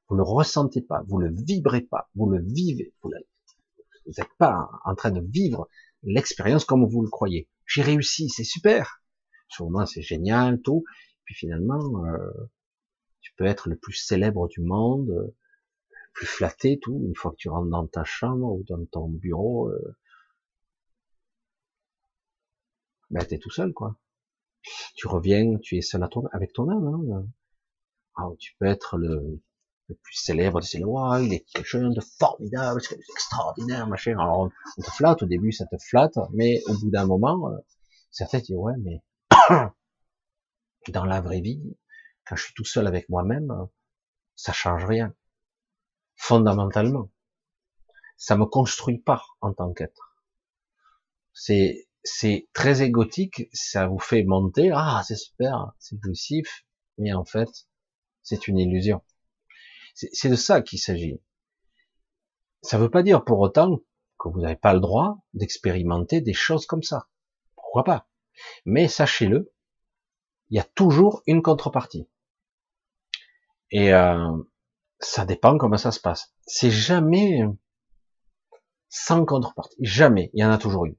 vous 0.09 0.16
ne 0.16 0.23
le 0.23 0.24
ressentez 0.24 0.81
pas, 0.81 1.02
vous 1.06 1.19
le 1.19 1.31
vibrez 1.31 1.82
pas, 1.82 2.10
vous 2.15 2.31
le 2.31 2.43
vivez. 2.43 2.94
Vous 3.02 3.10
n'êtes 3.10 4.35
pas 4.39 4.70
en 4.85 4.94
train 4.94 5.10
de 5.10 5.20
vivre 5.20 5.69
l'expérience 6.02 6.65
comme 6.65 6.86
vous 6.86 7.02
le 7.02 7.10
croyez. 7.10 7.48
J'ai 7.66 7.82
réussi, 7.82 8.28
c'est 8.28 8.44
super. 8.44 9.02
Sûrement, 9.48 9.86
c'est 9.86 10.02
génial, 10.02 10.60
tout. 10.62 10.85
Puis 11.24 11.35
finalement, 11.35 12.05
euh, 12.06 12.51
tu 13.20 13.32
peux 13.36 13.44
être 13.44 13.69
le 13.69 13.77
plus 13.77 13.94
célèbre 13.94 14.48
du 14.48 14.60
monde, 14.60 15.09
le 15.09 15.35
plus 16.15 16.27
flatté, 16.27 16.78
tout, 16.81 17.02
une 17.05 17.15
fois 17.15 17.32
que 17.32 17.36
tu 17.36 17.48
rentres 17.48 17.70
dans 17.70 17.86
ta 17.86 18.05
chambre 18.05 18.52
ou 18.52 18.65
dans 18.65 18.85
ton 18.86 19.09
bureau, 19.09 19.69
euh, 19.69 19.97
ben 23.10 23.24
t'es 23.24 23.39
tout 23.39 23.51
seul, 23.51 23.73
quoi. 23.73 23.97
Tu 24.98 25.06
reviens, 25.06 25.58
tu 25.58 25.76
es 25.76 25.80
seul 25.80 26.02
à 26.02 26.08
avec 26.32 26.52
ton 26.52 26.68
âme. 26.68 27.12
Hein. 27.12 27.24
Ah, 28.16 28.26
tu 28.36 28.56
peux 28.58 28.66
être 28.66 28.98
le, 28.98 29.40
plus 29.86 30.16
célèbre, 30.16 30.60
c'est 30.60 30.78
le 30.78 30.86
wow, 30.86 31.18
il 31.18 31.32
est 31.34 31.44
quelque 31.54 31.68
chose 31.68 31.94
de 31.94 32.00
formidable, 32.00 32.80
extraordinaire, 33.12 33.86
machin. 33.86 34.18
Alors 34.18 34.50
on, 34.76 34.82
te 34.82 34.90
flatte, 34.90 35.22
au 35.22 35.26
début 35.26 35.52
ça 35.52 35.66
te 35.66 35.76
flatte, 35.78 36.18
mais 36.32 36.62
au 36.66 36.74
bout 36.74 36.90
d'un 36.90 37.06
moment, 37.06 37.48
euh, 37.48 37.58
certains 38.10 38.40
disent 38.40 38.56
ouais, 38.56 38.74
mais 38.78 39.00
dans 40.88 41.04
la 41.04 41.20
vraie 41.20 41.42
vie, 41.42 41.76
quand 42.26 42.34
je 42.34 42.46
suis 42.46 42.54
tout 42.54 42.64
seul 42.64 42.88
avec 42.88 43.08
moi-même, 43.08 43.68
ça 44.34 44.52
change 44.52 44.84
rien. 44.84 45.14
Fondamentalement. 46.16 47.08
Ça 48.16 48.36
me 48.36 48.46
construit 48.46 48.98
pas 48.98 49.22
en 49.42 49.52
tant 49.52 49.72
qu'être. 49.72 50.18
C'est, 51.32 51.88
c'est 52.04 52.48
très 52.52 52.82
égotique, 52.82 53.48
ça 53.52 53.86
vous 53.86 53.98
fait 53.98 54.22
monter, 54.24 54.70
ah, 54.72 55.02
c'est 55.06 55.16
super, 55.16 55.72
c'est 55.78 55.96
jouissif, 56.02 56.64
mais 56.96 57.12
en 57.12 57.24
fait, 57.24 57.48
c'est 58.22 58.48
une 58.48 58.58
illusion. 58.58 59.02
C'est 59.94 60.28
de 60.28 60.36
ça 60.36 60.62
qu'il 60.62 60.78
s'agit. 60.78 61.20
Ça 62.62 62.78
ne 62.78 62.82
veut 62.82 62.90
pas 62.90 63.02
dire 63.02 63.24
pour 63.24 63.40
autant 63.40 63.80
que 64.18 64.28
vous 64.28 64.40
n'avez 64.40 64.56
pas 64.56 64.74
le 64.74 64.80
droit 64.80 65.18
d'expérimenter 65.34 66.20
des 66.20 66.32
choses 66.32 66.66
comme 66.66 66.82
ça. 66.82 67.08
Pourquoi 67.56 67.84
pas? 67.84 68.08
Mais 68.64 68.86
sachez-le, 68.86 69.52
il 70.50 70.56
y 70.56 70.60
a 70.60 70.64
toujours 70.64 71.22
une 71.26 71.42
contrepartie. 71.42 72.08
Et 73.70 73.92
euh, 73.92 74.32
ça 75.00 75.24
dépend 75.24 75.58
comment 75.58 75.76
ça 75.76 75.92
se 75.92 76.00
passe. 76.00 76.32
C'est 76.46 76.70
jamais 76.70 77.42
sans 78.88 79.24
contrepartie. 79.24 79.76
Jamais. 79.80 80.30
Il 80.32 80.40
y 80.40 80.44
en 80.44 80.50
a 80.50 80.58
toujours 80.58 80.86
une. 80.86 80.96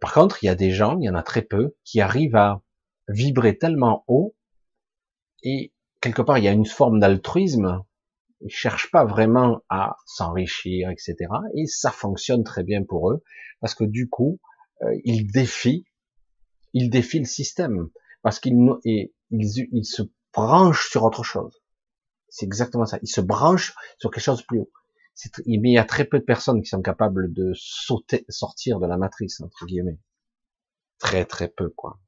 Par 0.00 0.12
contre, 0.12 0.42
il 0.42 0.46
y 0.46 0.48
a 0.48 0.54
des 0.54 0.70
gens, 0.70 0.98
il 0.98 1.04
y 1.04 1.10
en 1.10 1.14
a 1.14 1.22
très 1.22 1.42
peu, 1.42 1.76
qui 1.84 2.00
arrivent 2.00 2.36
à 2.36 2.62
vibrer 3.08 3.56
tellement 3.56 4.04
haut 4.08 4.34
et 5.42 5.72
quelque 6.00 6.22
part, 6.22 6.38
il 6.38 6.44
y 6.44 6.48
a 6.48 6.52
une 6.52 6.66
forme 6.66 6.98
d'altruisme. 6.98 7.84
Ils 8.40 8.50
cherchent 8.50 8.90
pas 8.90 9.04
vraiment 9.04 9.62
à 9.68 9.96
s'enrichir, 10.04 10.90
etc. 10.90 11.14
Et 11.54 11.66
ça 11.66 11.90
fonctionne 11.90 12.44
très 12.44 12.64
bien 12.64 12.84
pour 12.84 13.10
eux 13.10 13.22
parce 13.60 13.74
que 13.74 13.84
du 13.84 14.08
coup, 14.08 14.38
euh, 14.82 15.00
ils 15.04 15.30
défient, 15.30 15.86
ils 16.72 16.90
défient 16.90 17.20
le 17.20 17.24
système 17.24 17.88
parce 18.22 18.40
qu'ils 18.40 18.56
ils, 18.84 19.12
ils 19.30 19.84
se 19.84 20.02
branche 20.34 20.90
sur 20.90 21.04
autre 21.04 21.22
chose. 21.22 21.62
C'est 22.28 22.44
exactement 22.44 22.84
ça. 22.84 22.98
Il 23.02 23.08
se 23.08 23.20
branche 23.20 23.74
sur 23.98 24.10
quelque 24.10 24.22
chose 24.22 24.40
de 24.40 24.46
plus 24.46 24.60
haut. 24.60 24.70
Il 25.46 25.66
y 25.66 25.78
a 25.78 25.84
très 25.84 26.04
peu 26.04 26.18
de 26.18 26.24
personnes 26.24 26.62
qui 26.62 26.68
sont 26.68 26.82
capables 26.82 27.32
de 27.32 27.52
sauter, 27.54 28.24
sortir 28.28 28.78
de 28.80 28.86
la 28.86 28.96
matrice, 28.96 29.40
entre 29.40 29.66
guillemets. 29.66 29.98
Très 30.98 31.24
très 31.24 31.48
peu, 31.48 31.70
quoi. 31.70 31.98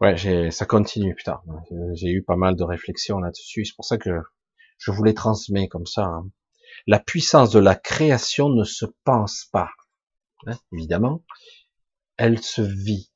Ouais, 0.00 0.50
ça 0.50 0.66
continue, 0.66 1.14
putain. 1.14 1.40
J'ai 1.94 2.10
eu 2.10 2.22
pas 2.22 2.36
mal 2.36 2.56
de 2.56 2.64
réflexions 2.64 3.18
là-dessus. 3.18 3.64
C'est 3.64 3.76
pour 3.76 3.84
ça 3.84 3.96
que 3.96 4.20
je 4.78 4.90
vous 4.90 5.04
les 5.04 5.14
transmets 5.14 5.68
comme 5.68 5.86
ça. 5.86 6.04
Hein. 6.04 6.30
La 6.86 6.98
puissance 6.98 7.50
de 7.50 7.58
la 7.60 7.74
création 7.74 8.50
ne 8.50 8.64
se 8.64 8.84
pense 9.04 9.46
pas, 9.52 9.70
hein, 10.46 10.58
évidemment. 10.72 11.24
Elle 12.18 12.42
se 12.42 12.62
vit 12.62 13.10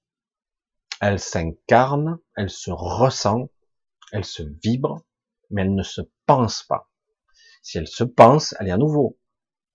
elle 1.00 1.18
s'incarne, 1.18 2.18
elle 2.36 2.50
se 2.50 2.70
ressent, 2.70 3.48
elle 4.12 4.24
se 4.24 4.42
vibre, 4.62 5.02
mais 5.50 5.62
elle 5.62 5.74
ne 5.74 5.82
se 5.82 6.02
pense 6.26 6.62
pas. 6.64 6.90
Si 7.62 7.78
elle 7.78 7.88
se 7.88 8.04
pense, 8.04 8.54
elle 8.58 8.68
est 8.68 8.72
à 8.72 8.78
nouveau 8.78 9.18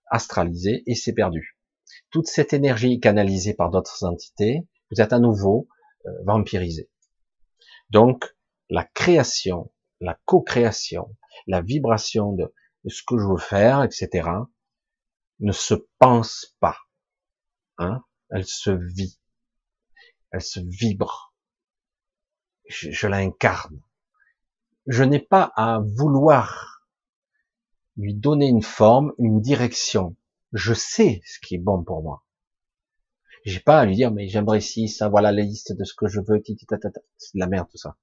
astralisée 0.08 0.84
et 0.86 0.96
c'est 0.96 1.14
perdu. 1.14 1.58
Toute 2.10 2.28
cette 2.28 2.54
énergie 2.54 3.00
canalisée 3.00 3.54
par 3.54 3.70
d'autres 3.70 4.04
entités, 4.04 4.68
vous 4.92 5.02
êtes 5.02 5.14
à 5.14 5.20
nouveau 5.20 5.68
euh, 6.06 6.12
vampirisé. 6.26 6.90
Donc, 7.90 8.36
la 8.70 8.84
création, 8.84 9.72
la 10.00 10.20
co-création, 10.26 11.16
la 11.48 11.62
vibration 11.62 12.34
de, 12.34 12.54
ce 12.88 13.04
que 13.04 13.18
je 13.18 13.26
veux 13.26 13.38
faire, 13.38 13.84
etc., 13.84 14.30
ne 15.40 15.52
se 15.52 15.76
pense 16.00 16.56
pas. 16.60 16.78
Hein 17.78 18.04
elle 18.30 18.46
se 18.46 18.72
vit. 18.72 19.20
Elle 20.32 20.42
se 20.42 20.60
vibre. 20.60 21.34
Je, 22.68 22.92
je 22.92 23.08
l'incarne. 23.08 23.82
Je 24.88 25.04
n'ai 25.04 25.20
pas 25.20 25.52
à 25.56 25.80
vouloir 25.80 26.84
lui 27.98 28.14
donner 28.14 28.48
une 28.48 28.62
forme, 28.62 29.14
une 29.18 29.42
direction. 29.42 30.16
Je 30.54 30.74
sais 30.74 31.22
ce 31.26 31.40
qui 31.40 31.56
est 31.56 31.60
bon 31.60 31.84
pour 31.84 32.04
moi. 32.04 32.24
J'ai 33.46 33.60
pas 33.60 33.80
à 33.80 33.86
lui 33.86 33.96
dire, 33.96 34.12
mais 34.12 34.28
j'aimerais 34.28 34.62
si 34.62 34.88
ça, 34.88 35.08
voilà 35.08 35.32
la 35.32 35.44
liste 35.44 35.74
de 35.76 35.84
ce 35.84 35.94
que 35.94 36.08
je 36.08 36.20
veux, 36.20 36.42
c'est 36.46 37.36
de 37.36 37.40
la 37.40 37.48
merde 37.48 37.68
tout 37.70 37.78
ça. 37.78 37.98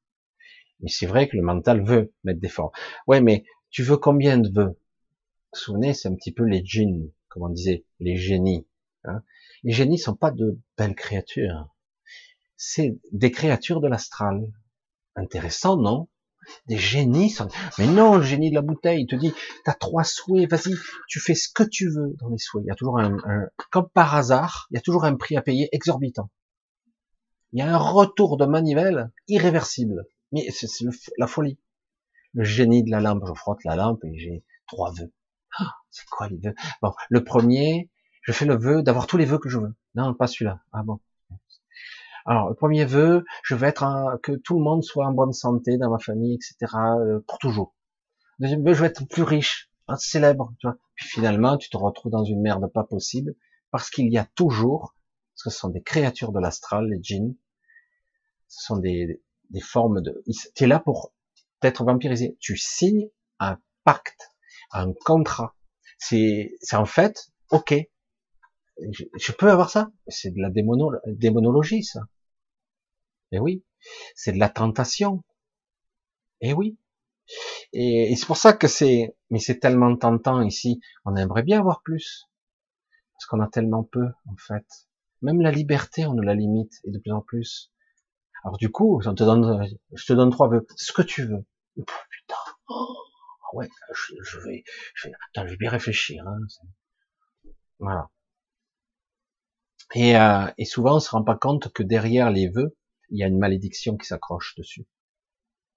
Mais 0.81 0.89
c'est 0.89 1.07
vrai 1.07 1.29
que 1.29 1.37
le 1.37 1.43
mental 1.43 1.85
veut 1.85 2.13
mettre 2.25 2.41
des 2.41 2.49
formes. 2.49 2.71
Ouais, 3.07 3.21
mais 3.21 3.45
tu 3.71 3.83
veux 3.83 3.97
combien 3.97 4.39
de 4.39 4.51
vœux? 4.53 4.79
Souvenez, 5.53 5.95
c'est 5.95 6.09
un 6.09 6.15
petit 6.15 6.33
peu 6.33 6.45
les 6.45 6.65
djinns, 6.65 7.11
comme 7.29 7.45
on 7.45 7.49
disait, 7.49 7.85
les 8.01 8.17
génies. 8.17 8.67
Hein 9.05 9.23
les 9.65 9.73
génies 9.73 9.99
sont 9.99 10.17
pas 10.17 10.31
de 10.31 10.59
belles 10.77 10.95
créatures. 10.95 11.69
C'est 12.57 12.99
des 13.13 13.31
créatures 13.31 13.81
de 13.81 13.89
l'astral. 13.89 14.51
Intéressant, 15.15 15.77
non? 15.77 16.09
Des 16.67 16.79
génies. 16.79 17.37
Mais 17.79 17.87
non, 17.87 18.17
le 18.17 18.23
génie 18.23 18.51
de 18.51 18.55
la 18.55 18.63
bouteille, 18.63 19.03
il 19.03 19.07
te 19.07 19.17
dit, 19.17 19.33
t'as 19.65 19.75
trois 19.75 20.05
souhaits, 20.05 20.51
vas-y, 20.51 20.75
tu 21.09 21.21
fais 21.21 21.35
ce 21.35 21.49
que 21.53 21.63
tu 21.63 21.89
veux 21.89 22.15
dans 22.21 22.29
les 22.29 22.39
souhaits. 22.39 22.65
Il 22.65 22.69
y 22.69 22.73
a 22.73 22.75
toujours 22.75 22.99
un, 22.99 23.17
un, 23.25 23.49
comme 23.71 23.89
par 23.89 24.15
hasard, 24.15 24.67
il 24.71 24.75
y 24.75 24.79
a 24.79 24.81
toujours 24.81 25.05
un 25.05 25.17
prix 25.17 25.37
à 25.37 25.43
payer 25.43 25.69
exorbitant. 25.73 26.31
Il 27.53 27.59
y 27.59 27.63
a 27.63 27.73
un 27.73 27.79
retour 27.79 28.37
de 28.37 28.47
manivelle 28.47 29.11
irréversible. 29.29 30.07
Mais 30.33 30.47
c'est 30.51 30.67
la 31.19 31.27
folie. 31.27 31.59
Le 32.33 32.45
génie 32.45 32.83
de 32.83 32.91
la 32.91 33.01
lampe, 33.01 33.25
je 33.27 33.35
frotte 33.35 33.63
la 33.65 33.77
lampe 33.77 34.03
et 34.05 34.19
j'ai 34.19 34.45
trois 34.67 34.91
vœux. 34.93 35.13
Ah, 35.59 35.75
c'est 35.91 36.07
quoi 36.07 36.29
les 36.29 36.39
vœux? 36.39 36.55
Bon, 36.81 36.95
le 37.11 37.23
premier, 37.23 37.91
je 38.23 38.33
fais 38.33 38.47
le 38.47 38.57
vœu 38.57 38.83
d'avoir 38.83 39.07
tous 39.07 39.19
les 39.19 39.27
vœux 39.27 39.39
que 39.39 39.51
je 39.51 39.59
veux. 39.59 39.75
Non, 39.95 40.15
pas 40.15 40.27
celui-là. 40.27 40.63
Ah 40.73 40.83
bon. 40.83 40.99
Alors, 42.25 42.49
le 42.49 42.55
premier 42.55 42.85
vœu, 42.85 43.25
je 43.43 43.55
veux 43.55 43.67
être 43.67 43.85
que 44.23 44.33
tout 44.33 44.57
le 44.57 44.63
monde 44.63 44.83
soit 44.85 45.07
en 45.07 45.13
bonne 45.13 45.33
santé 45.33 45.77
dans 45.79 45.91
ma 45.91 45.99
famille, 45.99 46.35
etc. 46.35 46.73
Euh, 46.99 47.21
pour 47.27 47.39
toujours. 47.39 47.75
Deuxième 48.39 48.65
vœu, 48.65 48.75
je 48.75 48.81
veux 48.81 48.87
être 48.87 49.07
plus 49.09 49.23
riche, 49.23 49.71
célèbre. 49.99 50.53
Tu 50.59 50.67
vois. 50.67 50.77
Puis 50.95 51.09
finalement, 51.09 51.57
tu 51.57 51.69
te 51.69 51.77
retrouves 51.77 52.13
dans 52.13 52.25
une 52.25 52.41
merde 52.41 52.71
pas 52.73 52.85
possible 52.85 53.35
parce 53.71 53.91
qu'il 53.91 54.13
y 54.13 54.19
a 54.19 54.27
toujours, 54.35 54.95
ce 55.35 55.51
sont 55.51 55.69
des 55.69 55.83
créatures 55.83 56.33
de 56.33 56.41
l'astral, 56.41 56.89
les 56.89 57.03
djinns, 57.03 57.35
ce 58.49 58.67
sont 58.67 58.77
des, 58.77 59.23
des 59.51 59.61
formes 59.61 60.03
de. 60.03 60.23
Tu 60.55 60.65
es 60.65 60.67
là 60.67 60.79
pour 60.79 61.13
être 61.63 61.85
vampirisé. 61.85 62.37
Tu 62.41 62.57
signes 62.57 63.09
un 63.39 63.59
pacte, 63.85 64.31
un 64.73 64.93
contrat. 64.93 65.55
C'est, 65.99 66.57
c'est 66.61 66.77
en 66.77 66.85
fait, 66.85 67.33
ok, 67.51 67.75
je, 68.91 69.33
peux 69.33 69.51
avoir 69.51 69.71
ça. 69.71 69.91
C'est 70.09 70.31
de 70.31 70.41
la 70.41 70.51
démonologie, 70.51 71.85
ça. 71.85 72.01
Et 73.33 73.37
eh 73.37 73.41
oui, 73.41 73.65
c'est 74.15 74.33
de 74.33 74.39
la 74.39 74.51
tentation. 74.51 75.25
Et 76.43 76.51
eh 76.51 76.53
oui. 76.53 76.77
Et, 77.73 78.15
c'est 78.15 78.27
pour 78.27 78.37
ça 78.37 78.53
que 78.53 78.69
c'est, 78.69 79.17
mais 79.31 79.39
c'est 79.39 79.59
tellement 79.59 79.97
tentant 79.97 80.43
ici. 80.43 80.81
On 81.07 81.17
aimerait 81.17 81.43
bien 81.43 81.61
avoir 81.61 81.83
plus, 81.83 82.29
parce 83.15 83.25
qu'on 83.27 83.41
a 83.41 83.49
tellement 83.49 83.85
peu, 83.85 84.07
en 84.27 84.37
fait. 84.37 84.67
Même 85.23 85.41
la 85.41 85.51
liberté, 85.51 86.05
on 86.05 86.13
nous 86.13 86.23
la 86.23 86.35
limite, 86.35 86.75
et 86.85 86.91
de 86.91 86.99
plus 86.99 87.13
en 87.13 87.23
plus. 87.23 87.73
Alors 88.45 88.59
du 88.59 88.71
coup, 88.71 89.01
je 89.03 89.11
te 89.11 89.23
donne, 89.23 89.67
je 89.95 90.05
te 90.05 90.13
donne 90.13 90.31
trois 90.31 90.49
vœux, 90.49 90.67
ce 90.77 90.93
que 90.93 91.03
tu 91.03 91.25
veux. 91.25 91.47
putain, 91.77 92.35
oh, 92.69 92.97
ouais, 93.55 93.69
je, 93.95 94.39
vais, 94.41 94.65
je 94.95 95.09
vais, 95.09 95.15
attends, 95.31 95.47
je 95.47 95.53
vais 95.53 95.57
bien 95.57 95.71
réfléchir. 95.71 96.23
Hein. 96.27 96.39
Voilà. 97.79 98.11
Et, 99.95 100.17
euh, 100.17 100.51
et 100.59 100.65
souvent, 100.65 100.97
on 100.97 101.01
se 101.01 101.11
rend 101.11 101.23
pas 101.23 101.37
compte 101.37 101.73
que 101.73 101.83
derrière 101.83 102.31
les 102.31 102.49
vœux, 102.49 102.77
il 103.13 103.19
y 103.19 103.23
a 103.23 103.27
une 103.27 103.39
malédiction 103.39 103.97
qui 103.97 104.07
s'accroche 104.07 104.55
dessus. 104.57 104.87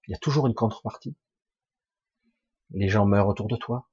Il 0.08 0.12
y 0.12 0.14
a 0.14 0.18
toujours 0.18 0.46
une 0.46 0.54
contrepartie. 0.54 1.14
Les 2.70 2.88
gens 2.88 3.04
meurent 3.04 3.28
autour 3.28 3.46
de 3.46 3.56
toi. 3.56 3.88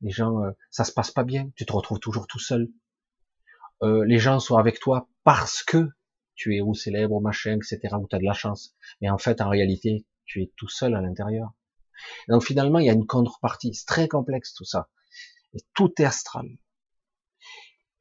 Les 0.00 0.10
gens, 0.10 0.42
euh, 0.44 0.52
ça 0.70 0.84
se 0.84 0.92
passe 0.92 1.10
pas 1.10 1.24
bien. 1.24 1.50
Tu 1.56 1.66
te 1.66 1.72
retrouves 1.72 1.98
toujours 1.98 2.28
tout 2.28 2.38
seul. 2.38 2.70
Euh, 3.82 4.04
les 4.04 4.18
gens 4.18 4.38
sont 4.38 4.56
avec 4.56 4.78
toi 4.78 5.08
parce 5.24 5.64
que 5.64 5.88
tu 6.36 6.56
es 6.56 6.60
ou 6.60 6.74
célèbre, 6.74 7.20
machin, 7.20 7.56
etc., 7.56 7.96
ou 8.00 8.06
tu 8.06 8.14
as 8.14 8.20
de 8.20 8.24
la 8.24 8.34
chance. 8.34 8.76
Mais 9.00 9.10
en 9.10 9.18
fait, 9.18 9.40
en 9.40 9.48
réalité, 9.48 10.06
tu 10.24 10.42
es 10.42 10.52
tout 10.56 10.68
seul 10.68 10.94
à 10.94 11.00
l'intérieur. 11.00 11.52
Donc 12.28 12.44
finalement, 12.44 12.78
il 12.78 12.86
y 12.86 12.90
a 12.90 12.94
une 12.94 13.06
contrepartie. 13.06 13.74
C'est 13.74 13.86
très 13.86 14.06
complexe 14.06 14.54
tout 14.54 14.64
ça. 14.64 14.88
Et 15.54 15.64
tout 15.74 15.92
est 15.98 16.04
astral. 16.04 16.46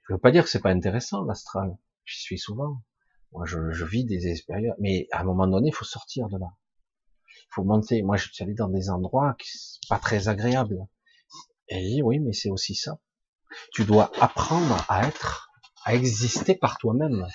Je 0.07 0.13
veux 0.13 0.19
pas 0.19 0.31
dire 0.31 0.43
que 0.43 0.49
c'est 0.49 0.61
pas 0.61 0.69
intéressant 0.69 1.23
l'astral. 1.23 1.75
J'y 2.03 2.19
suis 2.19 2.37
souvent. 2.37 2.81
Moi, 3.35 3.45
je, 3.45 3.71
je, 3.71 3.85
vis 3.85 4.05
des 4.05 4.27
expériences, 4.27 4.75
mais 4.79 5.07
à 5.11 5.21
un 5.21 5.23
moment 5.23 5.47
donné, 5.47 5.69
il 5.69 5.73
faut 5.73 5.85
sortir 5.85 6.27
de 6.29 6.37
là. 6.37 6.47
Il 7.27 7.53
faut 7.53 7.63
monter. 7.63 8.01
Moi, 8.01 8.17
je 8.17 8.29
suis 8.31 8.43
allé 8.43 8.53
dans 8.53 8.69
des 8.69 8.89
endroits 8.89 9.35
qui 9.39 9.49
sont 9.49 9.79
pas 9.89 9.99
très 9.99 10.27
agréables. 10.27 10.79
Et 11.67 12.01
oui, 12.01 12.19
mais 12.19 12.33
c'est 12.33 12.49
aussi 12.49 12.75
ça. 12.75 12.99
Tu 13.73 13.85
dois 13.85 14.11
apprendre 14.19 14.83
à 14.89 15.07
être, 15.07 15.49
à 15.83 15.95
exister 15.95 16.55
par 16.55 16.77
toi-même, 16.77 17.27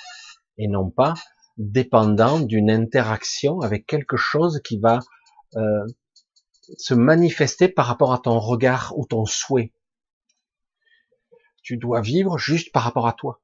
et 0.58 0.68
non 0.68 0.90
pas 0.90 1.14
dépendant 1.56 2.40
d'une 2.40 2.70
interaction 2.70 3.60
avec 3.60 3.86
quelque 3.86 4.16
chose 4.16 4.60
qui 4.64 4.78
va 4.78 5.00
euh, 5.56 5.84
se 6.78 6.94
manifester 6.94 7.68
par 7.68 7.86
rapport 7.86 8.12
à 8.12 8.18
ton 8.18 8.38
regard 8.38 8.94
ou 8.96 9.06
ton 9.06 9.26
souhait 9.26 9.72
tu 11.62 11.76
dois 11.76 12.00
vivre 12.00 12.36
juste 12.38 12.72
par 12.72 12.82
rapport 12.82 13.06
à 13.06 13.12
toi. 13.12 13.40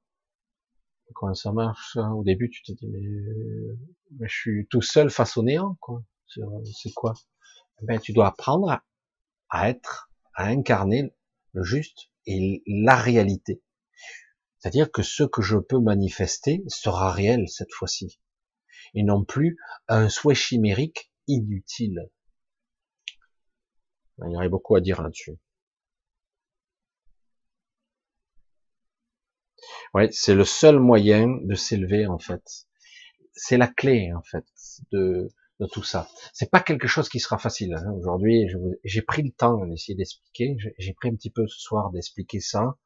Quand 1.14 1.34
ça 1.34 1.52
marche, 1.52 1.96
au 1.96 2.24
début, 2.24 2.50
tu 2.50 2.62
te 2.62 2.72
dis, 2.72 2.86
mais, 2.88 4.28
je 4.28 4.34
suis 4.34 4.66
tout 4.68 4.82
seul 4.82 5.10
face 5.10 5.36
au 5.36 5.42
néant, 5.42 5.76
quoi. 5.80 6.02
C'est 6.26 6.92
quoi? 6.94 7.14
Ben, 7.82 8.00
tu 8.00 8.12
dois 8.12 8.28
apprendre 8.28 8.82
à, 9.48 9.70
être, 9.70 10.10
à 10.34 10.46
incarner 10.46 11.14
le 11.52 11.62
juste 11.62 12.10
et 12.26 12.62
la 12.66 12.96
réalité. 12.96 13.62
C'est-à-dire 14.58 14.90
que 14.90 15.02
ce 15.02 15.22
que 15.22 15.42
je 15.42 15.58
peux 15.58 15.78
manifester 15.78 16.64
sera 16.66 17.12
réel 17.12 17.48
cette 17.48 17.72
fois-ci. 17.72 18.20
Et 18.94 19.02
non 19.02 19.24
plus 19.24 19.56
un 19.88 20.08
souhait 20.08 20.34
chimérique 20.34 21.12
inutile. 21.28 22.10
Il 24.24 24.32
y 24.32 24.36
aurait 24.36 24.48
beaucoup 24.48 24.74
à 24.74 24.80
dire 24.80 25.02
là-dessus. 25.02 25.38
Ouais, 29.94 30.08
c'est 30.12 30.34
le 30.34 30.44
seul 30.44 30.78
moyen 30.78 31.38
de 31.42 31.54
s'élever 31.54 32.06
en 32.06 32.18
fait. 32.18 32.66
C'est 33.32 33.56
la 33.56 33.68
clé 33.68 34.12
en 34.14 34.22
fait 34.22 34.44
de, 34.92 35.28
de 35.60 35.66
tout 35.66 35.82
ça. 35.82 36.08
C'est 36.32 36.50
pas 36.50 36.60
quelque 36.60 36.86
chose 36.88 37.08
qui 37.08 37.20
sera 37.20 37.38
facile. 37.38 37.74
Hein. 37.74 37.92
Aujourd'hui, 37.92 38.46
j'ai 38.84 39.02
pris 39.02 39.22
le 39.22 39.30
temps 39.30 39.64
d'essayer 39.66 39.94
d'expliquer. 39.94 40.56
J'ai 40.78 40.92
pris 40.92 41.08
un 41.08 41.14
petit 41.14 41.30
peu 41.30 41.46
ce 41.46 41.58
soir 41.58 41.90
d'expliquer 41.90 42.40
ça. 42.40 42.76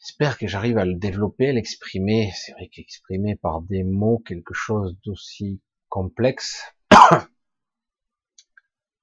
J'espère 0.00 0.38
que 0.38 0.46
j'arrive 0.46 0.78
à 0.78 0.84
le 0.84 0.94
développer, 0.94 1.52
l'exprimer. 1.52 2.30
C'est 2.34 2.52
vrai 2.52 2.68
qu'exprimer 2.68 3.34
par 3.34 3.62
des 3.62 3.82
mots 3.82 4.22
quelque 4.24 4.54
chose 4.54 4.96
d'aussi 5.04 5.60
complexe. 5.88 6.62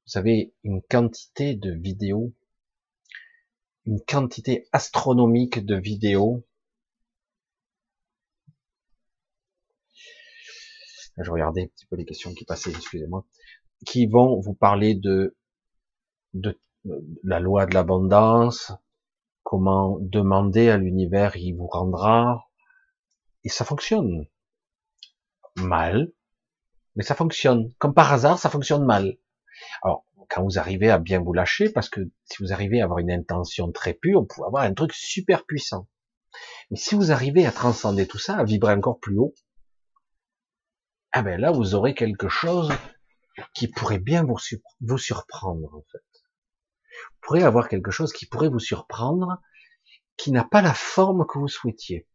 Vous 0.08 0.18
avez 0.18 0.54
une 0.64 0.82
quantité 0.82 1.56
de 1.56 1.72
vidéos 1.72 2.34
une 3.86 4.02
quantité 4.02 4.68
astronomique 4.72 5.66
de 5.66 5.76
vidéos. 5.76 6.46
Je 11.18 11.32
regardais 11.32 11.64
un 11.64 11.68
petit 11.68 11.86
peu 11.86 11.96
les 11.96 12.06
questions 12.06 12.34
qui 12.34 12.46
passaient, 12.46 12.72
excusez-moi, 12.72 13.26
qui 13.86 14.08
vont 14.08 14.40
vous 14.42 14.54
parler 14.54 14.96
de, 14.96 15.38
de, 16.34 16.60
la 17.24 17.40
loi 17.40 17.66
de 17.66 17.74
l'abondance, 17.74 18.72
comment 19.44 19.98
demander 20.00 20.70
à 20.70 20.78
l'univers, 20.78 21.38
il 21.38 21.54
vous 21.54 21.68
rendra, 21.68 22.50
et 23.44 23.50
ça 23.50 23.64
fonctionne. 23.64 24.28
Mal, 25.56 26.12
mais 26.96 27.04
ça 27.04 27.16
fonctionne. 27.16 27.74
Comme 27.78 27.94
par 27.94 28.12
hasard, 28.12 28.40
ça 28.40 28.50
fonctionne 28.50 28.84
mal. 28.84 29.18
Alors, 29.84 30.06
quand 30.30 30.44
vous 30.44 30.60
arrivez 30.60 30.90
à 30.90 30.98
bien 30.98 31.22
vous 31.22 31.32
lâcher, 31.32 31.70
parce 31.70 31.90
que 31.90 32.10
si 32.26 32.42
vous 32.42 32.52
arrivez 32.52 32.82
à 32.82 32.86
avoir 32.86 33.00
une 33.00 33.12
intention 33.12 33.72
très 33.72 33.94
pure, 33.94 34.22
vous 34.22 34.28
pouvez 34.28 34.48
avoir 34.48 34.64
un 34.64 34.74
truc 34.74 34.94
super 34.94 35.46
puissant. 35.46 35.88
Mais 36.70 36.78
si 36.78 36.96
vous 36.96 37.12
arrivez 37.12 37.46
à 37.46 37.52
transcender 37.52 38.08
tout 38.08 38.18
ça, 38.18 38.38
à 38.38 38.44
vibrer 38.44 38.74
encore 38.74 39.00
plus 39.00 39.18
haut, 39.18 39.34
ah 41.12 41.22
ben 41.22 41.40
là, 41.40 41.52
vous 41.52 41.76
aurez 41.76 41.94
quelque 41.94 42.28
chose 42.28 42.74
qui 43.54 43.68
pourrait 43.68 44.00
bien 44.00 44.24
vous, 44.24 44.38
vous 44.82 44.98
surprendre, 44.98 45.74
en 45.74 45.84
fait. 45.92 46.24
pourrait 47.22 47.44
avoir 47.44 47.70
quelque 47.70 47.92
chose 47.92 48.12
qui 48.12 48.26
pourrait 48.26 48.50
vous 48.50 48.60
surprendre, 48.60 49.42
qui 50.18 50.32
n'a 50.32 50.44
pas 50.44 50.62
la 50.62 50.74
forme 50.74 51.26
que 51.28 51.38
vous 51.38 51.48
souhaitiez. 51.48 52.08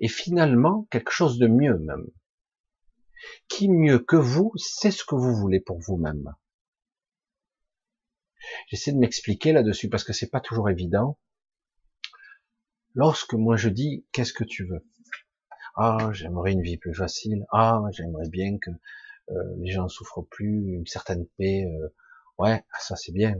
Et 0.00 0.08
finalement, 0.08 0.86
quelque 0.90 1.10
chose 1.10 1.38
de 1.38 1.48
mieux 1.48 1.78
même. 1.78 2.06
Qui 3.48 3.68
mieux 3.68 3.98
que 3.98 4.16
vous 4.16 4.52
sait 4.56 4.90
ce 4.90 5.04
que 5.04 5.14
vous 5.14 5.34
voulez 5.34 5.60
pour 5.60 5.80
vous-même 5.80 6.34
J'essaie 8.68 8.92
de 8.92 8.98
m'expliquer 8.98 9.52
là-dessus 9.52 9.88
parce 9.88 10.04
que 10.04 10.12
c'est 10.12 10.30
pas 10.30 10.40
toujours 10.40 10.70
évident. 10.70 11.18
Lorsque 12.94 13.34
moi 13.34 13.56
je 13.56 13.68
dis 13.68 14.06
qu'est-ce 14.12 14.32
que 14.32 14.44
tu 14.44 14.64
veux? 14.66 14.86
Ah, 15.76 16.10
j'aimerais 16.12 16.52
une 16.52 16.62
vie 16.62 16.76
plus 16.76 16.94
facile. 16.94 17.44
Ah, 17.50 17.82
j'aimerais 17.92 18.28
bien 18.28 18.58
que 18.58 18.70
euh, 19.30 19.54
les 19.58 19.72
gens 19.72 19.88
souffrent 19.88 20.22
plus, 20.22 20.74
une 20.74 20.86
certaine 20.86 21.26
paix. 21.38 21.64
Euh, 21.64 21.88
ouais, 22.38 22.64
ça 22.78 22.96
c'est 22.96 23.12
bien. 23.12 23.34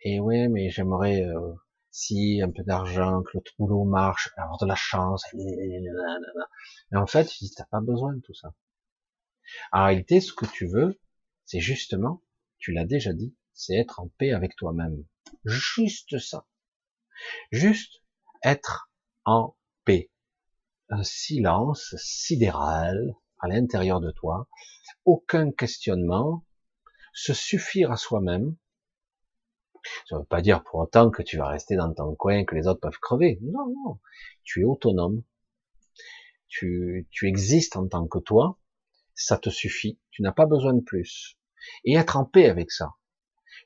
Et 0.00 0.20
ouais, 0.20 0.48
mais 0.48 0.70
j'aimerais 0.70 1.22
euh, 1.22 1.52
si 1.90 2.40
un 2.42 2.50
peu 2.50 2.62
d'argent, 2.62 3.22
que 3.22 3.38
le 3.38 3.42
boulot 3.58 3.84
marche, 3.84 4.30
avoir 4.36 4.58
de 4.58 4.66
la 4.66 4.74
chance. 4.74 5.24
Et 5.34 6.96
en 6.96 7.06
fait, 7.06 7.26
tu 7.26 7.44
n'as 7.58 7.64
pas 7.66 7.80
besoin 7.80 8.14
de 8.14 8.20
tout 8.20 8.34
ça. 8.34 8.52
En 9.72 9.84
réalité, 9.86 10.20
ce 10.20 10.32
que 10.32 10.46
tu 10.46 10.66
veux, 10.66 10.98
c'est 11.44 11.60
justement, 11.60 12.22
tu 12.58 12.72
l'as 12.72 12.84
déjà 12.84 13.12
dit, 13.12 13.34
c'est 13.56 13.74
être 13.74 14.00
en 14.00 14.08
paix 14.18 14.32
avec 14.32 14.54
toi-même. 14.54 15.04
Juste 15.44 16.18
ça. 16.18 16.46
Juste 17.50 18.02
être 18.44 18.90
en 19.24 19.56
paix. 19.84 20.10
Un 20.90 21.02
silence 21.02 21.96
sidéral 21.96 23.16
à 23.40 23.48
l'intérieur 23.48 24.00
de 24.00 24.12
toi, 24.12 24.46
aucun 25.04 25.50
questionnement, 25.50 26.44
se 27.12 27.32
suffire 27.32 27.90
à 27.90 27.96
soi-même. 27.96 28.56
Ça 30.06 30.16
ne 30.16 30.20
veut 30.20 30.26
pas 30.26 30.42
dire 30.42 30.62
pour 30.62 30.80
autant 30.80 31.10
que 31.10 31.22
tu 31.22 31.38
vas 31.38 31.48
rester 31.48 31.76
dans 31.76 31.92
ton 31.92 32.14
coin, 32.14 32.44
que 32.44 32.54
les 32.54 32.66
autres 32.66 32.80
peuvent 32.80 32.98
crever. 33.00 33.38
Non, 33.42 33.68
non. 33.68 34.00
Tu 34.44 34.60
es 34.60 34.64
autonome. 34.64 35.22
Tu, 36.48 37.08
tu 37.10 37.26
existes 37.26 37.76
en 37.76 37.88
tant 37.88 38.06
que 38.06 38.18
toi. 38.18 38.58
Ça 39.14 39.38
te 39.38 39.48
suffit. 39.48 39.98
Tu 40.10 40.22
n'as 40.22 40.32
pas 40.32 40.46
besoin 40.46 40.74
de 40.74 40.80
plus. 40.80 41.38
Et 41.84 41.94
être 41.94 42.16
en 42.16 42.24
paix 42.24 42.48
avec 42.48 42.70
ça. 42.70 42.94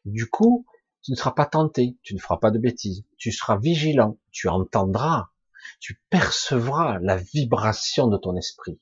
Du 0.04 0.28
coup, 0.28 0.66
tu 1.02 1.12
ne 1.12 1.16
seras 1.16 1.32
pas 1.32 1.46
tenté, 1.46 1.96
tu 2.02 2.14
ne 2.14 2.20
feras 2.20 2.38
pas 2.38 2.50
de 2.50 2.58
bêtises, 2.58 3.04
tu 3.16 3.32
seras 3.32 3.58
vigilant, 3.58 4.18
tu 4.30 4.48
entendras, 4.48 5.30
tu 5.78 6.00
percevras 6.10 6.98
la 7.00 7.16
vibration 7.16 8.06
de 8.08 8.16
ton 8.16 8.36
esprit. 8.36 8.80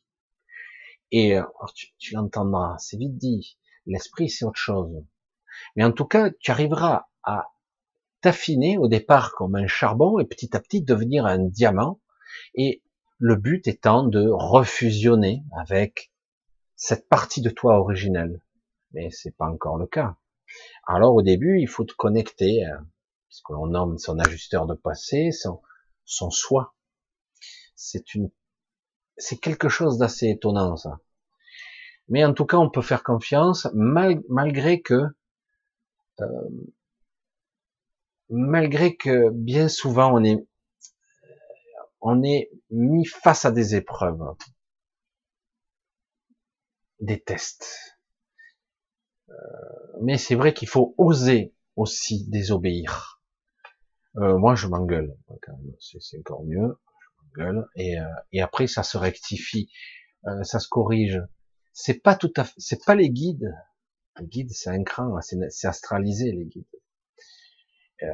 Et 1.11 1.37
euh, 1.37 1.43
tu, 1.75 1.89
tu 1.99 2.15
l'entendras, 2.15 2.77
c'est 2.79 2.97
vite 2.97 3.17
dit. 3.17 3.59
L'esprit, 3.87 4.29
c'est 4.29 4.45
autre 4.45 4.59
chose. 4.59 5.05
Mais 5.77 5.85
en 5.85 5.93
tout 5.93 6.05
cas, 6.05 6.31
tu 6.41 6.51
arriveras 6.51 7.09
à 7.23 7.49
t'affiner 8.21 8.79
au 8.79 8.89
départ 8.89 9.33
comme 9.33 9.55
un 9.55 9.67
charbon 9.67 10.19
et 10.19 10.25
petit 10.25 10.57
à 10.57 10.61
petit 10.61 10.83
devenir 10.83 11.27
un 11.27 11.39
diamant. 11.39 12.01
Et 12.55 12.83
le 13.19 13.37
but 13.37 13.67
étant 13.67 14.05
de 14.05 14.29
refusionner 14.29 15.43
avec 15.57 16.13
cette 16.77 17.09
partie 17.09 17.43
de 17.43 17.51
toi 17.51 17.79
originelle. 17.79 18.41
Mais 18.93 19.11
c'est 19.11 19.37
pas 19.37 19.47
encore 19.47 19.79
le 19.79 19.87
cas. 19.87 20.17
Alors 20.87 21.15
au 21.15 21.23
début, 21.23 21.61
il 21.61 21.69
faut 21.69 21.85
te 21.85 21.95
connecter 21.95 22.65
à 22.65 22.81
ce 23.29 23.43
que 23.45 23.53
l'on 23.53 23.67
nomme 23.67 23.99
son 23.99 24.19
ajusteur 24.19 24.67
de 24.67 24.75
passé, 24.75 25.31
son, 25.33 26.31
soi. 26.31 26.75
C'est 27.75 28.03
quelque 29.41 29.69
chose 29.69 29.99
d'assez 29.99 30.29
étonnant 30.31 30.77
ça. 30.77 31.01
Mais 32.09 32.25
en 32.25 32.33
tout 32.33 32.47
cas, 32.47 32.57
on 32.57 32.71
peut 32.71 32.83
faire 32.83 33.03
confiance 33.03 33.69
malgré 33.75 34.81
que, 34.81 35.05
euh, 36.21 36.49
malgré 38.31 38.97
que 38.97 39.31
bien 39.31 39.69
souvent 39.69 40.19
on 42.01 42.23
est 42.23 42.51
mis 42.71 43.05
face 43.05 43.45
à 43.45 43.51
des 43.51 43.75
épreuves, 43.75 44.35
des 47.01 47.21
tests 47.21 47.98
mais 50.01 50.19
c'est 50.19 50.35
vrai 50.35 50.55
qu'il 50.55 50.69
faut 50.69 50.95
oser 50.99 51.55
aussi 51.77 52.29
désobéir. 52.29 53.21
Euh, 54.17 54.37
moi, 54.39 54.55
je 54.55 54.67
m'engueule. 54.67 55.17
C'est 55.79 56.19
encore 56.19 56.45
mieux. 56.45 56.79
Je 57.37 57.41
m'engueule. 57.41 57.67
Et, 57.77 57.99
euh, 57.99 58.05
et 58.33 58.41
après, 58.41 58.67
ça 58.67 58.83
se 58.83 58.99
rectifie. 58.99 59.71
Euh, 60.27 60.43
ça 60.43 60.59
se 60.59 60.69
corrige. 60.69 61.21
C'est 61.73 62.03
pas 62.03 62.17
tout 62.17 62.33
à 62.37 62.45
fait, 62.45 62.55
c'est 62.57 62.85
pas 62.85 62.95
les 62.95 63.11
guides. 63.11 63.55
Les 64.19 64.27
guides, 64.27 64.51
c'est 64.51 64.71
un 64.71 64.83
cran. 64.83 65.21
C'est 65.21 65.69
astralisé, 65.69 66.33
les 66.33 66.47
guides. 66.47 66.65
Euh, 68.03 68.07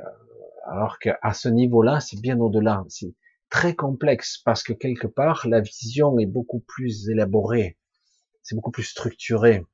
alors 0.66 0.98
qu'à 0.98 1.32
ce 1.32 1.48
niveau-là, 1.48 2.00
c'est 2.00 2.20
bien 2.20 2.38
au-delà. 2.38 2.84
C'est 2.88 3.14
très 3.48 3.74
complexe 3.74 4.38
parce 4.44 4.62
que 4.62 4.72
quelque 4.72 5.06
part, 5.06 5.46
la 5.48 5.60
vision 5.60 6.18
est 6.18 6.26
beaucoup 6.26 6.60
plus 6.60 7.08
élaborée. 7.08 7.78
C'est 8.42 8.54
beaucoup 8.54 8.70
plus 8.70 8.84
structuré 8.84 9.64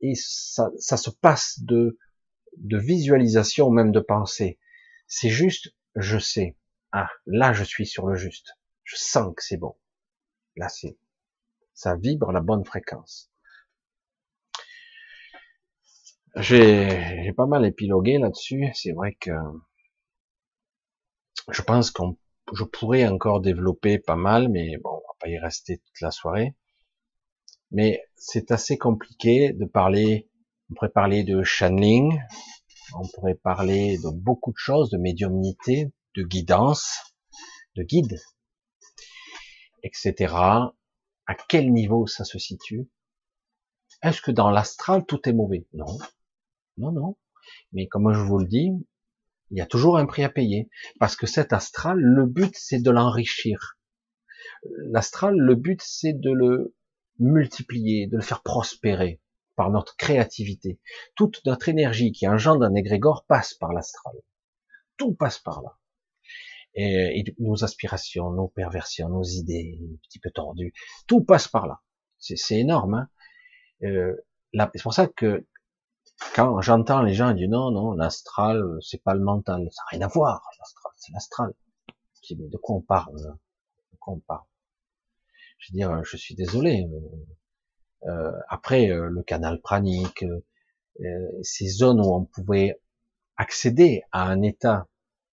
et 0.00 0.14
ça, 0.14 0.70
ça 0.78 0.96
se 0.96 1.10
passe 1.10 1.60
de, 1.62 1.98
de 2.56 2.78
visualisation, 2.78 3.70
même 3.70 3.92
de 3.92 4.00
pensée. 4.00 4.58
C'est 5.06 5.30
juste, 5.30 5.74
je 5.96 6.18
sais, 6.18 6.56
ah, 6.92 7.08
là 7.26 7.52
je 7.52 7.64
suis 7.64 7.86
sur 7.86 8.06
le 8.06 8.16
juste. 8.16 8.52
Je 8.84 8.96
sens 8.96 9.34
que 9.36 9.42
c'est 9.42 9.56
bon. 9.56 9.76
Là 10.56 10.68
c'est, 10.68 10.98
ça 11.74 11.96
vibre 11.96 12.32
la 12.32 12.40
bonne 12.40 12.64
fréquence. 12.64 13.30
J'ai 16.36 17.32
pas 17.36 17.46
mal 17.46 17.66
épilogué 17.66 18.18
là-dessus. 18.18 18.68
C'est 18.74 18.92
vrai 18.92 19.14
que 19.14 19.32
je 21.50 21.62
pense 21.62 21.90
qu'on, 21.90 22.16
je 22.52 22.64
pourrais 22.64 23.06
encore 23.06 23.40
développer 23.40 23.98
pas 23.98 24.16
mal, 24.16 24.48
mais 24.48 24.76
bon, 24.78 24.90
on 24.90 25.08
va 25.08 25.16
pas 25.18 25.28
y 25.28 25.38
rester 25.38 25.78
toute 25.78 26.00
la 26.00 26.10
soirée 26.10 26.54
mais 27.70 28.02
c'est 28.16 28.50
assez 28.50 28.78
compliqué 28.78 29.52
de 29.52 29.64
parler. 29.64 30.28
On 30.70 30.74
pourrait 30.74 30.90
parler 30.90 31.24
de 31.24 31.42
channeling, 31.42 32.20
on 32.94 33.08
pourrait 33.14 33.34
parler 33.34 33.96
de 33.98 34.10
beaucoup 34.10 34.52
de 34.52 34.58
choses, 34.58 34.90
de 34.90 34.98
médiumnité, 34.98 35.92
de 36.14 36.22
guidance, 36.22 37.14
de 37.74 37.82
guide, 37.82 38.18
etc. 39.82 40.34
À 41.26 41.34
quel 41.48 41.72
niveau 41.72 42.06
ça 42.06 42.24
se 42.24 42.38
situe? 42.38 42.88
Est-ce 44.02 44.20
que 44.20 44.30
dans 44.30 44.50
l'astral 44.50 45.04
tout 45.06 45.28
est 45.28 45.32
mauvais? 45.32 45.66
Non, 45.72 45.98
non, 46.76 46.92
non. 46.92 47.16
Mais 47.72 47.86
comme 47.86 48.12
je 48.12 48.20
vous 48.20 48.38
le 48.38 48.46
dis, 48.46 48.70
il 49.50 49.58
y 49.58 49.62
a 49.62 49.66
toujours 49.66 49.96
un 49.96 50.06
prix 50.06 50.22
à 50.22 50.28
payer 50.28 50.68
parce 51.00 51.16
que 51.16 51.26
cet 51.26 51.52
astral, 51.52 51.98
le 51.98 52.26
but 52.26 52.54
c'est 52.54 52.80
de 52.80 52.90
l'enrichir. 52.90 53.78
L'astral, 54.90 55.34
le 55.36 55.54
but 55.54 55.80
c'est 55.82 56.12
de 56.12 56.30
le 56.30 56.74
multiplier, 57.18 58.06
de 58.06 58.16
le 58.16 58.22
faire 58.22 58.42
prospérer 58.42 59.20
par 59.56 59.70
notre 59.70 59.96
créativité. 59.96 60.80
Toute 61.16 61.44
notre 61.44 61.68
énergie 61.68 62.12
qui 62.12 62.28
engendre 62.28 62.64
un 62.64 62.74
égrégore 62.74 63.24
passe 63.26 63.54
par 63.54 63.72
l'astral. 63.72 64.14
Tout 64.96 65.14
passe 65.14 65.38
par 65.38 65.62
là. 65.62 65.76
Et, 66.74 67.24
nos 67.38 67.64
aspirations, 67.64 68.30
nos 68.30 68.48
perversions, 68.48 69.08
nos 69.08 69.24
idées 69.24 69.80
un 69.82 69.96
petit 70.02 70.20
peu 70.20 70.30
tordues, 70.30 70.72
tout 71.08 71.24
passe 71.24 71.48
par 71.48 71.66
là. 71.66 71.80
C'est 72.18 72.58
énorme. 72.58 72.94
Hein 72.94 73.08
euh, 73.82 74.14
c'est 74.52 74.82
pour 74.82 74.94
ça 74.94 75.06
que 75.08 75.46
quand 76.34 76.60
j'entends 76.60 77.02
les 77.02 77.14
gens 77.14 77.32
dire 77.32 77.48
non, 77.48 77.70
non, 77.70 77.92
l'astral, 77.92 78.62
c'est 78.80 79.02
pas 79.02 79.14
le 79.14 79.20
mental, 79.20 79.68
ça 79.70 79.82
n'a 79.82 79.98
rien 79.98 80.06
à 80.06 80.08
voir, 80.08 80.42
l'astral, 80.58 80.92
c'est 80.96 81.12
l'astral. 81.12 81.54
De 82.30 82.56
quoi 82.58 82.76
on 82.76 82.82
parle 82.82 83.16
De 83.16 83.96
quoi 83.98 84.14
on 84.14 84.20
parle? 84.20 84.44
Je 85.58 85.72
veux 85.72 85.76
dire, 85.76 86.04
je 86.04 86.16
suis 86.16 86.34
désolé. 86.34 86.86
Euh, 88.04 88.08
euh 88.08 88.32
après, 88.48 88.90
euh, 88.90 89.08
le 89.08 89.22
canal 89.22 89.60
pranique, 89.60 90.24
euh, 90.24 91.28
ces 91.42 91.68
zones 91.68 92.00
où 92.00 92.14
on 92.14 92.24
pouvait 92.24 92.80
accéder 93.36 94.02
à 94.12 94.24
un 94.24 94.42
état 94.42 94.88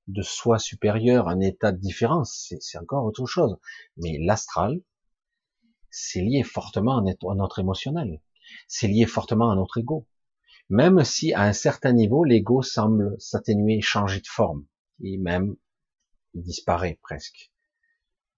de 0.08 0.22
soi 0.22 0.60
supérieur, 0.60 1.28
un 1.28 1.40
état 1.40 1.72
de 1.72 1.80
différence, 1.80 2.54
c'est 2.60 2.78
encore 2.78 3.06
autre 3.06 3.26
chose. 3.26 3.58
Mais 3.98 4.18
l'astral, 4.20 4.82
c'est 5.90 6.22
lié 6.22 6.44
fortement 6.44 6.98
à 7.00 7.02
notre 7.36 7.60
émotionnel. 7.60 8.22
C'est 8.68 8.88
lié 8.88 9.06
fortement 9.06 9.52
à 9.52 9.56
notre 9.56 9.80
ego. 9.80 10.08
Même 10.70 11.04
si 11.04 11.34
à 11.34 11.44
un 11.44 11.54
certain 11.54 11.94
niveau, 11.94 12.24
l'ego 12.24 12.62
semble 12.62 13.20
s'atténuer, 13.20 13.82
changer 13.82 14.20
de 14.20 14.28
forme, 14.28 14.66
et 15.04 15.18
même 15.18 15.56
il 16.34 16.44
disparaît 16.44 17.00
presque. 17.02 17.52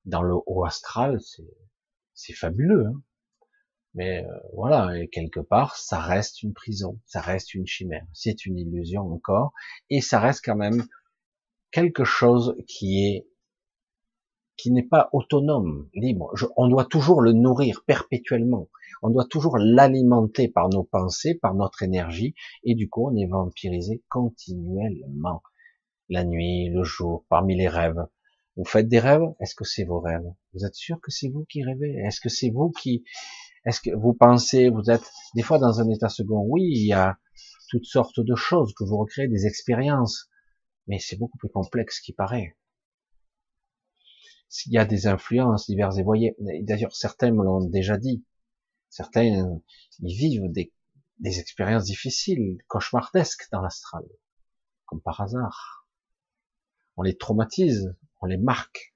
Dans 0.06 0.22
le 0.22 0.36
haut 0.46 0.66
astral, 0.66 1.20
c'est 1.22 1.44
c'est 2.18 2.34
fabuleux. 2.34 2.88
Hein 2.88 3.02
Mais 3.94 4.26
euh, 4.26 4.40
voilà, 4.54 4.98
et 5.00 5.08
quelque 5.08 5.40
part, 5.40 5.78
ça 5.78 6.00
reste 6.00 6.44
une 6.44 6.54
prison, 6.54 7.00
ça 7.06 7.22
reste 7.22 7.54
une 7.54 7.68
chimère, 7.68 8.06
c'est 8.14 8.46
une 8.46 8.58
illusion 8.58 9.04
encore, 9.14 9.54
et 9.90 10.02
ça 10.02 10.20
reste 10.20 10.44
quand 10.44 10.58
même 10.58 10.86
quelque 11.72 12.04
chose 12.04 12.56
qui 12.68 13.06
est 13.06 13.28
qui 14.58 14.72
n'est 14.72 14.84
pas 14.84 15.10
autonome, 15.14 15.88
libre. 15.94 16.34
on 16.56 16.68
doit 16.68 16.86
toujours 16.86 17.22
le 17.22 17.32
nourrir 17.32 17.84
perpétuellement. 17.86 18.70
On 19.04 19.12
doit 19.12 19.28
toujours 19.30 19.60
l'alimenter 19.60 20.48
par 20.48 20.70
nos 20.70 20.84
pensées, 20.84 21.36
par 21.36 21.54
notre 21.54 21.84
énergie, 21.84 22.34
et 22.64 22.74
du 22.74 22.90
coup, 22.90 23.08
on 23.08 23.16
est 23.16 23.28
vampirisé 23.28 24.04
continuellement. 24.10 25.44
La 26.10 26.24
nuit, 26.24 26.70
le 26.70 26.84
jour, 26.84 27.26
parmi 27.30 27.56
les 27.56 27.68
rêves. 27.68 28.08
Vous 28.58 28.66
faites 28.66 28.88
des 28.88 29.00
rêves 29.00 29.22
Est-ce 29.40 29.54
que 29.54 29.64
c'est 29.64 29.84
vos 29.84 30.00
rêves? 30.00 30.26
Vous 30.54 30.66
êtes 30.66 30.74
sûr 30.74 31.00
que 31.00 31.12
c'est 31.12 31.30
vous 31.30 31.46
qui 31.46 31.64
rêvez? 31.64 31.96
Est-ce 32.00 32.20
que 32.20 32.30
c'est 32.30 32.50
vous 32.50 32.72
qui... 32.72 33.06
Est-ce 33.66 33.82
que 33.82 33.92
vous 33.96 34.14
pensez, 34.14 34.70
vous 34.70 34.90
êtes 34.90 35.12
des 35.36 35.44
fois 35.44 35.60
dans 35.60 35.80
un 35.80 35.90
état 35.90 36.10
second 36.10 36.44
Oui, 36.48 36.64
il 36.64 36.88
y 36.88 36.94
a 36.94 37.20
toutes 37.70 37.86
sortes 37.86 38.20
de 38.20 38.36
choses 38.36 38.74
que 38.74 38.84
vous 38.84 38.98
recréez, 38.98 39.28
des 39.28 39.46
expériences, 39.46 40.30
mais 40.88 41.00
c'est 41.00 41.18
beaucoup 41.18 41.38
plus 41.38 41.50
complexe 41.50 42.00
qu'il 42.00 42.16
paraît. 42.16 42.58
S'il 44.50 44.72
y 44.72 44.78
a 44.78 44.86
des 44.86 45.06
influences 45.06 45.68
diverses 45.68 45.98
et 45.98 46.04
voyez, 46.04 46.36
d'ailleurs 46.62 46.96
certains 46.96 47.32
me 47.32 47.44
l'ont 47.44 47.64
déjà 47.64 47.98
dit, 47.98 48.24
certains 48.90 49.60
ils 50.00 50.16
vivent 50.16 50.50
des, 50.50 50.74
des 51.20 51.40
expériences 51.40 51.84
difficiles, 51.84 52.58
cauchemardesques 52.68 53.50
dans 53.52 53.62
l'astral, 53.62 54.06
comme 54.86 55.02
par 55.02 55.20
hasard. 55.20 55.88
On 56.96 57.04
les 57.04 57.18
traumatise, 57.18 57.94
on 58.22 58.26
les 58.28 58.38
marque. 58.38 58.94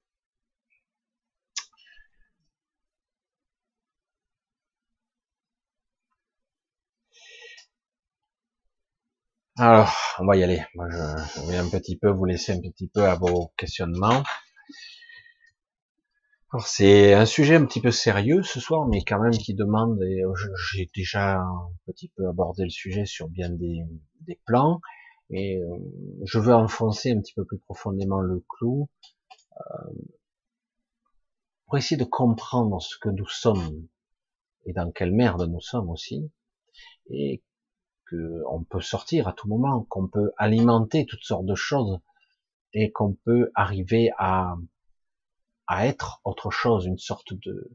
Alors, 9.56 9.92
on 10.18 10.26
va 10.26 10.36
y 10.36 10.42
aller. 10.42 10.62
Moi, 10.74 10.88
je, 10.90 11.46
vais 11.50 11.56
un 11.56 11.68
petit 11.68 11.96
peu 11.96 12.10
vous 12.10 12.24
laisser 12.24 12.52
un 12.52 12.60
petit 12.60 12.88
peu 12.88 13.04
à 13.04 13.14
vos 13.16 13.52
questionnements. 13.56 14.22
C'est 16.64 17.14
un 17.14 17.24
sujet 17.24 17.56
un 17.56 17.64
petit 17.64 17.80
peu 17.80 17.90
sérieux 17.90 18.42
ce 18.42 18.60
soir, 18.60 18.86
mais 18.86 19.02
quand 19.04 19.18
même 19.20 19.32
qui 19.32 19.54
demande, 19.54 20.02
et 20.02 20.22
j'ai 20.72 20.90
déjà 20.94 21.38
un 21.38 21.70
petit 21.86 22.12
peu 22.14 22.28
abordé 22.28 22.64
le 22.64 22.70
sujet 22.70 23.06
sur 23.06 23.28
bien 23.28 23.48
des 23.50 24.38
plans, 24.44 24.80
et 25.32 25.58
euh, 25.58 25.78
je 26.24 26.38
veux 26.38 26.54
enfoncer 26.54 27.12
un 27.12 27.20
petit 27.20 27.34
peu 27.34 27.44
plus 27.44 27.58
profondément 27.58 28.20
le 28.20 28.44
clou 28.48 28.88
euh, 29.56 29.92
pour 31.66 31.78
essayer 31.78 31.96
de 31.96 32.04
comprendre 32.04 32.80
ce 32.80 32.96
que 32.98 33.08
nous 33.08 33.26
sommes 33.26 33.88
et 34.66 34.72
dans 34.72 34.90
quelle 34.92 35.12
merde 35.12 35.48
nous 35.50 35.60
sommes 35.60 35.90
aussi, 35.90 36.30
et 37.10 37.42
qu'on 38.08 38.64
peut 38.64 38.80
sortir 38.80 39.26
à 39.26 39.32
tout 39.32 39.48
moment, 39.48 39.84
qu'on 39.88 40.06
peut 40.06 40.32
alimenter 40.36 41.06
toutes 41.06 41.24
sortes 41.24 41.46
de 41.46 41.54
choses 41.54 41.98
et 42.74 42.92
qu'on 42.92 43.14
peut 43.14 43.50
arriver 43.54 44.10
à, 44.18 44.56
à 45.66 45.86
être 45.86 46.20
autre 46.24 46.50
chose, 46.50 46.86
une 46.86 46.98
sorte 46.98 47.32
de, 47.32 47.70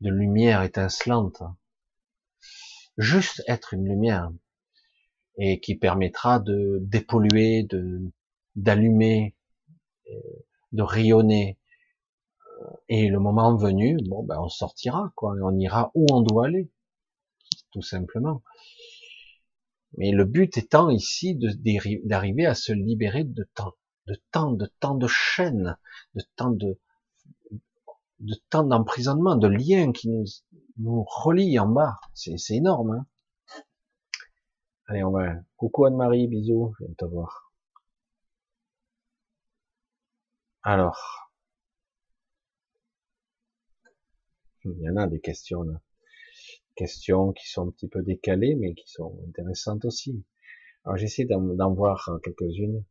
de 0.00 0.10
lumière 0.10 0.62
étincelante. 0.62 1.42
Juste 2.96 3.42
être 3.46 3.74
une 3.74 3.84
lumière 3.84 4.30
et 5.40 5.58
qui 5.58 5.74
permettra 5.74 6.38
de 6.38 6.78
dépolluer, 6.82 7.62
de 7.64 8.12
d'allumer, 8.56 9.34
euh, 10.10 10.20
de 10.72 10.82
rayonner. 10.82 11.58
Et 12.90 13.08
le 13.08 13.18
moment 13.18 13.56
venu, 13.56 13.96
bon 14.06 14.22
ben 14.22 14.38
on 14.38 14.50
sortira 14.50 15.12
quoi, 15.16 15.34
on 15.42 15.58
ira 15.58 15.90
où 15.94 16.06
on 16.12 16.20
doit 16.20 16.46
aller, 16.46 16.70
tout 17.72 17.80
simplement. 17.80 18.42
Mais 19.96 20.10
le 20.10 20.26
but 20.26 20.58
étant 20.58 20.90
ici 20.90 21.38
d'arriver 22.04 22.44
à 22.44 22.54
se 22.54 22.72
libérer 22.72 23.24
de 23.24 23.48
tant, 23.54 23.72
de 24.06 24.20
tant, 24.30 24.52
de 24.52 24.70
tant 24.78 24.94
de 24.94 25.06
chaînes, 25.06 25.78
de 26.14 26.22
tant 26.36 26.50
de, 26.50 26.78
de 28.20 28.34
d'emprisonnement, 28.52 29.36
de 29.36 29.48
liens 29.48 29.92
qui 29.92 30.10
nous, 30.10 30.24
nous 30.76 31.02
relient 31.02 31.58
en 31.58 31.68
bas. 31.68 31.96
C'est 32.14 32.36
énorme. 32.50 32.90
Hein 32.90 33.06
Allez, 34.90 35.04
on 35.04 35.12
va. 35.12 35.36
Coucou 35.56 35.84
Anne-Marie, 35.84 36.26
bisous, 36.26 36.74
je 36.76 36.84
viens 36.84 36.90
de 36.90 36.96
te 36.96 37.04
voir. 37.04 37.52
Alors, 40.64 41.30
il 44.64 44.80
y 44.80 44.90
en 44.90 44.96
a 44.96 45.06
des 45.06 45.20
questions 45.20 45.62
là 45.62 45.80
questions 46.74 47.32
qui 47.32 47.48
sont 47.48 47.68
un 47.68 47.70
petit 47.70 47.86
peu 47.86 48.02
décalées, 48.02 48.56
mais 48.56 48.74
qui 48.74 48.90
sont 48.90 49.16
intéressantes 49.28 49.84
aussi. 49.84 50.24
Alors 50.84 50.96
j'essaie 50.96 51.24
d'en 51.24 51.72
voir 51.72 52.10
quelques-unes. 52.24 52.84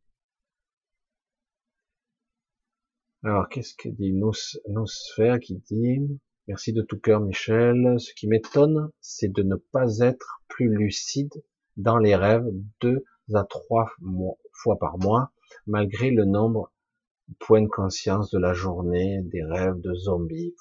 Alors 3.24 3.46
qu'est-ce 3.50 3.74
que 3.74 3.90
dit 3.90 4.14
Nosphère 4.14 5.38
qui 5.38 5.56
dit 5.56 6.18
Merci 6.46 6.72
de 6.72 6.80
tout 6.80 6.98
cœur 6.98 7.20
Michel. 7.20 8.00
Ce 8.00 8.14
qui 8.14 8.26
m'étonne, 8.26 8.90
c'est 9.02 9.30
de 9.30 9.42
ne 9.42 9.56
pas 9.56 9.98
être 9.98 10.42
plus 10.48 10.74
lucide 10.74 11.34
dans 11.76 11.98
les 11.98 12.14
rêves 12.14 12.46
deux 12.80 13.04
à 13.34 13.44
trois 13.44 13.90
fois 14.52 14.78
par 14.78 14.98
mois, 14.98 15.32
malgré 15.66 16.10
le 16.10 16.24
nombre 16.24 16.72
de 17.28 17.34
points 17.38 17.62
de 17.62 17.68
conscience 17.68 18.30
de 18.30 18.38
la 18.38 18.52
journée, 18.52 19.22
des 19.22 19.44
rêves 19.44 19.80
de 19.80 19.94
zombies. 19.94 20.54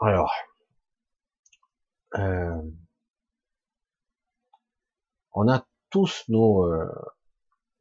Alors, 0.00 0.32
euh, 2.14 2.62
on 5.32 5.48
a 5.48 5.66
tous 5.90 6.24
nos, 6.28 6.64
euh, 6.64 6.90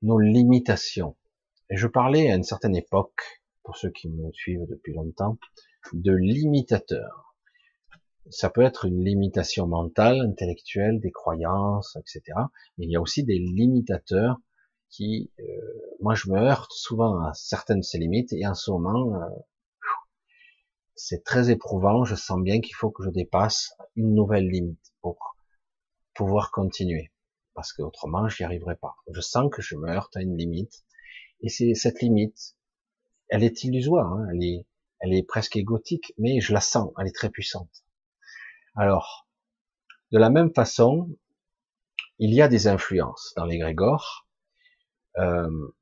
nos 0.01 0.19
limitations. 0.19 1.15
Et 1.69 1.77
je 1.77 1.87
parlais 1.87 2.29
à 2.31 2.35
une 2.35 2.43
certaine 2.43 2.75
époque, 2.75 3.41
pour 3.63 3.77
ceux 3.77 3.89
qui 3.89 4.09
me 4.09 4.31
suivent 4.33 4.67
depuis 4.69 4.93
longtemps, 4.93 5.37
de 5.93 6.13
limitateurs. 6.13 7.34
Ça 8.30 8.49
peut 8.49 8.64
être 8.64 8.85
une 8.85 9.03
limitation 9.03 9.68
mentale, 9.68 10.19
intellectuelle, 10.22 10.99
des 10.99 11.11
croyances, 11.11 11.95
etc. 11.97 12.38
Mais 12.77 12.85
il 12.85 12.91
y 12.91 12.95
a 12.95 13.02
aussi 13.02 13.23
des 13.23 13.38
limitateurs 13.38 14.38
qui, 14.89 15.31
euh, 15.39 15.43
moi 15.99 16.15
je 16.15 16.30
me 16.30 16.39
heurte 16.39 16.72
souvent 16.72 17.19
à 17.19 17.34
certaines 17.34 17.80
de 17.80 17.85
ces 17.85 17.97
limites, 17.97 18.34
et 18.34 18.47
en 18.47 18.56
ce 18.56 18.72
moment, 18.72 19.11
c'est 20.95 21.23
très 21.23 21.52
éprouvant, 21.52 22.06
je 22.06 22.15
sens 22.15 22.41
bien 22.41 22.61
qu'il 22.61 22.76
faut 22.76 22.89
que 22.89 23.03
je 23.03 23.10
dépasse 23.10 23.73
une 23.95 24.14
nouvelle 24.14 24.47
limite 24.47 24.93
pour 25.02 25.35
pouvoir 26.14 26.52
continuer. 26.52 27.11
Parce 27.53 27.73
que 27.73 27.81
autrement, 27.81 28.27
j'y 28.27 28.43
arriverai 28.43 28.76
pas. 28.76 28.95
Je 29.11 29.22
sens 29.22 29.49
que 29.52 29.61
je 29.61 29.76
me 29.76 29.89
heurte 29.89 30.15
à 30.15 30.22
une 30.22 30.38
limite. 30.38 30.84
Et 31.41 31.49
c'est 31.49 31.73
cette 31.73 32.02
limite, 32.02 32.56
elle 33.27 33.43
est 33.43 33.64
illusoire, 33.64 34.14
hein, 34.14 34.27
elle 34.31 34.43
est, 34.43 34.65
elle 34.99 35.14
est 35.14 35.23
presque 35.23 35.57
égotique, 35.57 36.14
mais 36.18 36.39
je 36.39 36.53
la 36.53 36.61
sens, 36.61 36.91
elle 36.99 37.07
est 37.07 37.15
très 37.15 37.30
puissante. 37.30 37.84
Alors, 38.76 39.27
de 40.11 40.18
la 40.18 40.30
même 40.30 40.53
façon, 40.53 41.10
il 42.19 42.34
y 42.34 42.41
a 42.41 42.47
des 42.47 42.68
influences 42.68 43.34
dans 43.35 43.45
les. 43.45 43.61
Euh, 45.18 45.76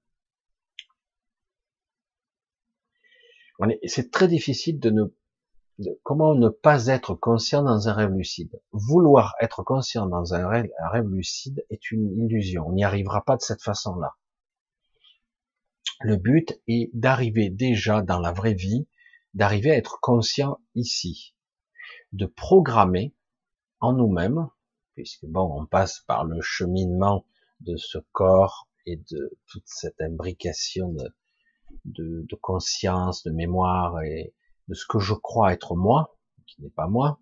c'est 3.86 4.12
très 4.12 4.28
difficile 4.28 4.80
de 4.80 4.92
ne 4.92 5.06
comment 6.04 6.36
ne 6.36 6.50
pas 6.50 6.88
être 6.88 7.16
conscient 7.16 7.64
dans 7.64 7.88
un 7.88 7.94
rêve 7.94 8.12
lucide. 8.12 8.62
Vouloir 8.72 9.34
être 9.42 9.64
conscient 9.64 10.06
dans 10.06 10.36
un 10.36 10.48
rêve 10.48 11.08
lucide 11.10 11.66
est 11.70 11.92
une 11.92 12.12
illusion. 12.18 12.68
On 12.68 12.74
n'y 12.74 12.84
arrivera 12.84 13.24
pas 13.24 13.38
de 13.38 13.42
cette 13.42 13.64
façon-là. 13.64 14.16
Le 16.02 16.18
but 16.18 16.62
est 16.68 16.90
d'arriver 16.94 17.50
déjà 17.50 18.02
dans 18.02 18.20
la 18.20 18.32
vraie 18.32 18.54
vie, 18.54 18.88
d'arriver 19.34 19.72
à 19.72 19.78
être 19.78 20.00
conscient 20.02 20.60
ici, 20.76 21.34
de 22.14 22.26
programmer 22.26 23.14
en 23.80 23.94
nous-mêmes, 23.94 24.48
puisque 24.94 25.26
bon, 25.26 25.60
on 25.60 25.66
passe 25.66 26.00
par 26.02 26.24
le 26.24 26.42
cheminement 26.42 27.26
de 27.60 27.76
ce 27.76 27.98
corps 28.12 28.70
et 28.86 28.98
de 28.98 29.38
toute 29.48 29.68
cette 29.68 30.00
imbrication 30.00 30.96
de, 31.86 32.36
conscience, 32.42 33.24
de 33.24 33.32
mémoire 33.32 34.02
et 34.02 34.34
de 34.68 34.74
ce 34.74 34.86
que 34.88 35.00
je 35.00 35.14
crois 35.14 35.54
être 35.54 35.76
moi, 35.76 36.18
qui 36.46 36.62
n'est 36.62 36.70
pas 36.70 36.88
moi, 36.88 37.20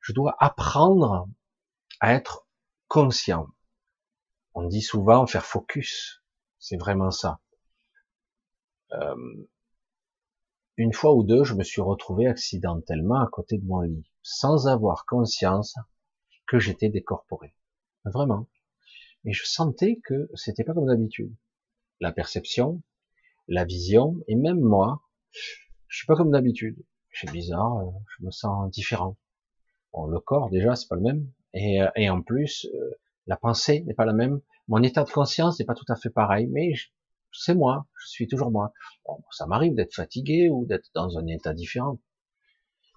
je 0.00 0.12
dois 0.12 0.36
apprendre 0.38 1.28
à 2.00 2.12
être 2.12 2.46
conscient. 2.88 3.48
On 4.52 4.68
dit 4.68 4.82
souvent 4.82 5.26
faire 5.26 5.46
focus, 5.46 6.22
c'est 6.58 6.76
vraiment 6.76 7.10
ça. 7.10 7.40
Euh, 8.92 9.14
une 10.76 10.92
fois 10.92 11.14
ou 11.14 11.22
deux, 11.22 11.44
je 11.44 11.54
me 11.54 11.62
suis 11.62 11.80
retrouvé 11.80 12.26
accidentellement 12.26 13.20
à 13.20 13.28
côté 13.28 13.58
de 13.58 13.64
mon 13.64 13.80
lit, 13.80 14.10
sans 14.22 14.66
avoir 14.66 15.06
conscience 15.06 15.76
que 16.46 16.58
j'étais 16.58 16.88
décorporé. 16.88 17.54
Vraiment. 18.04 18.48
Et 19.24 19.32
je 19.32 19.44
sentais 19.44 20.00
que 20.04 20.28
c'était 20.34 20.64
pas 20.64 20.74
comme 20.74 20.86
d'habitude. 20.86 21.34
La 22.00 22.12
perception, 22.12 22.82
la 23.48 23.64
vision, 23.64 24.16
et 24.26 24.34
même 24.34 24.60
moi, 24.60 25.02
je 25.88 25.98
suis 25.98 26.06
pas 26.06 26.16
comme 26.16 26.32
d'habitude. 26.32 26.76
C'est 27.12 27.30
bizarre, 27.30 27.80
je 28.18 28.24
me 28.24 28.30
sens 28.30 28.70
différent. 28.70 29.16
Bon, 29.92 30.06
le 30.06 30.18
corps 30.18 30.50
déjà, 30.50 30.74
c'est 30.74 30.88
pas 30.88 30.96
le 30.96 31.02
même, 31.02 31.30
et, 31.52 31.80
euh, 31.80 31.88
et 31.94 32.10
en 32.10 32.20
plus, 32.20 32.66
euh, 32.74 32.90
la 33.26 33.36
pensée 33.36 33.82
n'est 33.82 33.94
pas 33.94 34.04
la 34.04 34.12
même. 34.12 34.40
Mon 34.66 34.82
état 34.82 35.04
de 35.04 35.10
conscience 35.10 35.58
n'est 35.58 35.64
pas 35.64 35.74
tout 35.74 35.84
à 35.88 35.94
fait 35.94 36.10
pareil, 36.10 36.48
mais 36.50 36.72
c'est 37.34 37.54
moi, 37.54 37.86
je 38.00 38.08
suis 38.08 38.28
toujours 38.28 38.50
moi. 38.50 38.72
Bon, 39.04 39.22
ça 39.30 39.46
m'arrive 39.46 39.74
d'être 39.74 39.94
fatigué 39.94 40.48
ou 40.50 40.66
d'être 40.66 40.88
dans 40.94 41.18
un 41.18 41.26
état 41.26 41.52
différent. 41.52 42.00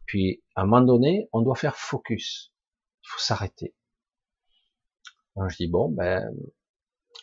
Puis, 0.05 0.43
à 0.55 0.61
un 0.61 0.65
moment 0.65 0.85
donné, 0.85 1.27
on 1.33 1.41
doit 1.41 1.55
faire 1.55 1.75
focus. 1.75 2.53
Il 3.03 3.09
faut 3.09 3.19
s'arrêter. 3.19 3.75
Je 5.35 5.55
dis, 5.55 5.67
bon, 5.67 5.89
ben, 5.89 6.33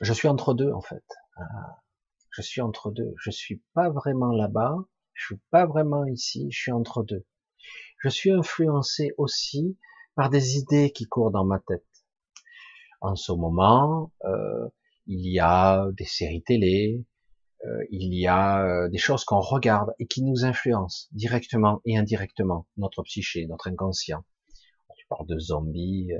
je 0.01 0.12
suis 0.12 0.28
entre 0.28 0.55
deux, 0.55 0.70
en 0.70 0.81
fait. 0.81 1.05
Ah, 1.36 1.82
je 2.31 2.43
suis 2.43 2.61
entre 2.61 2.91
deux. 2.91 3.15
Je 3.19 3.31
suis 3.31 3.62
pas 3.74 3.91
vraiment 3.91 4.32
là-bas. 4.32 4.77
Je 5.15 5.27
suis 5.27 5.41
pas 5.51 5.66
vraiment 5.66 6.05
ici. 6.05 6.49
Je 6.51 6.59
suis 6.59 6.73
entre 6.73 7.03
deux. 7.03 7.27
Je 8.03 8.09
suis 8.09 8.31
influencé 8.31 9.12
aussi 9.19 9.78
par 10.15 10.31
des 10.31 10.57
idées 10.57 10.93
qui 10.93 11.07
courent 11.07 11.31
dans 11.31 11.45
ma 11.45 11.59
tête. 11.59 11.86
En 13.01 13.16
ce 13.16 13.32
moment, 13.32 14.12
euh, 14.24 14.69
il 15.07 15.31
y 15.31 15.41
a 15.41 15.87
des 15.97 16.05
séries 16.05 16.43
télé, 16.43 17.05
euh, 17.67 17.85
il 17.91 18.15
y 18.15 18.27
a 18.27 18.65
euh, 18.65 18.89
des 18.89 18.99
choses 18.99 19.25
qu'on 19.25 19.41
regarde 19.41 19.95
et 19.99 20.07
qui 20.07 20.23
nous 20.23 20.45
influencent 20.45 21.09
directement 21.13 21.81
et 21.87 21.97
indirectement 21.97 22.67
notre 22.77 23.03
psyché, 23.03 23.47
notre 23.47 23.69
inconscient. 23.69 24.25
Tu 24.97 25.07
parles 25.09 25.27
de 25.27 25.39
zombies. 25.39 26.13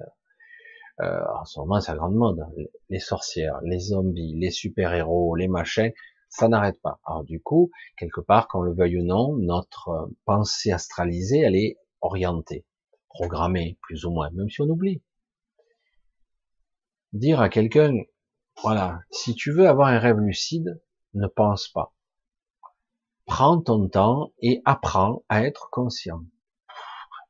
Euh, 1.01 1.21
en 1.35 1.45
ce 1.45 1.59
moment, 1.61 1.81
c'est 1.81 1.93
la 1.93 1.99
grande 1.99 2.15
mode. 2.15 2.47
Les 2.89 2.99
sorcières, 2.99 3.61
les 3.63 3.79
zombies, 3.79 4.35
les 4.37 4.51
super-héros, 4.51 5.35
les 5.35 5.49
machins, 5.49 5.93
ça 6.29 6.49
n'arrête 6.49 6.81
pas. 6.81 7.01
Alors 7.05 7.25
du 7.25 7.41
coup, 7.41 7.71
quelque 7.99 8.21
part, 8.21 8.49
qu'on 8.49 8.63
le 8.63 8.73
veuille 8.73 8.99
ou 9.01 9.05
non, 9.05 9.37
notre 9.37 10.11
pensée 10.25 10.73
astralisée, 10.73 11.41
elle 11.41 11.57
est 11.57 11.77
orientée, 12.01 12.65
programmée, 13.09 13.77
plus 13.83 14.05
ou 14.05 14.11
moins, 14.11 14.31
même 14.31 14.49
si 14.49 14.61
on 14.63 14.69
oublie. 14.69 15.03
Dire 17.13 17.41
à 17.41 17.49
quelqu'un, 17.49 17.93
voilà, 18.63 19.03
si 19.11 19.35
tu 19.35 19.53
veux 19.53 19.69
avoir 19.69 19.89
un 19.89 19.99
rêve 19.99 20.19
lucide, 20.19 20.81
ne 21.15 21.27
pense 21.27 21.69
pas. 21.69 21.95
Prends 23.27 23.61
ton 23.61 23.89
temps 23.89 24.33
et 24.39 24.63
apprends 24.65 25.25
à 25.29 25.45
être 25.45 25.69
conscient. 25.71 26.25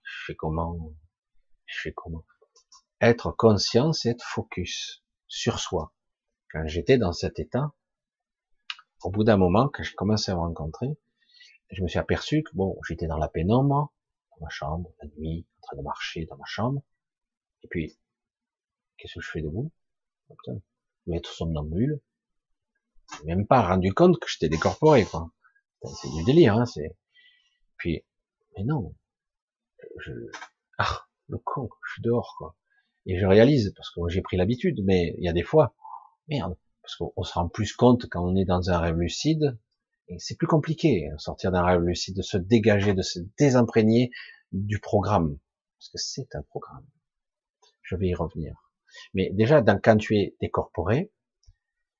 Je 0.03 0.25
fais 0.27 0.35
comment? 0.35 0.93
Je 1.67 1.81
fais 1.81 1.93
comment? 1.93 2.25
Être 3.01 3.33
conscient, 3.33 3.93
c'est 3.93 4.11
être 4.11 4.25
focus 4.25 5.05
sur 5.27 5.59
soi. 5.59 5.93
Quand 6.51 6.67
j'étais 6.67 6.99
dans 6.99 7.13
cet 7.13 7.39
état, 7.39 7.73
au 9.03 9.11
bout 9.11 9.25
d'un 9.25 9.37
moment, 9.37 9.69
quand 9.69 9.83
je 9.83 9.95
commençais 9.95 10.33
à 10.33 10.37
me 10.37 10.41
rencontrer, 10.41 10.89
je 11.71 11.83
me 11.83 11.89
suis 11.89 11.99
aperçu 11.99 12.43
que 12.43 12.51
bon, 12.55 12.79
j'étais 12.87 13.07
dans 13.07 13.19
la 13.19 13.29
pénombre, 13.29 13.93
dans 14.31 14.45
ma 14.45 14.51
chambre, 14.51 14.91
la 15.03 15.09
nuit, 15.17 15.47
en 15.59 15.67
train 15.67 15.77
de 15.77 15.83
marcher 15.83 16.27
dans 16.27 16.37
ma 16.37 16.45
chambre. 16.47 16.83
Et 17.63 17.69
puis, 17.69 17.99
qu'est-ce 18.97 19.15
que 19.15 19.21
je 19.21 19.31
fais 19.31 19.43
debout? 19.43 19.71
Être 21.13 21.33
somnambule. 21.33 22.01
Même 23.25 23.47
pas 23.47 23.63
rendu 23.63 23.93
compte 23.93 24.19
que 24.19 24.29
j'étais 24.29 24.49
décorporé, 24.49 25.05
quoi. 25.05 25.31
C'est 26.01 26.11
du 26.11 26.25
délire, 26.25 26.57
hein, 26.57 26.67
c'est. 26.67 26.97
Puis, 27.77 28.05
mais 28.57 28.65
non. 28.65 28.95
Je, 29.99 30.13
ah, 30.79 31.07
le 31.29 31.39
con, 31.39 31.69
je 31.87 31.93
suis 31.93 32.03
dehors, 32.03 32.35
quoi. 32.39 32.57
Et 33.07 33.19
je 33.19 33.27
réalise, 33.27 33.75
parce 33.77 33.91
que 33.91 34.01
j'ai 34.09 34.23
pris 34.23 34.37
l'habitude, 34.37 34.81
mais 34.85 35.15
il 35.19 35.25
y 35.25 35.29
a 35.29 35.35
des 35.35 35.43
fois, 35.43 35.75
merde, 36.29 36.57
parce 36.83 36.97
qu'on 36.97 37.23
se 37.23 37.35
rend 37.35 37.49
plus 37.49 37.75
compte 37.75 38.07
quand 38.11 38.25
on 38.25 38.37
est 38.37 38.47
dans 38.47 38.71
un 38.71 38.79
rêve 38.79 38.97
lucide, 38.97 39.59
et 40.09 40.19
c'est 40.19 40.37
plus 40.37 40.47
compliqué, 40.47 41.09
hein, 41.09 41.19
sortir 41.19 41.53
d'un 41.53 41.65
rêve 41.65 41.81
lucide, 41.81 42.17
de 42.17 42.23
se 42.23 42.39
dégager, 42.39 42.95
de 42.95 43.03
se 43.03 43.21
désimprégner 43.39 44.11
du 44.53 44.79
programme. 44.79 45.39
Parce 45.79 45.91
que 45.91 45.99
c'est 45.99 46.35
un 46.35 46.43
programme. 46.43 46.87
Je 47.83 47.97
vais 47.97 48.09
y 48.09 48.15
revenir. 48.15 48.64
Mais 49.15 49.31
déjà, 49.33 49.61
dans, 49.61 49.79
quand 49.81 49.97
tu 49.97 50.17
es 50.17 50.37
décorporé, 50.41 51.13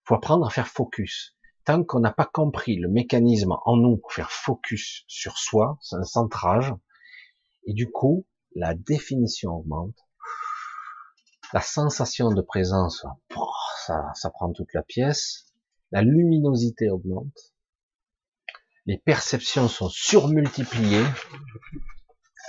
faut 0.05 0.15
apprendre 0.15 0.47
à 0.47 0.51
faire 0.51 0.69
focus. 0.69 1.37
Tant 1.65 1.83
qu'on 1.83 2.01
n'a 2.01 2.13
pas 2.13 2.27
compris 2.27 2.77
le 2.77 2.89
mécanisme 2.89 3.57
en 3.65 3.77
nous 3.77 3.97
pour 3.97 4.13
faire 4.13 4.31
focus 4.31 5.05
sur 5.07 5.39
soi, 5.39 5.79
c'est 5.81 5.97
un 5.97 6.05
centrage, 6.05 6.75
et 7.67 7.73
du 7.73 7.91
coup, 7.91 8.27
la 8.55 8.75
définition 8.75 9.53
augmente, 9.53 9.97
la 11.55 11.63
sensation 11.63 12.31
de 12.31 12.43
présence, 12.43 13.07
ça, 13.87 14.11
ça 14.15 14.31
prend 14.31 14.53
toute 14.53 14.75
la 14.75 14.83
pièce, 14.83 15.47
la 15.91 16.03
luminosité 16.03 16.91
augmente, 16.91 17.55
les 18.85 18.99
perceptions 18.99 19.69
sont 19.69 19.89
surmultipliées, 19.89 21.07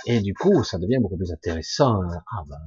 et 0.04 0.20
du 0.20 0.34
coup, 0.34 0.62
ça 0.62 0.78
devient 0.78 0.98
beaucoup 1.00 1.16
plus 1.16 1.32
intéressant. 1.32 2.00
Ah 2.30 2.44
ben, 2.46 2.58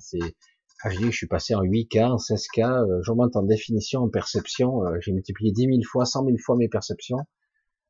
c'est 0.00 0.36
ah, 0.82 0.90
je 0.90 0.98
dis, 0.98 1.06
je 1.06 1.16
suis 1.16 1.26
passé 1.26 1.54
en 1.54 1.62
8K, 1.62 2.04
en 2.04 2.16
16K, 2.16 2.88
euh, 2.88 3.02
j'augmente 3.02 3.34
en 3.34 3.42
définition, 3.42 4.02
en 4.02 4.08
perception, 4.08 4.84
euh, 4.86 4.98
j'ai 5.00 5.12
multiplié 5.12 5.50
10 5.50 5.62
000 5.62 5.78
fois, 5.84 6.04
100 6.04 6.24
000 6.24 6.36
fois 6.38 6.56
mes 6.56 6.68
perceptions. 6.68 7.18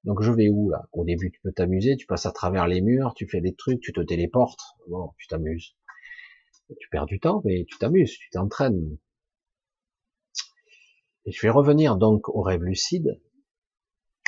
Donc 0.04 0.22
je 0.22 0.32
vais 0.32 0.48
où 0.48 0.70
là? 0.70 0.88
Au 0.92 1.04
début, 1.04 1.30
tu 1.30 1.40
peux 1.42 1.52
t'amuser, 1.52 1.96
tu 1.96 2.06
passes 2.06 2.24
à 2.24 2.32
travers 2.32 2.66
les 2.66 2.80
murs, 2.80 3.12
tu 3.14 3.28
fais 3.28 3.42
des 3.42 3.54
trucs, 3.54 3.80
tu 3.80 3.92
te 3.92 4.00
téléportes, 4.00 4.62
bon, 4.88 5.10
tu 5.18 5.26
t'amuses. 5.26 5.76
Tu 6.80 6.88
perds 6.90 7.06
du 7.06 7.20
temps, 7.20 7.42
mais 7.44 7.66
tu 7.68 7.76
t'amuses, 7.78 8.12
tu 8.12 8.30
t'entraînes. 8.30 8.96
Et 11.26 11.32
je 11.32 11.42
vais 11.42 11.50
revenir 11.50 11.96
donc 11.96 12.28
au 12.30 12.40
rêve 12.40 12.62
lucide, 12.62 13.20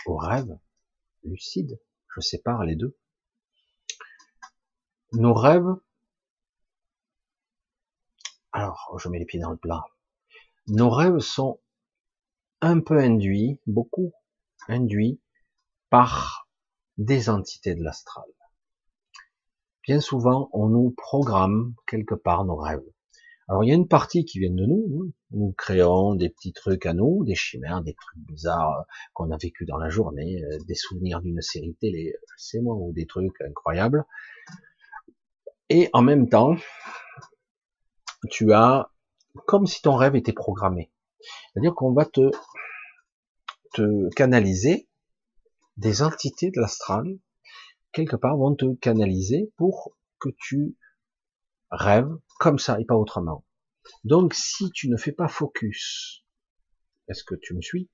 au 0.05 0.17
rêve 0.17 0.59
lucide, 1.25 1.81
je 2.15 2.21
sépare 2.21 2.65
les 2.65 2.77
deux. 2.77 2.95
Nos 5.13 5.33
rêves 5.33 5.75
alors, 8.53 8.99
je 8.99 9.09
mets 9.09 9.19
les 9.19 9.25
pieds 9.25 9.41
dans 9.41 9.51
le 9.51 9.57
plat. 9.57 9.85
Nos 10.67 10.91
rêves 10.91 11.21
sont 11.21 11.61
un 12.61 12.81
peu 12.81 12.99
induits, 12.99 13.61
beaucoup 13.67 14.13
induits, 14.69 15.21
par 15.89 16.49
des 16.99 17.31
entités 17.31 17.75
de 17.75 17.83
l'astral. 17.83 18.27
Bien 19.85 20.01
souvent, 20.01 20.51
on 20.53 20.69
nous 20.69 20.91
programme 20.97 21.75
quelque 21.87 22.15
part 22.15 22.45
nos 22.45 22.57
rêves. 22.57 22.85
Alors, 23.49 23.65
il 23.65 23.69
y 23.69 23.73
a 23.73 23.75
une 23.75 23.89
partie 23.89 24.25
qui 24.25 24.39
vient 24.39 24.53
de 24.53 24.67
nous. 24.67 25.03
Hein. 25.03 25.11
Nous 25.33 25.53
créons 25.57 26.15
des 26.15 26.29
petits 26.29 26.53
trucs 26.53 26.87
à 26.87 26.93
nous, 26.93 27.25
des 27.25 27.35
chimères, 27.35 27.83
des 27.83 27.95
trucs 27.95 28.19
bizarres 28.19 28.85
qu'on 29.13 29.31
a 29.33 29.37
vécu 29.37 29.65
dans 29.65 29.79
la 29.79 29.89
journée, 29.89 30.45
euh, 30.45 30.59
des 30.69 30.77
souvenirs 30.77 31.21
d'une 31.21 31.41
série 31.41 31.75
télé, 31.81 32.15
c'est 32.37 32.61
moi, 32.61 32.77
ou 32.77 32.93
des 32.93 33.07
trucs 33.07 33.41
incroyables. 33.41 34.05
Et 35.69 35.89
en 35.93 36.03
même 36.03 36.29
temps, 36.29 36.57
tu 38.29 38.53
as 38.53 38.91
comme 39.47 39.67
si 39.67 39.81
ton 39.83 39.97
rêve 39.97 40.17
était 40.17 40.33
programmé. 40.33 40.91
C'est-à-dire 41.53 41.75
qu'on 41.75 41.93
va 41.93 42.05
te, 42.05 42.31
te 43.75 44.13
canaliser 44.15 44.89
des 45.77 46.03
entités 46.03 46.51
de 46.51 46.61
l'astral, 46.61 47.19
quelque 47.93 48.17
part 48.17 48.37
vont 48.37 48.55
te 48.55 48.75
canaliser 48.77 49.53
pour 49.57 49.97
que 50.19 50.29
tu 50.39 50.77
rêves 51.71 52.11
comme 52.39 52.59
ça 52.59 52.81
et 52.81 52.85
pas 52.85 52.97
autrement. 52.97 53.45
Donc 54.05 54.35
si 54.35 54.71
tu 54.73 54.89
ne 54.89 54.97
fais 54.97 55.13
pas 55.13 55.29
focus, 55.29 56.25
est-ce 57.09 57.25
que 57.25 57.35
tu 57.35 57.55
me 57.55 57.63
suis? 57.63 57.89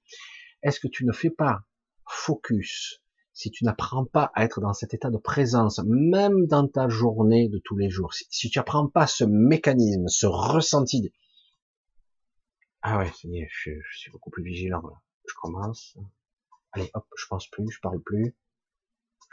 Est-ce 0.62 0.81
que 0.81 0.89
tu 0.89 1.05
ne 1.05 1.12
fais 1.12 1.31
pas 1.31 1.62
focus 2.09 3.03
si 3.37 3.51
tu 3.51 3.65
n'apprends 3.65 4.07
pas 4.07 4.33
à 4.35 4.45
être 4.45 4.63
dans 4.63 4.73
cet 4.73 4.95
état 4.95 5.11
de 5.11 5.19
présence, 5.19 5.79
même 5.85 6.47
dans 6.47 6.67
ta 6.67 6.89
journée 6.89 7.51
de 7.51 7.59
tous 7.59 7.77
les 7.77 7.91
jours, 7.91 8.15
si, 8.15 8.49
tu 8.49 8.59
n'apprends 8.59 8.89
pas 8.89 9.07
ce 9.07 9.25
mécanisme, 9.25 10.09
ce 10.09 10.25
ressenti, 10.25 11.13
ah 12.81 12.97
ouais, 12.97 13.13
je, 13.23 13.73
je 13.73 13.99
suis 13.99 14.11
beaucoup 14.11 14.31
plus 14.31 14.43
vigilant. 14.43 14.83
Je 15.29 15.35
commence. 15.35 15.99
Allez, 16.73 16.91
hop, 16.95 17.07
je 17.15 17.27
pense 17.27 17.47
plus, 17.49 17.69
je 17.71 17.79
parle 17.81 18.01
plus. 18.01 18.35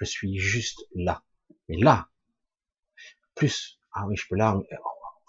Je 0.02 0.06
suis 0.06 0.38
juste 0.38 0.84
là. 0.94 1.24
Mais 1.70 1.78
là, 1.78 2.10
plus. 3.36 3.80
Ah 3.94 4.06
oui, 4.08 4.18
je 4.18 4.28
peux 4.28 4.36
là, 4.36 4.60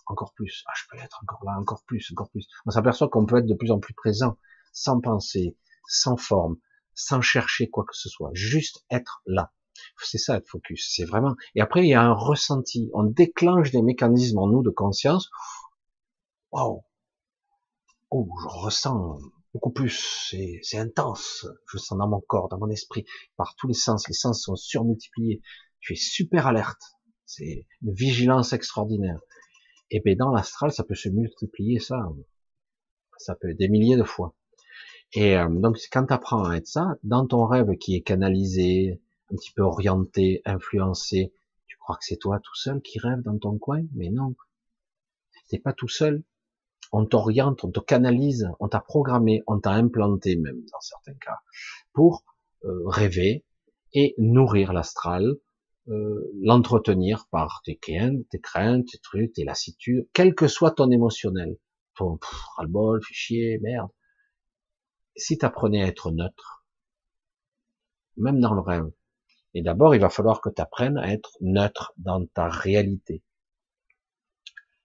encore 0.07 0.35
plus. 0.35 0.65
Ah, 0.67 0.73
je 0.77 0.83
peux 0.91 0.99
être 0.99 1.21
encore 1.23 1.45
là, 1.45 1.57
encore 1.61 1.85
plus, 1.85 2.11
encore 2.11 2.31
plus. 2.31 2.49
On 2.67 2.73
s'aperçoit 2.73 3.09
qu'on 3.09 3.25
peut 3.25 3.39
être 3.39 3.47
de 3.47 3.55
plus 3.55 3.71
en 3.71 3.79
plus 3.79 3.95
présent, 3.95 4.37
sans 4.73 5.01
penser, 5.01 5.57
sans 5.87 6.17
forme, 6.17 6.57
sans 6.95 7.21
chercher 7.21 7.69
quoi 7.69 7.85
que 7.85 7.97
ce 7.97 8.09
soit, 8.09 8.31
juste 8.33 8.85
être 8.91 9.23
là. 9.27 9.53
C'est 10.03 10.19
ça 10.19 10.37
être 10.37 10.49
focus, 10.49 10.93
c'est 10.95 11.05
vraiment. 11.05 11.35
Et 11.55 11.61
après 11.61 11.85
il 11.85 11.89
y 11.89 11.95
a 11.95 12.03
un 12.03 12.13
ressenti, 12.13 12.91
on 12.95 13.05
déclenche 13.05 13.71
des 13.71 13.83
mécanismes 13.83 14.39
en 14.39 14.49
nous 14.49 14.63
de 14.63 14.71
conscience. 14.71 15.31
Waouh, 16.53 16.85
oh, 18.11 18.29
je 18.43 18.47
ressens 18.49 19.19
beaucoup 19.53 19.71
plus, 19.71 20.33
c'est 20.63 20.79
intense. 20.79 21.47
Je 21.73 21.79
sens 21.79 21.99
dans 21.99 22.09
mon 22.09 22.21
corps, 22.21 22.49
dans 22.49 22.59
mon 22.59 22.69
esprit, 22.69 23.05
par 23.37 23.55
tous 23.57 23.69
les 23.69 23.75
sens. 23.75 24.07
Les 24.09 24.15
sens 24.15 24.43
sont 24.43 24.57
surmultipliés. 24.57 25.41
Je 25.81 25.95
suis 25.95 26.05
super 26.05 26.47
alerte. 26.47 26.83
C'est 27.25 27.67
une 27.83 27.95
vigilance 27.95 28.53
extraordinaire. 28.53 29.21
Et 29.91 30.01
bien 30.01 30.17
dans 30.17 30.33
l'astral, 30.33 30.73
ça 30.73 30.85
peut 30.85 30.95
se 30.95 31.09
multiplier 31.09 31.79
ça. 31.79 31.97
Ça 33.19 33.37
peut 33.37 33.51
être 33.51 33.59
des 33.59 33.69
milliers 33.69 33.97
de 33.97 34.05
fois. 34.05 34.35
Et 35.15 35.37
euh, 35.37 35.49
donc, 35.49 35.79
quand 35.93 36.07
tu 36.07 36.13
apprends 36.13 36.45
à 36.45 36.57
être 36.57 36.67
ça, 36.67 36.97
dans 37.05 37.27
ton 37.27 37.47
rêve 37.47 37.77
qui 37.79 37.95
est 37.95 38.03
canalisé, 38.03 39.01
un 39.33 39.37
petit 39.37 39.53
peu 39.53 39.63
orienté, 39.63 40.43
influencé, 40.45 41.33
tu 41.67 41.77
crois 41.79 41.97
que 41.97 42.05
c'est 42.05 42.17
toi 42.17 42.41
tout 42.41 42.55
seul 42.55 42.83
qui 42.83 42.99
rêve 42.99 43.23
dans 43.23 43.39
ton 43.39 43.59
coin, 43.59 43.83
mais 43.95 44.11
non, 44.11 44.35
t'es 45.49 45.59
pas 45.59 45.73
tout 45.73 45.89
seul. 45.89 46.23
on 46.93 47.07
t'oriente, 47.07 47.65
on 47.65 47.71
te 47.71 47.81
canalise, 47.81 48.49
on 48.61 48.69
t'a 48.69 48.81
programmé, 48.81 49.43
on 49.47 49.59
t'a 49.61 49.73
implanté 49.73 50.37
même 50.37 50.61
dans 50.73 50.81
certains 50.81 51.15
cas, 51.15 51.39
pour 51.93 52.25
euh, 52.65 52.83
rêver 52.87 53.45
et 53.93 54.15
nourrir 54.19 54.73
l'astral, 54.73 55.37
euh, 55.89 56.31
l'entretenir 56.41 57.27
par 57.31 57.63
tes 57.65 57.77
craintes, 57.77 58.29
tes 58.31 58.41
craintes, 58.41 58.87
tes 58.87 58.99
trucs, 58.99 59.33
tes 59.35 59.45
lassitudes, 59.45 60.09
quel 60.13 60.35
que 60.35 60.49
soit 60.49 60.73
ton 60.73 60.91
émotionnel, 60.91 61.57
ton 61.95 62.19
ras-le-bol, 62.57 63.03
fichier, 63.03 63.59
merde. 63.59 63.91
Si 65.17 65.39
tu 65.39 65.45
apprenais 65.45 65.83
à 65.83 65.87
être 65.87 66.11
neutre, 66.11 66.65
même 68.17 68.41
dans 68.41 68.55
le 68.55 68.61
rêve, 68.61 68.91
et 69.55 69.63
d'abord 69.63 69.95
il 69.95 70.01
va 70.01 70.11
falloir 70.11 70.41
que 70.41 70.51
tu 70.51 70.61
apprennes 70.61 70.99
à 70.99 71.13
être 71.13 71.37
neutre 71.41 71.93
dans 71.97 72.27
ta 72.27 72.49
réalité, 72.49 73.23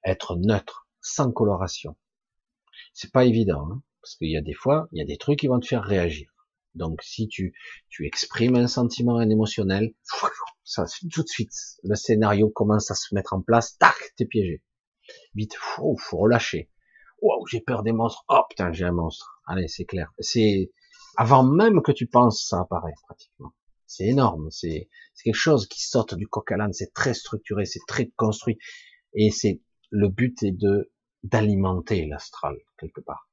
être 0.04 0.36
neutre, 0.36 0.88
sans 1.02 1.32
coloration. 1.32 1.98
C'est 2.94 3.12
pas 3.12 3.26
évident, 3.26 3.68
hein, 3.72 3.84
parce 4.02 4.16
qu'il 4.16 4.30
y 4.30 4.38
a 4.38 4.42
des 4.42 4.54
fois, 4.54 4.88
il 4.92 5.00
y 5.00 5.02
a 5.02 5.06
des 5.06 5.18
trucs 5.18 5.40
qui 5.40 5.48
vont 5.48 5.60
te 5.60 5.68
faire 5.68 5.84
réagir. 5.84 6.30
Donc, 6.76 7.02
si 7.02 7.28
tu, 7.28 7.54
tu 7.90 8.06
exprimes 8.06 8.56
un 8.56 8.68
sentiment, 8.68 9.18
un 9.18 9.30
émotionnel, 9.30 9.94
ça, 10.64 10.86
tout 11.12 11.24
de 11.24 11.28
suite, 11.28 11.52
le 11.84 11.96
scénario 11.96 12.50
commence 12.50 12.92
à 12.92 12.96
se 12.96 13.14
mettre 13.16 13.34
en 13.34 13.42
place, 13.42 13.78
tac, 13.78 13.96
t'es 14.16 14.26
piégé. 14.26 14.62
Vite, 15.34 15.56
faut, 15.56 15.98
faut 15.98 16.18
relâcher. 16.18 16.70
Wow, 17.22 17.46
j'ai 17.48 17.62
peur 17.62 17.84
des 17.84 17.92
monstres. 17.92 18.24
Oh 18.30 18.42
putain, 18.50 18.72
j'ai 18.72 18.86
un 18.86 18.92
monstre. 18.92 19.42
Allez, 19.46 19.68
c'est 19.68 19.86
clair. 19.86 20.12
C'est 20.20 20.72
avant 21.18 21.44
même 21.44 21.82
que 21.82 21.92
tu 21.92 22.08
penses, 22.08 22.46
ça 22.48 22.62
apparaît 22.62 22.94
pratiquement. 23.06 23.54
C'est 23.88 24.06
énorme. 24.06 24.50
C'est 24.52 24.90
quelque 25.24 25.34
chose 25.34 25.68
qui 25.68 25.84
saute 25.84 26.14
du 26.14 26.28
coq 26.28 26.52
à 26.52 26.58
l'âne. 26.58 26.74
C'est 26.74 26.94
très 26.94 27.14
structuré, 27.14 27.66
c'est 27.66 27.82
très 27.88 28.10
construit, 28.16 28.58
et 29.14 29.32
c'est 29.32 29.62
le 29.90 30.10
but 30.10 30.44
est 30.44 30.52
de 30.52 30.92
d'alimenter 31.24 32.06
l'astral 32.06 32.56
quelque 32.78 33.02
part. 33.02 33.28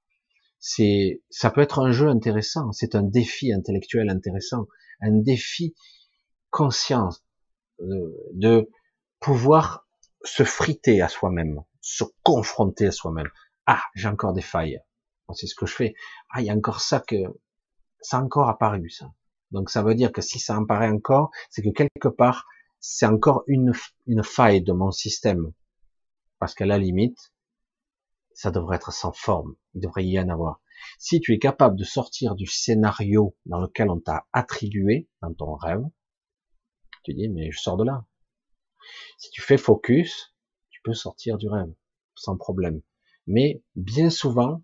C'est, 0.58 1.22
ça 1.30 1.50
peut 1.50 1.60
être 1.60 1.78
un 1.78 1.92
jeu 1.92 2.08
intéressant, 2.08 2.72
c'est 2.72 2.96
un 2.96 3.02
défi 3.02 3.52
intellectuel 3.52 4.10
intéressant, 4.10 4.66
un 5.00 5.12
défi 5.12 5.76
conscient 6.50 7.10
euh, 7.80 8.10
de 8.32 8.68
pouvoir 9.20 9.86
se 10.24 10.42
friter 10.42 11.00
à 11.02 11.08
soi-même, 11.08 11.62
se 11.80 12.04
confronter 12.24 12.86
à 12.86 12.92
soi-même. 12.92 13.28
Ah, 13.66 13.82
j'ai 13.94 14.08
encore 14.08 14.32
des 14.32 14.42
failles. 14.42 14.80
C'est 15.34 15.46
ce 15.46 15.54
que 15.54 15.66
je 15.66 15.74
fais. 15.74 15.94
Ah, 16.30 16.40
il 16.40 16.46
y 16.46 16.50
a 16.50 16.54
encore 16.54 16.80
ça 16.80 17.00
que 17.00 17.16
ça 18.00 18.18
a 18.18 18.22
encore 18.22 18.48
apparu 18.48 18.88
ça. 18.90 19.12
Donc 19.50 19.70
ça 19.70 19.82
veut 19.82 19.94
dire 19.94 20.12
que 20.12 20.22
si 20.22 20.38
ça 20.38 20.56
apparaît 20.56 20.88
encore, 20.88 21.30
c'est 21.50 21.62
que 21.62 21.70
quelque 21.70 22.08
part 22.08 22.46
c'est 22.78 23.06
encore 23.06 23.42
une, 23.46 23.72
une 24.06 24.22
faille 24.22 24.62
de 24.62 24.72
mon 24.72 24.90
système 24.90 25.52
parce 26.38 26.54
qu'à 26.54 26.66
la 26.66 26.78
limite, 26.78 27.32
ça 28.34 28.50
devrait 28.50 28.76
être 28.76 28.92
sans 28.92 29.12
forme. 29.12 29.56
Il 29.74 29.80
devrait 29.80 30.06
y 30.06 30.20
en 30.20 30.28
avoir. 30.28 30.60
Si 30.98 31.20
tu 31.20 31.32
es 31.32 31.38
capable 31.38 31.76
de 31.76 31.84
sortir 31.84 32.34
du 32.34 32.46
scénario 32.46 33.34
dans 33.46 33.60
lequel 33.60 33.88
on 33.88 33.98
t'a 33.98 34.26
attribué 34.32 35.08
dans 35.22 35.32
ton 35.32 35.54
rêve, 35.54 35.82
tu 37.02 37.14
dis, 37.14 37.28
mais 37.28 37.50
je 37.50 37.58
sors 37.58 37.76
de 37.76 37.84
là. 37.84 38.04
Si 39.18 39.30
tu 39.30 39.40
fais 39.40 39.56
focus, 39.56 40.34
tu 40.68 40.80
peux 40.84 40.92
sortir 40.92 41.38
du 41.38 41.48
rêve, 41.48 41.72
sans 42.14 42.36
problème. 42.36 42.82
Mais 43.26 43.62
bien 43.74 44.10
souvent, 44.10 44.62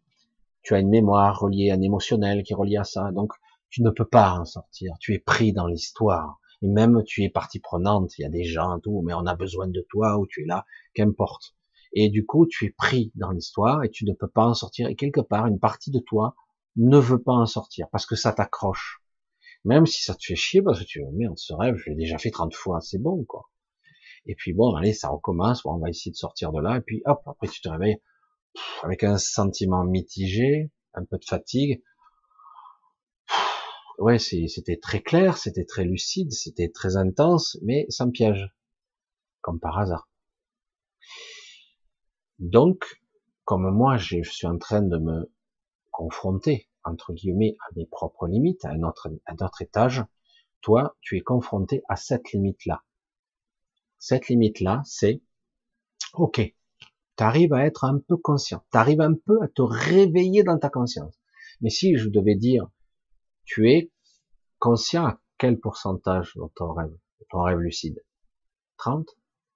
tu 0.62 0.74
as 0.74 0.78
une 0.78 0.88
mémoire 0.88 1.40
reliée 1.40 1.70
à 1.70 1.74
un 1.74 1.80
émotionnel 1.80 2.42
qui 2.42 2.52
est 2.52 2.56
relié 2.56 2.76
à 2.76 2.84
ça, 2.84 3.10
donc 3.12 3.32
tu 3.68 3.82
ne 3.82 3.90
peux 3.90 4.06
pas 4.06 4.34
en 4.34 4.44
sortir. 4.44 4.94
Tu 5.00 5.14
es 5.14 5.18
pris 5.18 5.52
dans 5.52 5.66
l'histoire. 5.66 6.38
Et 6.60 6.68
même 6.68 7.02
tu 7.04 7.24
es 7.24 7.28
partie 7.28 7.58
prenante, 7.58 8.16
il 8.18 8.22
y 8.22 8.24
a 8.24 8.28
des 8.28 8.44
gens, 8.44 8.78
tout, 8.78 9.02
mais 9.02 9.14
on 9.14 9.26
a 9.26 9.34
besoin 9.34 9.66
de 9.66 9.84
toi, 9.88 10.18
ou 10.18 10.26
tu 10.26 10.42
es 10.42 10.46
là, 10.46 10.64
qu'importe. 10.94 11.56
Et 11.92 12.08
du 12.08 12.24
coup, 12.24 12.46
tu 12.46 12.66
es 12.66 12.70
pris 12.70 13.10
dans 13.16 13.30
l'histoire 13.32 13.82
et 13.82 13.90
tu 13.90 14.04
ne 14.04 14.12
peux 14.12 14.28
pas 14.28 14.46
en 14.46 14.54
sortir. 14.54 14.88
Et 14.88 14.94
quelque 14.94 15.20
part, 15.20 15.46
une 15.46 15.58
partie 15.58 15.90
de 15.90 15.98
toi 15.98 16.36
ne 16.76 16.98
veut 16.98 17.20
pas 17.20 17.32
en 17.32 17.46
sortir 17.46 17.88
parce 17.90 18.06
que 18.06 18.14
ça 18.14 18.32
t'accroche. 18.32 19.02
Même 19.64 19.86
si 19.86 20.02
ça 20.02 20.14
te 20.14 20.24
fait 20.24 20.36
chier 20.36 20.62
parce 20.62 20.80
que 20.80 20.84
tu 20.84 21.04
merde, 21.12 21.38
ce 21.38 21.52
rêve, 21.52 21.76
je 21.76 21.90
l'ai 21.90 21.96
déjà 21.96 22.18
fait 22.18 22.30
30 22.30 22.54
fois, 22.54 22.80
c'est 22.80 22.98
bon, 22.98 23.24
quoi. 23.24 23.50
Et 24.26 24.34
puis 24.34 24.52
bon, 24.52 24.74
allez, 24.74 24.92
ça 24.92 25.08
recommence, 25.08 25.64
on 25.64 25.78
va 25.78 25.88
essayer 25.88 26.12
de 26.12 26.16
sortir 26.16 26.52
de 26.52 26.60
là, 26.60 26.76
et 26.76 26.80
puis 26.80 27.02
hop, 27.06 27.22
après 27.26 27.48
tu 27.48 27.60
te 27.60 27.68
réveilles 27.68 27.98
avec 28.82 29.04
un 29.04 29.18
sentiment 29.18 29.84
mitigé, 29.84 30.70
un 30.94 31.04
peu 31.04 31.18
de 31.18 31.24
fatigue. 31.24 31.82
Ouais, 33.98 34.18
c'était 34.18 34.78
très 34.78 35.02
clair, 35.02 35.36
c'était 35.36 35.64
très 35.64 35.84
lucide, 35.84 36.32
c'était 36.32 36.70
très 36.70 36.96
intense, 36.96 37.58
mais 37.62 37.86
sans 37.88 38.10
piège. 38.10 38.52
Comme 39.40 39.60
par 39.60 39.78
hasard. 39.78 40.08
Donc, 42.38 43.02
comme 43.44 43.70
moi, 43.70 43.96
je 43.96 44.22
suis 44.22 44.46
en 44.46 44.58
train 44.58 44.82
de 44.82 44.98
me 44.98 45.32
confronter, 45.90 46.68
entre 46.84 47.12
guillemets, 47.12 47.56
à 47.60 47.72
mes 47.76 47.86
propres 47.86 48.26
limites, 48.26 48.64
à 48.64 48.70
un 48.70 48.82
autre, 48.82 49.62
étage, 49.62 50.04
toi, 50.60 50.96
tu 51.00 51.16
es 51.16 51.20
confronté 51.20 51.82
à 51.88 51.96
cette 51.96 52.32
limite-là. 52.32 52.82
Cette 53.98 54.28
limite-là, 54.28 54.82
c'est, 54.84 55.22
ok, 56.14 56.54
tu 57.16 57.24
arrives 57.24 57.52
à 57.52 57.64
être 57.66 57.84
un 57.84 57.98
peu 57.98 58.16
conscient, 58.16 58.64
tu 58.72 58.78
un 58.78 59.14
peu 59.14 59.42
à 59.42 59.48
te 59.48 59.62
réveiller 59.62 60.42
dans 60.44 60.58
ta 60.58 60.70
conscience. 60.70 61.14
Mais 61.60 61.70
si 61.70 61.96
je 61.96 62.08
devais 62.08 62.34
dire, 62.34 62.68
tu 63.44 63.70
es 63.70 63.92
conscient 64.58 65.06
à 65.06 65.20
quel 65.38 65.58
pourcentage 65.58 66.32
dans 66.36 66.48
ton 66.48 66.72
rêve, 66.72 66.96
ton 67.30 67.42
rêve 67.42 67.58
lucide? 67.58 68.02
30 68.78 69.08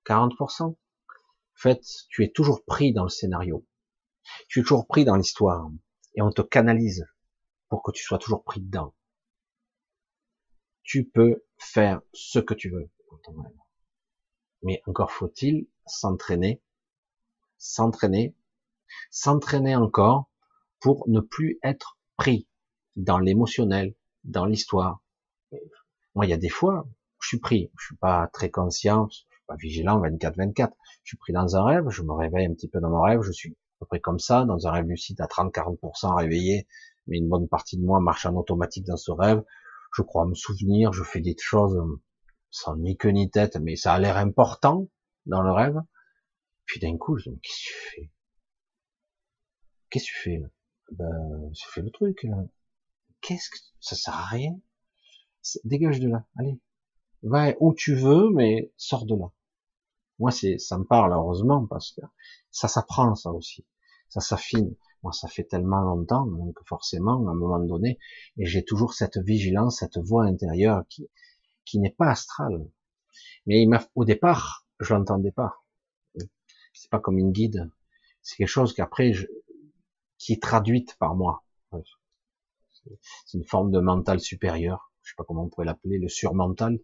40% 0.05 0.77
en 1.57 1.59
fait, 1.59 1.83
tu 2.11 2.23
es 2.23 2.31
toujours 2.31 2.65
pris 2.65 2.93
dans 2.93 3.05
le 3.05 3.09
scénario. 3.09 3.67
Tu 4.49 4.61
es 4.61 4.63
toujours 4.63 4.87
pris 4.87 5.07
dans 5.07 5.17
l'histoire. 5.17 5.71
Et 6.15 6.21
on 6.21 6.31
te 6.31 6.43
canalise 6.43 7.07
pour 7.69 7.83
que 7.83 7.93
tu 7.93 8.05
sois 8.05 8.19
toujours 8.19 8.45
pris 8.45 8.61
dedans. 8.61 8.95
Tu 10.83 11.05
peux 11.05 11.45
faire 11.57 12.03
ce 12.13 12.39
que 12.39 12.53
tu 12.53 12.71
veux 12.71 12.91
dans 13.11 13.19
ton 13.19 13.43
rêve. 13.43 13.57
Mais 14.63 14.83
encore 14.87 15.11
faut-il 15.11 15.67
s'entraîner, 15.87 16.63
s'entraîner, 17.59 18.35
s'entraîner 19.11 19.77
encore 19.77 20.31
pour 20.81 21.09
ne 21.09 21.21
plus 21.21 21.59
être 21.63 21.99
pris 22.17 22.47
dans 22.97 23.19
l'émotionnel, 23.19 23.95
dans 24.25 24.47
l'histoire. 24.47 25.01
Moi, 26.15 26.27
il 26.27 26.31
y 26.31 26.35
a 26.35 26.39
des 26.39 26.49
fois, 26.49 26.87
je 27.21 27.29
suis 27.29 27.39
pris, 27.39 27.71
je 27.79 27.87
suis 27.87 27.97
pas 27.97 28.29
très 28.33 28.51
conscient, 28.51 29.09
pas 29.47 29.57
vigilant 29.57 30.01
24-24. 30.01 30.73
Je 31.03 31.11
suis 31.11 31.17
pris 31.17 31.33
dans 31.33 31.57
un 31.57 31.65
rêve, 31.65 31.89
je 31.89 32.03
me 32.03 32.13
réveille 32.13 32.47
un 32.47 32.55
petit 32.55 32.69
peu 32.69 32.81
dans 32.81 32.91
mon 32.91 33.03
rêve, 33.03 33.23
je 33.23 33.33
suis 33.33 33.51
à 33.51 33.81
peu 33.81 33.87
près 33.87 34.01
comme 34.01 34.19
ça, 34.19 34.45
dans 34.45 34.67
un 34.67 34.71
rêve 34.71 34.87
lucide 34.87 35.21
à 35.21 35.27
30-40% 35.27 36.15
réveillé, 36.15 36.67
mais 37.07 37.19
une 37.19 37.29
bonne 37.29 37.49
partie 37.49 37.77
de 37.77 37.85
moi 37.85 38.01
marche 38.01 38.27
en 38.27 38.35
automatique 38.35 38.87
dans 38.87 38.97
ce 38.97 39.11
rêve. 39.11 39.43
Je 39.95 40.03
crois 40.03 40.27
me 40.27 40.35
souvenir, 40.35 40.93
je 40.93 41.05
fais 41.05 41.21
des 41.21 41.37
choses 41.39 41.79
sans 42.51 42.77
ni 42.77 42.97
queue 42.97 43.11
ni 43.11 43.31
tête, 43.31 43.57
mais 43.57 43.77
ça 43.77 43.93
a 43.93 43.99
l'air 43.99 44.17
important 44.17 44.89
dans 45.27 45.43
le 45.43 45.53
rêve. 45.53 45.81
Puis 46.67 46.81
d'un 46.81 46.97
coup, 46.97 47.17
je 47.17 47.31
me 47.31 47.37
dis, 47.37 47.41
qu'est-ce 47.41 47.63
que 47.63 47.69
tu 47.69 47.95
fais? 47.95 48.11
Qu'est-ce 49.91 50.05
que 50.05 50.11
tu 50.11 50.23
fais 50.23 50.39
là? 50.39 50.49
Ben, 50.93 51.51
j'ai 51.53 51.71
fait 51.71 51.83
le 51.83 51.91
truc. 51.91 52.23
Là. 52.25 52.45
Qu'est-ce 53.21 53.51
que 53.51 53.57
ça 53.81 53.97
sert 53.97 54.15
à 54.15 54.27
rien 54.27 54.59
Dégage 55.65 56.01
de 56.01 56.09
là, 56.09 56.27
allez. 56.39 56.61
Va 57.23 57.55
où 57.61 57.73
tu 57.73 57.95
veux, 57.95 58.31
mais 58.31 58.73
sors 58.77 59.07
de 59.07 59.15
là. 59.15 59.31
Moi, 60.19 60.31
c'est, 60.31 60.59
ça 60.59 60.79
me 60.79 60.85
parle 60.85 61.13
heureusement 61.13 61.67
parce 61.67 61.93
que 61.93 62.01
ça 62.51 62.69
s'apprend 62.69 63.15
ça 63.15 63.33
aussi, 63.33 63.67
ça 64.09 64.21
s'affine. 64.21 64.75
Moi, 65.03 65.13
ça 65.13 65.29
fait 65.29 65.45
tellement 65.45 65.83
longtemps, 65.83 66.27
donc 66.27 66.59
forcément, 66.67 67.29
à 67.29 67.31
un 67.31 67.35
moment 67.35 67.61
donné, 67.61 67.99
et 68.39 68.47
j'ai 68.47 68.65
toujours 68.65 68.95
cette 68.95 69.19
vigilance, 69.19 69.79
cette 69.79 69.99
voix 69.99 70.25
intérieure 70.25 70.85
qui, 70.89 71.09
qui 71.65 71.79
n'est 71.79 71.91
pas 71.91 72.09
astrale. 72.11 72.69
Mais 73.47 73.67
au 73.95 74.05
départ, 74.05 74.67
je 74.81 74.95
l'entendais 74.95 75.33
pas. 75.33 75.63
C'est 76.77 76.91
pas 76.91 77.01
comme 77.01 77.19
une 77.19 77.33
guide. 77.33 77.71
C'est 78.23 78.37
quelque 78.37 78.49
chose 78.49 78.75
qu'après, 78.75 79.13
je, 79.13 79.27
qui 80.19 80.33
est 80.33 80.43
traduite 80.43 80.97
par 80.99 81.15
moi. 81.15 81.45
C'est 83.25 83.39
une 83.39 83.45
forme 83.45 83.71
de 83.71 83.81
mental 83.81 84.21
supérieur. 84.21 84.93
Je 85.03 85.11
sais 85.11 85.17
pas 85.17 85.25
comment 85.25 85.45
on 85.45 85.49
pourrait 85.49 85.67
l'appeler, 85.67 85.99
le 85.99 86.09
surmental 86.09 86.79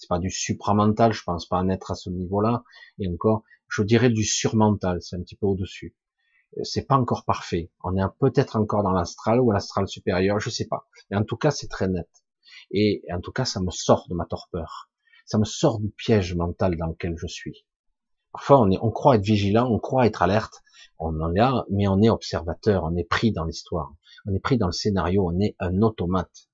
c'est 0.00 0.08
pas 0.08 0.18
du 0.18 0.30
supramental, 0.30 1.12
je 1.12 1.22
pense 1.22 1.46
pas 1.46 1.58
en 1.58 1.68
être 1.68 1.90
à 1.90 1.94
ce 1.94 2.08
niveau-là, 2.08 2.64
et 2.98 3.06
encore, 3.06 3.42
je 3.68 3.82
dirais 3.82 4.08
du 4.08 4.24
surmental, 4.24 5.02
c'est 5.02 5.16
un 5.16 5.20
petit 5.20 5.36
peu 5.36 5.44
au-dessus. 5.44 5.94
C'est 6.62 6.86
pas 6.86 6.96
encore 6.96 7.26
parfait. 7.26 7.70
On 7.84 7.96
est 7.96 8.02
peut-être 8.18 8.56
encore 8.56 8.82
dans 8.82 8.92
l'astral 8.92 9.40
ou 9.40 9.52
l'astral 9.52 9.86
supérieur, 9.86 10.40
je 10.40 10.48
sais 10.48 10.66
pas. 10.66 10.88
Mais 11.10 11.18
en 11.18 11.24
tout 11.24 11.36
cas, 11.36 11.50
c'est 11.50 11.68
très 11.68 11.86
net. 11.86 12.08
Et 12.70 13.04
en 13.12 13.20
tout 13.20 13.30
cas, 13.30 13.44
ça 13.44 13.60
me 13.60 13.70
sort 13.70 14.06
de 14.08 14.14
ma 14.14 14.24
torpeur. 14.24 14.90
Ça 15.26 15.38
me 15.38 15.44
sort 15.44 15.78
du 15.78 15.90
piège 15.90 16.34
mental 16.34 16.76
dans 16.76 16.86
lequel 16.86 17.14
je 17.18 17.26
suis. 17.26 17.66
Parfois, 18.32 18.60
on, 18.60 18.90
croit 18.90 19.16
être 19.16 19.24
vigilant, 19.24 19.68
on 19.70 19.78
croit 19.78 20.06
être 20.06 20.22
alerte, 20.22 20.62
on 20.98 21.20
en 21.20 21.34
est 21.34 21.38
là, 21.38 21.64
mais 21.70 21.88
on 21.88 22.00
est 22.00 22.10
observateur, 22.10 22.84
on 22.84 22.96
est 22.96 23.04
pris 23.04 23.32
dans 23.32 23.44
l'histoire, 23.44 23.92
on 24.26 24.34
est 24.34 24.40
pris 24.40 24.56
dans 24.56 24.66
le 24.66 24.72
scénario, 24.72 25.26
on 25.26 25.40
est 25.40 25.56
un 25.58 25.82
automate 25.82 26.48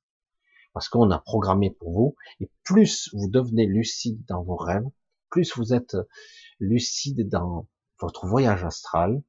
parce 0.77 0.91
qu'on 0.91 1.11
a 1.11 1.19
programmé 1.19 1.71
pour 1.71 1.91
vous, 1.91 2.17
et 2.39 2.51
plus 2.63 3.09
vous 3.15 3.31
devenez 3.31 3.65
lucide 3.65 4.23
dans 4.27 4.43
vos 4.43 4.57
rêves, 4.57 4.85
plus 5.31 5.57
vous 5.57 5.73
êtes 5.73 5.97
lucide 6.61 7.31
dans 7.31 7.67
votre 7.99 8.27
voyage 8.27 8.63
astral, 8.63 9.23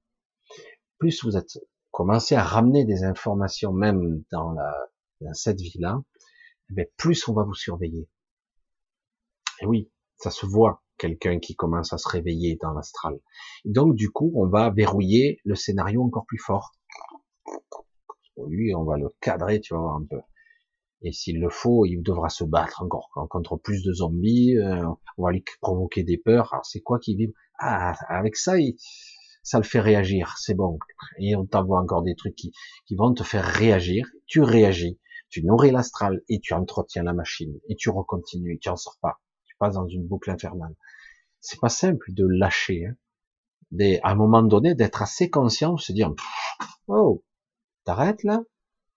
plus 0.98 1.24
vous 1.24 1.38
êtes 1.38 1.58
commencé 1.92 2.36
à 2.36 2.44
ramener 2.44 2.84
des 2.84 3.06
informations 3.06 3.72
même 3.72 4.26
dans, 4.30 4.56
dans 5.22 5.34
cette 5.34 5.62
vie-là, 5.62 6.04
eh 6.78 6.92
plus 6.98 7.26
on 7.30 7.34
va 7.34 7.44
vous 7.44 7.54
surveiller. 7.54 8.10
Et 9.62 9.66
oui, 9.66 9.90
ça 10.18 10.32
se 10.32 10.46
voit, 10.46 10.84
quelqu'un 10.98 11.40
qui 11.40 11.56
commence 11.56 11.94
à 11.94 11.98
se 11.98 12.08
réveiller 12.08 12.58
dans 12.62 12.74
l'astral. 12.74 13.20
Donc 13.66 13.96
du 13.96 14.10
coup, 14.10 14.32
on 14.36 14.48
va 14.48 14.70
verrouiller 14.70 15.40
le 15.46 15.56
scénario 15.56 16.04
encore 16.04 16.26
plus 16.26 16.40
fort. 16.40 16.72
Lui, 18.48 18.76
on 18.76 18.84
va 18.84 18.98
le 18.98 19.10
cadrer, 19.22 19.60
tu 19.60 19.74
vas 19.74 19.80
voir 19.80 19.96
un 19.96 20.06
peu. 20.06 20.20
Et 21.02 21.12
s'il 21.12 21.40
le 21.40 21.50
faut, 21.50 21.86
il 21.86 22.02
devra 22.02 22.30
se 22.30 22.44
battre 22.44 22.82
encore 22.82 23.10
contre 23.30 23.56
plus 23.58 23.84
de 23.84 23.94
zombies. 23.94 24.58
Euh, 24.58 24.88
on 25.18 25.26
va 25.26 25.32
lui 25.32 25.44
provoquer 25.62 26.04
des 26.04 26.18
peurs. 26.18 26.54
Alors 26.54 26.66
c'est 26.66 26.82
quoi 26.82 27.00
qui 27.00 27.16
vibre? 27.16 27.34
Ah, 27.60 27.94
avec 28.10 28.36
ça, 28.36 28.54
ça 29.44 29.60
le 29.60 29.64
fait 29.64 29.80
réagir. 29.80 30.36
C'est 30.38 30.56
bon. 30.56 30.80
Et 31.20 31.36
on 31.36 31.46
t'envoie 31.46 31.80
encore 31.80 32.04
des 32.04 32.16
trucs 32.16 32.36
qui, 32.36 32.52
vont 32.96 33.14
te 33.14 33.24
faire 33.24 33.46
réagir. 33.46 34.08
Tu 34.26 34.42
réagis. 34.42 35.00
Tu 35.30 35.44
nourris 35.44 35.72
l'astral 35.72 36.22
et 36.30 36.40
tu 36.40 36.54
entretiens 36.54 37.04
la 37.04 37.14
machine. 37.14 37.60
Et 37.70 37.76
tu 37.76 37.90
recontinues. 37.90 38.60
Tu 38.60 38.70
en 38.70 38.76
sors 38.76 38.98
pas. 39.02 39.20
Passes 39.60 39.76
dans 39.76 39.88
une 39.88 40.08
boucle 40.08 40.30
infernale. 40.30 40.76
C'est 41.40 41.60
pas 41.60 41.70
simple 41.70 42.12
de 42.14 42.26
lâcher. 42.26 42.88
Hein. 42.88 42.96
Des, 43.72 44.00
à 44.04 44.12
un 44.12 44.16
moment 44.16 44.44
donné, 44.44 44.76
d'être 44.76 45.02
assez 45.02 45.30
conscient, 45.30 45.74
de 45.74 45.80
se 45.80 45.92
dire, 45.92 46.14
oh, 46.88 47.24
t'arrêtes 47.84 48.24
là? 48.24 48.44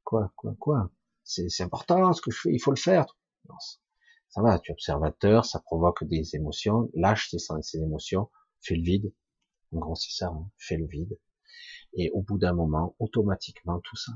Quoi, 0.05 0.32
quoi, 0.37 0.55
quoi? 0.59 0.91
C'est 1.24 1.62
important 1.62 2.12
ce 2.12 2.20
que 2.23 2.31
je 2.31 2.41
fais, 2.41 2.53
il 2.53 2.59
faut 2.59 2.73
le 2.73 2.77
faire. 2.77 3.07
ça 4.28 4.43
va, 4.43 4.59
tu 4.59 4.70
es 4.70 4.74
observateur, 4.74 5.45
ça 5.45 5.61
provoque 5.61 6.05
des 6.05 6.35
émotions, 6.35 6.91
lâche 6.95 7.31
ces, 7.31 7.78
émotions, 7.78 8.31
fais 8.61 8.74
le 8.74 8.82
vide. 8.82 9.12
En 9.73 9.78
gros, 9.78 9.95
c'est 9.95 10.12
ça, 10.12 10.27
hein, 10.27 10.51
fais 10.59 10.77
le 10.77 10.87
vide. 10.87 11.19
Et 11.95 12.11
au 12.11 12.23
bout 12.23 12.39
d'un 12.39 12.53
moment, 12.53 12.97
automatiquement, 12.99 13.81
tout 13.81 13.97
ça, 13.97 14.12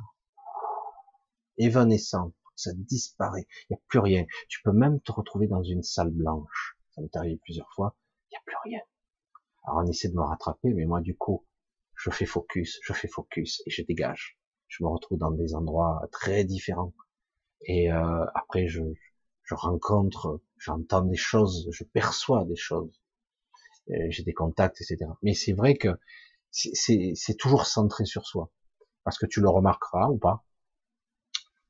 évanescent, 1.59 2.33
ça 2.57 2.73
disparaît. 2.75 3.47
Il 3.63 3.75
n'y 3.75 3.77
a 3.77 3.81
plus 3.89 3.99
rien. 3.99 4.25
Tu 4.49 4.61
peux 4.63 4.73
même 4.73 5.01
te 5.01 5.13
retrouver 5.13 5.47
dans 5.47 5.63
une 5.63 5.83
salle 5.83 6.11
blanche. 6.11 6.77
Ça 6.91 7.03
m'est 7.03 7.17
arrivé 7.17 7.39
plusieurs 7.43 7.71
fois. 7.75 7.97
Il 8.31 8.35
n'y 8.35 8.39
a 8.39 8.43
plus 8.45 8.57
rien. 8.65 8.81
Alors 9.65 9.83
on 9.85 9.87
essaie 9.87 10.09
de 10.09 10.15
me 10.15 10.23
rattraper, 10.23 10.73
mais 10.75 10.85
moi 10.85 11.01
du 11.01 11.17
coup, 11.17 11.45
je 11.97 12.11
fais 12.11 12.27
focus, 12.27 12.79
je 12.83 12.93
fais 12.93 13.09
focus 13.09 13.63
et 13.67 13.71
je 13.71 13.83
dégage. 13.83 14.39
Je 14.69 14.83
me 14.83 14.89
retrouve 14.89 15.19
dans 15.19 15.31
des 15.31 15.55
endroits 15.55 16.07
très 16.13 16.45
différents. 16.45 16.93
Et 17.63 17.91
euh, 17.93 18.25
après, 18.35 18.67
je, 18.67 18.83
je 19.45 19.55
rencontre, 19.55 20.41
j'entends 20.59 21.03
des 21.03 21.17
choses, 21.17 21.69
je 21.71 21.85
perçois 21.85 22.45
des 22.45 22.57
choses. 22.57 23.01
J'ai 23.87 24.23
des 24.23 24.33
contacts, 24.33 24.81
etc. 24.81 25.11
Mais 25.23 25.35
c'est 25.35 25.53
vrai 25.53 25.77
que 25.77 25.89
c'est 26.51 27.37
toujours 27.39 27.67
centré 27.67 28.07
sur 28.07 28.27
soi. 28.27 28.51
Parce 29.05 29.19
que 29.19 29.27
tu 29.27 29.41
le 29.41 29.49
remarqueras 29.51 30.09
ou 30.09 30.17
pas. 30.17 30.45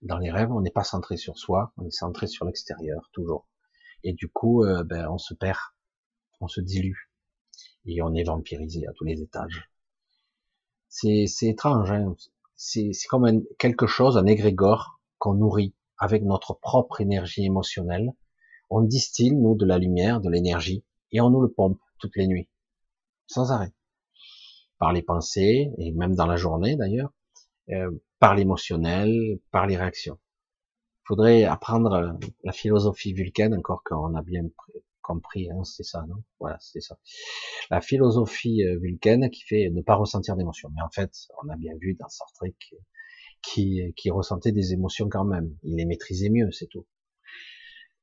Dans 0.04 0.18
les 0.18 0.30
rêves, 0.30 0.52
on 0.52 0.60
n'est 0.60 0.70
pas 0.70 0.84
centré 0.84 1.16
sur 1.16 1.38
soi, 1.38 1.72
on 1.78 1.86
est 1.86 1.90
centré 1.90 2.26
sur 2.26 2.44
l'extérieur, 2.44 3.08
toujours. 3.12 3.48
Et 4.02 4.12
du 4.12 4.28
coup, 4.28 4.62
euh, 4.62 4.84
ben, 4.84 5.08
on 5.08 5.18
se 5.18 5.32
perd, 5.34 5.58
on 6.40 6.48
se 6.48 6.60
dilue. 6.60 7.10
Et 7.86 8.02
on 8.02 8.14
est 8.14 8.24
vampirisé 8.24 8.86
à 8.86 8.92
tous 8.92 9.04
les 9.04 9.22
étages. 9.22 9.70
C'est 10.88 11.26
étrange, 11.42 11.90
hein 11.90 12.14
c'est 12.56 12.92
comme 13.08 13.24
un, 13.24 13.40
quelque 13.58 13.86
chose, 13.86 14.16
un 14.16 14.26
égrégore 14.26 15.00
qu'on 15.18 15.34
nourrit 15.34 15.74
avec 15.98 16.22
notre 16.22 16.54
propre 16.54 17.00
énergie 17.00 17.44
émotionnelle. 17.44 18.12
On 18.70 18.82
distille, 18.82 19.32
nous, 19.32 19.54
de 19.56 19.66
la 19.66 19.78
lumière, 19.78 20.20
de 20.20 20.30
l'énergie, 20.30 20.84
et 21.12 21.20
on 21.20 21.30
nous 21.30 21.40
le 21.40 21.50
pompe 21.50 21.80
toutes 21.98 22.16
les 22.16 22.26
nuits, 22.26 22.48
sans 23.26 23.52
arrêt. 23.52 23.72
Par 24.78 24.92
les 24.92 25.02
pensées, 25.02 25.72
et 25.78 25.92
même 25.92 26.14
dans 26.14 26.26
la 26.26 26.36
journée 26.36 26.76
d'ailleurs, 26.76 27.12
euh, 27.70 27.90
par 28.24 28.34
l'émotionnel, 28.34 29.38
par 29.50 29.66
les 29.66 29.76
réactions. 29.76 30.18
Il 31.02 31.08
faudrait 31.08 31.44
apprendre 31.44 32.18
la 32.42 32.52
philosophie 32.52 33.12
vulcaine, 33.12 33.52
encore 33.52 33.82
qu'on 33.84 34.14
a 34.14 34.22
bien 34.22 34.44
compris, 35.02 35.50
hein, 35.50 35.62
c'est 35.64 35.82
ça, 35.82 36.06
non? 36.08 36.24
Voilà, 36.40 36.56
c'est 36.58 36.80
ça. 36.80 36.96
La 37.68 37.82
philosophie 37.82 38.64
euh, 38.64 38.78
vulcaine 38.78 39.28
qui 39.28 39.42
fait 39.42 39.68
ne 39.68 39.82
pas 39.82 39.94
ressentir 39.94 40.36
d'émotions. 40.36 40.70
Mais 40.74 40.80
en 40.80 40.88
fait, 40.88 41.12
on 41.42 41.50
a 41.50 41.56
bien 41.56 41.74
vu 41.78 41.96
dans 42.00 42.08
Star 42.08 42.32
Trek 42.32 42.54
qui, 43.42 43.92
qui 43.94 44.10
ressentait 44.10 44.52
des 44.52 44.72
émotions 44.72 45.10
quand 45.10 45.26
même. 45.26 45.54
Il 45.62 45.76
les 45.76 45.84
maîtrisait 45.84 46.30
mieux, 46.30 46.50
c'est 46.50 46.68
tout. 46.68 46.86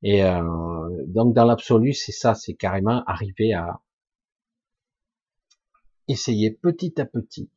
Et 0.04 0.22
euh, 0.22 1.04
donc 1.08 1.34
dans 1.34 1.46
l'absolu, 1.46 1.94
c'est 1.94 2.12
ça, 2.12 2.36
c'est 2.36 2.54
carrément 2.54 3.02
arriver 3.08 3.54
à 3.54 3.80
essayer 6.06 6.52
petit 6.52 7.00
à 7.00 7.06
petit, 7.06 7.50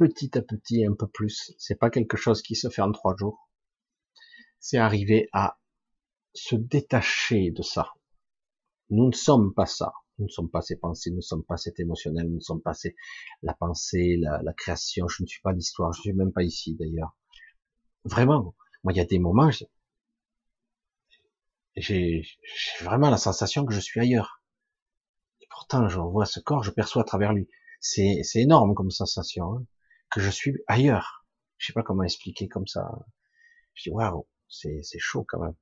petit 0.00 0.38
à 0.38 0.42
petit, 0.42 0.86
un 0.86 0.94
peu 0.94 1.06
plus. 1.06 1.52
C'est 1.58 1.78
pas 1.78 1.90
quelque 1.90 2.16
chose 2.16 2.40
qui 2.40 2.56
se 2.56 2.70
fait 2.70 2.80
en 2.80 2.90
trois 2.90 3.14
jours. 3.16 3.50
C'est 4.58 4.78
arriver 4.78 5.28
à 5.32 5.60
se 6.32 6.56
détacher 6.56 7.50
de 7.50 7.62
ça. 7.62 7.92
Nous 8.88 9.06
ne 9.06 9.12
sommes 9.12 9.52
pas 9.52 9.66
ça. 9.66 9.92
Nous 10.18 10.24
ne 10.26 10.30
sommes 10.30 10.50
pas 10.50 10.62
ces 10.62 10.76
pensées, 10.76 11.10
nous 11.10 11.16
ne 11.16 11.22
sommes 11.22 11.44
pas 11.44 11.56
cet 11.56 11.80
émotionnel, 11.80 12.28
nous 12.28 12.36
ne 12.36 12.40
sommes 12.40 12.62
pas 12.62 12.72
la 13.42 13.54
pensée, 13.54 14.16
la, 14.18 14.42
la, 14.42 14.52
création. 14.52 15.06
Je 15.08 15.22
ne 15.22 15.26
suis 15.26 15.40
pas 15.42 15.52
l'histoire, 15.52 15.92
je 15.92 16.00
ne 16.00 16.02
suis 16.02 16.12
même 16.12 16.32
pas 16.32 16.42
ici 16.42 16.76
d'ailleurs. 16.76 17.16
Vraiment, 18.04 18.54
moi 18.84 18.92
il 18.92 18.96
y 18.96 19.00
a 19.00 19.06
des 19.06 19.18
moments, 19.18 19.50
j'ai 21.76 22.22
vraiment 22.82 23.10
la 23.10 23.16
sensation 23.16 23.64
que 23.64 23.72
je 23.72 23.80
suis 23.80 24.00
ailleurs. 24.00 24.42
Et 25.40 25.46
pourtant, 25.50 25.88
je 25.88 25.98
vois 25.98 26.26
ce 26.26 26.40
corps, 26.40 26.64
je 26.64 26.70
perçois 26.70 27.02
à 27.02 27.06
travers 27.06 27.32
lui. 27.32 27.48
C'est 27.80 28.22
énorme 28.34 28.74
comme 28.74 28.90
sensation, 28.90 29.54
hein, 29.54 29.66
que 30.10 30.20
je 30.20 30.30
suis 30.30 30.56
ailleurs. 30.66 31.26
Je 31.58 31.66
sais 31.66 31.72
pas 31.72 31.82
comment 31.82 32.02
expliquer 32.02 32.48
comme 32.48 32.66
ça. 32.66 32.90
Je 33.74 33.84
dis 33.84 33.90
waouh, 33.90 34.26
c'est 34.48 34.82
chaud 34.98 35.24
quand 35.28 35.40
même. 35.40 35.54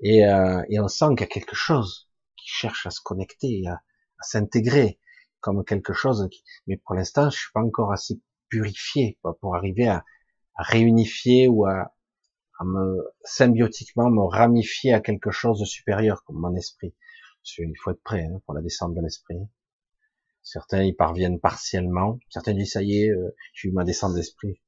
Et, 0.00 0.26
euh, 0.26 0.62
et 0.68 0.80
on 0.80 0.88
sent 0.88 1.06
qu'il 1.10 1.20
y 1.20 1.24
a 1.24 1.26
quelque 1.26 1.56
chose 1.56 2.10
qui 2.36 2.48
cherche 2.48 2.86
à 2.86 2.90
se 2.90 3.00
connecter, 3.00 3.66
à, 3.66 3.74
à 3.74 4.22
s'intégrer 4.22 4.98
comme 5.40 5.64
quelque 5.64 5.92
chose. 5.92 6.28
Qui... 6.30 6.42
Mais 6.66 6.76
pour 6.76 6.94
l'instant, 6.94 7.30
je 7.30 7.38
suis 7.38 7.52
pas 7.52 7.62
encore 7.62 7.92
assez 7.92 8.20
purifié 8.48 9.18
quoi, 9.22 9.38
pour 9.38 9.56
arriver 9.56 9.88
à, 9.88 10.04
réunifier 10.58 11.48
ou 11.48 11.66
à, 11.66 11.94
à, 12.58 12.64
me 12.64 13.04
symbiotiquement 13.24 14.10
me 14.10 14.22
ramifier 14.22 14.94
à 14.94 15.00
quelque 15.00 15.30
chose 15.30 15.60
de 15.60 15.66
supérieur 15.66 16.24
comme 16.24 16.40
mon 16.40 16.54
esprit. 16.56 16.94
Il 17.58 17.74
faut 17.82 17.90
être 17.90 18.02
prêt 18.02 18.24
hein, 18.24 18.40
pour 18.44 18.54
la 18.54 18.62
descente 18.62 18.94
de 18.94 19.00
l'esprit. 19.00 19.36
Certains 20.46 20.84
y 20.84 20.92
parviennent 20.92 21.40
partiellement. 21.40 22.20
Certains 22.30 22.54
disent 22.54 22.74
ça 22.74 22.82
y 22.82 23.02
est, 23.02 23.10
euh, 23.10 23.34
j'ai 23.52 23.68
eu 23.68 23.72
ma 23.72 23.82
descente 23.82 24.14
d'esprit. 24.14 24.62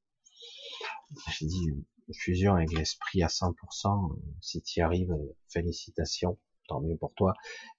J'ai 1.31 1.45
dit 1.45 1.71
fusion 2.13 2.55
avec 2.55 2.73
l'esprit 2.73 3.23
à 3.23 3.27
100%. 3.27 4.19
Si 4.41 4.61
tu 4.61 4.81
y 4.81 4.83
arrives, 4.83 5.15
félicitations, 5.47 6.37
tant 6.67 6.81
mieux 6.81 6.97
pour 6.97 7.13
toi. 7.13 7.33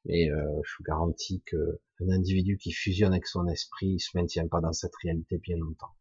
Mais 0.06 0.30
euh, 0.30 0.62
je 0.64 0.76
vous 0.78 0.84
garantis 0.84 1.42
que 1.44 1.80
un 2.00 2.08
individu 2.08 2.56
qui 2.56 2.72
fusionne 2.72 3.12
avec 3.12 3.26
son 3.26 3.46
esprit, 3.48 3.88
il 3.88 4.00
se 4.00 4.16
maintient 4.16 4.48
pas 4.48 4.62
dans 4.62 4.72
cette 4.72 4.96
réalité 4.96 5.36
bien 5.36 5.58
longtemps. 5.58 5.94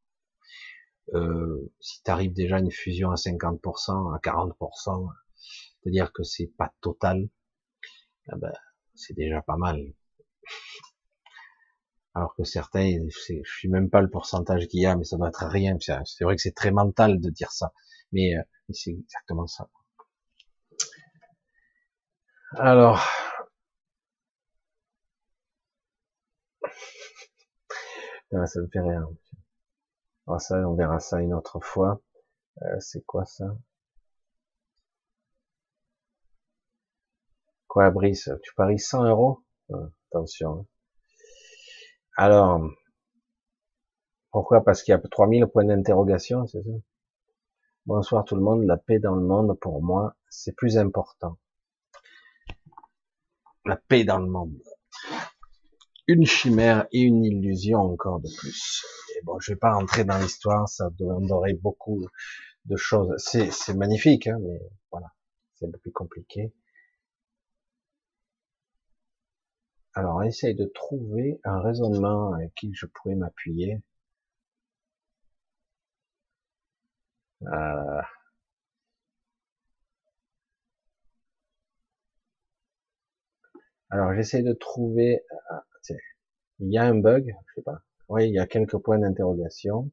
Euh, 1.15 1.69
si 1.81 2.01
tu 2.01 2.11
arrives 2.11 2.31
déjà 2.31 2.55
à 2.55 2.59
une 2.59 2.71
fusion 2.71 3.11
à 3.11 3.15
50%, 3.15 4.15
à 4.15 4.19
40%, 4.19 5.09
c'est-à-dire 5.35 6.13
que 6.13 6.23
c'est 6.23 6.47
pas 6.57 6.73
total, 6.79 7.27
eh 8.31 8.37
ben, 8.37 8.53
c'est 8.95 9.17
déjà 9.17 9.41
pas 9.41 9.57
mal. 9.57 9.93
Alors 12.13 12.35
que 12.35 12.43
certains, 12.43 12.99
je 13.09 13.41
suis 13.43 13.67
même 13.67 13.89
pas 13.89 14.01
le 14.01 14.11
pourcentage 14.11 14.67
qu'il 14.67 14.81
y 14.81 14.85
a, 14.85 14.95
mais 14.95 15.03
ça 15.05 15.17
doit 15.17 15.29
être 15.29 15.47
rien. 15.47 15.75
C'est 15.79 16.23
vrai 16.23 16.35
que 16.35 16.41
c'est 16.43 16.53
très 16.55 16.69
mental 16.71 17.19
de 17.19 17.29
dire 17.31 17.51
ça. 17.51 17.73
Mais, 18.11 18.37
euh, 18.37 18.41
c'est 18.71 18.91
exactement 18.91 19.47
ça. 19.47 19.67
Alors, 22.57 22.99
ça 28.45 28.59
me 28.61 28.67
fait 28.67 28.79
rien. 28.79 29.07
Ça, 30.37 30.55
on 30.65 30.75
verra 30.75 31.01
ça 31.01 31.19
une 31.19 31.33
autre 31.33 31.59
fois. 31.59 31.99
Euh, 32.63 32.79
c'est 32.79 33.05
quoi 33.05 33.25
ça? 33.25 33.45
Quoi, 37.69 37.89
Brice? 37.91 38.29
Tu 38.43 38.53
paries 38.53 38.79
100 38.79 39.05
euros? 39.05 39.39
Euh, 39.71 39.87
Attention. 40.11 40.59
Hein. 40.59 40.65
Alors, 42.17 42.61
pourquoi? 44.31 44.63
Parce 44.63 44.83
qu'il 44.83 44.91
y 44.91 44.95
a 44.95 44.99
3000 44.99 45.47
points 45.47 45.65
d'interrogation, 45.65 46.45
c'est 46.47 46.61
ça? 46.61 46.71
Bonsoir 47.85 48.23
tout 48.25 48.35
le 48.35 48.41
monde, 48.41 48.63
la 48.65 48.77
paix 48.77 48.99
dans 48.99 49.15
le 49.15 49.25
monde, 49.25 49.57
pour 49.59 49.81
moi, 49.81 50.15
c'est 50.29 50.55
plus 50.55 50.77
important. 50.77 51.37
La 53.65 53.77
paix 53.77 54.03
dans 54.03 54.19
le 54.19 54.27
monde. 54.27 54.61
Une 56.07 56.25
chimère 56.25 56.87
et 56.91 57.01
une 57.01 57.23
illusion 57.23 57.79
encore 57.79 58.19
de 58.19 58.29
plus. 58.37 58.83
Et 59.15 59.21
bon, 59.23 59.39
je 59.39 59.53
vais 59.53 59.57
pas 59.57 59.73
rentrer 59.73 60.03
dans 60.03 60.17
l'histoire, 60.17 60.67
ça 60.67 60.89
demanderait 60.97 61.53
beaucoup 61.53 62.05
de 62.65 62.75
choses. 62.75 63.15
C'est 63.17 63.73
magnifique, 63.75 64.27
hein, 64.27 64.37
mais 64.41 64.59
voilà, 64.91 65.07
c'est 65.55 65.65
un 65.65 65.71
peu 65.71 65.79
plus 65.79 65.91
compliqué. 65.91 66.53
Alors, 69.99 70.23
essaye 70.23 70.55
de 70.55 70.63
trouver 70.63 71.41
un 71.43 71.59
raisonnement 71.59 72.33
avec 72.33 72.55
qui 72.55 72.73
je 72.73 72.85
pourrais 72.85 73.15
m'appuyer. 73.15 73.81
Euh. 77.43 78.01
Alors, 83.89 84.13
j'essaie 84.13 84.41
de 84.41 84.53
trouver. 84.53 85.21
Ah, 85.49 85.65
il 86.59 86.71
y 86.71 86.77
a 86.77 86.83
un 86.83 86.95
bug, 86.95 87.35
je 87.47 87.53
sais 87.55 87.61
pas. 87.61 87.81
Oui, 88.07 88.29
il 88.29 88.33
y 88.33 88.39
a 88.39 88.47
quelques 88.47 88.77
points 88.77 88.99
d'interrogation. 88.99 89.91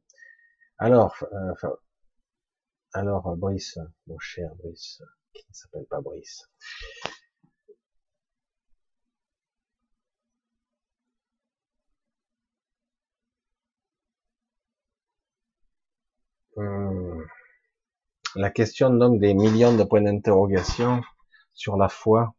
Alors, 0.79 1.17
euh, 1.33 1.55
alors 2.93 3.37
Brice, 3.37 3.79
mon 4.07 4.19
cher 4.21 4.55
Brice, 4.63 5.03
qui 5.33 5.45
ne 5.49 5.55
s'appelle 5.55 5.87
pas 5.87 6.01
Brice. 6.01 6.49
Euh, 16.59 17.25
la 18.35 18.51
question 18.51 18.91
donc 18.91 19.21
des 19.21 19.35
millions 19.35 19.77
de 19.77 19.85
points 19.85 20.03
d'interrogation 20.03 21.03
sur 21.53 21.77
la 21.77 21.89
foi, 21.89 22.35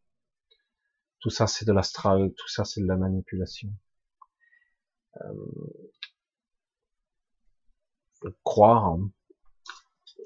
tout 1.20 1.30
ça 1.30 1.46
c'est 1.46 1.64
de 1.64 1.72
l'astral, 1.72 2.32
tout 2.36 2.48
ça 2.48 2.64
c'est 2.64 2.80
de 2.80 2.86
la 2.86 2.96
manipulation. 2.96 3.68
Euh, 5.20 5.34
croire, 8.44 8.86
hein. 8.86 9.10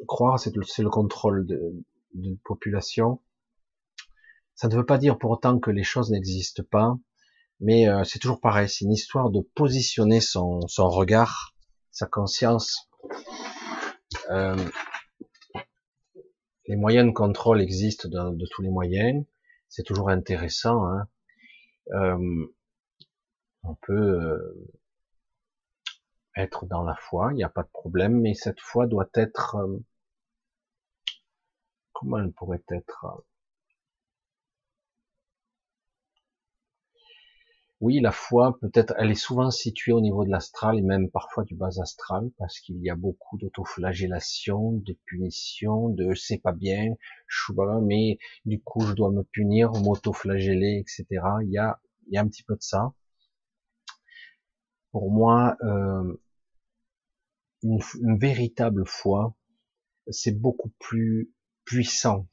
croire 0.09 0.41
c'est 0.41 0.55
le, 0.57 0.63
le, 0.63 0.91
contrôle 0.91 1.47
d'une 2.15 2.39
population. 2.39 3.21
Ça 4.55 4.69
ne 4.69 4.77
veut 4.77 4.87
pas 4.87 4.99
dire 4.99 5.19
pour 5.19 5.31
autant 5.31 5.59
que 5.59 5.71
les 5.71 5.85
choses 5.85 6.11
n'existent 6.11 6.65
pas, 6.71 6.97
mais 7.61 7.89
euh, 7.89 8.05
c'est 8.05 8.19
toujours 8.19 8.41
pareil, 8.41 8.69
c'est 8.69 8.85
une 8.85 8.93
histoire 8.93 9.31
de 9.31 9.41
positionner 9.55 10.21
son 10.21 10.61
regard, 10.79 11.55
sa 11.91 12.07
conscience 12.07 12.89
euh, 14.31 14.57
les 16.67 16.77
moyens 16.77 17.07
de 17.07 17.13
contrôle 17.13 17.61
existent 17.61 18.09
de, 18.09 18.47
tous 18.51 18.63
les 18.63 18.71
moyens. 18.71 19.25
C'est 19.69 19.83
toujours 19.83 20.11
intéressant. 20.11 20.87
Hein. 20.87 21.09
Euh, 21.93 22.47
on 23.63 23.75
peut 23.77 23.93
euh, 23.93 24.71
être 26.37 26.67
dans 26.67 26.83
la 26.83 26.97
foi, 26.97 27.29
il 27.33 27.37
n'y 27.37 27.45
a 27.45 27.49
pas 27.49 27.63
de 27.63 27.71
problème, 27.73 28.21
mais 28.21 28.35
cette 28.35 28.61
foi 28.61 28.87
doit 28.87 29.09
être... 29.15 29.57
comment 31.93 32.19
elle 32.19 32.33
pourrait 32.33 32.65
être 32.69 33.25
Oui, 37.83 38.01
la 38.01 38.13
foi, 38.13 38.59
peut-être, 38.61 38.95
elle 38.97 39.11
est 39.11 39.15
souvent 39.15 39.51
située 39.51 39.93
au 39.93 40.01
niveau 40.01 40.25
de 40.25 40.31
l'astral 40.31 40.79
et 40.79 40.83
même 40.83 41.11
parfois 41.11 41.45
du 41.45 41.55
bas 41.55 41.81
astral, 41.83 42.31
parce 42.39 42.61
qu'il 42.61 42.79
y 42.81 42.89
a 42.89 42.97
beaucoup 42.97 43.37
d'autoflagellation, 43.37 44.73
de 44.73 44.97
punition, 45.05 45.91
de 45.91 46.15
c'est 46.15 46.39
pas 46.39 46.53
bien, 46.53 46.95
je 47.27 47.53
mais 47.83 48.19
du 48.47 48.63
coup 48.63 48.81
je 48.81 48.95
dois 48.95 49.11
me 49.11 49.23
punir, 49.25 49.73
m'autoflageller, 49.73 50.79
etc. 50.81 51.05
Il 51.43 51.51
y 51.51 51.59
a, 51.59 51.79
il 52.07 52.15
y 52.15 52.17
a 52.17 52.23
un 52.23 52.29
petit 52.29 52.45
peu 52.45 52.55
de 52.57 52.63
ça. 52.63 52.95
Pour 54.91 55.11
moi, 55.11 55.57
euh, 55.63 56.15
une 57.65 58.19
véritable 58.19 58.87
foi, 58.87 59.35
c'est 60.09 60.39
beaucoup 60.41 60.71
plus 60.79 61.33
puissant. 61.65 62.29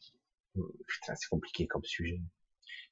Putain, 0.88 1.15
c'est 1.15 1.30
compliqué 1.30 1.67
comme 1.67 1.84
sujet 1.84 2.21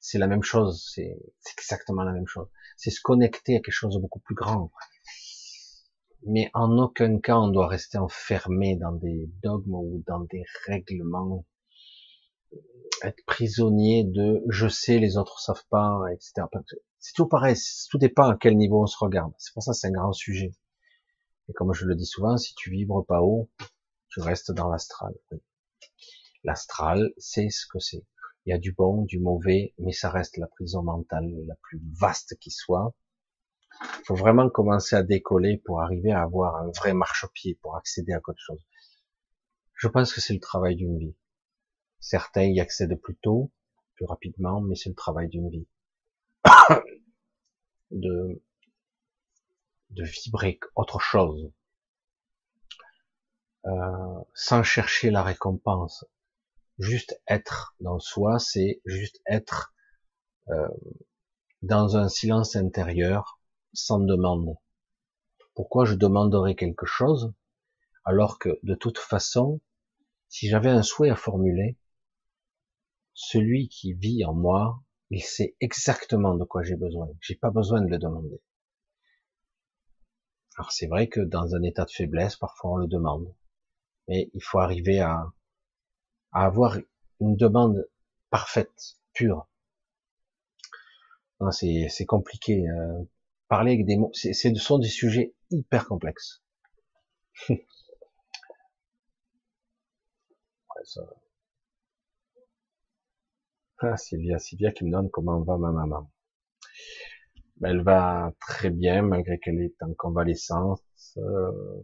c'est 0.00 0.18
la 0.18 0.26
même 0.26 0.42
chose, 0.42 0.90
c'est 0.94 1.16
exactement 1.56 2.02
la 2.02 2.12
même 2.12 2.26
chose. 2.26 2.48
C'est 2.76 2.90
se 2.90 3.00
connecter 3.00 3.56
à 3.56 3.60
quelque 3.60 3.72
chose 3.72 3.94
de 3.94 4.00
beaucoup 4.00 4.20
plus 4.20 4.34
grand. 4.34 4.70
Mais 6.26 6.50
en 6.54 6.78
aucun 6.78 7.18
cas 7.20 7.36
on 7.36 7.48
doit 7.48 7.68
rester 7.68 7.98
enfermé 7.98 8.76
dans 8.76 8.92
des 8.92 9.30
dogmes 9.42 9.74
ou 9.74 10.02
dans 10.06 10.20
des 10.20 10.44
règlements, 10.66 11.46
être 13.02 13.24
prisonnier 13.26 14.04
de 14.04 14.42
je 14.48 14.68
sais, 14.68 14.98
les 14.98 15.16
autres 15.16 15.40
savent 15.40 15.66
pas, 15.70 16.00
etc. 16.12 16.46
C'est 16.98 17.14
tout 17.14 17.26
pareil, 17.26 17.56
tout 17.90 17.98
dépend 17.98 18.28
à 18.28 18.36
quel 18.36 18.56
niveau 18.56 18.82
on 18.82 18.86
se 18.86 18.98
regarde. 18.98 19.32
C'est 19.38 19.52
pour 19.54 19.62
ça 19.62 19.72
que 19.72 19.78
c'est 19.78 19.88
un 19.88 19.92
grand 19.92 20.12
sujet. 20.12 20.52
Et 21.48 21.52
comme 21.52 21.72
je 21.72 21.86
le 21.86 21.94
dis 21.94 22.06
souvent, 22.06 22.36
si 22.36 22.54
tu 22.54 22.70
vibres 22.70 23.04
pas 23.06 23.22
haut, 23.22 23.48
tu 24.08 24.20
restes 24.20 24.52
dans 24.52 24.68
l'astral. 24.68 25.14
L'astral, 26.44 27.12
c'est 27.16 27.50
ce 27.50 27.66
que 27.66 27.78
c'est. 27.78 28.04
Il 28.48 28.52
y 28.52 28.54
a 28.54 28.58
du 28.58 28.72
bon, 28.72 29.02
du 29.02 29.20
mauvais, 29.20 29.74
mais 29.76 29.92
ça 29.92 30.08
reste 30.08 30.38
la 30.38 30.46
prison 30.46 30.82
mentale 30.82 31.30
la 31.46 31.54
plus 31.56 31.82
vaste 32.00 32.34
qui 32.38 32.50
soit. 32.50 32.94
Il 33.82 34.04
faut 34.06 34.14
vraiment 34.14 34.48
commencer 34.48 34.96
à 34.96 35.02
décoller 35.02 35.58
pour 35.66 35.82
arriver 35.82 36.12
à 36.12 36.22
avoir 36.22 36.56
un 36.56 36.70
vrai 36.70 36.94
marchepied, 36.94 37.58
pour 37.60 37.76
accéder 37.76 38.14
à 38.14 38.22
quelque 38.24 38.40
chose. 38.40 38.66
Je 39.74 39.86
pense 39.86 40.14
que 40.14 40.22
c'est 40.22 40.32
le 40.32 40.40
travail 40.40 40.76
d'une 40.76 40.96
vie. 40.96 41.14
Certains 42.00 42.44
y 42.44 42.58
accèdent 42.58 42.98
plus 42.98 43.16
tôt, 43.16 43.52
plus 43.96 44.06
rapidement, 44.06 44.62
mais 44.62 44.76
c'est 44.76 44.88
le 44.88 44.94
travail 44.94 45.28
d'une 45.28 45.50
vie. 45.50 45.68
de, 47.90 48.40
vibrer 49.90 50.58
autre 50.74 51.00
chose, 51.00 51.52
euh, 53.66 54.20
sans 54.32 54.62
chercher 54.62 55.10
la 55.10 55.22
récompense, 55.22 56.06
juste 56.78 57.20
être 57.26 57.74
dans 57.80 57.98
soi, 57.98 58.38
c'est 58.38 58.80
juste 58.84 59.20
être 59.26 59.74
euh, 60.48 60.68
dans 61.62 61.96
un 61.96 62.08
silence 62.08 62.56
intérieur, 62.56 63.40
sans 63.72 63.98
demande. 64.00 64.56
Pourquoi 65.54 65.84
je 65.84 65.94
demanderais 65.94 66.54
quelque 66.54 66.86
chose 66.86 67.32
alors 68.04 68.38
que 68.38 68.58
de 68.62 68.74
toute 68.74 68.96
façon, 68.96 69.60
si 70.28 70.48
j'avais 70.48 70.70
un 70.70 70.82
souhait 70.82 71.10
à 71.10 71.16
formuler, 71.16 71.76
celui 73.12 73.68
qui 73.68 73.92
vit 73.92 74.24
en 74.24 74.32
moi, 74.32 74.82
il 75.10 75.22
sait 75.22 75.56
exactement 75.60 76.34
de 76.34 76.44
quoi 76.44 76.62
j'ai 76.62 76.76
besoin. 76.76 77.08
J'ai 77.20 77.34
pas 77.34 77.50
besoin 77.50 77.82
de 77.82 77.88
le 77.88 77.98
demander. 77.98 78.40
Alors 80.56 80.72
c'est 80.72 80.86
vrai 80.86 81.08
que 81.08 81.20
dans 81.20 81.54
un 81.54 81.62
état 81.62 81.84
de 81.84 81.90
faiblesse, 81.90 82.36
parfois 82.36 82.72
on 82.72 82.76
le 82.76 82.86
demande, 82.86 83.34
mais 84.08 84.30
il 84.32 84.42
faut 84.42 84.58
arriver 84.58 85.00
à 85.00 85.32
à 86.32 86.44
avoir 86.44 86.78
une 87.20 87.36
demande 87.36 87.88
parfaite, 88.30 88.96
pure. 89.12 89.48
C'est 91.50 92.06
compliqué. 92.06 92.68
Euh, 92.68 93.02
parler 93.48 93.74
avec 93.74 93.86
des 93.86 93.96
mots, 93.96 94.10
c'est 94.12 94.32
ce 94.32 94.54
sont 94.56 94.78
des 94.78 94.88
sujets 94.88 95.34
hyper 95.50 95.86
complexes. 95.86 96.42
ouais, 97.48 97.64
ça... 100.84 101.02
Ah, 103.80 103.96
Sylvia, 103.96 104.38
Sylvia 104.38 104.72
qui 104.72 104.84
me 104.84 104.90
donne 104.90 105.08
comment 105.10 105.40
va 105.42 105.56
ma 105.56 105.70
maman. 105.70 106.10
Ben, 107.58 107.70
elle 107.70 107.82
va 107.82 108.32
très 108.40 108.70
bien 108.70 109.02
malgré 109.02 109.38
qu'elle 109.38 109.60
est 109.60 109.80
en 109.82 109.94
convalescence. 109.94 111.16
Euh, 111.16 111.82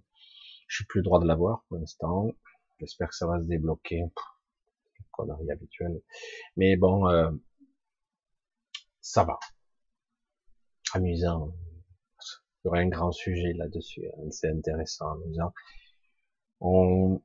je 0.69 0.77
suis 0.77 0.85
plus 0.87 1.03
droit 1.03 1.21
de 1.21 1.27
la 1.27 1.37
voir 1.37 1.65
pour 1.69 1.79
l'instant. 1.79 2.29
J'espère 2.81 3.09
que 3.11 3.17
ça 3.17 3.27
va 3.27 3.41
se 3.41 3.47
débloquer 3.47 4.03
connerie 5.17 5.51
habituelle. 5.51 6.01
Mais 6.57 6.77
bon, 6.77 7.09
euh, 7.09 7.31
ça 9.01 9.25
va. 9.25 9.39
Amusant. 10.93 11.53
Il 12.65 12.67
y 12.67 12.69
aurait 12.69 12.81
un 12.81 12.89
grand 12.89 13.13
sujet 13.13 13.53
là-dessus. 13.53 14.07
Hein. 14.07 14.31
C'est 14.31 14.49
intéressant, 14.49 15.11
amusant. 15.13 15.53
On, 16.61 17.21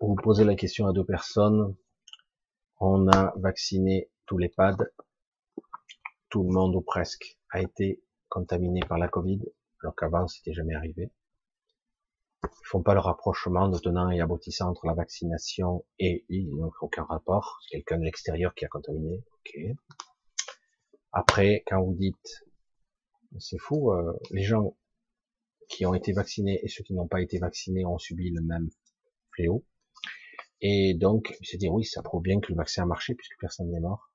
vous 0.00 0.16
posez 0.16 0.44
la 0.44 0.56
question 0.56 0.86
à 0.86 0.92
deux 0.92 1.04
personnes. 1.04 1.76
On 2.80 3.08
a 3.08 3.32
vacciné 3.36 4.10
tous 4.26 4.38
les 4.38 4.48
pads. 4.48 4.76
Tout 6.28 6.42
le 6.42 6.50
monde 6.50 6.74
ou 6.74 6.80
presque 6.80 7.38
a 7.50 7.60
été 7.60 8.02
contaminé 8.28 8.80
par 8.80 8.98
la 8.98 9.08
Covid, 9.08 9.40
alors 9.82 9.94
qu'avant 9.94 10.26
c'était 10.26 10.54
jamais 10.54 10.74
arrivé. 10.74 11.10
Ils 12.44 12.66
font 12.66 12.82
pas 12.82 12.94
le 12.94 13.00
rapprochement 13.00 13.68
de 13.68 13.78
tenant 13.78 14.10
et 14.10 14.20
aboutissant 14.20 14.68
entre 14.70 14.86
la 14.86 14.94
vaccination 14.94 15.84
et 15.98 16.24
a 16.30 16.84
aucun 16.84 17.04
rapport. 17.04 17.58
C'est 17.62 17.76
quelqu'un 17.76 17.98
de 17.98 18.04
l'extérieur 18.04 18.54
qui 18.54 18.64
a 18.64 18.68
contaminé. 18.68 19.22
Ok. 19.34 19.58
Après, 21.12 21.62
quand 21.66 21.82
vous 21.82 21.94
dites, 21.94 22.44
c'est 23.38 23.58
fou, 23.58 23.92
euh, 23.92 24.18
les 24.30 24.42
gens 24.42 24.76
qui 25.68 25.86
ont 25.86 25.94
été 25.94 26.12
vaccinés 26.12 26.60
et 26.62 26.68
ceux 26.68 26.82
qui 26.82 26.94
n'ont 26.94 27.08
pas 27.08 27.20
été 27.20 27.38
vaccinés 27.38 27.84
ont 27.84 27.98
subi 27.98 28.30
le 28.30 28.42
même 28.42 28.70
fléau. 29.32 29.64
Et 30.60 30.94
donc, 30.94 31.36
c'est 31.42 31.56
dire 31.56 31.72
oui, 31.72 31.84
ça 31.84 32.02
prouve 32.02 32.22
bien 32.22 32.40
que 32.40 32.50
le 32.52 32.56
vaccin 32.56 32.82
a 32.84 32.86
marché 32.86 33.14
puisque 33.14 33.38
personne 33.40 33.70
n'est 33.70 33.80
mort. 33.80 34.12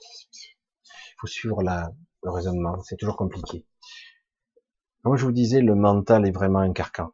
Il 0.00 1.14
faut 1.20 1.26
suivre 1.26 1.62
la, 1.62 1.92
le 2.22 2.30
raisonnement, 2.30 2.80
c'est 2.82 2.96
toujours 2.96 3.16
compliqué. 3.16 3.64
Comme 5.06 5.14
je 5.14 5.24
vous 5.24 5.30
disais, 5.30 5.60
le 5.60 5.76
mental 5.76 6.26
est 6.26 6.32
vraiment 6.32 6.58
un 6.58 6.72
carcan 6.72 7.12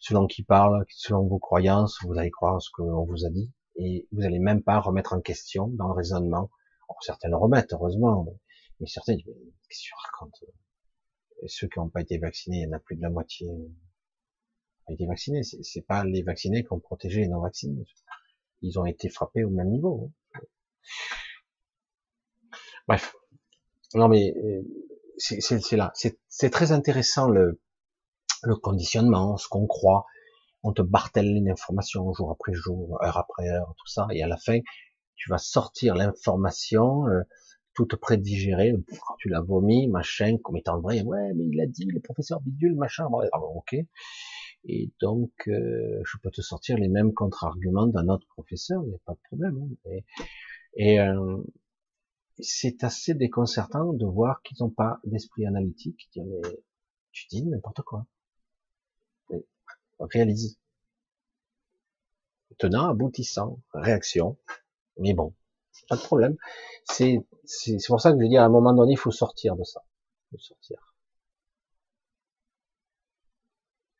selon 0.00 0.26
qui 0.26 0.42
parle, 0.42 0.84
selon 0.90 1.26
vos 1.26 1.38
croyances, 1.38 1.98
vous 2.02 2.18
allez 2.18 2.30
croire 2.30 2.60
ce 2.60 2.68
qu'on 2.70 3.06
vous 3.06 3.24
a 3.24 3.30
dit, 3.30 3.50
et 3.76 4.06
vous 4.12 4.26
allez 4.26 4.38
même 4.38 4.62
pas 4.62 4.78
remettre 4.80 5.14
en 5.14 5.22
question 5.22 5.68
dans 5.68 5.86
le 5.86 5.94
raisonnement. 5.94 6.50
certains 7.00 7.30
le 7.30 7.36
remettent, 7.38 7.72
heureusement, 7.72 8.26
mais 8.80 8.86
certains 8.86 9.14
disent, 9.14 9.24
qu'est-ce 9.24 9.80
que 9.80 9.84
tu 9.86 9.94
racontes? 10.04 10.44
Ceux 11.46 11.68
qui 11.68 11.78
n'ont 11.78 11.88
pas 11.88 12.02
été 12.02 12.18
vaccinés, 12.18 12.58
il 12.58 12.62
y 12.64 12.66
en 12.68 12.76
a 12.76 12.80
plus 12.80 12.96
de 12.96 13.00
la 13.00 13.08
moitié. 13.08 13.48
été 14.90 15.06
vaccinés. 15.06 15.42
C'est 15.42 15.86
pas 15.86 16.04
les 16.04 16.22
vaccinés 16.22 16.64
qui 16.64 16.72
ont 16.74 16.80
protégé 16.80 17.22
les 17.22 17.28
non 17.28 17.40
vaccinés. 17.40 17.86
Ils 18.60 18.78
ont 18.78 18.84
été 18.84 19.08
frappés 19.08 19.44
au 19.44 19.48
même 19.48 19.70
niveau. 19.70 20.12
Hein. 20.34 20.40
Bref. 22.86 23.16
Non 23.94 24.08
mais 24.08 24.34
euh, 24.36 24.62
c'est 25.22 25.76
là. 25.76 25.92
C'est 25.94 26.50
très 26.50 26.72
intéressant 26.72 27.28
le, 27.28 27.60
le 28.42 28.56
conditionnement, 28.56 29.36
ce 29.36 29.48
qu'on 29.48 29.66
croit. 29.66 30.06
On 30.62 30.72
te 30.72 30.82
bartèle 30.82 31.42
l'information 31.44 32.12
jour 32.12 32.30
après 32.30 32.54
jour, 32.54 32.98
heure 33.02 33.18
après 33.18 33.48
heure, 33.48 33.74
tout 33.78 33.88
ça. 33.88 34.06
Et 34.12 34.22
à 34.22 34.28
la 34.28 34.36
fin, 34.36 34.58
tu 35.16 35.30
vas 35.30 35.38
sortir 35.38 35.94
l'information 35.94 37.06
euh, 37.08 37.22
toute 37.74 37.96
prédigérée, 37.96 38.74
tu 39.18 39.28
l'as 39.28 39.40
vomi, 39.40 39.88
machin, 39.88 40.36
comme 40.42 40.56
étant 40.56 40.80
vrai. 40.80 41.02
Ouais, 41.02 41.32
mais 41.34 41.46
il 41.46 41.60
a 41.60 41.66
dit, 41.66 41.86
le 41.86 42.00
professeur 42.00 42.40
Bidule, 42.40 42.76
machin. 42.76 43.06
Ah 43.32 43.40
ok. 43.40 43.76
Et 44.64 44.92
donc, 45.00 45.30
euh, 45.48 46.00
je 46.04 46.18
peux 46.22 46.30
te 46.30 46.40
sortir 46.40 46.76
les 46.78 46.88
mêmes 46.88 47.12
contre-arguments 47.12 47.86
d'un 47.86 48.08
autre 48.08 48.26
professeur, 48.28 48.82
il 48.84 48.90
n'y 48.90 48.94
a 48.94 48.98
pas 49.04 49.14
de 49.14 49.20
problème. 49.28 49.58
Hein. 49.86 49.90
Et, 50.76 51.00
euh, 51.00 51.42
c'est 52.42 52.84
assez 52.84 53.14
déconcertant 53.14 53.92
de 53.92 54.06
voir 54.06 54.42
qu'ils 54.42 54.58
n'ont 54.60 54.70
pas 54.70 55.00
d'esprit 55.04 55.46
analytique. 55.46 56.10
tu 57.12 57.26
dis 57.28 57.44
n'importe 57.44 57.82
quoi. 57.82 58.06
réalise. 60.00 60.58
Tenant, 62.58 62.88
aboutissant, 62.88 63.60
réaction. 63.72 64.36
Mais 64.98 65.14
bon, 65.14 65.34
pas 65.88 65.96
de 65.96 66.02
problème. 66.02 66.36
C'est 66.84 67.24
pour 67.88 68.00
ça 68.00 68.12
que 68.12 68.20
je 68.20 68.26
dis 68.26 68.36
à 68.36 68.44
un 68.44 68.48
moment 68.48 68.74
donné, 68.74 68.92
il 68.92 68.98
faut 68.98 69.10
sortir 69.10 69.56
de 69.56 69.64
ça. 69.64 69.82
Il 70.32 70.40
sortir. 70.40 70.94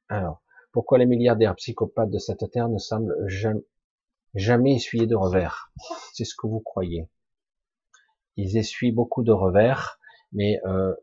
Alors, 0.09 0.43
pourquoi 0.73 0.99
les 0.99 1.07
milliardaires 1.07 1.55
psychopathes 1.57 2.11
de 2.11 2.19
cette 2.19 2.51
terre 2.51 2.69
ne 2.69 2.79
semblent 2.79 3.17
jamais 4.35 4.75
essuyer 4.75 5.07
de 5.07 5.15
revers? 5.15 5.71
C'est 6.13 6.25
ce 6.25 6.35
que 6.35 6.47
vous 6.47 6.61
croyez 6.61 7.09
ils 8.37 8.57
essuient 8.57 8.93
beaucoup 8.93 9.23
de 9.23 9.33
revers, 9.33 9.99
mais 10.33 10.61
euh, 10.67 10.95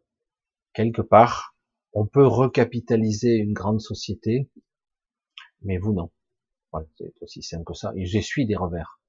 quelque 0.73 1.01
part, 1.01 1.55
on 1.93 2.05
peut 2.05 2.25
recapitaliser 2.25 3.35
une 3.35 3.53
grande 3.53 3.81
société, 3.81 4.49
mais 5.61 5.77
vous 5.77 5.93
non. 5.93 6.11
C'est 6.97 7.13
aussi 7.21 7.41
simple 7.41 7.63
que 7.65 7.73
ça. 7.73 7.91
Ils 7.95 8.15
essuient 8.15 8.45
des 8.45 8.55
revers. 8.55 8.99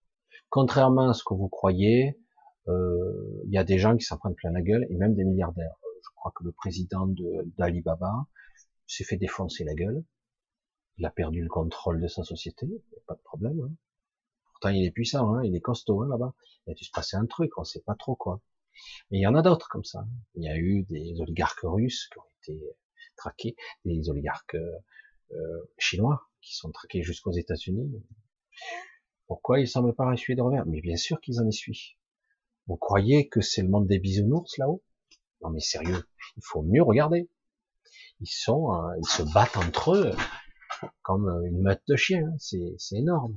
Contrairement 0.49 1.11
à 1.11 1.15
ce 1.15 1.23
que 1.25 1.35
vous 1.35 1.49
croyez, 1.49 2.19
euh, 2.69 3.43
il 3.45 3.53
y 3.53 3.59
a 3.59 3.65
des 3.65 3.79
gens 3.79 3.97
qui 3.97 4.05
s'en 4.05 4.17
prennent 4.17 4.35
plein 4.35 4.51
la 4.51 4.63
gueule, 4.63 4.87
et 4.91 4.97
même 4.97 5.15
des 5.15 5.25
milliardaires. 5.25 5.75
Je 6.03 6.09
crois 6.17 6.33
que 6.35 6.45
le 6.45 6.53
président 6.53 7.07
d'Alibaba 7.59 8.27
s'est 8.87 9.05
fait 9.05 9.17
défoncer 9.17 9.65
la 9.65 9.75
gueule. 9.75 10.03
Il 10.99 11.07
a 11.07 11.11
perdu 11.11 11.43
le 11.43 11.49
contrôle 11.49 12.01
de 12.01 12.09
sa 12.09 12.25
société, 12.25 12.67
pas 13.07 13.15
de 13.15 13.23
problème. 13.23 13.61
Hein. 13.61 13.73
Il 14.65 14.85
est 14.85 14.91
puissant, 14.91 15.35
hein, 15.35 15.43
il 15.45 15.57
est 15.57 15.61
costaud 15.61 16.03
hein, 16.03 16.09
là-bas. 16.09 16.35
Il 16.67 16.73
a 16.73 16.75
dû 16.75 16.85
se 16.85 16.91
passer 16.91 17.17
un 17.17 17.27
truc, 17.27 17.57
on 17.57 17.65
sait 17.65 17.81
pas 17.81 17.95
trop 17.95 18.15
quoi. 18.15 18.43
Mais 19.11 19.19
il 19.19 19.23
y 19.23 19.27
en 19.27 19.35
a 19.35 19.43
d'autres 19.43 19.69
comme 19.69 19.85
ça. 19.85 20.07
Il 20.35 20.45
y 20.45 20.49
a 20.49 20.57
eu 20.57 20.85
des 20.85 21.21
oligarques 21.21 21.63
russes 21.63 22.09
qui 22.09 22.19
ont 22.19 22.25
été 22.43 22.65
traqués, 23.17 23.57
des 23.85 24.09
oligarques 24.11 24.57
euh, 25.33 25.71
chinois 25.79 26.29
qui 26.43 26.55
sont 26.55 26.71
traqués 26.71 27.03
jusqu'aux 27.03 27.33
États-Unis. 27.33 28.03
Pourquoi 29.27 29.61
ils 29.61 29.69
semblent 29.69 29.95
pas 29.95 30.13
essuyer 30.13 30.37
de 30.37 30.43
revers? 30.43 30.67
Mais 30.67 30.81
bien 30.81 30.97
sûr 30.97 31.21
qu'ils 31.21 31.41
en 31.41 31.47
essuient. 31.47 31.97
Vous 32.67 32.77
croyez 32.77 33.29
que 33.29 33.41
c'est 33.41 33.63
le 33.63 33.69
monde 33.69 33.87
des 33.87 33.99
bisounours 33.99 34.59
là-haut? 34.59 34.83
Non 35.43 35.51
mais 35.51 35.61
sérieux, 35.61 36.05
il 36.37 36.43
faut 36.45 36.63
mieux 36.63 36.83
regarder. 36.83 37.31
Euh, 38.21 38.25
ils 38.25 39.07
se 39.07 39.23
battent 39.33 39.57
entre 39.57 39.95
eux 39.95 40.15
comme 41.03 41.29
une 41.47 41.63
meute 41.63 41.83
de 41.89 41.97
chiens. 41.97 42.27
Hein. 42.27 42.37
C'est 42.39 42.97
énorme 42.97 43.37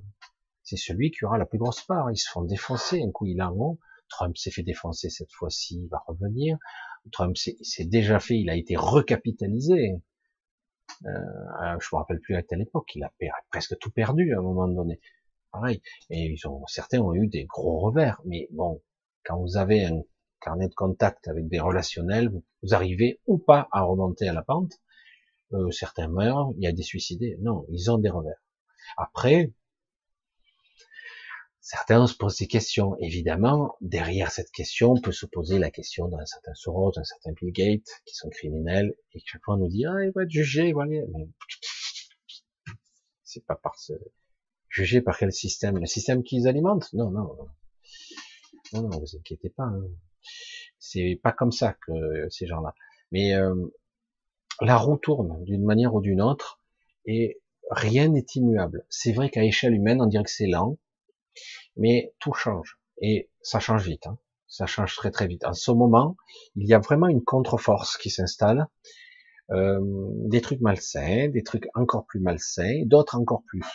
c'est 0.63 0.77
celui 0.77 1.11
qui 1.11 1.25
aura 1.25 1.37
la 1.37 1.45
plus 1.45 1.59
grosse 1.59 1.81
part. 1.81 2.11
Ils 2.11 2.17
se 2.17 2.29
font 2.29 2.43
défoncer, 2.43 3.01
un 3.01 3.11
coup 3.11 3.25
il 3.25 3.39
a 3.41 3.47
un 3.47 3.77
Trump 4.09 4.37
s'est 4.37 4.51
fait 4.51 4.63
défoncer 4.63 5.09
cette 5.09 5.31
fois-ci, 5.31 5.81
il 5.81 5.87
va 5.87 6.03
revenir. 6.05 6.57
Trump 7.11 7.35
s'est 7.35 7.85
déjà 7.85 8.19
fait, 8.19 8.39
il 8.39 8.49
a 8.49 8.55
été 8.55 8.75
recapitalisé. 8.75 9.95
Euh, 11.05 11.79
je 11.79 11.87
me 11.91 11.97
rappelle 11.97 12.19
plus 12.19 12.35
à 12.35 12.43
quelle 12.43 12.61
époque, 12.61 12.91
il 12.95 13.03
a 13.03 13.11
presque 13.49 13.77
tout 13.79 13.91
perdu 13.91 14.33
à 14.33 14.39
un 14.39 14.41
moment 14.41 14.67
donné. 14.67 15.01
Pareil. 15.51 15.81
Et 16.09 16.33
ils 16.33 16.47
ont, 16.47 16.65
certains 16.67 16.99
ont 16.99 17.13
eu 17.13 17.27
des 17.27 17.45
gros 17.45 17.79
revers. 17.79 18.21
Mais 18.25 18.47
bon, 18.51 18.81
quand 19.23 19.39
vous 19.39 19.57
avez 19.57 19.85
un 19.85 20.01
carnet 20.41 20.67
de 20.67 20.73
contact 20.73 21.27
avec 21.27 21.47
des 21.47 21.59
relationnels, 21.59 22.29
vous, 22.29 22.73
arrivez 22.73 23.19
ou 23.27 23.37
pas 23.37 23.67
à 23.71 23.81
remonter 23.81 24.27
à 24.27 24.33
la 24.33 24.43
pente. 24.43 24.73
Euh, 25.53 25.71
certains 25.71 26.07
meurent, 26.07 26.51
il 26.57 26.63
y 26.63 26.67
a 26.67 26.71
des 26.71 26.83
suicidés. 26.83 27.37
Non, 27.41 27.65
ils 27.69 27.91
ont 27.91 27.97
des 27.97 28.09
revers. 28.09 28.41
Après, 28.97 29.51
Certains 31.65 32.07
se 32.07 32.15
posent 32.17 32.39
des 32.39 32.47
questions. 32.47 32.97
Évidemment, 32.99 33.77
derrière 33.79 34.31
cette 34.31 34.51
question, 34.51 34.91
on 34.91 34.99
peut 34.99 35.13
se 35.13 35.25
poser 35.25 35.59
la 35.59 35.71
question 35.71 36.09
d'un 36.09 36.25
certain 36.25 36.53
Soros, 36.55 36.91
d'un 36.91 37.05
certain 37.05 37.31
Bill 37.31 37.53
Gates, 37.53 38.01
qui 38.05 38.15
sont 38.15 38.27
criminels, 38.27 38.93
et 39.13 39.21
chaque 39.25 39.41
fois 39.45 39.55
on 39.55 39.59
nous 39.59 39.69
dit, 39.69 39.85
ah, 39.85 40.03
il 40.03 40.11
va 40.13 40.23
être 40.23 40.29
jugé, 40.29 40.73
voilà. 40.73 40.91
Mais 40.91 41.29
c'est 43.23 43.45
pas 43.45 43.55
par 43.55 43.79
ce, 43.79 43.93
jugé 44.67 44.99
par 44.99 45.17
quel 45.17 45.31
système? 45.31 45.79
Le 45.79 45.85
système 45.85 46.21
qu'ils 46.23 46.49
alimentent? 46.49 46.91
Non, 46.91 47.09
non, 47.11 47.33
non. 48.73 48.81
Non, 48.81 48.99
vous 48.99 49.15
inquiétez 49.15 49.49
pas. 49.49 49.63
Hein. 49.63 49.87
C'est 50.79 51.17
pas 51.23 51.31
comme 51.31 51.53
ça 51.53 51.77
que 51.87 52.27
ces 52.29 52.45
gens-là. 52.45 52.75
Mais 53.13 53.35
euh, 53.35 53.55
la 54.59 54.75
roue 54.75 54.97
tourne 54.97 55.41
d'une 55.45 55.63
manière 55.63 55.95
ou 55.95 56.01
d'une 56.01 56.21
autre, 56.21 56.59
et 57.05 57.39
rien 57.71 58.09
n'est 58.09 58.25
immuable. 58.35 58.85
C'est 58.89 59.13
vrai 59.13 59.29
qu'à 59.29 59.45
échelle 59.45 59.75
humaine, 59.75 60.01
on 60.01 60.07
dirait 60.07 60.25
que 60.25 60.29
c'est 60.29 60.47
lent, 60.47 60.77
mais 61.75 62.13
tout 62.19 62.33
change. 62.33 62.79
Et 63.01 63.29
ça 63.41 63.59
change 63.59 63.85
vite. 63.87 64.07
Hein. 64.07 64.17
Ça 64.47 64.65
change 64.65 64.95
très 64.95 65.11
très 65.11 65.27
vite. 65.27 65.45
En 65.45 65.53
ce 65.53 65.71
moment, 65.71 66.15
il 66.55 66.67
y 66.67 66.73
a 66.73 66.79
vraiment 66.79 67.07
une 67.07 67.23
contre-force 67.23 67.97
qui 67.97 68.09
s'installe. 68.09 68.67
Euh, 69.51 69.81
des 70.29 70.41
trucs 70.41 70.61
malsains, 70.61 71.27
des 71.27 71.43
trucs 71.43 71.67
encore 71.75 72.05
plus 72.05 72.19
malsains, 72.19 72.83
d'autres 72.85 73.17
encore 73.17 73.43
plus. 73.47 73.65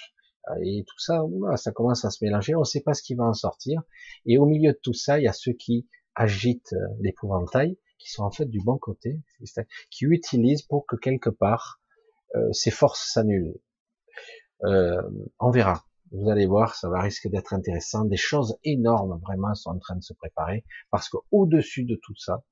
Et 0.64 0.85
tout 0.86 0.98
ça, 0.98 1.22
ça 1.56 1.72
commence 1.72 2.06
à 2.06 2.10
se 2.10 2.24
mélanger. 2.24 2.55
On 2.55 2.60
ne 2.60 2.64
sait 2.64 2.80
pas 2.80 2.94
ce 2.94 3.02
qui 3.02 3.14
va 3.14 3.24
en 3.24 3.35
sortir. 3.35 3.82
Et 4.24 4.39
au 4.39 4.47
milieu 4.47 4.72
de 4.72 4.78
tout 4.82 4.94
ça, 4.94 5.18
il 5.18 5.24
y 5.24 5.28
a 5.28 5.32
ceux 5.35 5.52
qui 5.52 5.86
agitent 6.14 6.72
euh, 6.72 6.86
l'épouvantail, 7.01 7.76
qui 7.98 8.10
sont 8.10 8.22
en 8.22 8.30
fait 8.30 8.47
du 8.47 8.60
bon 8.64 8.78
côté, 8.78 9.20
qui 9.90 10.06
utilisent 10.06 10.62
pour 10.62 10.86
que 10.86 10.97
quelque 10.97 11.28
part 11.28 11.80
euh, 12.35 12.52
ces 12.52 12.70
forces 12.70 13.12
s'annulent. 13.12 13.60
On 14.60 15.51
verra. 15.51 15.88
Vous 16.12 16.30
allez 16.30 16.47
voir, 16.47 16.74
ça 16.74 16.89
va 16.89 17.01
risquer 17.01 17.28
d'être 17.28 17.52
intéressant. 17.52 18.05
Des 18.05 18.16
choses 18.16 18.56
énormes 18.64 19.20
vraiment 19.22 19.55
sont 19.55 19.70
en 19.70 19.78
train 19.78 19.97
de 19.97 20.02
se 20.02 20.14
préparer 20.14 20.64
parce 20.90 21.09
qu'au-dessus 21.09 21.85
de 21.85 21.97
tout 22.02 22.16
ça, 22.16 22.43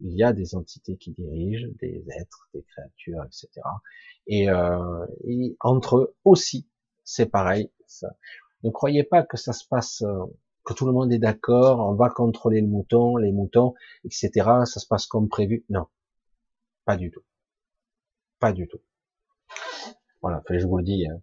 il 0.00 0.14
y 0.14 0.22
a 0.22 0.32
des 0.32 0.54
entités 0.54 0.96
qui 0.96 1.12
dirigent, 1.12 1.68
des 1.80 2.04
êtres, 2.18 2.48
des 2.54 2.62
créatures, 2.62 3.24
etc. 3.24 3.48
Et, 4.26 4.50
euh, 4.50 5.06
et 5.24 5.56
entre 5.60 5.96
eux 5.98 6.16
aussi, 6.24 6.68
c'est 7.04 7.26
pareil. 7.26 7.70
Ça. 7.86 8.16
Ne 8.62 8.70
croyez 8.70 9.04
pas 9.04 9.22
que 9.22 9.36
ça 9.36 9.52
se 9.52 9.66
passe, 9.66 10.02
euh, 10.02 10.24
que 10.64 10.74
tout 10.74 10.86
le 10.86 10.92
monde 10.92 11.12
est 11.12 11.18
d'accord, 11.18 11.80
on 11.80 11.94
va 11.94 12.10
contrôler 12.10 12.60
le 12.60 12.66
mouton, 12.66 13.16
les 13.16 13.32
moutons, 13.32 13.74
etc. 14.04 14.30
Ça 14.64 14.80
se 14.80 14.86
passe 14.86 15.06
comme 15.06 15.28
prévu. 15.28 15.64
Non, 15.70 15.86
pas 16.84 16.96
du 16.96 17.10
tout. 17.10 17.22
Pas 18.40 18.52
du 18.52 18.68
tout. 18.68 18.80
Voilà, 20.20 20.42
je 20.50 20.66
vous 20.66 20.78
le 20.78 20.84
dis. 20.84 21.06
Hein. 21.06 21.20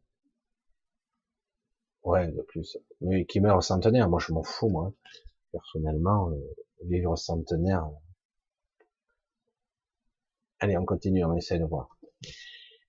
Ouais, 2.03 2.27
de 2.31 2.41
plus. 2.41 2.77
Mais 3.01 3.25
qui 3.25 3.39
meurt 3.39 3.61
centenaire, 3.63 4.09
moi 4.09 4.19
je 4.19 4.33
m'en 4.33 4.43
fous, 4.43 4.69
moi. 4.69 4.93
Personnellement, 5.51 6.29
euh, 6.29 6.55
vivre 6.85 7.15
centenaire. 7.17 7.89
Allez, 10.59 10.77
on 10.77 10.85
continue, 10.85 11.23
on 11.25 11.35
essaie 11.35 11.59
de 11.59 11.65
voir. 11.65 11.97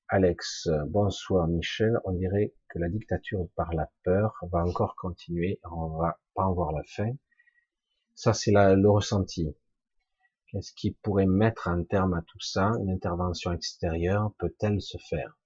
Alex, 0.09 0.69
bonsoir 0.87 1.49
Michel. 1.49 1.99
On 2.05 2.13
dirait 2.13 2.55
que 2.69 2.79
la 2.79 2.89
dictature 2.89 3.49
par 3.57 3.73
la 3.75 3.91
peur 4.05 4.37
va 4.53 4.65
encore 4.65 4.97
continuer. 4.97 5.61
On 5.71 5.97
va 5.97 6.19
pas 6.35 6.45
en 6.45 6.53
voir 6.53 6.73
la 6.73 6.83
fin. 6.85 7.13
Ça, 8.15 8.33
c'est 8.33 8.53
le 8.53 8.89
ressenti. 8.89 9.55
Qu'est-ce 10.49 10.73
qui 10.73 10.93
pourrait 10.93 11.27
mettre 11.27 11.69
un 11.69 11.83
terme 11.85 12.15
à 12.15 12.23
tout 12.23 12.41
ça? 12.41 12.73
Une 12.81 12.91
intervention 12.91 13.53
extérieure 13.53 14.33
peut-elle 14.39 14.81
se 14.81 14.99
faire? 15.09 15.37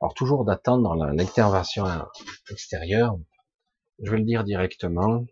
Alors 0.00 0.14
toujours 0.14 0.44
d'attendre 0.44 0.96
l'intervention 1.12 1.84
extérieure, 2.50 3.18
je 4.02 4.10
vais 4.10 4.18
le 4.18 4.24
dire 4.24 4.44
directement, 4.44 5.26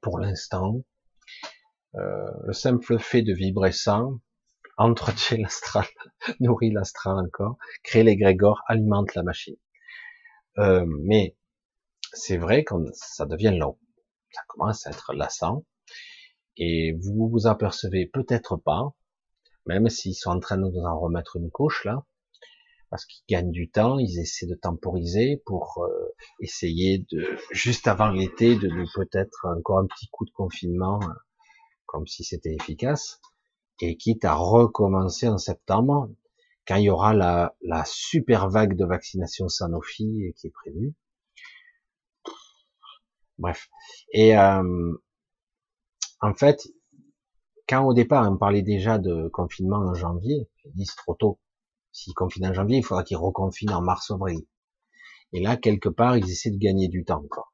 pour 0.00 0.18
l'instant, 0.18 0.82
euh, 1.94 2.30
le 2.44 2.52
simple 2.52 2.98
fait 2.98 3.22
de 3.22 3.32
vibrer 3.32 3.70
ça 3.70 4.02
entretient 4.76 5.38
l'astral, 5.38 5.86
nourrit 6.40 6.72
l'astral 6.72 7.16
encore, 7.16 7.58
crée 7.84 8.02
l'égrégore, 8.02 8.62
alimente 8.66 9.14
la 9.14 9.22
machine. 9.22 9.56
Euh, 10.58 10.84
mais 11.04 11.36
c'est 12.12 12.38
vrai 12.38 12.64
que 12.64 12.74
ça 12.92 13.24
devient 13.24 13.56
long, 13.56 13.78
ça 14.32 14.42
commence 14.48 14.84
à 14.86 14.90
être 14.90 15.14
lassant, 15.14 15.64
et 16.56 16.92
vous 17.00 17.28
vous 17.28 17.46
apercevez 17.46 18.06
peut-être 18.06 18.56
pas, 18.56 18.94
même 19.66 19.88
s'ils 19.88 20.16
sont 20.16 20.30
en 20.30 20.40
train 20.40 20.56
de 20.56 20.62
nous 20.62 20.80
en 20.80 20.98
remettre 20.98 21.36
une 21.36 21.50
couche 21.50 21.84
là, 21.84 22.04
parce 22.90 23.04
qu'ils 23.04 23.24
gagnent 23.28 23.50
du 23.50 23.70
temps, 23.70 23.98
ils 23.98 24.18
essaient 24.18 24.46
de 24.46 24.54
temporiser 24.54 25.42
pour 25.44 25.84
euh, 25.84 26.14
essayer 26.40 27.06
de, 27.10 27.36
juste 27.50 27.86
avant 27.86 28.08
l'été, 28.08 28.56
de 28.56 28.68
peut-être 28.94 29.46
encore 29.46 29.78
un 29.78 29.86
petit 29.86 30.08
coup 30.08 30.24
de 30.24 30.30
confinement, 30.30 31.00
euh, 31.02 31.14
comme 31.86 32.06
si 32.06 32.24
c'était 32.24 32.54
efficace, 32.54 33.20
et 33.80 33.96
quitte 33.96 34.24
à 34.24 34.34
recommencer 34.34 35.28
en 35.28 35.38
septembre, 35.38 36.10
quand 36.66 36.76
il 36.76 36.84
y 36.84 36.90
aura 36.90 37.14
la, 37.14 37.56
la 37.62 37.84
super 37.86 38.48
vague 38.50 38.76
de 38.76 38.84
vaccination 38.84 39.48
Sanofi 39.48 40.34
qui 40.36 40.46
est 40.46 40.50
prévue. 40.50 40.94
Bref. 43.38 43.68
Et 44.12 44.36
euh, 44.36 44.94
en 46.20 46.34
fait, 46.34 46.68
quand 47.68 47.84
au 47.84 47.94
départ 47.94 48.30
on 48.30 48.36
parlait 48.36 48.62
déjà 48.62 48.98
de 48.98 49.28
confinement 49.28 49.78
en 49.78 49.94
janvier, 49.94 50.48
j'ai 50.64 50.70
dit 50.70 50.86
c'est 50.86 50.96
trop 50.96 51.14
tôt. 51.14 51.38
S'ils 51.98 52.14
confinent 52.14 52.46
en 52.46 52.52
janvier, 52.52 52.78
il 52.78 52.84
faudra 52.84 53.02
qu'ils 53.02 53.16
reconfinent 53.16 53.72
en 53.72 53.82
mars-avril. 53.82 54.46
Et 55.32 55.40
là, 55.40 55.56
quelque 55.56 55.88
part, 55.88 56.16
ils 56.16 56.30
essaient 56.30 56.52
de 56.52 56.56
gagner 56.56 56.86
du 56.86 57.04
temps 57.04 57.20
encore 57.24 57.52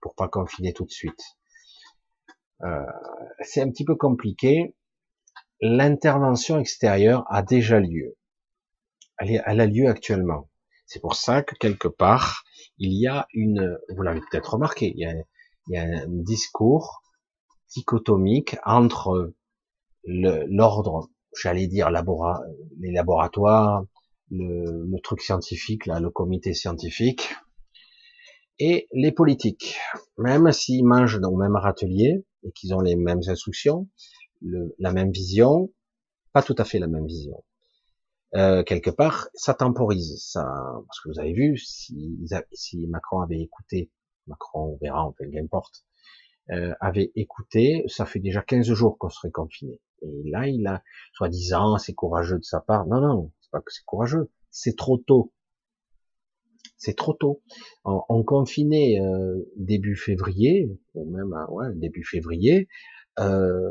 pour 0.00 0.14
pas 0.14 0.28
confiner 0.28 0.72
tout 0.72 0.84
de 0.84 0.92
suite. 0.92 1.36
Euh, 2.62 2.86
c'est 3.40 3.60
un 3.60 3.68
petit 3.70 3.84
peu 3.84 3.96
compliqué. 3.96 4.76
L'intervention 5.60 6.60
extérieure 6.60 7.24
a 7.28 7.42
déjà 7.42 7.80
lieu. 7.80 8.16
Elle, 9.18 9.60
a 9.60 9.66
lieu 9.66 9.88
actuellement. 9.88 10.48
C'est 10.86 11.00
pour 11.00 11.16
ça 11.16 11.42
que 11.42 11.56
quelque 11.56 11.88
part, 11.88 12.44
il 12.78 12.92
y 12.92 13.08
a 13.08 13.26
une, 13.34 13.76
vous 13.88 14.02
l'avez 14.02 14.20
peut-être 14.20 14.54
remarqué, 14.54 14.94
il 14.96 15.24
y 15.66 15.76
a 15.76 15.82
un 15.82 16.06
discours 16.06 17.02
dichotomique 17.68 18.56
entre 18.64 19.34
l'ordre, 20.04 21.10
j'allais 21.36 21.66
dire 21.66 21.90
labora, 21.90 22.40
les 22.78 22.92
laboratoires, 22.92 23.84
le, 24.30 24.86
le, 24.86 25.00
truc 25.00 25.20
scientifique, 25.20 25.86
là, 25.86 26.00
le 26.00 26.10
comité 26.10 26.54
scientifique, 26.54 27.34
et 28.58 28.88
les 28.92 29.12
politiques. 29.12 29.78
Même 30.18 30.52
s'ils 30.52 30.84
mangent 30.84 31.20
dans 31.20 31.30
le 31.30 31.38
même 31.38 31.56
râtelier 31.56 32.24
et 32.44 32.52
qu'ils 32.52 32.74
ont 32.74 32.80
les 32.80 32.94
mêmes 32.94 33.22
instructions, 33.26 33.88
le, 34.42 34.74
la 34.78 34.92
même 34.92 35.10
vision, 35.10 35.72
pas 36.32 36.42
tout 36.42 36.54
à 36.58 36.64
fait 36.64 36.78
la 36.78 36.86
même 36.86 37.06
vision. 37.06 37.42
Euh, 38.36 38.62
quelque 38.62 38.90
part, 38.90 39.28
ça 39.34 39.54
temporise. 39.54 40.22
Ça, 40.22 40.44
parce 40.86 41.00
que 41.00 41.08
vous 41.08 41.18
avez 41.18 41.32
vu, 41.32 41.56
si, 41.56 42.18
si 42.52 42.86
Macron 42.86 43.20
avait 43.20 43.40
écouté, 43.40 43.90
Macron, 44.26 44.74
on 44.74 44.78
verra, 44.80 45.06
enfin, 45.06 45.24
qu'importe, 45.32 45.84
euh, 46.52 46.74
avait 46.80 47.12
écouté, 47.14 47.84
ça 47.88 48.06
fait 48.06 48.18
déjà 48.18 48.42
15 48.42 48.72
jours 48.72 48.98
qu'on 48.98 49.10
serait 49.10 49.30
confiné. 49.30 49.80
Et 50.02 50.22
là, 50.30 50.48
il 50.48 50.66
a, 50.66 50.82
soi-disant, 51.12 51.78
c'est 51.78 51.94
courageux 51.94 52.38
de 52.38 52.44
sa 52.44 52.60
part. 52.60 52.86
Non, 52.86 53.00
non, 53.00 53.32
c'est 53.40 53.50
pas 53.50 53.60
que 53.60 53.72
c'est 53.72 53.84
courageux, 53.84 54.30
c'est 54.50 54.76
trop 54.76 54.98
tôt. 54.98 55.32
C'est 56.76 56.96
trop 56.96 57.12
tôt. 57.12 57.42
On, 57.84 58.02
on 58.08 58.22
confinait 58.24 59.00
euh, 59.00 59.38
début 59.56 59.96
février, 59.96 60.70
ou 60.94 61.10
même 61.10 61.32
euh, 61.34 61.46
ouais, 61.50 61.74
début 61.74 62.04
février, 62.04 62.68
euh, 63.18 63.70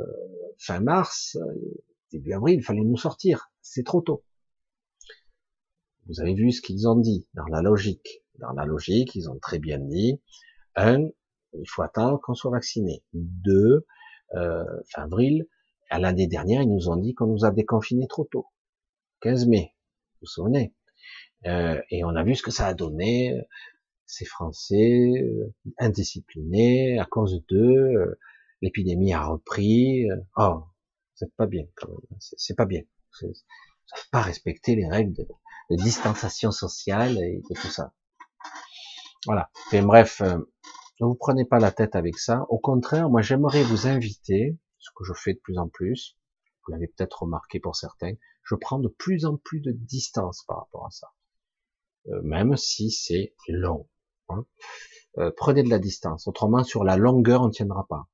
fin 0.60 0.80
mars, 0.80 1.38
début 2.12 2.34
avril, 2.34 2.60
il 2.60 2.64
fallait 2.64 2.82
nous 2.82 2.98
sortir. 2.98 3.52
C'est 3.62 3.84
trop 3.84 4.02
tôt. 4.02 4.24
Vous 6.08 6.22
avez 6.22 6.34
vu 6.34 6.52
ce 6.52 6.62
qu'ils 6.62 6.88
ont 6.88 6.96
dit 6.96 7.28
dans 7.34 7.46
la 7.46 7.62
logique. 7.62 8.24
Dans 8.40 8.52
la 8.52 8.66
logique, 8.66 9.16
ils 9.16 9.30
ont 9.30 9.38
très 9.40 9.60
bien 9.60 9.80
dit, 9.80 10.22
un, 10.76 11.10
il 11.54 11.68
faut 11.68 11.82
attendre 11.82 12.20
qu'on 12.22 12.36
soit 12.36 12.52
vacciné. 12.52 13.04
Deux, 13.14 13.86
euh, 14.36 14.64
fin 14.92 15.04
avril, 15.04 15.48
à 15.90 16.00
l'année 16.00 16.28
dernière, 16.28 16.62
ils 16.62 16.72
nous 16.72 16.90
ont 16.90 16.96
dit 16.98 17.14
qu'on 17.14 17.28
nous 17.28 17.46
a 17.46 17.52
déconfiné 17.52 18.08
trop 18.08 18.26
tôt. 18.26 18.48
15 19.22 19.48
mai, 19.48 19.74
vous 20.14 20.18
vous 20.22 20.28
souvenez? 20.28 20.74
Euh, 21.46 21.82
Et 21.90 22.04
on 22.04 22.16
a 22.16 22.24
vu 22.24 22.36
ce 22.36 22.44
que 22.44 22.52
ça 22.52 22.68
a 22.68 22.74
donné. 22.74 23.40
Ces 24.06 24.26
Français 24.26 25.14
euh, 25.22 25.54
indisciplinés 25.78 27.00
à 27.00 27.06
cause 27.06 27.44
d'eux, 27.48 27.94
euh, 27.96 28.20
l'épidémie 28.62 29.14
a 29.14 29.26
repris. 29.26 30.08
oh, 30.38 30.64
c'est 31.16 31.34
pas 31.36 31.48
bien 31.48 31.66
quand 31.76 31.90
même. 31.90 32.20
C'est 32.20 32.56
pas 32.56 32.66
bien. 32.66 32.82
Vous 33.22 33.32
pas 34.12 34.22
respecté 34.22 34.76
les 34.76 34.88
règles 34.88 35.14
de, 35.14 35.28
distanciation 35.72 36.52
sociale 36.52 37.18
et 37.20 37.42
de 37.48 37.56
tout 37.56 37.68
ça. 37.68 37.94
Voilà. 39.26 39.52
Et 39.72 39.82
bref, 39.82 40.22
euh, 40.22 40.40
ne 41.00 41.06
vous 41.06 41.16
prenez 41.16 41.46
pas 41.46 41.60
la 41.60 41.72
tête 41.72 41.96
avec 41.96 42.18
ça. 42.18 42.46
Au 42.50 42.60
contraire, 42.60 43.10
moi 43.10 43.22
j'aimerais 43.22 43.64
vous 43.64 43.88
inviter, 43.88 44.58
ce 44.78 44.90
que 44.96 45.04
je 45.04 45.14
fais 45.14 45.34
de 45.34 45.40
plus 45.40 45.58
en 45.58 45.68
plus, 45.68 46.18
vous 46.66 46.72
l'avez 46.72 46.88
peut-être 46.88 47.24
remarqué 47.24 47.60
pour 47.60 47.76
certains, 47.76 48.14
je 48.44 48.56
prends 48.56 48.80
de 48.80 48.88
plus 48.88 49.26
en 49.26 49.38
plus 49.38 49.62
de 49.62 49.72
distance 49.72 50.44
par 50.48 50.58
rapport 50.60 50.86
à 50.86 50.92
ça. 50.92 51.12
Euh, 52.08 52.22
même 52.24 52.56
si 52.58 52.92
c'est 52.92 53.34
long. 53.48 53.88
Hein. 54.30 54.46
Euh, 55.18 55.32
prenez 55.36 55.64
de 55.64 55.70
la 55.70 55.80
distance. 55.80 56.28
Autrement, 56.28 56.64
sur 56.64 56.84
la 56.84 56.98
longueur, 56.98 57.42
on 57.42 57.48
ne 57.48 57.52
tiendra 57.52 57.86
pas. 57.88 58.08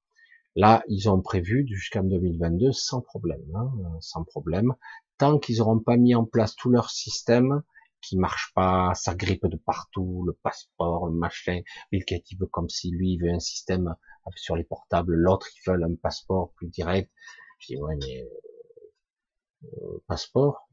Là, 0.55 0.83
ils 0.87 1.09
ont 1.09 1.21
prévu 1.21 1.67
jusqu'en 1.67 2.03
2022 2.03 2.71
sans 2.71 3.01
problème, 3.01 3.43
hein, 3.55 3.71
sans 3.99 4.23
problème 4.23 4.73
tant 5.17 5.39
qu'ils 5.39 5.57
n'auront 5.57 5.79
pas 5.79 5.97
mis 5.97 6.15
en 6.15 6.25
place 6.25 6.55
tout 6.55 6.69
leur 6.69 6.89
système 6.89 7.63
qui 8.07 8.17
marche 8.17 8.51
pas, 8.55 8.93
ça 8.95 9.15
grippe 9.15 9.45
de 9.47 9.57
partout, 9.57 10.23
le 10.25 10.33
passeport, 10.33 11.07
le 11.07 11.13
machin, 11.13 11.61
Bill 11.91 12.03
Gates 12.05 12.37
veut 12.39 12.47
comme 12.47 12.69
si 12.69 12.91
lui 12.91 13.13
il 13.13 13.17
veut 13.21 13.33
un 13.33 13.39
système 13.39 13.95
sur 14.35 14.55
les 14.55 14.63
portables, 14.63 15.13
l'autre 15.15 15.47
il 15.55 15.71
veut 15.71 15.83
un 15.83 15.95
passeport 15.95 16.51
plus 16.55 16.67
direct. 16.67 17.11
Je 17.59 17.73
dis 17.73 17.77
ouais 17.81 17.95
mais 18.01 18.27
euh, 19.63 20.03
passeport, 20.07 20.67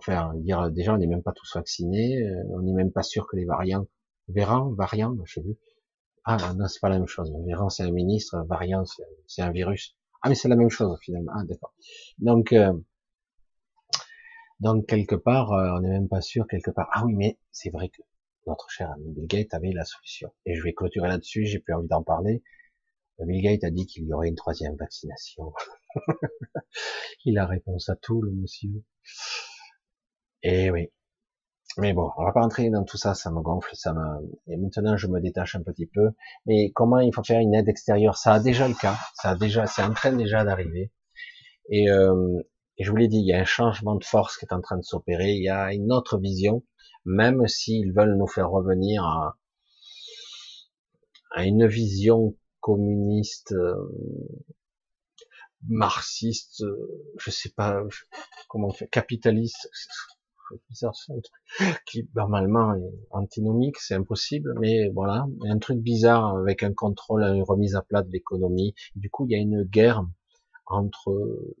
faire 0.00 0.32
dire 0.34 0.70
déjà 0.70 0.94
on 0.94 0.98
n'est 0.98 1.06
même 1.06 1.22
pas 1.22 1.32
tous 1.32 1.50
vaccinés, 1.54 2.22
euh, 2.22 2.44
on 2.50 2.62
n'est 2.62 2.72
même 2.72 2.92
pas 2.92 3.02
sûr 3.02 3.26
que 3.26 3.36
les 3.36 3.44
variants, 3.44 3.86
variants, 4.28 4.70
variants, 4.72 5.16
je 5.24 5.40
sais. 5.40 5.58
Ah 6.24 6.54
non 6.56 6.66
c'est 6.68 6.80
pas 6.80 6.88
la 6.88 6.98
même 6.98 7.08
chose. 7.08 7.30
Variant 7.30 7.68
c'est 7.68 7.82
un 7.84 7.90
ministre, 7.90 8.44
variant 8.48 8.84
c'est 9.26 9.42
un 9.42 9.50
virus. 9.50 9.96
Ah 10.22 10.28
mais 10.28 10.34
c'est 10.34 10.48
la 10.48 10.56
même 10.56 10.70
chose 10.70 10.96
finalement. 11.02 11.32
Ah 11.34 11.44
d'accord. 11.44 11.74
Donc 12.18 12.52
euh, 12.52 12.72
donc 14.60 14.86
quelque 14.86 15.14
part, 15.14 15.52
euh, 15.52 15.76
on 15.76 15.80
n'est 15.80 15.90
même 15.90 16.08
pas 16.08 16.20
sûr 16.20 16.46
quelque 16.46 16.70
part. 16.70 16.88
Ah 16.92 17.04
oui, 17.04 17.14
mais 17.14 17.38
c'est 17.52 17.70
vrai 17.70 17.88
que 17.88 18.02
notre 18.46 18.70
cher 18.70 18.90
ami 18.92 19.12
Bill 19.12 19.26
Gates 19.26 19.54
avait 19.54 19.72
la 19.72 19.84
solution. 19.84 20.32
Et 20.46 20.54
je 20.54 20.62
vais 20.62 20.74
clôturer 20.74 21.08
là-dessus. 21.08 21.46
J'ai 21.46 21.58
plus 21.58 21.74
envie 21.74 21.88
d'en 21.88 22.02
parler. 22.02 22.42
Bill 23.18 23.42
Gates 23.42 23.64
a 23.64 23.70
dit 23.70 23.86
qu'il 23.86 24.06
y 24.06 24.12
aurait 24.12 24.28
une 24.28 24.34
troisième 24.34 24.76
vaccination. 24.76 25.52
Il 27.24 27.38
a 27.38 27.46
réponse 27.46 27.88
à 27.88 27.96
tout, 27.96 28.22
le 28.22 28.32
monsieur. 28.32 28.82
Et 30.42 30.70
oui. 30.70 30.90
Mais 31.78 31.92
bon, 31.92 32.10
on 32.16 32.24
va 32.24 32.32
pas 32.32 32.42
entrer 32.42 32.70
dans 32.70 32.84
tout 32.84 32.96
ça, 32.96 33.14
ça 33.14 33.32
me 33.32 33.40
gonfle, 33.40 33.74
ça 33.74 33.92
me... 33.92 34.00
Et 34.46 34.56
maintenant, 34.56 34.96
je 34.96 35.08
me 35.08 35.20
détache 35.20 35.56
un 35.56 35.62
petit 35.62 35.86
peu. 35.86 36.10
Mais 36.46 36.70
comment 36.72 37.00
il 37.00 37.12
faut 37.12 37.24
faire 37.24 37.40
une 37.40 37.54
aide 37.54 37.68
extérieure? 37.68 38.16
Ça 38.16 38.34
a 38.34 38.40
déjà 38.40 38.68
le 38.68 38.74
cas. 38.74 38.96
Ça 39.14 39.30
a 39.30 39.36
déjà, 39.36 39.66
c'est 39.66 39.82
en 39.82 39.92
train 39.92 40.12
déjà 40.12 40.44
d'arriver. 40.44 40.92
Et, 41.70 41.90
euh, 41.90 42.42
et 42.76 42.84
je 42.84 42.90
vous 42.90 42.96
l'ai 42.96 43.08
dit, 43.08 43.18
il 43.18 43.26
y 43.26 43.32
a 43.32 43.40
un 43.40 43.44
changement 43.44 43.94
de 43.94 44.04
force 44.04 44.36
qui 44.36 44.44
est 44.44 44.52
en 44.52 44.60
train 44.60 44.76
de 44.76 44.82
s'opérer, 44.82 45.32
il 45.32 45.42
y 45.42 45.48
a 45.48 45.72
une 45.72 45.92
autre 45.92 46.18
vision, 46.18 46.64
même 47.04 47.46
s'ils 47.46 47.92
veulent 47.92 48.16
nous 48.16 48.26
faire 48.26 48.50
revenir 48.50 49.04
à, 49.04 49.36
à 51.30 51.44
une 51.44 51.66
vision 51.66 52.36
communiste, 52.60 53.52
euh, 53.52 53.74
marxiste, 55.68 56.62
euh, 56.62 57.12
je 57.18 57.30
sais 57.30 57.50
pas 57.50 57.82
comment 58.48 58.68
on 58.68 58.72
fait, 58.72 58.88
capitaliste, 58.88 59.68
bizarre, 60.68 60.94
qui 61.86 62.08
normalement 62.14 62.74
est 62.74 62.92
antinomique, 63.10 63.78
c'est 63.78 63.94
impossible, 63.94 64.54
mais 64.58 64.88
voilà, 64.90 65.26
un 65.46 65.58
truc 65.58 65.78
bizarre 65.78 66.36
avec 66.36 66.62
un 66.62 66.72
contrôle, 66.72 67.22
une 67.22 67.42
remise 67.42 67.76
à 67.76 67.82
plat 67.82 68.02
de 68.02 68.10
l'économie. 68.10 68.74
Du 68.96 69.10
coup, 69.10 69.26
il 69.26 69.32
y 69.32 69.34
a 69.36 69.38
une 69.38 69.62
guerre 69.62 70.04
entre 70.66 71.54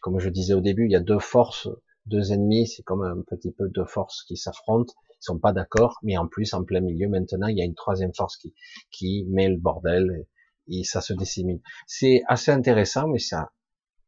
comme 0.00 0.18
je 0.18 0.28
disais 0.28 0.54
au 0.54 0.60
début, 0.60 0.86
il 0.86 0.92
y 0.92 0.96
a 0.96 1.00
deux 1.00 1.18
forces, 1.18 1.68
deux 2.06 2.32
ennemis, 2.32 2.66
c'est 2.66 2.82
comme 2.82 3.02
un 3.02 3.22
petit 3.22 3.52
peu 3.52 3.68
deux 3.68 3.84
forces 3.84 4.24
qui 4.24 4.36
s'affrontent, 4.36 4.94
ils 5.10 5.24
sont 5.24 5.38
pas 5.38 5.52
d'accord, 5.52 5.98
mais 6.02 6.16
en 6.16 6.26
plus, 6.26 6.52
en 6.54 6.64
plein 6.64 6.80
milieu, 6.80 7.08
maintenant, 7.08 7.46
il 7.46 7.56
y 7.56 7.62
a 7.62 7.64
une 7.64 7.74
troisième 7.74 8.14
force 8.14 8.36
qui, 8.36 8.54
qui 8.90 9.24
met 9.28 9.48
le 9.48 9.58
bordel 9.58 10.26
et, 10.68 10.84
ça 10.84 11.00
se 11.00 11.12
dissémine. 11.12 11.60
C'est 11.86 12.22
assez 12.26 12.50
intéressant, 12.50 13.08
mais 13.08 13.18
ça, 13.18 13.52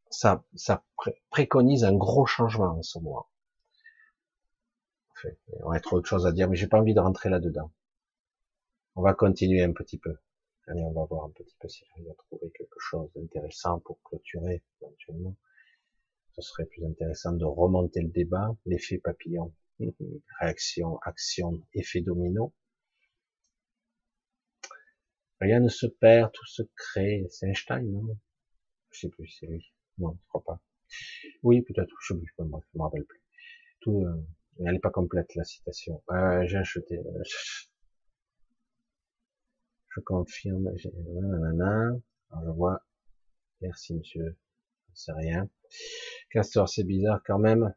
ça, 0.09 0.43
ça 0.55 0.83
préconise 1.29 1.83
un 1.83 1.93
gros 1.95 2.25
changement 2.25 2.77
en 2.77 2.81
ce 2.81 2.99
moment. 2.99 3.27
Enfin, 5.11 5.29
il 5.47 5.59
y 5.59 5.63
aurait 5.63 5.79
trop 5.79 6.01
de 6.01 6.05
choses 6.05 6.25
à 6.25 6.31
dire, 6.31 6.49
mais 6.49 6.55
j'ai 6.55 6.67
pas 6.67 6.79
envie 6.79 6.93
de 6.93 6.99
rentrer 6.99 7.29
là-dedans. 7.29 7.71
On 8.95 9.01
va 9.01 9.13
continuer 9.13 9.63
un 9.63 9.73
petit 9.73 9.97
peu. 9.97 10.17
Allez, 10.67 10.83
on 10.83 10.91
va 10.91 11.05
voir 11.05 11.25
un 11.25 11.29
petit 11.29 11.55
peu 11.59 11.69
si 11.69 11.85
j'arrive 11.85 12.09
à 12.09 12.15
trouver 12.15 12.51
quelque 12.51 12.79
chose 12.79 13.09
d'intéressant 13.15 13.79
pour 13.79 14.01
clôturer 14.03 14.63
éventuellement 14.81 15.35
ce 16.35 16.41
serait 16.41 16.65
plus 16.65 16.85
intéressant 16.85 17.33
de 17.33 17.45
remonter 17.45 18.01
le 18.01 18.09
débat, 18.09 18.55
l'effet 18.65 18.97
papillon, 18.97 19.53
réaction, 20.39 20.99
action, 20.99 21.61
effet 21.73 22.01
domino. 22.01 22.53
Rien 25.39 25.59
ne 25.59 25.69
se 25.69 25.85
perd, 25.85 26.31
tout 26.33 26.45
se 26.45 26.63
crée. 26.75 27.25
C'est 27.29 27.47
Einstein, 27.47 27.89
non? 27.89 28.17
Je 28.91 28.99
sais 29.01 29.09
plus, 29.09 29.27
c'est 29.27 29.47
lui. 29.47 29.73
Non, 29.97 30.17
je 30.21 30.27
crois 30.27 30.43
pas. 30.43 30.61
Oui, 31.43 31.61
peut-être, 31.61 31.93
je 32.01 32.13
je 32.15 32.43
me 32.43 32.81
rappelle 32.81 33.05
plus. 33.05 33.21
surtout, 33.79 34.05
euh, 34.05 34.25
elle 34.65 34.73
n'est 34.73 34.79
pas 34.79 34.91
complète 34.91 35.35
la 35.35 35.43
citation. 35.43 36.01
Euh, 36.11 36.45
j'ai 36.47 36.57
acheté. 36.57 36.99
je 39.89 39.99
confirme. 40.01 40.67
Alors, 40.67 42.43
je 42.45 42.51
vois. 42.51 42.81
Merci 43.61 43.93
monsieur. 43.95 44.37
C'est 44.95 45.11
rien. 45.11 45.49
Castor, 46.31 46.67
c'est 46.69 46.83
bizarre 46.83 47.21
quand 47.25 47.39
même. 47.39 47.73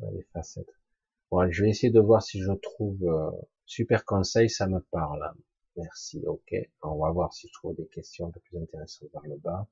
Les 0.00 0.22
facettes. 0.32 0.74
Bon, 1.30 1.50
je 1.50 1.62
vais 1.62 1.70
essayer 1.70 1.92
de 1.92 2.00
voir 2.00 2.22
si 2.22 2.40
je 2.40 2.52
trouve 2.52 3.02
euh, 3.04 3.30
super 3.66 4.04
conseil, 4.04 4.50
ça 4.50 4.66
me 4.66 4.80
parle. 4.90 5.32
Merci, 5.76 6.22
ok. 6.26 6.54
On 6.82 6.98
va 6.98 7.10
voir 7.10 7.32
si 7.32 7.48
je 7.48 7.52
trouve 7.52 7.76
des 7.76 7.86
questions 7.88 8.26
un 8.26 8.30
peu 8.30 8.40
plus 8.40 8.58
intéressantes 8.58 9.10
vers 9.12 9.22
le 9.22 9.36
bas. 9.36 9.68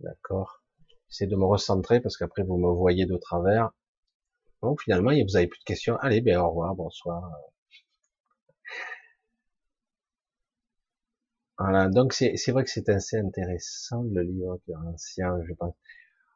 D'accord. 0.00 0.62
J'essaie 1.08 1.26
de 1.26 1.36
me 1.36 1.44
recentrer 1.44 2.00
parce 2.00 2.16
qu'après 2.16 2.42
vous 2.42 2.58
me 2.58 2.72
voyez 2.72 3.06
de 3.06 3.16
travers. 3.16 3.70
Bon, 4.62 4.76
finalement, 4.76 5.10
vous 5.10 5.36
avez 5.36 5.46
plus 5.46 5.60
de 5.60 5.64
questions. 5.64 5.96
Allez, 5.98 6.20
bien 6.20 6.40
au 6.40 6.48
revoir, 6.48 6.74
bonsoir. 6.74 7.30
Voilà, 11.58 11.88
donc 11.88 12.12
c'est 12.12 12.50
vrai 12.50 12.64
que 12.64 12.70
c'est 12.70 12.88
assez 12.90 13.16
intéressant 13.16 14.02
le 14.02 14.22
livre 14.22 14.58
ancien, 14.92 15.38
je 15.48 15.54
pense. 15.54 15.74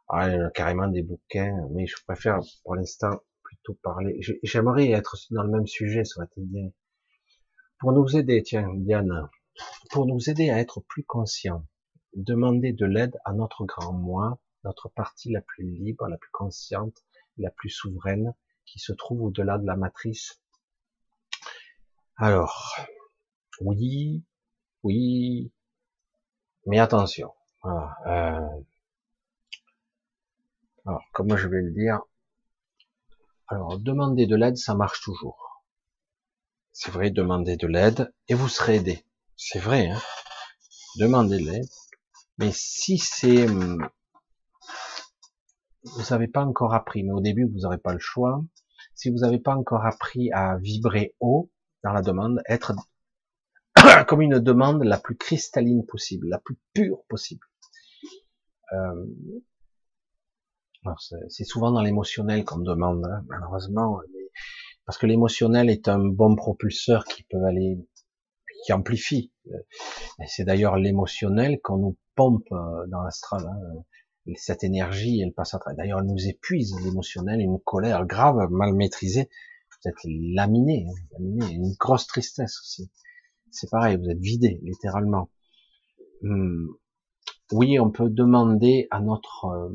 Ah, 0.09 0.29
il 0.29 0.37
y 0.37 0.41
a 0.41 0.51
carrément 0.51 0.89
des 0.89 1.03
bouquins, 1.03 1.69
mais 1.73 1.87
je 1.87 1.97
préfère 2.07 2.41
pour 2.65 2.75
l'instant 2.75 3.21
plutôt 3.43 3.75
parler. 3.83 4.19
J'aimerais 4.43 4.91
être 4.91 5.17
dans 5.31 5.43
le 5.43 5.51
même 5.51 5.67
sujet, 5.67 6.05
ça 6.05 6.19
aurait 6.19 6.27
été 6.27 6.41
bien. 6.41 6.71
Pour 7.79 7.93
nous 7.93 8.17
aider, 8.17 8.43
tiens, 8.43 8.73
Diane, 8.75 9.29
pour 9.91 10.07
nous 10.07 10.31
aider 10.31 10.51
à 10.51 10.59
être 10.59 10.81
plus 10.81 11.05
conscients, 11.05 11.67
demander 12.15 12.73
de 12.73 12.87
l'aide 12.87 13.17
à 13.25 13.33
notre 13.33 13.65
grand 13.65 13.93
moi, 13.93 14.41
notre 14.65 14.89
partie 14.89 15.31
la 15.31 15.43
plus 15.43 15.65
libre, 15.65 16.09
la 16.09 16.17
plus 16.19 16.31
consciente, 16.33 17.05
la 17.39 17.51
plus 17.51 17.71
souveraine, 17.71 18.35
qui 18.65 18.79
se 18.79 18.93
trouve 18.93 19.23
au-delà 19.23 19.59
de 19.59 19.67
la 19.67 19.77
matrice. 19.77 20.43
Alors, 22.17 22.77
oui, 23.61 24.25
oui, 24.83 25.53
mais 26.67 26.79
attention. 26.79 27.33
Euh, 27.65 28.49
alors, 30.87 31.03
comment 31.13 31.37
je 31.37 31.49
vais 31.49 31.61
le 31.61 31.73
dire? 31.73 32.01
Alors, 33.49 33.79
demander 33.79 34.27
de 34.27 34.37
l'aide, 34.37 34.57
ça 34.57 34.75
marche 34.75 35.01
toujours. 35.03 35.65
C'est 36.73 36.91
vrai, 36.91 37.11
demander 37.11 37.57
de 37.57 37.67
l'aide 37.67 38.13
et 38.29 38.35
vous 38.35 38.49
serez 38.49 38.77
aidé. 38.77 39.05
C'est 39.37 39.59
vrai, 39.59 39.89
hein 39.89 40.01
Demandez 40.97 41.39
de 41.39 41.51
l'aide. 41.51 41.69
Mais 42.39 42.51
si 42.53 42.99
c'est... 42.99 43.49
Hum, 43.49 43.89
vous 45.85 46.03
n'avez 46.11 46.29
pas 46.29 46.45
encore 46.45 46.75
appris, 46.75 47.03
mais 47.03 47.13
au 47.13 47.21
début, 47.21 47.47
vous 47.47 47.61
n'aurez 47.61 47.79
pas 47.79 47.93
le 47.93 47.99
choix. 47.99 48.43
Si 48.95 49.11
vous 49.11 49.19
n'avez 49.19 49.39
pas 49.39 49.55
encore 49.55 49.85
appris 49.87 50.31
à 50.33 50.57
vibrer 50.59 51.15
haut 51.21 51.51
dans 51.85 51.93
la 51.93 52.03
demande, 52.03 52.43
être 52.49 52.73
comme 54.09 54.23
une 54.23 54.39
demande 54.39 54.85
la 54.85 54.99
plus 54.99 55.17
cristalline 55.17 55.85
possible, 55.87 56.29
la 56.29 56.39
plus 56.39 56.59
pure 56.75 57.03
possible. 57.09 57.47
Euh, 58.73 59.07
c'est 61.29 61.45
souvent 61.45 61.73
dans 61.73 61.83
l'émotionnel 61.83 62.45
qu'on 62.45 62.59
demande, 62.59 63.05
hein, 63.05 63.25
malheureusement, 63.29 64.01
parce 64.87 64.97
que 64.99 65.07
l'émotionnel 65.07 65.69
est 65.69 65.89
un 65.89 65.99
bon 65.99 66.37
propulseur 66.37 67.05
qui 67.05 67.23
peut 67.25 67.45
aller, 67.45 67.79
qui 68.65 68.73
amplifie. 68.73 69.33
C'est 70.27 70.45
d'ailleurs 70.45 70.77
l'émotionnel 70.77 71.61
qu'on 71.61 71.79
nous 71.79 71.97
pompe 72.15 72.47
euh, 72.53 72.87
dans 72.89 73.03
l'astral. 73.03 73.47
Hein. 73.47 74.35
Cette 74.37 74.65
énergie, 74.65 75.21
elle 75.21 75.33
passe 75.33 75.55
à 75.55 75.59
travers. 75.59 75.77
D'ailleurs, 75.77 76.01
elle 76.01 76.07
nous 76.07 76.29
épuise 76.29 76.75
l'émotionnel, 76.85 77.41
une 77.41 77.59
colère 77.59 78.07
grave, 78.07 78.49
mal 78.51 78.75
maîtrisée. 78.75 79.29
Vous 79.71 79.91
êtes 79.91 79.97
laminé, 80.05 80.87
hein, 80.89 80.95
laminé, 81.13 81.55
une 81.55 81.75
grosse 81.79 82.07
tristesse 82.07 82.59
aussi. 82.61 82.91
C'est 83.51 83.71
pareil, 83.71 83.97
vous 83.97 84.09
êtes 84.09 84.21
vidé, 84.21 84.61
littéralement. 84.63 85.31
Hum. 86.23 86.69
Oui, 87.53 87.81
on 87.81 87.91
peut 87.91 88.09
demander 88.09 88.87
à 88.91 89.01
notre 89.01 89.47
euh, 89.47 89.71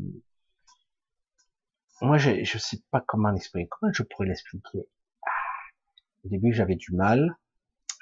moi, 2.01 2.17
je 2.17 2.31
ne 2.31 2.59
sais 2.59 2.81
pas 2.91 3.01
comment 3.05 3.31
l'expliquer. 3.31 3.69
Comment 3.69 3.91
je 3.93 4.03
pourrais 4.03 4.27
l'expliquer? 4.27 4.85
Ah, 5.25 5.29
Au 6.25 6.29
début, 6.29 6.51
j'avais 6.51 6.75
du 6.75 6.93
mal. 6.93 7.37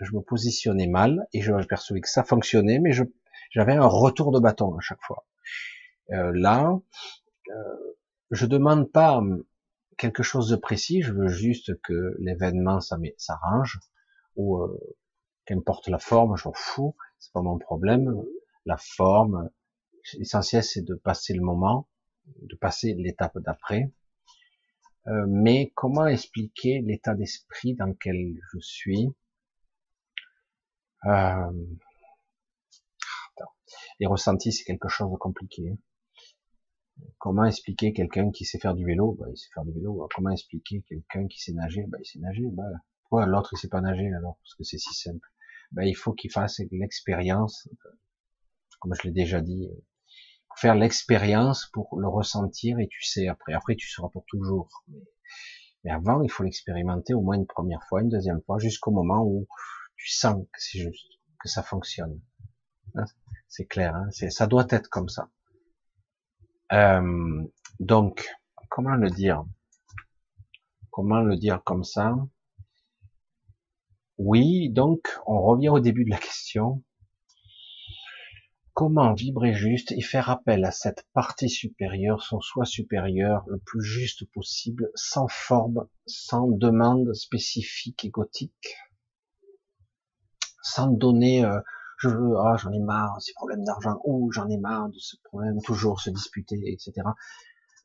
Je 0.02 0.16
me 0.16 0.22
positionnais 0.22 0.88
mal 0.88 1.28
et 1.32 1.42
je 1.42 1.54
percevais 1.68 2.02
que 2.02 2.10
ça 2.10 2.24
fonctionnait, 2.24 2.80
mais 2.80 2.92
je 2.92 3.04
j'avais 3.52 3.74
un 3.74 3.86
retour 3.86 4.32
de 4.32 4.40
bâton 4.40 4.76
à 4.76 4.82
chaque 4.82 5.02
fois. 5.04 5.28
Euh, 6.12 6.32
là, 6.34 6.80
euh, 7.52 7.96
je 8.32 8.48
demande 8.48 8.92
pas 8.92 9.18
hum, 9.18 9.44
quelque 9.98 10.24
chose 10.24 10.50
de 10.50 10.56
précis. 10.56 11.04
Je 11.04 11.14
veux 11.14 11.28
juste 11.28 11.80
que 11.84 12.16
l'événement 12.20 12.80
s'arrange 12.82 13.80
ou 14.36 14.58
euh, 14.58 14.98
qu'importe 15.46 15.88
la 15.88 16.00
forme, 16.00 16.36
je 16.38 16.48
m'en 16.48 16.54
fous. 16.54 16.96
C'est 17.20 17.34
pas 17.34 17.42
mon 17.42 17.58
problème. 17.58 18.14
La 18.66 18.78
forme, 18.78 19.50
l'essentiel 20.18 20.64
c'est 20.64 20.82
de 20.84 20.96
passer 20.96 21.34
le 21.34 21.42
moment 21.42 21.88
de 22.42 22.56
passer 22.56 22.94
l'étape 22.94 23.38
d'après. 23.40 23.92
Euh, 25.08 25.26
mais 25.28 25.72
comment 25.76 26.08
expliquer 26.08 26.80
l'état 26.82 27.16
d'esprit 27.16 27.76
dans 27.76 27.88
lequel 27.88 28.40
je 28.54 28.60
suis? 28.60 29.10
Euh, 31.06 31.52
Les 34.00 34.08
ressentis, 34.08 34.52
c'est 34.52 34.64
quelque 34.64 34.88
chose 34.88 35.12
de 35.12 35.18
compliqué. 35.18 35.70
Hein. 35.70 35.78
Comment 37.18 37.46
expliquer 37.46 37.92
quelqu'un 37.92 38.32
qui 38.32 38.46
sait 38.46 38.60
faire 38.60 38.76
du 38.76 38.86
vélo? 38.86 39.14
Bah, 39.20 39.26
Il 39.30 39.38
sait 39.38 39.50
faire 39.54 39.66
du 39.66 39.74
vélo. 39.74 40.08
Comment 40.16 40.30
expliquer 40.30 40.84
quelqu'un 40.88 41.28
qui 41.28 41.40
sait 41.40 41.54
nager? 41.54 41.86
Bah, 41.88 41.98
Il 42.00 42.06
sait 42.06 42.20
nager. 42.20 42.46
Bah, 42.52 42.64
pourquoi 43.02 43.26
l'autre 43.26 43.50
il 43.54 43.58
sait 43.58 43.68
pas 43.68 43.82
nager 43.82 44.12
alors? 44.14 44.38
Parce 44.42 44.56
que 44.56 44.64
c'est 44.64 44.78
si 44.78 44.94
simple. 44.94 45.33
Bah, 45.74 45.86
il 45.86 45.96
faut 45.96 46.14
qu'il 46.14 46.32
fasse 46.32 46.62
l'expérience, 46.72 47.68
comme 48.80 48.94
je 48.96 49.08
l'ai 49.08 49.14
déjà 49.14 49.42
dit, 49.42 49.70
faire 50.56 50.76
l'expérience 50.76 51.68
pour 51.74 52.00
le 52.00 52.08
ressentir 52.08 52.80
et 52.80 52.88
tu 52.88 53.04
sais 53.04 53.28
après. 53.28 53.54
Après, 53.54 53.76
tu 53.76 53.90
seras 53.90 54.10
pour 54.10 54.26
toujours. 54.28 54.84
Mais, 55.84 55.92
avant, 55.92 56.22
il 56.22 56.30
faut 56.30 56.44
l'expérimenter 56.44 57.14
au 57.14 57.22
moins 57.22 57.36
une 57.36 57.48
première 57.48 57.84
fois, 57.90 58.02
une 58.02 58.10
deuxième 58.10 58.42
fois, 58.44 58.60
jusqu'au 58.60 58.92
moment 58.92 59.24
où 59.26 59.48
tu 59.98 60.12
sens 60.12 60.46
que 60.52 60.60
c'est 60.60 60.80
juste, 60.80 61.20
que 61.40 61.50
ça 61.50 61.64
fonctionne. 61.64 62.22
Hein, 62.96 63.06
c'est 63.48 63.66
clair, 63.66 63.96
hein 63.96 64.10
ça 64.12 64.48
doit 64.48 64.68
être 64.70 64.90
comme 64.90 65.10
ça. 65.10 65.30
Euh, 66.72 67.44
donc, 67.80 68.30
comment 68.70 68.96
le 68.96 69.10
dire? 69.10 69.44
Comment 70.92 71.22
le 71.22 71.36
dire 71.36 71.64
comme 71.64 71.84
ça? 71.84 72.16
Oui, 74.18 74.70
donc, 74.70 75.08
on 75.26 75.42
revient 75.42 75.70
au 75.70 75.80
début 75.80 76.06
de 76.06 76.12
la 76.12 76.18
question. 76.18 76.84
Comment 78.74 79.14
vibrer 79.14 79.54
juste 79.54 79.92
et 79.92 80.02
faire 80.02 80.30
appel 80.30 80.66
à 80.66 80.72
cette 80.72 81.06
partie 81.14 81.50
supérieure, 81.50 82.24
son 82.24 82.40
soi 82.40 82.66
supérieur, 82.66 83.44
le 83.48 83.60
plus 83.60 83.84
juste 83.84 84.26
possible, 84.34 84.90
sans 84.96 85.28
forme, 85.28 85.88
sans 86.08 86.48
demande 86.48 87.14
spécifique 87.14 88.04
égotique, 88.06 88.76
sans 90.64 90.88
donner 90.88 91.46
euh, 91.46 91.60
je 92.04 92.10
veux, 92.10 92.38
ah 92.38 92.58
j'en 92.58 92.72
ai 92.72 92.80
marre, 92.80 93.22
ces 93.22 93.34
problèmes 93.34 93.64
d'argent, 93.64 94.00
ou 94.04 94.32
j'en 94.32 94.50
ai 94.50 94.58
marre 94.58 94.90
de 94.90 95.00
ce 95.00 95.16
problème, 95.24 95.62
toujours 95.64 96.02
se 96.02 96.10
disputer, 96.10 96.60
etc. 96.66 96.94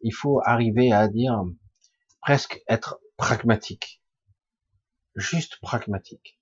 Il 0.00 0.12
faut 0.12 0.40
arriver 0.44 0.92
à 0.92 1.08
dire 1.08 1.44
presque 2.20 2.60
être 2.68 3.00
pragmatique, 3.16 3.97
juste 5.18 5.60
pragmatique, 5.60 6.40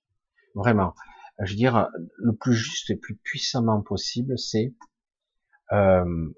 vraiment 0.55 0.93
je 1.39 1.51
veux 1.51 1.57
dire, 1.57 1.89
le 2.17 2.35
plus 2.35 2.53
juste 2.53 2.89
et 2.89 2.95
plus 2.95 3.15
puissamment 3.15 3.81
possible, 3.81 4.37
c'est 4.39 4.73
euh, 5.71 6.33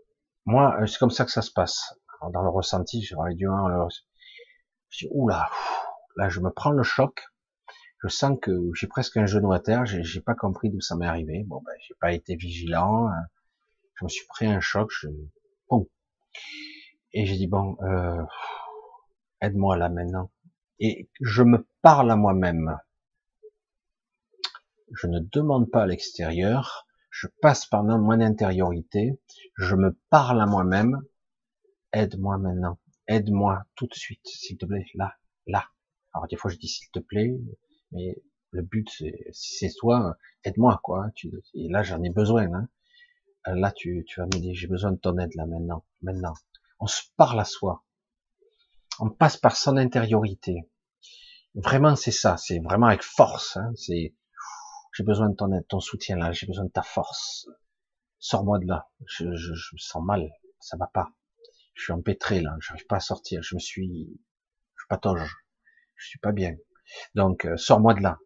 moi, 0.45 0.78
c'est 0.88 0.98
comme 0.98 1.11
ça 1.11 1.26
que 1.26 1.32
ça 1.32 1.41
se 1.41 1.52
passe. 1.52 1.95
dans 2.34 2.41
le 2.41 2.49
ressenti, 2.49 3.02
j'aurais 3.03 3.36
dû 3.36 3.48
je 4.90 5.06
dis 5.06 5.11
oula, 5.11 5.49
là 6.18 6.30
je 6.30 6.40
me 6.40 6.49
prends 6.49 6.72
le 6.72 6.84
choc. 6.84 7.24
Je 8.03 8.07
sens 8.07 8.38
que 8.41 8.52
j'ai 8.74 8.88
presque 8.88 9.18
un 9.18 9.26
genou 9.26 9.52
à 9.52 9.60
terre. 9.60 9.86
J'ai 9.86 10.22
pas 10.22 10.34
compris 10.34 10.70
d'où 10.70 10.80
ça 10.82 10.95
m'est 10.95 11.06
arrivé. 11.06 11.44
Bon 11.45 11.61
ben, 11.66 11.74
j'ai 11.86 11.95
pas 11.99 12.14
été 12.14 12.36
vigilant. 12.36 13.07
Hein. 13.07 13.26
Je 13.95 14.06
me 14.06 14.10
suis 14.10 14.26
pris 14.28 14.48
un 14.48 14.61
choc. 14.61 14.90
Je... 14.91 15.10
Et 17.11 17.26
j'ai 17.26 17.36
dit 17.36 17.48
bon, 17.48 17.78
euh, 17.84 18.24
aide-moi 19.41 19.78
là 19.78 19.90
maintenant. 19.90 20.32
Et 20.80 21.10
je 21.22 21.44
me 21.44 21.68
parle 21.82 22.12
à 22.12 22.16
moi-même 22.16 22.80
je 24.96 25.08
ne 25.08 25.20
demande 25.20 25.70
pas 25.70 25.84
à 25.84 25.86
l'extérieur, 25.86 26.88
je 27.10 27.28
passe 27.42 27.66
par 27.66 27.84
mon 27.84 28.20
intériorité, 28.22 29.20
je 29.58 29.76
me 29.76 29.98
parle 30.10 30.42
à 30.42 30.46
moi-même, 30.46 31.02
aide-moi 31.94 32.38
maintenant, 32.38 32.80
aide-moi 33.08 33.66
tout 33.76 33.88
de 33.88 33.94
suite, 33.94 34.26
s'il 34.26 34.58
te 34.58 34.66
plaît, 34.66 34.86
là, 34.96 35.16
là. 35.48 35.66
Alors 36.14 36.28
des 36.28 36.38
fois 36.38 36.50
je 36.50 36.58
dis 36.58 36.68
s'il 36.68 36.90
te 36.90 37.00
plaît, 37.00 37.40
mais 37.92 38.22
le 38.52 38.62
but 38.64 38.90
c'est, 38.90 39.28
si 39.32 39.56
c'est 39.56 39.74
toi, 39.78 40.18
aide-moi 40.44 40.80
quoi. 40.84 41.12
Tu, 41.16 41.32
et 41.54 41.70
là 41.70 41.84
j'en 41.84 42.02
ai 42.02 42.10
besoin. 42.10 42.52
Hein. 42.52 42.68
Là 43.46 43.72
tu, 43.72 44.04
tu 44.08 44.20
vas 44.20 44.26
me 44.26 44.40
dire 44.40 44.56
j'ai 44.56 44.68
besoin 44.68 44.92
de 44.92 44.98
ton 44.98 45.18
aide 45.20 45.36
là 45.36 45.46
maintenant, 45.46 45.86
maintenant. 46.02 46.34
On 46.80 46.88
se 46.88 47.04
parle 47.16 47.40
à 47.40 47.46
soi. 47.46 47.84
On 49.00 49.10
passe 49.10 49.38
par 49.38 49.56
son 49.56 49.78
intériorité. 49.78 50.70
Vraiment, 51.56 51.96
c'est 51.96 52.12
ça. 52.12 52.38
C'est 52.38 52.60
vraiment 52.60 52.88
avec 52.88 53.04
force. 53.04 53.58
Hein. 53.58 53.72
C'est, 53.76 54.16
j'ai 54.94 55.04
besoin 55.04 55.30
de 55.30 55.36
ton 55.36 55.50
ton 55.68 55.80
soutien 55.80 56.18
là. 56.18 56.32
J'ai 56.32 56.48
besoin 56.48 56.66
de 56.66 56.72
ta 56.72 56.84
force. 56.84 57.48
Sors-moi 58.20 58.60
de 58.60 58.68
là. 58.68 58.90
Je, 59.08 59.26
je, 59.36 59.54
je, 59.54 59.76
me 59.76 59.80
sens 59.80 60.04
mal. 60.04 60.30
Ça 60.60 60.78
va 60.78 60.88
pas. 60.88 61.10
Je 61.74 61.84
suis 61.84 61.94
empêtré 61.94 62.42
là. 62.42 62.56
J'arrive 62.60 62.86
pas 62.88 62.98
à 62.98 63.00
sortir. 63.00 63.42
Je 63.42 63.56
me 63.56 63.60
suis, 63.60 64.20
je 64.76 64.86
patauge. 64.90 65.38
Je 65.96 66.08
suis 66.08 66.20
pas 66.20 66.32
bien. 66.32 66.56
Donc, 67.16 67.46
euh, 67.46 67.58
sors-moi 67.58 67.94
de 67.94 68.02
là. 68.02 68.20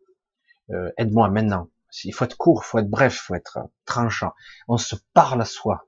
Euh, 0.71 0.91
aide-moi 0.97 1.29
maintenant. 1.29 1.69
Il 2.03 2.13
faut 2.13 2.25
être 2.25 2.37
court, 2.37 2.65
faut 2.65 2.79
être 2.79 2.89
bref, 2.89 3.15
faut 3.15 3.35
être 3.35 3.59
tranchant. 3.85 4.33
On 4.67 4.77
se 4.77 4.95
parle 5.13 5.41
à 5.41 5.45
soi, 5.45 5.87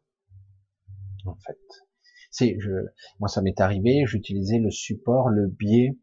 en 1.25 1.35
fait. 1.35 1.84
C'est, 2.37 2.57
je, 2.59 2.69
moi, 3.21 3.29
ça 3.29 3.41
m'est 3.41 3.61
arrivé. 3.61 4.03
J'utilisais 4.05 4.59
le 4.59 4.69
support, 4.69 5.29
le 5.29 5.47
biais, 5.47 5.97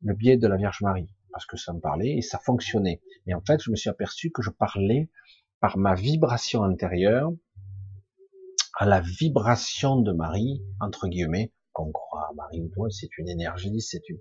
le 0.00 0.14
biais 0.14 0.38
de 0.38 0.46
la 0.46 0.56
Vierge 0.56 0.80
Marie, 0.80 1.10
parce 1.30 1.44
que 1.44 1.58
ça 1.58 1.74
me 1.74 1.80
parlait 1.80 2.16
et 2.16 2.22
ça 2.22 2.38
fonctionnait. 2.38 3.02
Et 3.26 3.34
en 3.34 3.42
fait, 3.42 3.62
je 3.62 3.70
me 3.70 3.76
suis 3.76 3.90
aperçu 3.90 4.30
que 4.30 4.40
je 4.40 4.48
parlais 4.48 5.10
par 5.60 5.76
ma 5.76 5.94
vibration 5.94 6.62
intérieure 6.62 7.32
à 8.78 8.86
la 8.86 9.02
vibration 9.02 10.00
de 10.00 10.12
Marie, 10.12 10.64
entre 10.80 11.06
guillemets, 11.06 11.52
qu'on 11.74 11.92
croit 11.92 12.28
à 12.30 12.32
Marie 12.32 12.62
ou 12.62 12.70
toi, 12.70 12.88
c'est 12.88 13.18
une 13.18 13.28
énergie, 13.28 13.78
c'est 13.82 14.08
une, 14.08 14.18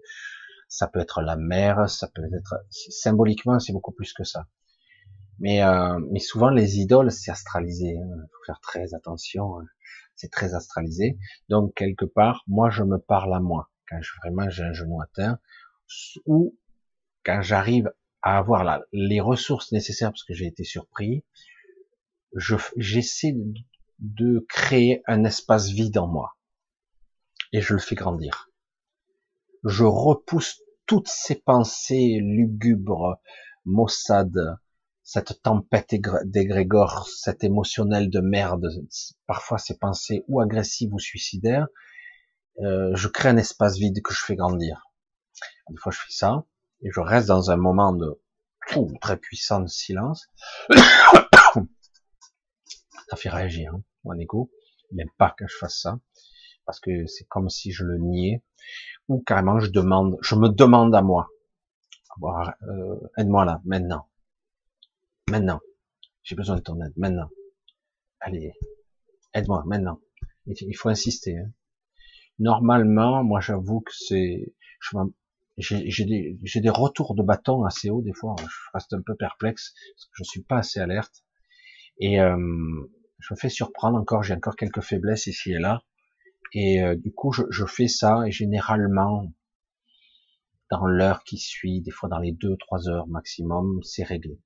ça 0.68 0.88
peut 0.88 1.00
être 1.00 1.22
la 1.22 1.38
mer, 1.38 1.90
ça 1.90 2.10
peut 2.14 2.24
être, 2.26 2.56
symboliquement, 2.70 3.58
c'est 3.60 3.72
beaucoup 3.72 3.94
plus 3.94 4.12
que 4.12 4.26
ça. 4.26 4.48
Mais, 5.40 5.64
euh, 5.64 5.98
mais 6.12 6.20
souvent 6.20 6.50
les 6.50 6.80
idoles, 6.80 7.10
c'est 7.10 7.32
astralisé. 7.32 7.98
Hein. 7.98 8.18
faut 8.34 8.46
faire 8.48 8.60
très 8.60 8.94
attention. 8.94 9.60
Hein. 9.60 9.66
C'est 10.16 10.32
très 10.32 10.54
astralisé. 10.54 11.18
Donc 11.50 11.74
quelque 11.76 12.06
part, 12.06 12.44
moi, 12.48 12.70
je 12.70 12.84
me 12.84 12.98
parle 12.98 13.34
à 13.34 13.40
moi 13.40 13.70
quand 13.90 14.02
je, 14.02 14.12
vraiment 14.24 14.50
j'ai 14.50 14.64
un 14.64 14.74
genou 14.74 15.00
à 15.02 15.40
ou 16.26 16.58
quand 17.26 17.42
j'arrive 17.42 17.92
à 18.22 18.38
avoir 18.38 18.82
les 18.92 19.20
ressources 19.20 19.72
nécessaires 19.72 20.12
parce 20.12 20.24
que 20.24 20.34
j'ai 20.34 20.46
été 20.46 20.64
surpris, 20.64 21.24
je, 22.36 22.56
j'essaie 22.78 23.36
de 24.00 24.46
créer 24.50 25.02
un 25.08 25.24
espace 25.24 25.70
vide 25.70 25.98
en 25.98 26.08
moi 26.08 26.36
et 27.52 27.62
je 27.62 27.74
le 27.74 27.80
fais 27.80 27.96
grandir. 27.96 28.50
Je 29.64 29.84
repousse 29.84 30.62
toutes 30.86 31.08
ces 31.08 31.36
pensées 31.36 32.20
lugubres, 32.22 33.18
maussades, 33.66 34.58
cette 35.04 35.42
tempête 35.42 35.94
d'égrégore, 36.24 37.08
cet 37.10 37.44
émotionnel 37.44 38.10
de 38.10 38.22
merde, 38.22 38.68
parfois 39.28 39.58
ces 39.58 39.78
pensées 39.78 40.24
ou 40.28 40.40
agressives 40.40 40.94
ou 40.94 41.00
suicidaires, 41.00 41.68
euh, 42.62 42.96
je 42.96 43.08
crée 43.10 43.30
un 43.30 43.38
espace 43.38 43.78
vide 43.78 44.02
que 44.02 44.14
je 44.14 44.24
fais 44.24 44.36
grandir. 44.36 44.86
Des 45.70 45.78
fois 45.78 45.92
je 45.92 46.00
fais 46.00 46.14
ça, 46.14 46.46
et 46.82 46.90
je 46.92 47.02
reste 47.02 47.28
dans 47.28 47.52
un 47.52 47.58
moment 47.58 47.92
de 47.94 48.22
très 49.02 49.18
puissant 49.18 49.60
de 49.60 49.68
silence. 49.68 50.30
ça 53.10 53.16
fait 53.18 53.30
réagir, 53.30 53.74
hein, 53.76 53.84
mon 54.06 54.18
ego. 54.18 54.52
Il 54.92 54.98
n'aime 54.98 55.12
pas 55.18 55.36
que 55.38 55.46
je 55.48 55.58
fasse 55.58 55.82
ça, 55.82 56.00
parce 56.66 56.80
que 56.80 57.08
c'est 57.08 57.26
comme 57.26 57.50
si 57.50 57.72
je 57.72 57.84
le 57.84 57.98
niais, 57.98 58.42
ou 59.10 59.22
carrément 59.22 59.60
je 59.60 59.70
demande, 59.70 60.18
je 60.22 60.36
me 60.36 60.48
demande 60.48 60.96
à 60.96 61.02
moi, 61.02 61.28
euh, 62.22 63.00
aide-moi 63.18 63.44
là, 63.44 63.60
maintenant 63.66 64.08
Maintenant. 65.30 65.60
J'ai 66.24 66.36
besoin 66.36 66.56
de 66.58 66.62
ton 66.62 66.82
aide. 66.82 66.94
Maintenant. 66.98 67.30
Allez. 68.20 68.54
Aide-moi. 69.34 69.64
Maintenant. 69.66 70.00
Il 70.46 70.76
faut 70.76 70.90
insister. 70.90 71.38
Hein. 71.38 71.52
Normalement, 72.40 73.24
moi, 73.24 73.40
j'avoue 73.40 73.82
que 73.82 73.92
c'est, 73.94 74.54
j'ai 75.58 76.06
des, 76.06 76.38
des, 76.42 76.70
retours 76.70 77.16
de 77.16 77.24
bâton 77.24 77.64
assez 77.64 77.90
hauts 77.90 78.02
des 78.02 78.14
fois. 78.14 78.36
Je 78.40 78.70
reste 78.74 78.94
un 78.94 79.02
peu 79.02 79.16
perplexe 79.16 79.74
parce 79.96 80.06
que 80.06 80.12
je 80.18 80.24
suis 80.24 80.44
pas 80.44 80.58
assez 80.58 80.80
alerte 80.80 81.24
et 82.00 82.20
euh, 82.20 82.36
je 83.20 83.34
me 83.34 83.38
fais 83.38 83.50
surprendre 83.50 83.98
encore. 83.98 84.24
J'ai 84.24 84.34
encore 84.34 84.56
quelques 84.56 84.82
faiblesses 84.82 85.28
ici 85.28 85.52
et 85.52 85.60
là 85.60 85.84
et 86.54 86.84
euh, 86.84 86.96
du 86.96 87.12
coup, 87.12 87.32
je, 87.32 87.44
je, 87.50 87.66
fais 87.66 87.88
ça 87.88 88.24
et 88.28 88.32
généralement 88.32 89.32
dans 90.70 90.86
l'heure 90.86 91.24
qui 91.24 91.38
suit, 91.38 91.82
des 91.82 91.92
fois 91.92 92.10
dans 92.10 92.20
les 92.20 92.32
deux 92.32 92.56
trois 92.58 92.90
heures 92.90 93.08
maximum, 93.08 93.82
c'est 93.84 94.04
réglé 94.04 94.40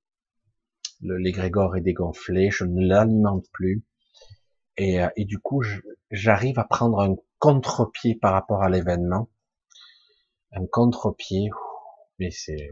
l'égrégore 1.01 1.75
est 1.77 1.81
dégonflé, 1.81 2.49
je 2.51 2.63
ne 2.65 2.85
l'alimente 2.85 3.45
plus, 3.51 3.83
et, 4.77 5.01
euh, 5.01 5.09
et 5.15 5.25
du 5.25 5.39
coup, 5.39 5.63
j'arrive 6.11 6.59
à 6.59 6.63
prendre 6.63 6.99
un 6.99 7.15
contre-pied 7.39 8.15
par 8.15 8.33
rapport 8.33 8.63
à 8.63 8.69
l'événement, 8.69 9.29
un 10.51 10.65
contre-pied, 10.67 11.49
mais 12.19 12.31
c'est 12.31 12.71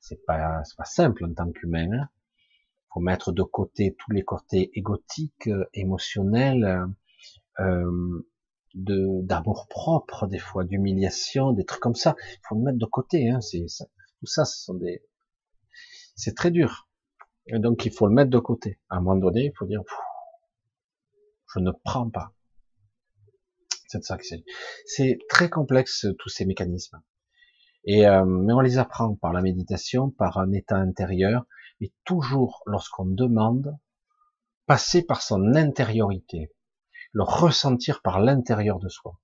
c'est 0.00 0.24
pas 0.26 0.62
pas 0.76 0.84
simple 0.84 1.24
en 1.24 1.34
tant 1.34 1.50
qu'humain. 1.52 1.92
Hein. 1.92 2.08
Faut 2.92 3.00
mettre 3.00 3.32
de 3.32 3.42
côté 3.42 3.94
tous 3.98 4.10
les 4.10 4.24
côtés 4.24 4.70
égotiques, 4.74 5.46
euh, 5.48 5.64
émotionnels, 5.74 6.86
euh, 7.60 8.24
de 8.74 9.22
d'amour 9.22 9.66
propre, 9.68 10.26
des 10.26 10.38
fois 10.38 10.64
d'humiliation, 10.64 11.52
des 11.52 11.64
trucs 11.64 11.82
comme 11.82 11.94
ça. 11.94 12.16
Faut 12.48 12.56
le 12.56 12.62
mettre 12.62 12.78
de 12.78 12.86
côté. 12.86 13.30
Hein. 13.30 13.40
C'est 13.40 13.64
tout 14.18 14.26
ça, 14.26 14.44
ce 14.44 14.64
sont 14.64 14.74
des 14.74 15.02
c'est 16.20 16.34
très 16.34 16.50
dur. 16.50 16.88
Et 17.46 17.58
donc 17.58 17.84
il 17.86 17.92
faut 17.92 18.06
le 18.06 18.14
mettre 18.14 18.30
de 18.30 18.38
côté. 18.38 18.78
À 18.88 18.96
un 18.96 19.00
moment 19.00 19.16
donné, 19.16 19.46
il 19.46 19.52
faut 19.56 19.66
dire, 19.66 19.82
je 21.52 21.58
ne 21.60 21.72
prends 21.84 22.10
pas. 22.10 22.32
C'est 23.88 24.04
ça 24.04 24.16
que 24.16 24.24
c'est. 24.24 24.44
C'est 24.86 25.18
très 25.28 25.50
complexe 25.50 26.06
tous 26.18 26.28
ces 26.28 26.44
mécanismes. 26.44 27.02
Et 27.84 28.06
euh, 28.06 28.24
mais 28.24 28.52
on 28.52 28.60
les 28.60 28.78
apprend 28.78 29.16
par 29.16 29.32
la 29.32 29.40
méditation, 29.40 30.10
par 30.10 30.38
un 30.38 30.52
état 30.52 30.76
intérieur, 30.76 31.46
et 31.80 31.92
toujours 32.04 32.62
lorsqu'on 32.66 33.06
demande, 33.06 33.76
passer 34.66 35.02
par 35.02 35.22
son 35.22 35.54
intériorité, 35.56 36.52
le 37.12 37.22
ressentir 37.22 38.02
par 38.02 38.20
l'intérieur 38.20 38.78
de 38.78 38.88
soi. 38.88 39.18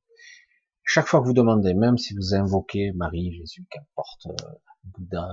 Chaque 0.83 1.07
fois 1.07 1.21
que 1.21 1.27
vous 1.27 1.35
demandez, 1.35 1.75
même 1.75 1.99
si 1.99 2.15
vous 2.15 2.35
invoquez 2.35 2.93
Marie, 2.93 3.33
Jésus, 3.35 3.67
qu'importe, 3.71 4.27
euh, 4.27 4.53
Bouddha, 4.85 5.29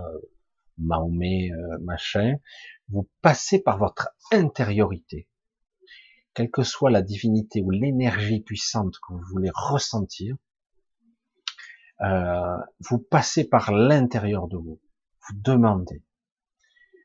Mahomet, 0.78 1.52
euh, 1.52 1.78
machin, 1.82 2.38
vous 2.90 3.10
passez 3.22 3.62
par 3.62 3.78
votre 3.78 4.10
intériorité. 4.32 5.28
Quelle 6.34 6.50
que 6.50 6.64
soit 6.64 6.90
la 6.90 7.02
divinité 7.02 7.62
ou 7.62 7.70
l'énergie 7.70 8.42
puissante 8.42 8.96
que 8.96 9.14
vous 9.14 9.22
voulez 9.32 9.52
ressentir, 9.54 10.36
euh, 12.02 12.58
vous 12.90 12.98
passez 12.98 13.48
par 13.48 13.72
l'intérieur 13.72 14.48
de 14.48 14.58
vous. 14.58 14.82
Vous 15.28 15.36
demandez. 15.36 16.04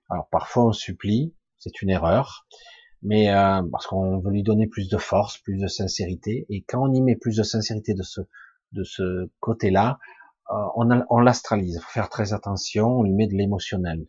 Alors 0.08 0.28
parfois 0.30 0.66
on 0.66 0.72
supplie, 0.72 1.34
c'est 1.58 1.82
une 1.82 1.90
erreur, 1.90 2.46
mais 3.02 3.30
euh, 3.30 3.62
parce 3.70 3.86
qu'on 3.86 4.18
veut 4.18 4.32
lui 4.32 4.42
donner 4.42 4.66
plus 4.66 4.88
de 4.88 4.96
force, 4.96 5.38
plus 5.38 5.58
de 5.58 5.66
sincérité, 5.66 6.46
et 6.48 6.62
quand 6.62 6.88
on 6.88 6.92
y 6.92 7.02
met 7.02 7.16
plus 7.16 7.36
de 7.36 7.42
sincérité 7.42 7.94
de 7.94 8.02
ce 8.02 8.22
de 8.72 8.84
ce 8.84 9.30
côté-là, 9.40 9.98
euh, 10.50 10.54
on, 10.76 10.88
on 11.10 11.18
l'astralise. 11.18 11.76
Il 11.76 11.80
faut 11.80 11.90
faire 11.90 12.08
très 12.08 12.32
attention. 12.32 12.98
On 12.98 13.02
lui 13.02 13.12
met 13.12 13.26
de 13.26 13.34
l'émotionnel. 13.34 14.06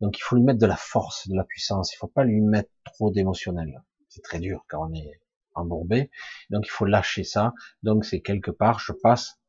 Donc 0.00 0.18
il 0.18 0.22
faut 0.22 0.36
lui 0.36 0.44
mettre 0.44 0.60
de 0.60 0.66
la 0.66 0.76
force, 0.76 1.28
de 1.28 1.34
la 1.34 1.44
puissance. 1.44 1.92
Il 1.92 1.96
faut 1.96 2.08
pas 2.08 2.24
lui 2.24 2.40
mettre 2.40 2.70
trop 2.84 3.10
d'émotionnel. 3.10 3.82
C'est 4.08 4.22
très 4.22 4.38
dur 4.38 4.64
quand 4.68 4.88
on 4.88 4.94
est 4.94 5.20
embourbé. 5.54 6.10
Donc 6.50 6.66
il 6.66 6.70
faut 6.70 6.84
lâcher 6.84 7.24
ça. 7.24 7.52
Donc 7.82 8.04
c'est 8.04 8.20
quelque 8.20 8.50
part, 8.50 8.78
je 8.78 8.92
passe. 8.92 9.40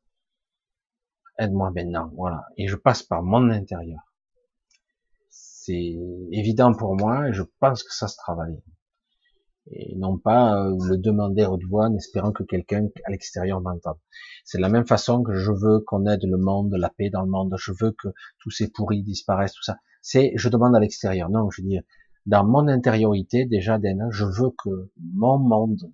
Aide-moi 1.38 1.70
maintenant. 1.70 2.10
Voilà. 2.16 2.44
Et 2.56 2.68
je 2.68 2.76
passe 2.76 3.02
par 3.02 3.22
mon 3.22 3.50
intérieur. 3.50 4.00
C'est 5.28 5.96
évident 6.32 6.74
pour 6.74 6.96
moi 6.96 7.28
et 7.28 7.32
je 7.32 7.42
pense 7.60 7.84
que 7.84 7.94
ça 7.94 8.08
se 8.08 8.16
travaille 8.16 8.60
et 9.66 9.94
non 9.96 10.18
pas 10.18 10.56
euh, 10.56 10.76
le 10.88 10.96
demander 10.96 11.42
à 11.42 11.50
haute 11.50 11.64
voix 11.64 11.86
en 11.86 11.94
espérant 11.94 12.32
que 12.32 12.42
quelqu'un 12.42 12.88
à 13.04 13.10
l'extérieur 13.10 13.60
m'entende. 13.60 13.98
C'est 14.44 14.58
de 14.58 14.62
la 14.62 14.68
même 14.68 14.86
façon 14.86 15.22
que 15.22 15.34
je 15.34 15.52
veux 15.52 15.80
qu'on 15.80 16.06
aide 16.06 16.24
le 16.24 16.38
monde, 16.38 16.74
la 16.76 16.90
paix 16.90 17.10
dans 17.10 17.22
le 17.22 17.30
monde, 17.30 17.54
je 17.58 17.72
veux 17.72 17.92
que 17.92 18.08
tous 18.38 18.50
ces 18.50 18.68
pourris 18.68 19.02
disparaissent, 19.02 19.52
tout 19.52 19.62
ça. 19.62 19.76
C'est, 20.02 20.32
je 20.34 20.48
demande 20.48 20.74
à 20.74 20.80
l'extérieur. 20.80 21.28
Non, 21.28 21.50
je 21.50 21.62
dis, 21.62 21.78
dans 22.26 22.44
mon 22.44 22.68
intériorité, 22.68 23.44
déjà, 23.44 23.78
Dana, 23.78 24.08
je 24.10 24.24
veux 24.24 24.50
que 24.62 24.90
mon 25.14 25.38
monde 25.38 25.92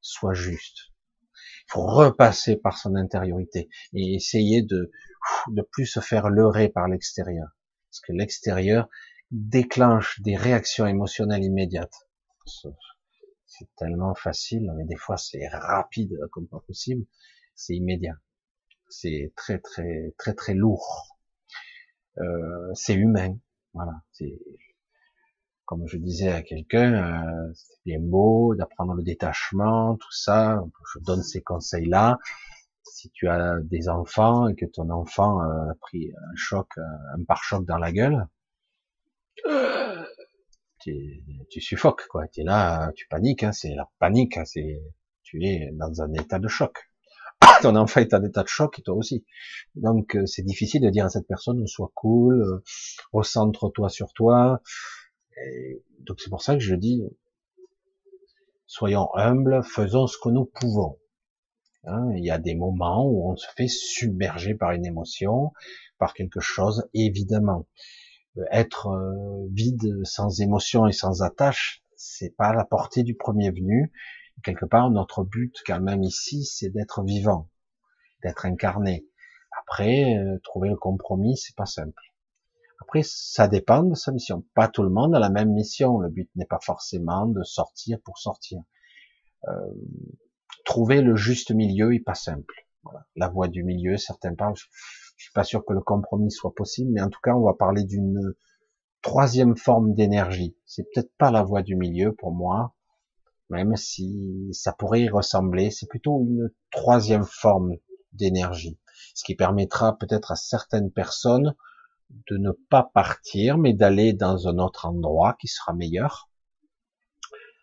soit 0.00 0.34
juste. 0.34 0.92
Il 1.68 1.72
faut 1.72 1.86
repasser 1.86 2.56
par 2.56 2.78
son 2.78 2.94
intériorité 2.94 3.68
et 3.92 4.14
essayer 4.14 4.62
de, 4.62 4.90
de 5.48 5.62
plus 5.62 5.86
se 5.86 6.00
faire 6.00 6.28
leurrer 6.28 6.68
par 6.68 6.88
l'extérieur. 6.88 7.48
Parce 7.90 8.00
que 8.00 8.12
l'extérieur 8.12 8.88
déclenche 9.30 10.20
des 10.20 10.36
réactions 10.36 10.86
émotionnelles 10.86 11.44
immédiates 11.44 12.06
c'est 12.46 13.68
tellement 13.76 14.14
facile, 14.14 14.72
mais 14.76 14.84
des 14.84 14.96
fois 14.96 15.16
c'est 15.16 15.46
rapide 15.48 16.18
comme 16.32 16.46
pas 16.48 16.60
possible, 16.66 17.04
c'est 17.54 17.74
immédiat, 17.74 18.16
c'est 18.88 19.32
très 19.36 19.58
très 19.58 20.14
très 20.18 20.34
très 20.34 20.54
lourd, 20.54 21.18
euh, 22.18 22.70
c'est 22.74 22.94
humain, 22.94 23.36
voilà, 23.72 23.92
c'est 24.12 24.38
comme 25.64 25.86
je 25.86 25.96
disais 25.96 26.30
à 26.30 26.42
quelqu'un, 26.42 26.92
euh, 26.94 27.52
c'est 27.54 27.82
bien 27.86 27.98
beau 28.00 28.54
d'apprendre 28.54 28.94
le 28.94 29.02
détachement, 29.02 29.96
tout 29.96 30.12
ça. 30.12 30.62
Je 30.92 30.98
donne 31.00 31.22
ces 31.22 31.42
conseils-là. 31.42 32.18
Si 32.84 33.10
tu 33.10 33.28
as 33.28 33.60
des 33.62 33.88
enfants 33.88 34.48
et 34.48 34.54
que 34.54 34.66
ton 34.66 34.90
enfant 34.90 35.40
euh, 35.40 35.70
a 35.70 35.74
pris 35.80 36.12
un 36.12 36.36
choc, 36.36 36.68
euh, 36.78 36.82
un 37.16 37.24
pare-choc 37.24 37.64
dans 37.64 37.78
la 37.78 37.92
gueule, 37.92 38.26
tu, 40.84 41.24
tu 41.50 41.60
suffoques, 41.60 42.06
quoi. 42.08 42.28
Tu 42.28 42.40
es 42.40 42.44
là, 42.44 42.92
tu 42.94 43.06
paniques, 43.08 43.42
hein, 43.42 43.52
c'est 43.52 43.74
la 43.74 43.88
panique, 43.98 44.36
hein, 44.36 44.44
c'est, 44.44 44.80
tu 45.22 45.44
es 45.44 45.70
dans 45.72 46.02
un 46.02 46.12
état 46.14 46.38
de 46.38 46.48
choc. 46.48 46.90
ton 47.62 47.76
enfant 47.76 48.00
est 48.00 48.14
en 48.14 48.22
état 48.22 48.42
de 48.42 48.48
choc 48.48 48.78
et 48.78 48.82
toi 48.82 48.94
aussi. 48.94 49.24
Donc 49.74 50.16
c'est 50.26 50.42
difficile 50.42 50.82
de 50.82 50.90
dire 50.90 51.06
à 51.06 51.10
cette 51.10 51.26
personne 51.26 51.66
sois 51.66 51.90
cool, 51.94 52.62
recentre-toi 53.12 53.88
sur 53.88 54.12
toi, 54.12 54.60
donc 56.00 56.20
c'est 56.20 56.30
pour 56.30 56.42
ça 56.42 56.54
que 56.54 56.60
je 56.60 56.74
dis, 56.74 57.02
soyons 58.66 59.08
humbles, 59.14 59.62
faisons 59.64 60.06
ce 60.06 60.18
que 60.18 60.28
nous 60.28 60.44
pouvons. 60.44 60.98
Hein, 61.86 62.12
il 62.16 62.24
y 62.24 62.30
a 62.30 62.38
des 62.38 62.54
moments 62.54 63.06
où 63.06 63.30
on 63.30 63.36
se 63.36 63.46
fait 63.56 63.68
submerger 63.68 64.54
par 64.54 64.72
une 64.72 64.86
émotion, 64.86 65.52
par 65.98 66.14
quelque 66.14 66.40
chose, 66.40 66.88
évidemment. 66.94 67.66
Être 68.50 68.88
euh, 68.88 69.46
vide, 69.52 70.04
sans 70.04 70.40
émotion 70.40 70.86
et 70.86 70.92
sans 70.92 71.22
attache, 71.22 71.82
c'est 71.96 72.34
pas 72.36 72.52
la 72.52 72.64
portée 72.64 73.02
du 73.02 73.14
premier 73.14 73.50
venu. 73.50 73.92
Quelque 74.42 74.66
part, 74.66 74.90
notre 74.90 75.24
but, 75.24 75.54
quand 75.66 75.80
même 75.80 76.02
ici, 76.02 76.44
c'est 76.44 76.70
d'être 76.70 77.02
vivant, 77.04 77.48
d'être 78.22 78.46
incarné. 78.46 79.06
Après, 79.62 80.16
euh, 80.16 80.38
trouver 80.42 80.68
le 80.68 80.76
compromis, 80.76 81.36
c'est 81.36 81.54
pas 81.54 81.66
simple. 81.66 82.02
Après, 82.80 83.02
ça 83.04 83.48
dépend 83.48 83.82
de 83.82 83.94
sa 83.94 84.12
mission. 84.12 84.44
Pas 84.54 84.68
tout 84.68 84.82
le 84.82 84.90
monde 84.90 85.14
a 85.14 85.18
la 85.18 85.30
même 85.30 85.52
mission. 85.52 85.98
Le 85.98 86.10
but 86.10 86.28
n'est 86.34 86.44
pas 86.44 86.58
forcément 86.60 87.26
de 87.26 87.42
sortir 87.42 87.98
pour 88.04 88.18
sortir. 88.18 88.60
Euh, 89.48 89.72
trouver 90.64 91.00
le 91.00 91.16
juste 91.16 91.52
milieu 91.52 91.94
est 91.94 92.00
pas 92.00 92.14
simple. 92.14 92.66
Voilà. 92.82 93.06
La 93.16 93.28
voie 93.28 93.48
du 93.48 93.62
milieu, 93.62 93.96
certains 93.96 94.34
parlent. 94.34 94.56
Je, 95.16 95.24
suis 95.24 95.32
pas 95.32 95.44
sûr 95.44 95.64
que 95.64 95.72
le 95.72 95.80
compromis 95.80 96.30
soit 96.30 96.54
possible, 96.54 96.90
mais 96.92 97.02
en 97.02 97.10
tout 97.10 97.20
cas, 97.22 97.34
on 97.34 97.44
va 97.44 97.54
parler 97.54 97.84
d'une 97.84 98.34
troisième 99.02 99.56
forme 99.56 99.94
d'énergie. 99.94 100.56
C'est 100.66 100.84
peut-être 100.84 101.12
pas 101.18 101.30
la 101.30 101.42
voie 101.42 101.62
du 101.62 101.76
milieu 101.76 102.14
pour 102.14 102.32
moi, 102.32 102.74
même 103.50 103.76
si 103.76 104.48
ça 104.52 104.72
pourrait 104.72 105.02
y 105.02 105.08
ressembler. 105.08 105.70
C'est 105.70 105.88
plutôt 105.88 106.22
une 106.22 106.50
troisième 106.70 107.24
forme 107.24 107.74
d'énergie, 108.12 108.78
ce 109.14 109.24
qui 109.24 109.34
permettra 109.34 109.98
peut-être 109.98 110.32
à 110.32 110.36
certaines 110.36 110.90
personnes 110.90 111.54
de 112.30 112.36
ne 112.36 112.52
pas 112.70 112.90
partir, 112.94 113.58
mais 113.58 113.72
d'aller 113.72 114.12
dans 114.12 114.48
un 114.48 114.58
autre 114.58 114.86
endroit 114.86 115.36
qui 115.40 115.48
sera 115.48 115.72
meilleur, 115.72 116.30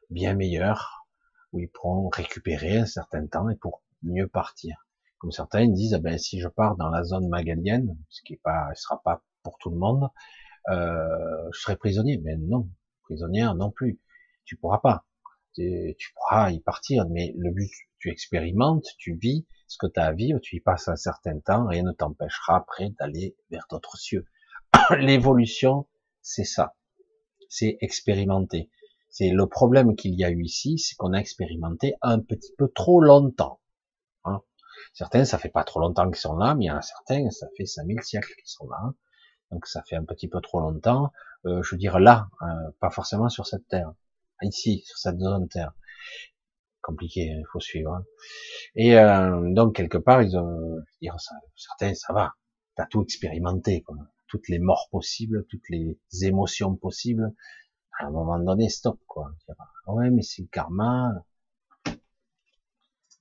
bien 0.10 0.34
meilleur, 0.34 1.06
où 1.54 1.60
ils 1.60 1.70
pourront 1.70 2.10
récupérer 2.10 2.78
un 2.78 2.86
certain 2.86 3.26
temps 3.28 3.50
et 3.50 3.56
pour 3.56 3.82
mieux 4.04 4.28
partir. 4.28 4.88
Comme 5.22 5.32
certains 5.32 5.68
disent, 5.68 5.94
eh 5.94 6.02
ben, 6.02 6.18
si 6.18 6.40
je 6.40 6.48
pars 6.48 6.76
dans 6.78 6.90
la 6.90 7.04
zone 7.04 7.30
magalienne, 7.30 7.96
ce 8.10 8.24
qui 8.24 8.40
ce 8.44 8.82
sera 8.82 9.04
pas 9.04 9.22
pour 9.44 9.60
tout 9.60 9.70
le 9.70 9.78
monde, 9.78 10.10
euh, 10.70 11.48
je 11.54 11.60
serai 11.60 11.76
prisonnier. 11.76 12.20
Mais 12.24 12.36
non, 12.38 12.68
prisonnière 13.04 13.54
non 13.54 13.70
plus. 13.70 14.02
Tu 14.46 14.58
pourras 14.58 14.80
pas. 14.80 15.06
Tu, 15.54 15.96
tu 16.00 16.12
pourras 16.16 16.50
y 16.50 16.60
partir, 16.60 17.08
mais 17.08 17.36
le 17.38 17.52
but, 17.52 17.70
tu 18.00 18.10
expérimentes, 18.10 18.88
tu 18.98 19.16
vis 19.16 19.46
ce 19.68 19.78
que 19.78 19.86
tu 19.86 20.00
as 20.00 20.06
à 20.06 20.12
vivre, 20.12 20.40
tu 20.40 20.56
y 20.56 20.60
passes 20.60 20.88
un 20.88 20.96
certain 20.96 21.40
temps, 21.40 21.68
rien 21.68 21.84
ne 21.84 21.92
t'empêchera 21.92 22.58
après 22.58 22.90
d'aller 23.00 23.38
vers 23.52 23.68
d'autres 23.70 23.98
cieux. 23.98 24.26
L'évolution, 24.98 25.88
c'est 26.24 26.46
ça. 26.46 26.76
C'est 27.48 27.78
expérimenter. 27.82 28.72
C'est 29.12 29.30
le 29.30 29.46
problème 29.46 29.96
qu'il 29.96 30.16
y 30.16 30.24
a 30.24 30.32
eu 30.32 30.42
ici, 30.42 30.80
c'est 30.80 30.96
qu'on 30.96 31.14
a 31.14 31.20
expérimenté 31.20 31.94
un 32.02 32.20
petit 32.20 32.54
peu 32.58 32.70
trop 32.70 33.02
longtemps. 33.02 33.62
Hein. 34.24 34.42
Certains, 34.94 35.26
ça 35.26 35.38
fait 35.38 35.50
pas 35.50 35.64
trop 35.64 35.80
longtemps 35.80 36.10
qu'ils 36.10 36.20
sont 36.20 36.36
là, 36.36 36.56
mais 36.56 36.66
il 36.66 36.68
y 36.68 36.72
en 36.72 36.78
a 36.78 36.82
certains, 36.82 37.30
ça 37.32 37.48
fait 37.58 37.66
5000 37.66 38.02
siècles 38.04 38.34
qu'ils 38.36 38.50
sont 38.50 38.68
là. 38.70 38.94
Donc 39.52 39.68
ça 39.68 39.84
fait 39.84 39.96
un 39.96 40.06
petit 40.06 40.28
peu 40.28 40.42
trop 40.42 40.60
longtemps. 40.60 41.12
Euh, 41.46 41.62
je 41.64 41.76
veux 41.76 41.80
dire 41.80 42.00
là, 42.00 42.30
hein, 42.42 42.72
pas 42.80 42.90
forcément 42.90 43.30
sur 43.30 43.46
cette 43.46 43.68
terre. 43.68 43.94
Ici, 44.42 44.84
sur 44.86 44.98
cette 44.98 45.20
zone 45.20 45.48
terre. 45.50 45.74
Compliqué, 46.82 47.32
hein, 47.32 47.38
il 47.40 47.46
faut 47.52 47.60
suivre. 47.60 47.94
Hein. 47.94 48.06
Et 48.76 48.98
euh, 48.98 49.54
donc 49.54 49.76
quelque 49.76 49.98
part, 49.98 50.24
ils 50.24 50.38
ont, 50.38 50.78
dire 51.02 51.20
ça, 51.20 51.36
certains, 51.56 51.94
ça 51.94 52.14
va. 52.14 52.34
T'as 52.76 52.86
tout 52.86 53.04
expérimenté. 53.04 53.82
Quoi 53.82 53.98
toutes 54.32 54.48
les 54.48 54.60
morts 54.60 54.88
possibles, 54.90 55.46
toutes 55.50 55.70
les 55.70 56.00
émotions 56.22 56.76
possibles. 56.78 57.34
À 58.00 58.06
un 58.06 58.12
moment 58.12 58.40
donné, 58.40 58.70
stop, 58.70 58.98
quoi. 59.06 59.30
Ouais, 59.88 60.10
mais 60.10 60.22
c'est 60.22 60.44
le 60.44 60.48
karma. 60.48 61.12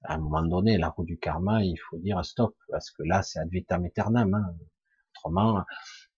À 0.04 0.14
un 0.14 0.18
moment 0.18 0.42
donné, 0.42 0.78
la 0.78 0.88
roue 0.88 1.04
du 1.04 1.18
karma, 1.18 1.62
il 1.62 1.76
faut 1.76 1.98
dire 1.98 2.24
stop, 2.24 2.56
parce 2.70 2.90
que 2.90 3.02
là, 3.02 3.22
c'est 3.22 3.38
ad 3.38 3.50
vitam 3.50 3.84
aeternam. 3.84 4.34
Hein. 4.34 4.54
Autrement, 5.14 5.64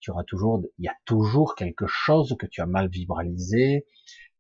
tu 0.01 0.11
auras 0.11 0.25
toujours, 0.25 0.63
il 0.79 0.85
y 0.85 0.89
a 0.89 0.95
toujours 1.05 1.55
quelque 1.55 1.87
chose 1.87 2.37
que 2.39 2.47
tu 2.47 2.61
as 2.61 2.67
mal 2.67 2.89
vibralisé, 2.89 3.87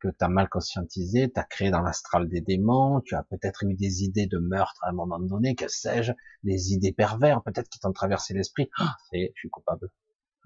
que 0.00 0.08
tu 0.08 0.24
as 0.24 0.28
mal 0.28 0.48
conscientisé, 0.48 1.30
tu 1.32 1.40
as 1.40 1.44
créé 1.44 1.70
dans 1.70 1.80
l'astral 1.80 2.28
des 2.28 2.40
démons, 2.40 3.00
tu 3.00 3.14
as 3.14 3.22
peut-être 3.24 3.64
eu 3.64 3.74
des 3.74 4.04
idées 4.04 4.26
de 4.26 4.38
meurtre 4.38 4.80
à 4.84 4.90
un 4.90 4.92
moment 4.92 5.18
donné, 5.18 5.54
que 5.54 5.68
sais-je, 5.68 6.12
des 6.42 6.72
idées 6.72 6.92
pervers, 6.92 7.42
peut-être 7.42 7.68
qui 7.68 7.78
t'ont 7.78 7.92
traversé 7.92 8.34
l'esprit. 8.34 8.68
Ah, 8.78 8.96
je 9.12 9.28
suis 9.34 9.50
coupable. 9.50 9.90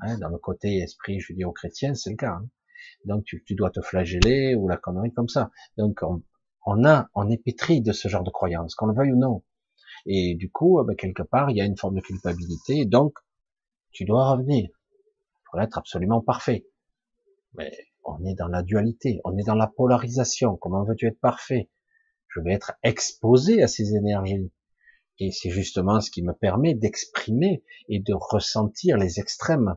Hein, 0.00 0.18
dans 0.18 0.28
le 0.28 0.39
côté 0.39 0.78
esprit 0.78 1.20
judéo-chrétien, 1.20 1.94
c'est 1.94 2.10
le 2.10 2.16
cas. 2.16 2.33
Hein. 2.33 2.49
Donc 3.07 3.25
tu, 3.25 3.42
tu, 3.44 3.55
dois 3.55 3.70
te 3.70 3.81
flageller 3.81 4.55
ou 4.55 4.68
la 4.68 4.76
connerie 4.76 5.12
comme 5.12 5.28
ça. 5.28 5.50
Donc 5.78 6.00
on, 6.02 6.23
a, 6.85 7.09
on 7.15 7.28
est 7.31 7.43
pétri 7.43 7.81
de 7.81 7.93
ce 7.93 8.09
genre 8.09 8.25
de 8.25 8.31
croyance, 8.31 8.75
qu'on 8.75 8.86
le 8.86 8.95
veuille 8.95 9.12
ou 9.12 9.19
non. 9.19 9.45
Et 10.07 10.35
du 10.35 10.51
coup, 10.51 10.83
ben, 10.85 10.97
quelque 10.97 11.23
part, 11.23 11.51
il 11.51 11.57
y 11.57 11.61
a 11.61 11.65
une 11.65 11.77
forme 11.77 11.97
de 11.97 12.01
culpabilité. 12.01 12.85
Donc 12.85 13.19
tu 13.93 14.05
dois 14.05 14.31
revenir 14.31 14.69
pour 15.51 15.61
être 15.61 15.78
absolument 15.78 16.20
parfait. 16.20 16.67
Mais 17.55 17.73
on 18.05 18.25
est 18.25 18.35
dans 18.35 18.49
la 18.49 18.62
dualité, 18.62 19.20
on 19.25 19.36
est 19.36 19.45
dans 19.45 19.55
la 19.55 19.67
polarisation. 19.67 20.57
Comment 20.57 20.85
veux-tu 20.85 21.07
être 21.07 21.20
parfait? 21.20 21.70
Je 22.28 22.41
vais 22.41 22.53
être 22.53 22.73
exposé 22.83 23.62
à 23.62 23.69
ces 23.69 23.95
énergies. 23.95 24.53
Et 25.19 25.33
c'est 25.33 25.51
justement 25.51 26.01
ce 26.01 26.11
qui 26.11 26.23
me 26.23 26.35
permet 26.35 26.75
d'exprimer 26.75 27.65
et 27.89 28.01
de 28.01 28.12
ressentir 28.15 28.99
les 28.99 29.19
extrêmes 29.19 29.77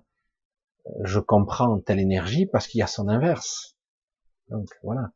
je 1.03 1.19
comprends 1.19 1.80
telle 1.80 2.00
énergie 2.00 2.45
parce 2.45 2.68
qu'il 2.68 2.80
y 2.80 2.84
a 2.84 2.88
son 2.88 3.08
inverse. 3.08 3.76
Donc 4.50 4.68
voilà. 4.84 5.11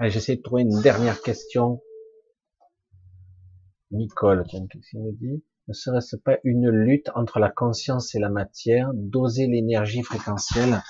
J'essaie 0.00 0.36
de 0.36 0.42
trouver 0.42 0.62
une 0.62 0.80
dernière 0.82 1.22
question. 1.22 1.80
Nicole, 3.92 4.44
qu'est-ce 4.48 4.90
qu'il 4.90 5.02
nous 5.02 5.12
dit? 5.12 5.44
Ne 5.68 5.72
serait-ce 5.72 6.16
pas 6.16 6.38
une 6.42 6.68
lutte 6.68 7.10
entre 7.14 7.38
la 7.38 7.50
conscience 7.50 8.14
et 8.14 8.18
la 8.18 8.28
matière, 8.28 8.90
d'oser 8.92 9.46
l'énergie 9.46 10.02
fréquentielle? 10.02 10.82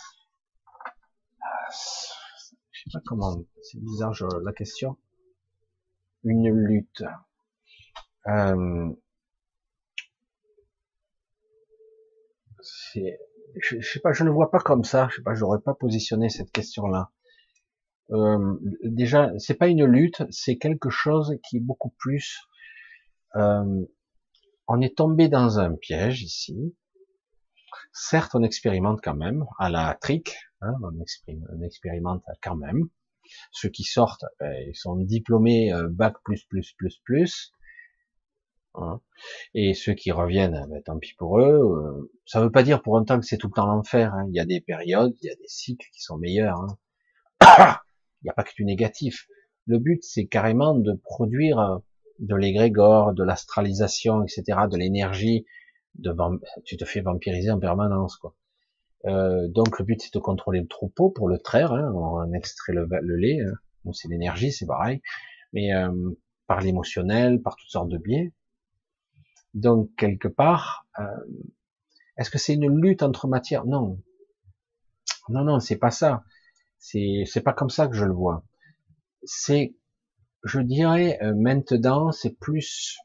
Je 2.70 2.82
sais 2.82 2.90
pas 2.92 3.00
comment, 3.06 3.44
c'est 3.62 3.80
bizarre 3.80 4.14
la 4.42 4.52
question. 4.52 4.96
Une 6.24 6.50
lutte. 6.50 7.04
Euh, 8.26 8.90
je, 12.94 13.00
je, 13.58 13.80
sais 13.80 14.00
pas, 14.00 14.12
je 14.12 14.24
ne 14.24 14.30
vois 14.30 14.50
pas 14.50 14.60
comme 14.60 14.84
ça. 14.84 15.08
Je 15.10 15.16
sais 15.16 15.22
pas, 15.22 15.34
j'aurais 15.34 15.60
pas 15.60 15.74
positionné 15.74 16.30
cette 16.30 16.50
question-là. 16.50 17.10
Euh, 18.10 18.56
déjà, 18.82 19.32
c'est 19.38 19.54
pas 19.54 19.68
une 19.68 19.84
lutte, 19.84 20.22
c'est 20.30 20.56
quelque 20.56 20.90
chose 20.90 21.36
qui 21.48 21.56
est 21.56 21.60
beaucoup 21.60 21.94
plus. 21.98 22.40
Euh, 23.36 23.84
on 24.68 24.80
est 24.80 24.96
tombé 24.96 25.28
dans 25.28 25.58
un 25.58 25.74
piège 25.74 26.22
ici. 26.22 26.74
Certes, 27.92 28.34
on 28.34 28.42
expérimente 28.42 29.00
quand 29.02 29.14
même 29.14 29.44
à 29.58 29.68
la 29.70 29.96
trick, 30.00 30.36
hein, 30.60 30.74
on, 30.82 31.62
expérimente 31.62 32.22
quand 32.42 32.56
même. 32.56 32.88
Ceux 33.52 33.68
qui 33.68 33.84
sortent, 33.84 34.24
ben, 34.40 34.52
ils 34.68 34.76
sont 34.76 34.96
diplômés 34.96 35.72
euh, 35.72 35.88
bac 35.88 36.14
plus 36.24 36.44
plus 36.44 36.72
plus 36.76 36.98
plus. 37.04 37.52
Hein. 38.74 39.00
Et 39.54 39.74
ceux 39.74 39.94
qui 39.94 40.12
reviennent, 40.12 40.66
ben, 40.68 40.82
tant 40.82 40.98
pis 40.98 41.14
pour 41.14 41.40
eux. 41.40 41.60
Euh, 41.60 42.12
ça 42.26 42.40
veut 42.40 42.50
pas 42.50 42.62
dire 42.62 42.82
pour 42.82 43.02
temps 43.04 43.18
que 43.20 43.26
c'est 43.26 43.38
tout 43.38 43.48
le 43.48 43.54
temps 43.54 43.66
l'enfer. 43.66 44.12
Hein. 44.14 44.26
Il 44.28 44.34
y 44.34 44.40
a 44.40 44.44
des 44.44 44.60
périodes, 44.60 45.14
il 45.22 45.26
y 45.26 45.30
a 45.30 45.36
des 45.36 45.48
cycles 45.48 45.88
qui 45.92 46.02
sont 46.02 46.18
meilleurs. 46.18 46.60
Hein. 47.40 47.78
Il 48.24 48.28
n'y 48.28 48.30
a 48.30 48.34
pas 48.34 48.42
que 48.42 48.54
du 48.54 48.64
négatif. 48.64 49.28
Le 49.66 49.78
but, 49.78 50.02
c'est 50.02 50.26
carrément 50.26 50.74
de 50.74 50.92
produire 50.92 51.58
euh, 51.60 51.78
de 52.18 52.34
l'égrégore, 52.34 53.12
de 53.12 53.22
l'astralisation, 53.22 54.22
etc., 54.22 54.58
de 54.70 54.76
l'énergie. 54.76 55.46
De 55.94 56.12
tu 56.64 56.76
te 56.76 56.84
fais 56.84 57.02
vampiriser 57.02 57.52
en 57.52 57.60
permanence, 57.60 58.16
quoi. 58.16 58.34
Euh, 59.06 59.48
donc 59.48 59.78
le 59.78 59.84
but, 59.84 60.00
c'est 60.00 60.14
de 60.14 60.18
contrôler 60.18 60.60
le 60.60 60.66
troupeau 60.66 61.10
pour 61.10 61.28
le 61.28 61.38
traire. 61.38 61.72
Hein. 61.72 61.92
On 61.94 62.32
extrait 62.32 62.72
le, 62.72 63.16
lait. 63.16 63.40
Hein. 63.40 63.92
c'est 63.92 64.08
l'énergie, 64.08 64.50
c'est 64.50 64.66
pareil. 64.66 65.02
Mais 65.52 65.72
euh, 65.74 66.10
par 66.46 66.60
l'émotionnel, 66.60 67.40
par 67.42 67.56
toutes 67.56 67.70
sortes 67.70 67.88
de 67.88 67.98
biais. 67.98 68.32
Donc 69.52 69.90
quelque 69.96 70.28
part, 70.28 70.86
euh, 70.98 71.04
est-ce 72.16 72.30
que 72.30 72.38
c'est 72.38 72.54
une 72.54 72.80
lutte 72.80 73.02
entre 73.02 73.28
matières? 73.28 73.66
Non. 73.66 73.98
Non, 75.28 75.44
non, 75.44 75.60
c'est 75.60 75.76
pas 75.76 75.90
ça. 75.90 76.24
C'est, 76.86 77.24
c'est 77.24 77.40
pas 77.40 77.54
comme 77.54 77.70
ça 77.70 77.88
que 77.88 77.94
je 77.94 78.04
le 78.04 78.12
vois. 78.12 78.44
C'est, 79.22 79.74
je 80.42 80.60
dirais, 80.60 81.18
euh, 81.22 81.32
maintenant, 81.34 82.12
c'est 82.12 82.38
plus, 82.38 82.98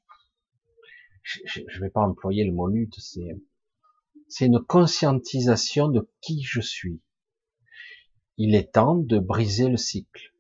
je, 1.24 1.40
je 1.66 1.80
vais 1.80 1.90
pas 1.90 2.02
employer 2.02 2.44
le 2.44 2.52
mot 2.52 2.68
lutte, 2.68 2.96
c'est, 3.00 3.40
c'est 4.28 4.48
une 4.48 4.60
conscientisation 4.60 5.88
de 5.88 6.12
qui 6.20 6.44
je 6.44 6.60
suis. 6.60 7.02
Il 8.36 8.54
est 8.54 8.74
temps 8.74 8.96
de 8.96 9.18
briser 9.18 9.70
le 9.70 9.78
cycle. 9.78 10.34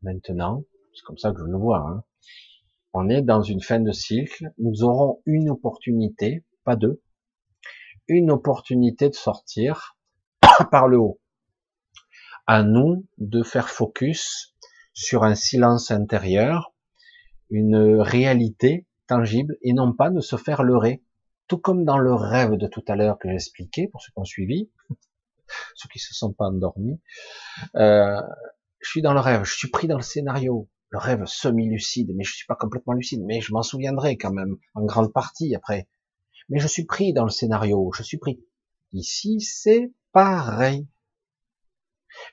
Maintenant, 0.00 0.64
c'est 0.94 1.04
comme 1.04 1.18
ça 1.18 1.32
que 1.32 1.40
je 1.40 1.44
le 1.44 1.58
vois. 1.58 1.86
Hein. 1.86 2.02
On 2.94 3.10
est 3.10 3.20
dans 3.20 3.42
une 3.42 3.60
fin 3.60 3.78
de 3.78 3.92
cycle. 3.92 4.54
Nous 4.56 4.84
aurons 4.84 5.20
une 5.26 5.50
opportunité, 5.50 6.46
pas 6.64 6.76
deux, 6.76 7.02
une 8.08 8.30
opportunité 8.30 9.10
de 9.10 9.14
sortir 9.14 9.98
par 10.70 10.88
le 10.88 10.96
haut. 10.96 11.20
À 12.46 12.62
nous 12.62 13.04
de 13.18 13.42
faire 13.42 13.68
focus 13.68 14.54
sur 14.92 15.24
un 15.24 15.34
silence 15.34 15.90
intérieur, 15.90 16.72
une 17.50 18.00
réalité 18.00 18.86
tangible 19.06 19.56
et 19.62 19.72
non 19.72 19.92
pas 19.92 20.10
de 20.10 20.20
se 20.20 20.36
faire 20.36 20.62
leurrer. 20.62 21.02
Tout 21.48 21.58
comme 21.58 21.84
dans 21.84 21.98
le 21.98 22.12
rêve 22.12 22.56
de 22.56 22.66
tout 22.66 22.84
à 22.88 22.96
l'heure 22.96 23.18
que 23.18 23.28
j'expliquais 23.28 23.88
pour 23.88 24.02
ceux 24.02 24.10
qui 24.12 24.18
ont 24.18 24.24
suivi, 24.24 24.70
ceux 25.76 25.88
qui 25.88 25.98
se 25.98 26.12
sont 26.12 26.32
pas 26.32 26.46
endormis, 26.46 27.00
euh, 27.76 28.20
je 28.80 28.90
suis 28.90 29.02
dans 29.02 29.14
le 29.14 29.20
rêve, 29.20 29.44
je 29.44 29.54
suis 29.54 29.70
pris 29.70 29.86
dans 29.86 29.96
le 29.96 30.02
scénario, 30.02 30.68
le 30.90 30.98
rêve 30.98 31.24
semi-lucide, 31.26 32.12
mais 32.14 32.24
je 32.24 32.34
suis 32.34 32.46
pas 32.46 32.56
complètement 32.56 32.94
lucide, 32.94 33.22
mais 33.24 33.40
je 33.40 33.52
m'en 33.52 33.62
souviendrai 33.62 34.16
quand 34.16 34.32
même 34.32 34.56
en 34.74 34.84
grande 34.84 35.12
partie 35.12 35.54
après. 35.54 35.88
Mais 36.48 36.58
je 36.58 36.68
suis 36.68 36.84
pris 36.84 37.12
dans 37.12 37.24
le 37.24 37.30
scénario, 37.30 37.90
je 37.96 38.02
suis 38.02 38.18
pris. 38.18 38.40
Ici, 38.92 39.40
c'est 39.40 39.92
pareil. 40.12 40.86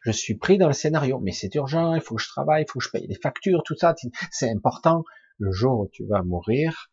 Je 0.01 0.11
suis 0.11 0.35
pris 0.35 0.57
dans 0.57 0.67
le 0.67 0.73
scénario, 0.73 1.19
mais 1.19 1.31
c'est 1.31 1.53
urgent, 1.55 1.93
il 1.95 2.01
faut 2.01 2.15
que 2.15 2.22
je 2.22 2.27
travaille, 2.27 2.63
il 2.63 2.72
faut 2.72 2.80
que 2.80 2.85
je 2.85 2.91
paye 2.91 3.07
les 3.07 3.19
factures, 3.19 3.63
tout 3.63 3.75
ça, 3.75 3.95
c'est 4.31 4.49
important. 4.49 5.03
Le 5.39 5.51
jour 5.51 5.80
où 5.80 5.88
tu 5.91 6.05
vas 6.05 6.22
mourir, 6.22 6.89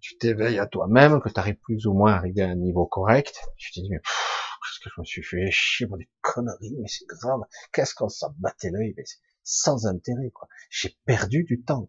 tu 0.00 0.16
t'éveilles 0.18 0.58
à 0.58 0.66
toi-même, 0.66 1.20
que 1.20 1.28
tu 1.28 1.38
arrives 1.38 1.58
plus 1.62 1.86
ou 1.86 1.92
moins 1.92 2.12
à 2.12 2.16
arriver 2.16 2.42
à 2.42 2.48
un 2.48 2.56
niveau 2.56 2.86
correct, 2.86 3.40
tu 3.56 3.72
te 3.72 3.80
dis, 3.80 3.88
mais 3.90 3.98
qu'est-ce 3.98 4.80
que 4.80 4.90
je 4.94 5.00
me 5.00 5.04
suis 5.04 5.22
fait 5.22 5.50
chier 5.50 5.86
pour 5.86 5.98
des 5.98 6.08
conneries, 6.20 6.76
mais 6.80 6.88
c'est 6.88 7.06
grave, 7.06 7.40
qu'est-ce 7.72 7.94
qu'on 7.94 8.08
s'en 8.08 8.34
battait 8.38 8.70
l'œil, 8.70 8.94
mais 8.96 9.04
sans 9.42 9.86
intérêt, 9.86 10.30
quoi. 10.30 10.48
J'ai 10.70 10.96
perdu 11.04 11.44
du 11.44 11.62
temps. 11.62 11.88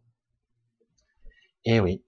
Et 1.63 1.75
eh 1.75 1.79
oui. 1.79 2.03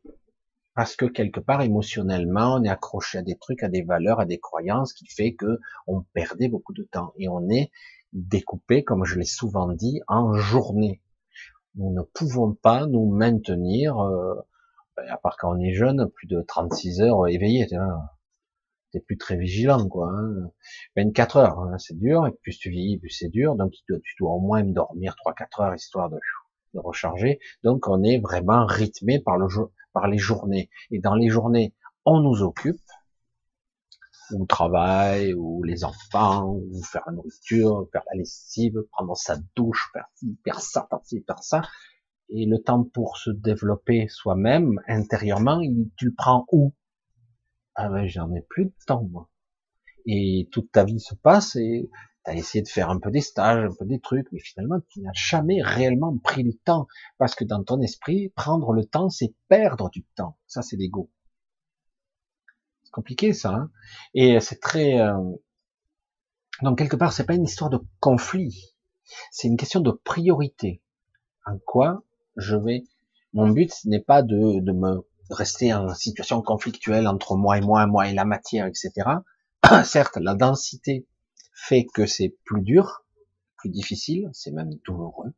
Parce 0.75 0.95
que 0.95 1.05
quelque 1.05 1.39
part, 1.39 1.61
émotionnellement, 1.61 2.55
on 2.55 2.63
est 2.63 2.69
accroché 2.69 3.19
à 3.19 3.21
des 3.21 3.37
trucs, 3.37 3.61
à 3.63 3.69
des 3.69 3.83
valeurs, 3.83 4.19
à 4.19 4.25
des 4.25 4.39
croyances, 4.39 4.93
qui 4.93 5.07
fait 5.07 5.33
que 5.33 5.59
on 5.87 6.01
perdait 6.13 6.47
beaucoup 6.47 6.73
de 6.73 6.83
temps. 6.83 7.13
Et 7.17 7.27
on 7.27 7.49
est 7.49 7.71
découpé, 8.13 8.83
comme 8.83 9.05
je 9.05 9.17
l'ai 9.19 9.25
souvent 9.25 9.71
dit, 9.71 10.01
en 10.07 10.33
journée. 10.35 11.01
Nous 11.75 11.91
ne 11.91 12.01
pouvons 12.01 12.53
pas 12.53 12.85
nous 12.87 13.05
maintenir, 13.05 13.99
euh, 13.99 14.35
ben, 14.97 15.05
à 15.09 15.17
part 15.17 15.37
quand 15.37 15.55
on 15.55 15.59
est 15.59 15.73
jeune, 15.73 16.09
plus 16.09 16.27
de 16.27 16.41
36 16.41 17.01
heures 17.01 17.27
éveillés 17.27 17.67
t'es 18.93 18.99
plus 18.99 19.17
très 19.17 19.35
vigilant, 19.35 19.89
quoi. 19.89 20.11
Hein. 20.13 20.51
24 20.95 21.37
heures, 21.37 21.59
hein, 21.59 21.77
c'est 21.79 21.97
dur, 21.97 22.27
et 22.27 22.31
plus 22.31 22.57
tu 22.59 22.69
vieillis, 22.69 22.99
plus 22.99 23.09
c'est 23.09 23.29
dur, 23.29 23.55
donc 23.55 23.73
tu 23.87 24.15
dois, 24.19 24.31
au 24.31 24.39
moins 24.39 24.63
dormir 24.63 25.15
3-4 25.25 25.63
heures 25.63 25.75
histoire 25.75 26.09
de, 26.11 26.19
de 26.75 26.79
recharger. 26.79 27.39
Donc 27.63 27.87
on 27.87 28.03
est 28.03 28.19
vraiment 28.19 28.65
rythmé 28.65 29.19
par 29.19 29.37
le 29.37 29.47
par 29.93 30.07
les 30.07 30.17
journées. 30.17 30.69
Et 30.91 30.99
dans 30.99 31.15
les 31.15 31.29
journées, 31.29 31.73
on 32.05 32.19
nous 32.19 32.41
occupe, 32.41 32.81
ou 34.31 34.45
travail, 34.45 35.33
ou 35.33 35.63
les 35.63 35.83
enfants, 35.83 36.49
ou 36.49 36.81
faire 36.83 37.03
la 37.07 37.13
nourriture, 37.13 37.87
faire 37.91 38.03
la 38.11 38.17
lessive, 38.17 38.81
prendre 38.91 39.15
sa 39.15 39.37
douche, 39.55 39.89
faire 39.93 40.07
ci, 40.15 40.37
faire 40.43 40.59
ça, 40.59 40.87
faire 41.25 41.43
ça. 41.43 41.61
Et 42.29 42.45
le 42.45 42.57
temps 42.59 42.83
pour 42.83 43.17
se 43.17 43.29
développer 43.29 44.07
soi-même, 44.07 44.79
intérieurement, 44.87 45.61
tu 45.97 46.05
le 46.05 46.13
prends 46.17 46.45
où? 46.51 46.73
Ah 47.75 47.89
ben 47.89 48.07
j'en 48.07 48.33
ai 48.33 48.41
plus 48.41 48.65
de 48.65 48.73
temps 48.87 49.03
moi. 49.03 49.29
Et 50.05 50.47
toute 50.51 50.71
ta 50.71 50.83
vie 50.83 50.99
se 50.99 51.15
passe 51.15 51.55
et 51.55 51.89
tu 52.25 52.31
as 52.31 52.35
essayé 52.35 52.61
de 52.61 52.67
faire 52.67 52.89
un 52.89 52.99
peu 52.99 53.11
des 53.11 53.21
stages, 53.21 53.65
un 53.69 53.73
peu 53.73 53.85
des 53.85 53.99
trucs, 53.99 54.31
mais 54.31 54.39
finalement 54.39 54.79
tu 54.89 55.01
n'as 55.01 55.13
jamais 55.13 55.61
réellement 55.61 56.17
pris 56.17 56.43
le 56.43 56.53
temps 56.53 56.87
parce 57.17 57.35
que 57.35 57.43
dans 57.43 57.63
ton 57.63 57.81
esprit, 57.81 58.29
prendre 58.29 58.73
le 58.73 58.85
temps, 58.85 59.09
c'est 59.09 59.33
perdre 59.47 59.89
du 59.89 60.03
temps. 60.15 60.37
Ça 60.47 60.61
c'est 60.61 60.77
l'ego. 60.77 61.09
C'est 62.83 62.91
compliqué 62.91 63.33
ça. 63.33 63.53
Hein 63.53 63.71
et 64.13 64.39
c'est 64.39 64.59
très 64.59 64.99
euh, 64.99 65.17
donc 66.61 66.77
quelque 66.77 66.95
part 66.95 67.13
c'est 67.13 67.25
pas 67.25 67.35
une 67.35 67.45
histoire 67.45 67.69
de 67.69 67.79
conflit, 67.99 68.75
c'est 69.31 69.47
une 69.47 69.57
question 69.57 69.79
de 69.79 69.91
priorité. 69.91 70.81
En 71.45 71.57
quoi 71.57 72.03
je 72.37 72.55
vais 72.55 72.83
mon 73.33 73.49
but 73.49 73.73
ce 73.73 73.89
n'est 73.89 73.99
pas 73.99 74.21
de, 74.21 74.59
de 74.59 74.71
me 74.71 75.05
rester 75.29 75.73
en 75.73 75.93
situation 75.93 76.41
conflictuelle 76.41 77.07
entre 77.07 77.35
moi 77.35 77.57
et 77.57 77.61
moi, 77.61 77.85
moi 77.87 78.07
et 78.07 78.13
la 78.13 78.25
matière, 78.25 78.67
etc. 78.67 78.91
Certes, 79.83 80.17
la 80.17 80.35
densité 80.35 81.07
fait 81.67 81.85
que 81.93 82.05
c'est 82.05 82.35
plus 82.45 82.61
dur, 82.61 83.05
plus 83.57 83.69
difficile, 83.69 84.29
c'est 84.33 84.51
même 84.51 84.73
douloureux. 84.85 85.33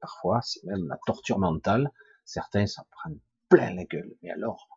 Parfois, 0.00 0.40
c'est 0.42 0.64
même 0.64 0.86
la 0.88 0.98
torture 1.06 1.38
mentale. 1.38 1.90
Certains 2.24 2.66
s'en 2.66 2.84
prennent 2.90 3.20
plein 3.48 3.74
la 3.74 3.84
gueule. 3.84 4.14
Mais 4.22 4.30
alors, 4.30 4.68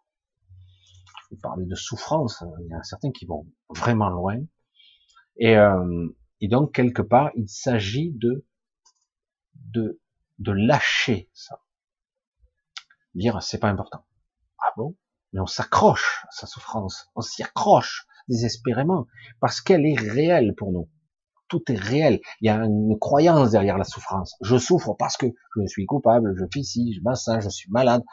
vous 1.31 1.37
parlez 1.37 1.65
de 1.65 1.75
souffrance, 1.75 2.41
hein. 2.41 2.51
il 2.61 2.67
y 2.67 2.75
en 2.75 2.79
a 2.79 2.83
certains 2.83 3.11
qui 3.11 3.25
vont 3.25 3.47
vraiment 3.69 4.09
loin. 4.09 4.41
Et, 5.37 5.57
euh, 5.57 6.07
et 6.41 6.47
donc, 6.47 6.73
quelque 6.73 7.01
part, 7.01 7.31
il 7.35 7.49
s'agit 7.49 8.11
de, 8.11 8.45
de, 9.55 9.99
de 10.39 10.51
lâcher 10.51 11.29
ça. 11.33 11.61
Dire, 13.15 13.41
c'est 13.41 13.59
pas 13.59 13.69
important 13.69 14.05
bon, 14.75 14.95
mais 15.33 15.39
on 15.39 15.45
s'accroche 15.45 16.25
à 16.27 16.31
sa 16.31 16.47
souffrance, 16.47 17.09
on 17.15 17.21
s'y 17.21 17.43
accroche 17.43 18.07
désespérément, 18.27 19.07
parce 19.39 19.61
qu'elle 19.61 19.85
est 19.85 19.99
réelle 19.99 20.53
pour 20.55 20.71
nous. 20.71 20.89
Tout 21.47 21.61
est 21.71 21.79
réel. 21.79 22.21
Il 22.41 22.47
y 22.47 22.49
a 22.49 22.55
une 22.55 22.97
croyance 22.99 23.51
derrière 23.51 23.77
la 23.77 23.83
souffrance. 23.83 24.35
Je 24.41 24.57
souffre 24.57 24.95
parce 24.97 25.15
que 25.15 25.27
je 25.55 25.67
suis 25.67 25.85
coupable, 25.85 26.33
je 26.35 26.43
fais 26.51 26.63
ci, 26.63 26.93
je 26.93 27.13
ça, 27.13 27.39
je 27.39 27.49
suis 27.49 27.69
malade, 27.69 28.03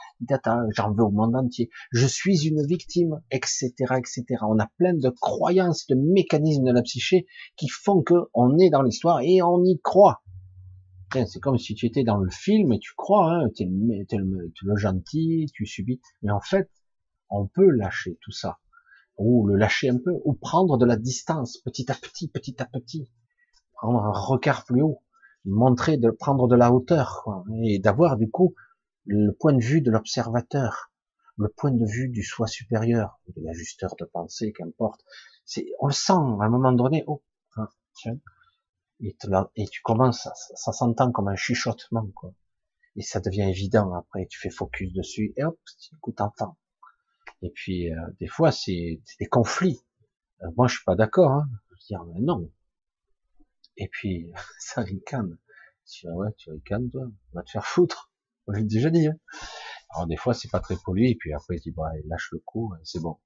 j'en 0.76 0.92
veux 0.92 1.04
au 1.04 1.10
monde 1.10 1.34
entier. 1.34 1.70
Je 1.92 2.06
suis 2.06 2.46
une 2.46 2.62
victime, 2.66 3.22
etc., 3.30 3.72
etc. 3.96 4.24
On 4.42 4.58
a 4.58 4.68
plein 4.76 4.92
de 4.92 5.08
croyances, 5.08 5.86
de 5.86 5.94
mécanismes 5.94 6.64
de 6.64 6.72
la 6.72 6.82
psyché 6.82 7.26
qui 7.56 7.68
font 7.68 8.02
que 8.02 8.14
on 8.34 8.58
est 8.58 8.68
dans 8.68 8.82
l'histoire 8.82 9.20
et 9.22 9.40
on 9.40 9.64
y 9.64 9.80
croit. 9.82 10.22
C'est 11.26 11.40
comme 11.40 11.58
si 11.58 11.74
tu 11.74 11.86
étais 11.86 12.04
dans 12.04 12.16
le 12.16 12.30
film 12.30 12.72
et 12.72 12.78
tu 12.78 12.92
crois, 12.96 13.30
hein, 13.30 13.48
tu 13.54 13.64
es, 13.64 14.16
le, 14.16 14.76
gentil, 14.76 15.46
tu 15.52 15.66
subis. 15.66 16.00
Mais 16.22 16.32
en 16.32 16.40
fait, 16.40 16.70
on 17.28 17.46
peut 17.46 17.68
lâcher 17.68 18.18
tout 18.22 18.30
ça, 18.30 18.58
ou 19.16 19.46
le 19.46 19.56
lâcher 19.56 19.88
un 19.90 19.98
peu, 19.98 20.12
ou 20.24 20.34
prendre 20.34 20.78
de 20.78 20.86
la 20.86 20.96
distance, 20.96 21.58
petit 21.58 21.90
à 21.90 21.94
petit, 21.94 22.28
petit 22.28 22.60
à 22.60 22.66
petit, 22.66 23.10
prendre 23.74 24.02
un 24.04 24.12
regard 24.12 24.64
plus 24.64 24.82
haut, 24.82 25.02
montrer 25.44 25.96
de 25.96 26.10
prendre 26.10 26.48
de 26.48 26.56
la 26.56 26.72
hauteur, 26.72 27.22
quoi, 27.24 27.44
et 27.62 27.78
d'avoir 27.78 28.16
du 28.16 28.30
coup 28.30 28.54
le 29.04 29.32
point 29.32 29.52
de 29.52 29.62
vue 29.62 29.80
de 29.80 29.90
l'observateur, 29.90 30.92
le 31.36 31.48
point 31.48 31.72
de 31.72 31.84
vue 31.84 32.08
du 32.08 32.22
soi 32.22 32.46
supérieur, 32.46 33.20
de 33.36 33.42
l'ajusteur 33.42 33.94
de 33.98 34.04
pensée, 34.04 34.52
qu'importe. 34.52 35.00
C'est, 35.44 35.66
on 35.80 35.88
le 35.88 35.92
sent 35.92 36.12
à 36.12 36.44
un 36.44 36.48
moment 36.48 36.72
donné. 36.72 37.04
Oh, 37.06 37.22
hein, 37.56 37.68
tiens, 37.94 38.18
et, 39.00 39.16
tu 39.68 39.82
commences, 39.82 40.28
ça, 40.54 40.72
s'entend 40.72 41.10
comme 41.10 41.28
un 41.28 41.34
chuchotement, 41.34 42.06
quoi. 42.14 42.32
Et 42.94 43.02
ça 43.02 43.20
devient 43.20 43.48
évident 43.48 43.94
après, 43.94 44.26
tu 44.26 44.38
fais 44.38 44.50
focus 44.50 44.92
dessus, 44.92 45.32
et 45.36 45.44
hop, 45.44 45.58
tu 45.80 46.14
t'entends. 46.14 46.56
Et 47.42 47.50
puis, 47.50 47.92
euh, 47.92 48.00
des 48.20 48.28
fois, 48.28 48.52
c'est 48.52 49.00
des 49.18 49.26
conflits. 49.26 49.84
Euh, 50.42 50.46
moi, 50.56 50.68
je 50.68 50.76
suis 50.76 50.84
pas 50.84 50.94
d'accord, 50.94 51.32
hein. 51.32 51.48
Je 51.80 51.86
dire, 51.86 52.04
mais 52.04 52.20
non. 52.20 52.50
Et 53.76 53.88
puis, 53.88 54.32
ça 54.58 54.82
ricane. 54.82 55.38
Tu 55.86 56.06
dis, 56.06 56.12
ouais, 56.12 56.32
tu 56.38 56.50
ricanes, 56.50 56.88
toi, 56.90 57.06
va 57.32 57.42
te 57.42 57.50
faire 57.50 57.66
foutre. 57.66 58.12
Je 58.48 58.54
l'ai 58.54 58.64
déjà 58.64 58.90
dit, 58.90 59.08
hein. 59.08 59.18
Alors, 59.90 60.06
des 60.06 60.16
fois, 60.16 60.34
c'est 60.34 60.50
pas 60.50 60.60
très 60.60 60.76
poli, 60.76 61.10
et 61.10 61.14
puis 61.16 61.32
après, 61.34 61.58
je 61.58 61.62
dis, 61.62 61.70
bah, 61.72 61.90
lâche 62.06 62.30
le 62.32 62.38
coup, 62.38 62.72
c'est 62.84 63.00
bon. 63.00 63.18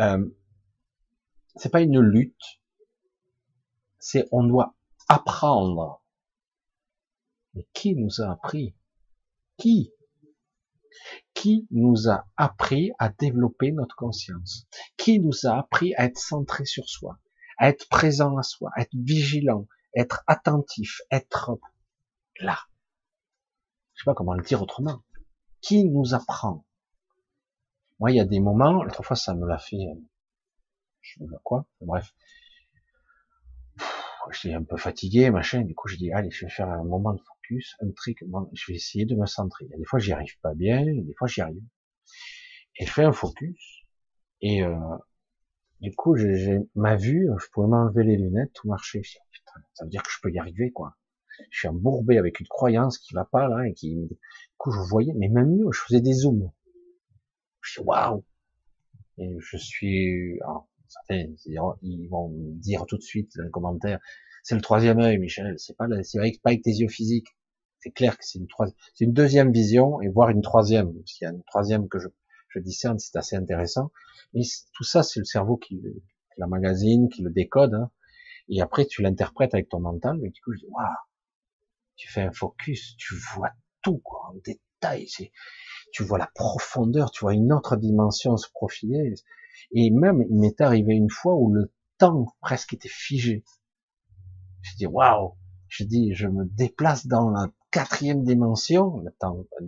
Euh, 0.00 0.24
c'est 1.56 1.70
pas 1.70 1.80
une 1.80 2.00
lutte, 2.00 2.60
c'est 3.98 4.28
on 4.30 4.44
doit 4.44 4.76
apprendre. 5.08 6.02
Mais 7.54 7.66
qui 7.72 7.96
nous 7.96 8.20
a 8.20 8.30
appris? 8.30 8.76
Qui? 9.56 9.92
Qui 11.34 11.66
nous 11.70 12.08
a 12.08 12.26
appris 12.36 12.92
à 12.98 13.08
développer 13.08 13.72
notre 13.72 13.96
conscience 13.96 14.66
Qui 14.96 15.20
nous 15.20 15.46
a 15.46 15.58
appris 15.58 15.94
à 15.94 16.04
être 16.04 16.18
centré 16.18 16.64
sur 16.64 16.88
soi, 16.88 17.18
à 17.58 17.68
être 17.68 17.88
présent 17.88 18.36
à 18.36 18.42
soi, 18.42 18.70
à 18.74 18.82
être 18.82 18.94
vigilant, 18.94 19.66
être 19.94 20.22
attentif, 20.26 21.00
être 21.10 21.58
là 22.40 22.58
Je 23.94 24.02
sais 24.02 24.04
pas 24.04 24.14
comment 24.14 24.34
le 24.34 24.42
dire 24.42 24.62
autrement. 24.62 25.02
Qui 25.60 25.84
nous 25.84 26.14
apprend? 26.14 26.64
Moi, 27.98 28.12
il 28.12 28.16
y 28.16 28.20
a 28.20 28.24
des 28.24 28.40
moments, 28.40 28.84
l'autre 28.84 29.02
fois, 29.02 29.16
ça 29.16 29.34
me 29.34 29.46
l'a 29.46 29.58
fait, 29.58 29.76
je 31.00 31.18
sais 31.18 31.26
pas 31.26 31.40
quoi, 31.42 31.66
bref, 31.80 32.14
j'étais 34.30 34.54
un 34.54 34.62
peu 34.62 34.76
fatigué, 34.76 35.30
machin. 35.30 35.62
Du 35.62 35.74
coup, 35.74 35.88
je 35.88 35.96
dis, 35.96 36.12
allez, 36.12 36.30
je 36.30 36.46
vais 36.46 36.50
faire 36.50 36.68
un 36.68 36.84
moment 36.84 37.12
de 37.12 37.20
un 37.80 37.90
truc. 37.90 38.24
Je 38.52 38.64
vais 38.68 38.76
essayer 38.76 39.04
de 39.04 39.14
me 39.14 39.26
centrer. 39.26 39.66
Des 39.66 39.84
fois, 39.84 39.98
j'y 39.98 40.12
arrive 40.12 40.38
pas 40.42 40.54
bien, 40.54 40.84
des 40.84 41.14
fois, 41.18 41.28
j'y 41.28 41.40
arrive. 41.40 41.62
Et 42.78 42.86
je 42.86 42.92
fais 42.92 43.04
un 43.04 43.12
focus. 43.12 43.84
Et 44.40 44.62
euh, 44.62 44.76
du 45.80 45.94
coup, 45.94 46.16
j'ai 46.16 46.58
ma 46.74 46.96
vue, 46.96 47.28
je 47.38 47.46
pouvais 47.52 47.68
m'enlever 47.68 48.04
les 48.04 48.16
lunettes, 48.16 48.52
tout 48.52 48.68
marcher. 48.68 49.02
Je 49.02 49.12
dis, 49.12 49.18
putain, 49.32 49.60
ça 49.74 49.84
veut 49.84 49.90
dire 49.90 50.02
que 50.02 50.10
je 50.10 50.18
peux 50.22 50.30
y 50.30 50.38
arriver, 50.38 50.70
quoi. 50.70 50.96
Je 51.50 51.58
suis 51.58 51.68
embourbé 51.68 52.18
avec 52.18 52.40
une 52.40 52.48
croyance 52.48 52.98
qui 52.98 53.14
va 53.14 53.24
pas 53.24 53.48
là 53.48 53.66
et 53.68 53.74
qui, 53.74 53.94
du 53.94 54.18
coup, 54.56 54.72
je 54.72 54.80
voyais, 54.80 55.12
mais 55.16 55.28
même 55.28 55.56
mieux, 55.56 55.70
je 55.72 55.80
faisais 55.80 56.00
des 56.00 56.12
zooms. 56.12 56.50
Je 57.60 57.80
dis, 57.80 57.86
waouh. 57.86 58.24
Et 59.18 59.36
je 59.38 59.56
suis, 59.56 60.40
alors, 60.42 60.68
certains, 60.88 61.32
ils 61.82 62.08
vont 62.08 62.28
me 62.28 62.60
dire 62.60 62.86
tout 62.86 62.96
de 62.96 63.02
suite 63.02 63.36
dans 63.36 63.44
les 63.44 63.50
commentaires, 63.50 64.00
c'est 64.42 64.54
le 64.54 64.60
troisième 64.60 64.98
œil, 65.00 65.18
Michel. 65.18 65.54
C'est 65.58 65.76
pas, 65.76 65.86
c'est 66.02 66.18
pas 66.42 66.50
avec 66.50 66.62
tes 66.62 66.70
yeux 66.70 66.88
physiques. 66.88 67.36
C'est 67.80 67.90
clair 67.90 68.18
que 68.18 68.24
c'est 68.24 68.38
une 68.38 68.48
troisième, 68.48 68.76
c'est 68.94 69.04
une 69.04 69.12
deuxième 69.12 69.52
vision 69.52 70.00
et 70.00 70.08
voire 70.08 70.30
une 70.30 70.42
troisième. 70.42 70.92
S'il 71.06 71.24
y 71.24 71.28
a 71.28 71.32
une 71.32 71.44
troisième 71.44 71.88
que 71.88 71.98
je, 71.98 72.08
je 72.48 72.58
discerne, 72.58 72.98
c'est 72.98 73.16
assez 73.16 73.36
intéressant. 73.36 73.92
Mais 74.34 74.42
tout 74.74 74.84
ça, 74.84 75.02
c'est 75.02 75.20
le 75.20 75.24
cerveau 75.24 75.56
qui, 75.56 75.80
la 76.36 76.46
magazine, 76.46 77.08
qui 77.08 77.22
le 77.22 77.30
décode. 77.30 77.74
Hein. 77.74 77.90
Et 78.48 78.60
après, 78.60 78.86
tu 78.86 79.02
l'interprètes 79.02 79.54
avec 79.54 79.68
ton 79.68 79.80
mental. 79.80 80.18
Et 80.24 80.30
du 80.30 80.40
coup, 80.40 80.52
je 80.54 80.60
dis, 80.60 80.66
waouh, 80.68 80.86
tu 81.96 82.10
fais 82.10 82.22
un 82.22 82.32
focus, 82.32 82.96
tu 82.96 83.14
vois 83.34 83.52
tout, 83.82 83.98
quoi, 83.98 84.30
en 84.30 84.34
détail. 84.44 85.06
Tu 85.92 86.02
vois 86.02 86.18
la 86.18 86.30
profondeur, 86.34 87.10
tu 87.10 87.20
vois 87.20 87.34
une 87.34 87.52
autre 87.52 87.76
dimension 87.76 88.36
se 88.36 88.48
profiler. 88.50 89.14
Et 89.72 89.90
même, 89.90 90.24
il 90.28 90.38
m'est 90.38 90.60
arrivé 90.60 90.94
une 90.94 91.10
fois 91.10 91.34
où 91.34 91.52
le 91.52 91.72
temps 91.98 92.26
presque 92.40 92.74
était 92.74 92.88
figé. 92.88 93.44
Je 94.62 94.76
dis, 94.76 94.86
waouh! 94.86 95.34
Je 95.68 95.84
dis, 95.84 96.14
je 96.14 96.26
me 96.26 96.46
déplace 96.46 97.06
dans 97.06 97.30
la 97.30 97.48
quatrième 97.70 98.24
dimension, 98.24 99.00
la, 99.00 99.12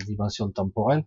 dimension 0.06 0.50
temporelle, 0.50 1.04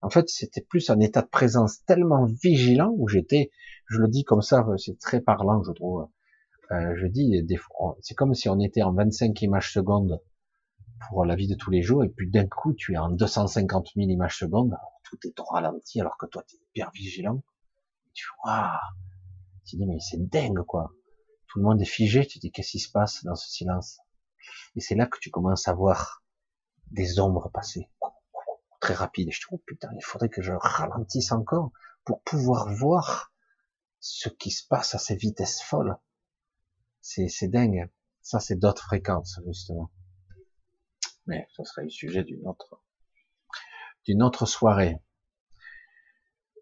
en 0.00 0.10
fait, 0.10 0.28
c'était 0.28 0.60
plus 0.60 0.90
un 0.90 0.98
état 1.00 1.22
de 1.22 1.28
présence 1.28 1.84
tellement 1.84 2.26
vigilant 2.26 2.92
où 2.96 3.08
j'étais, 3.08 3.50
je 3.86 3.98
le 3.98 4.08
dis 4.08 4.24
comme 4.24 4.42
ça, 4.42 4.66
c'est 4.76 4.98
très 4.98 5.20
parlant, 5.20 5.62
je 5.62 5.72
trouve. 5.72 6.08
Euh, 6.72 6.94
je 6.96 7.06
dis, 7.06 7.46
c'est 8.00 8.14
comme 8.14 8.34
si 8.34 8.48
on 8.48 8.58
était 8.58 8.82
en 8.82 8.92
25 8.92 9.40
images 9.42 9.72
secondes 9.72 10.20
pour 11.08 11.24
la 11.24 11.36
vie 11.36 11.48
de 11.48 11.54
tous 11.54 11.70
les 11.70 11.82
jours, 11.82 12.04
et 12.04 12.08
puis 12.08 12.30
d'un 12.30 12.46
coup, 12.46 12.74
tu 12.74 12.94
es 12.94 12.96
en 12.98 13.10
250 13.10 13.90
000 13.94 14.08
images 14.08 14.38
secondes, 14.38 14.76
tout 15.04 15.18
est 15.24 15.38
au 15.38 15.44
ralenti, 15.44 16.00
alors 16.00 16.16
que 16.16 16.26
toi, 16.26 16.42
tu 16.46 16.56
es 16.56 16.58
hyper 16.70 16.90
vigilant. 16.92 17.42
Tu 18.14 18.24
vois, 18.42 18.72
tu 19.66 19.76
dis, 19.76 19.86
mais 19.86 19.98
c'est 20.00 20.28
dingue, 20.28 20.62
quoi. 20.66 20.92
Tout 21.48 21.58
le 21.58 21.64
monde 21.64 21.80
est 21.80 21.86
figé, 21.86 22.26
tu 22.26 22.38
dis, 22.38 22.50
qu'est-ce 22.50 22.72
qui 22.72 22.78
se 22.78 22.90
passe 22.90 23.24
dans 23.24 23.34
ce 23.34 23.48
silence? 23.50 24.00
Et 24.74 24.80
c'est 24.80 24.94
là 24.94 25.06
que 25.06 25.18
tu 25.20 25.30
commences 25.30 25.68
à 25.68 25.74
voir 25.74 26.21
des 26.92 27.18
ombres 27.18 27.50
passer 27.52 27.88
très 28.80 28.94
rapide. 28.94 29.28
Et 29.28 29.32
je 29.32 29.40
trouve, 29.40 29.58
oh 29.60 29.64
putain, 29.66 29.88
il 29.96 30.04
faudrait 30.04 30.28
que 30.28 30.42
je 30.42 30.52
ralentisse 30.52 31.32
encore 31.32 31.72
pour 32.04 32.22
pouvoir 32.22 32.72
voir 32.72 33.32
ce 34.00 34.28
qui 34.28 34.50
se 34.50 34.66
passe 34.66 34.94
à 34.94 34.98
ces 34.98 35.16
vitesses 35.16 35.62
folles. 35.62 35.96
C'est, 37.00 37.28
c'est 37.28 37.48
dingue. 37.48 37.90
Ça, 38.20 38.38
c'est 38.40 38.56
d'autres 38.56 38.84
fréquences, 38.84 39.40
justement. 39.46 39.90
Mais 41.26 41.46
ce 41.50 41.64
serait 41.64 41.84
le 41.84 41.90
sujet 41.90 42.24
d'une 42.24 42.46
autre, 42.46 42.82
d'une 44.04 44.22
autre 44.22 44.46
soirée. 44.46 44.98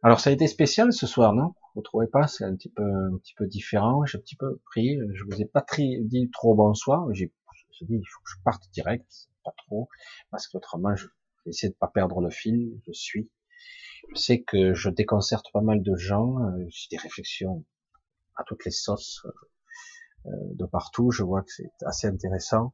Alors, 0.02 0.20
ça 0.20 0.30
a 0.30 0.32
été 0.32 0.46
spécial 0.46 0.92
ce 0.92 1.06
soir, 1.06 1.34
non? 1.34 1.54
Vous 1.74 1.82
trouvez 1.82 2.06
pas? 2.06 2.26
C'est 2.26 2.44
un 2.44 2.54
petit 2.54 2.70
peu, 2.70 2.82
un 2.82 3.16
petit 3.18 3.34
peu 3.34 3.46
différent. 3.46 4.04
J'ai 4.04 4.18
un 4.18 4.20
petit 4.20 4.36
peu 4.36 4.60
pris, 4.66 4.98
je 5.14 5.24
vous 5.24 5.40
ai 5.40 5.44
pas 5.44 5.64
dit 5.76 6.30
trop 6.30 6.54
bonsoir. 6.54 7.06
J'ai, 7.12 7.32
dit, 7.82 7.94
il 7.94 8.06
faut 8.06 8.20
que 8.22 8.30
je 8.30 8.42
parte 8.42 8.70
direct. 8.72 9.29
Pas 9.44 9.54
trop. 9.56 9.88
Parce 10.30 10.48
qu'autrement, 10.48 10.94
je, 10.96 11.06
J'essaie 11.46 11.68
de 11.68 11.74
pas 11.74 11.88
perdre 11.88 12.20
le 12.20 12.30
fil, 12.30 12.80
je 12.86 12.92
suis. 12.92 13.30
Je 14.14 14.20
sais 14.20 14.42
que 14.42 14.74
je 14.74 14.90
déconcerte 14.90 15.46
pas 15.52 15.60
mal 15.60 15.82
de 15.82 15.96
gens, 15.96 16.38
euh, 16.42 16.66
j'ai 16.68 16.88
des 16.90 16.96
réflexions 16.96 17.64
à 18.36 18.44
toutes 18.44 18.64
les 18.64 18.70
sauces 18.70 19.26
euh, 20.26 20.30
de 20.54 20.66
partout, 20.66 21.10
je 21.10 21.22
vois 21.22 21.42
que 21.42 21.52
c'est 21.52 21.72
assez 21.84 22.06
intéressant. 22.06 22.72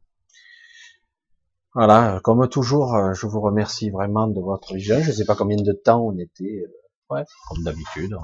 Voilà, 1.75 2.21
comme 2.25 2.49
toujours, 2.49 2.95
euh, 2.95 3.13
je 3.13 3.27
vous 3.27 3.41
remercie 3.41 3.91
vraiment 3.91 4.27
de 4.27 4.41
votre 4.41 4.75
vision. 4.75 5.01
Je 5.01 5.09
ne 5.09 5.13
sais 5.15 5.25
pas 5.25 5.37
combien 5.37 5.57
de 5.57 5.73
temps 5.73 6.01
on 6.01 6.17
était, 6.19 6.65
ouais, 7.11 7.25
comme 7.49 7.63
d'habitude, 7.63 8.17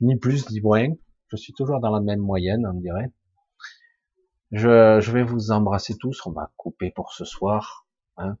ni 0.00 0.16
plus 0.16 0.50
ni 0.50 0.60
moins. 0.60 0.88
Je 1.28 1.36
suis 1.36 1.52
toujours 1.52 1.80
dans 1.80 1.90
la 1.90 2.00
même 2.00 2.20
moyenne, 2.20 2.66
on 2.66 2.80
dirait. 2.80 3.12
Je, 4.54 5.00
je 5.00 5.10
vais 5.10 5.24
vous 5.24 5.50
embrasser 5.50 5.96
tous. 5.98 6.24
On 6.26 6.30
va 6.30 6.52
couper 6.56 6.92
pour 6.92 7.12
ce 7.12 7.24
soir. 7.24 7.88
Hein. 8.16 8.38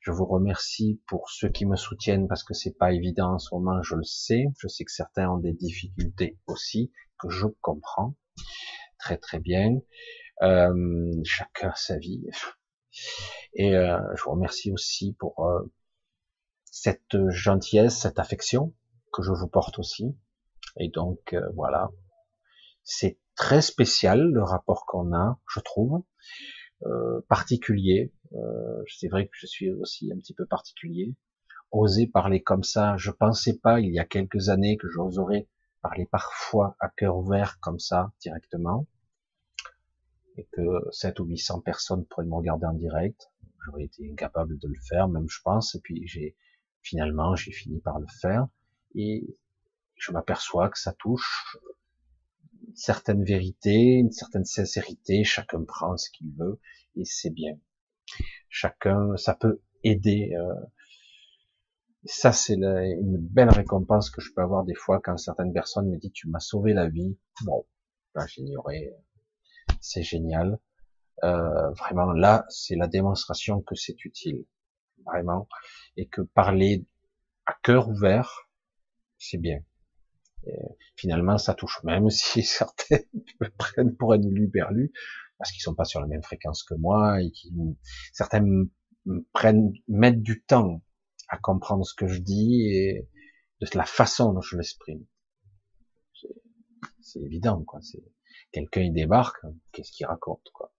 Je 0.00 0.10
vous 0.10 0.26
remercie 0.26 1.00
pour 1.06 1.30
ceux 1.30 1.48
qui 1.48 1.64
me 1.64 1.76
soutiennent 1.76 2.28
parce 2.28 2.44
que 2.44 2.52
c'est 2.52 2.76
pas 2.76 2.92
évident 2.92 3.32
en 3.32 3.38
ce 3.38 3.54
moment, 3.54 3.82
je 3.82 3.96
le 3.96 4.04
sais. 4.04 4.44
Je 4.58 4.68
sais 4.68 4.84
que 4.84 4.92
certains 4.92 5.30
ont 5.30 5.38
des 5.38 5.54
difficultés 5.54 6.38
aussi, 6.46 6.92
que 7.18 7.30
je 7.30 7.46
comprends 7.62 8.14
très 8.98 9.16
très 9.16 9.40
bien. 9.40 9.80
Euh, 10.42 11.10
chacun 11.24 11.72
sa 11.76 11.96
vie. 11.96 12.22
Et 13.54 13.74
euh, 13.74 13.98
je 14.16 14.22
vous 14.24 14.32
remercie 14.32 14.70
aussi 14.70 15.14
pour 15.18 15.46
euh, 15.46 15.62
cette 16.64 17.16
gentillesse, 17.30 18.00
cette 18.00 18.18
affection 18.18 18.74
que 19.12 19.22
je 19.22 19.32
vous 19.32 19.48
porte 19.48 19.78
aussi. 19.78 20.14
Et 20.76 20.88
donc 20.88 21.32
euh, 21.32 21.48
voilà, 21.54 21.88
c'est 22.82 23.18
très 23.34 23.62
spécial 23.62 24.30
le 24.30 24.42
rapport 24.42 24.86
qu'on 24.86 25.12
a, 25.14 25.38
je 25.48 25.60
trouve. 25.60 26.02
Euh, 26.86 27.20
particulier. 27.28 28.12
Euh, 28.34 28.82
c'est 28.88 29.08
vrai 29.08 29.26
que 29.26 29.32
je 29.34 29.46
suis 29.46 29.70
aussi 29.70 30.12
un 30.12 30.18
petit 30.18 30.34
peu 30.34 30.44
particulier. 30.44 31.14
Oser 31.70 32.06
parler 32.06 32.42
comme 32.42 32.62
ça, 32.62 32.96
je 32.98 33.10
pensais 33.10 33.58
pas 33.58 33.80
il 33.80 33.92
y 33.92 33.98
a 33.98 34.04
quelques 34.04 34.48
années 34.48 34.76
que 34.76 34.88
j'oserais 34.88 35.48
parler 35.80 36.06
parfois 36.06 36.76
à 36.80 36.88
cœur 36.90 37.16
ouvert 37.16 37.58
comme 37.60 37.78
ça 37.78 38.12
directement 38.20 38.86
et 40.36 40.46
que 40.52 40.62
7 40.90 41.20
ou 41.20 41.24
800 41.24 41.60
personnes 41.60 42.04
pourraient 42.06 42.26
me 42.26 42.34
regarder 42.34 42.66
en 42.66 42.74
direct. 42.74 43.30
J'aurais 43.64 43.84
été 43.84 44.10
incapable 44.10 44.58
de 44.58 44.68
le 44.68 44.80
faire, 44.88 45.08
même 45.08 45.28
je 45.28 45.40
pense. 45.42 45.74
Et 45.74 45.80
puis 45.80 46.06
j'ai 46.06 46.36
finalement 46.82 47.34
j'ai 47.34 47.52
fini 47.52 47.80
par 47.80 47.98
le 47.98 48.06
faire 48.20 48.46
et 48.94 49.38
je 49.96 50.12
m'aperçois 50.12 50.68
que 50.68 50.78
ça 50.78 50.92
touche 50.92 51.56
certaine 52.74 53.24
vérité, 53.24 53.74
une 53.74 54.10
certaine 54.10 54.44
sincérité, 54.44 55.24
chacun 55.24 55.64
prend 55.64 55.96
ce 55.96 56.10
qu'il 56.10 56.32
veut 56.36 56.60
et 56.96 57.04
c'est 57.04 57.30
bien. 57.30 57.58
Chacun, 58.48 59.16
ça 59.16 59.34
peut 59.34 59.60
aider. 59.82 60.32
Euh, 60.36 60.54
ça, 62.04 62.32
c'est 62.32 62.54
une 62.54 63.16
belle 63.18 63.50
récompense 63.50 64.10
que 64.10 64.20
je 64.20 64.32
peux 64.34 64.42
avoir 64.42 64.64
des 64.64 64.74
fois 64.74 65.00
quand 65.02 65.16
certaines 65.16 65.52
personnes 65.52 65.88
me 65.88 65.96
disent 65.96 66.12
tu 66.12 66.28
m'as 66.28 66.40
sauvé 66.40 66.74
la 66.74 66.88
vie. 66.88 67.16
Bon, 67.44 67.66
là 68.14 68.26
j'ignorais. 68.26 68.94
C'est 69.80 70.02
génial. 70.02 70.58
Euh, 71.22 71.70
vraiment, 71.70 72.12
là, 72.12 72.44
c'est 72.48 72.76
la 72.76 72.88
démonstration 72.88 73.62
que 73.62 73.74
c'est 73.74 74.04
utile, 74.04 74.44
vraiment, 75.06 75.48
et 75.96 76.06
que 76.06 76.20
parler 76.20 76.84
à 77.46 77.54
cœur 77.62 77.88
ouvert, 77.88 78.48
c'est 79.18 79.38
bien 79.38 79.60
finalement, 80.96 81.38
ça 81.38 81.54
touche 81.54 81.82
même 81.84 82.10
si 82.10 82.42
certains 82.42 82.98
me 83.40 83.48
prennent 83.56 83.96
pour 83.96 84.12
un 84.12 84.18
luberlu, 84.18 84.92
parce 85.38 85.52
qu'ils 85.52 85.62
sont 85.62 85.74
pas 85.74 85.84
sur 85.84 86.00
la 86.00 86.06
même 86.06 86.22
fréquence 86.22 86.62
que 86.62 86.74
moi, 86.74 87.20
et 87.22 87.30
qui 87.30 87.52
certains 88.12 88.44
prennent, 89.32 89.72
mettent 89.88 90.22
du 90.22 90.42
temps 90.44 90.82
à 91.28 91.38
comprendre 91.38 91.84
ce 91.84 91.94
que 91.94 92.06
je 92.06 92.20
dis 92.20 92.68
et 92.68 93.08
de 93.60 93.78
la 93.78 93.86
façon 93.86 94.32
dont 94.32 94.42
je 94.42 94.56
l'exprime. 94.56 95.04
C'est 97.00 97.20
évident, 97.20 97.62
quoi. 97.64 97.80
C'est 97.82 98.02
quelqu'un 98.52 98.82
il 98.82 98.92
débarque, 98.92 99.44
qu'est-ce 99.72 99.92
qu'il 99.92 100.06
raconte, 100.06 100.48
quoi. 100.52 100.72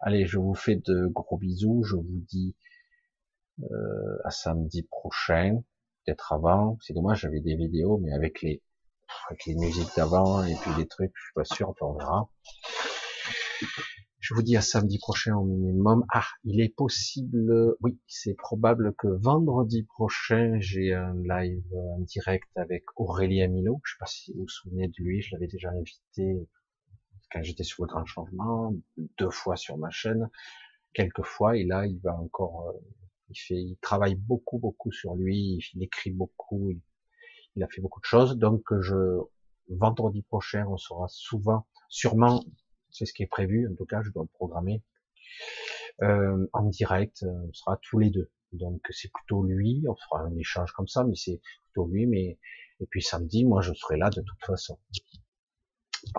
Allez, 0.00 0.26
je 0.26 0.38
vous 0.38 0.54
fais 0.54 0.76
de 0.76 1.06
gros 1.06 1.38
bisous. 1.38 1.82
Je 1.82 1.96
vous 1.96 2.24
dis 2.28 2.54
euh, 3.62 4.18
à 4.24 4.30
samedi 4.30 4.82
prochain, 4.82 5.62
peut-être 6.04 6.32
avant. 6.32 6.78
C'est 6.82 6.92
dommage, 6.92 7.20
j'avais 7.20 7.40
des 7.40 7.56
vidéos, 7.56 7.98
mais 7.98 8.12
avec 8.12 8.42
les 8.42 8.62
avec 9.28 9.46
les 9.46 9.54
musiques 9.54 9.94
d'avant 9.96 10.44
et 10.44 10.54
puis 10.54 10.74
des 10.76 10.86
trucs, 10.86 11.12
je 11.14 11.22
suis 11.22 11.34
pas 11.34 11.44
sûr, 11.44 11.74
on 11.80 11.92
verra. 11.94 12.28
Je 14.20 14.34
vous 14.34 14.42
dis 14.42 14.56
à 14.56 14.60
samedi 14.60 14.98
prochain 14.98 15.36
au 15.36 15.44
minimum. 15.44 16.04
Ah, 16.12 16.26
il 16.42 16.60
est 16.60 16.74
possible, 16.74 17.76
oui, 17.80 17.98
c'est 18.08 18.34
probable 18.34 18.94
que 18.96 19.06
vendredi 19.06 19.84
prochain, 19.84 20.56
j'ai 20.58 20.92
un 20.92 21.14
live, 21.14 21.64
en 21.74 22.00
direct 22.00 22.48
avec 22.56 22.84
Aurélien 22.96 23.46
Milo. 23.48 23.80
Je 23.84 23.92
sais 23.92 23.98
pas 24.00 24.06
si 24.06 24.32
vous 24.32 24.40
vous 24.40 24.48
souvenez 24.48 24.88
de 24.88 24.94
lui, 24.98 25.22
je 25.22 25.32
l'avais 25.32 25.46
déjà 25.46 25.70
invité 25.70 26.48
quand 27.30 27.42
j'étais 27.42 27.64
sur 27.64 27.84
le 27.84 27.88
grand 27.88 28.04
changement, 28.04 28.74
deux 29.18 29.30
fois 29.30 29.56
sur 29.56 29.76
ma 29.78 29.90
chaîne, 29.90 30.28
quelques 30.94 31.24
fois, 31.24 31.56
et 31.56 31.64
là, 31.64 31.86
il 31.86 31.98
va 32.00 32.14
encore, 32.14 32.70
euh, 32.70 32.80
il 33.30 33.38
fait, 33.38 33.54
il 33.54 33.76
travaille 33.80 34.14
beaucoup, 34.14 34.58
beaucoup 34.58 34.92
sur 34.92 35.14
lui, 35.14 35.60
il 35.74 35.82
écrit 35.82 36.10
beaucoup, 36.10 36.72
a 37.62 37.68
fait 37.68 37.80
beaucoup 37.80 38.00
de 38.00 38.06
choses, 38.06 38.36
donc 38.36 38.62
je 38.80 39.20
vendredi 39.68 40.22
prochain, 40.22 40.66
on 40.68 40.76
sera 40.76 41.06
souvent, 41.08 41.66
sûrement 41.88 42.44
C'est 42.90 43.06
ce 43.06 43.12
qui 43.12 43.22
est 43.22 43.28
prévu. 43.28 43.68
En 43.70 43.74
tout 43.74 43.86
cas, 43.86 44.02
je 44.02 44.10
dois 44.10 44.22
le 44.22 44.28
programmer 44.28 44.82
euh, 46.02 46.46
en 46.52 46.64
direct. 46.64 47.24
On 47.24 47.52
sera 47.52 47.78
tous 47.82 47.98
les 47.98 48.10
deux. 48.10 48.30
Donc 48.52 48.80
c'est 48.90 49.10
plutôt 49.12 49.42
lui. 49.42 49.84
On 49.88 49.96
fera 49.96 50.22
un 50.22 50.36
échange 50.36 50.72
comme 50.72 50.88
ça, 50.88 51.04
mais 51.04 51.16
c'est 51.16 51.40
plutôt 51.64 51.88
lui. 51.88 52.06
Mais 52.06 52.38
et 52.80 52.86
puis 52.86 53.02
samedi, 53.02 53.44
moi, 53.44 53.60
je 53.62 53.72
serai 53.74 53.96
là 53.96 54.10
de 54.10 54.22
toute 54.22 54.44
façon. 54.44 54.78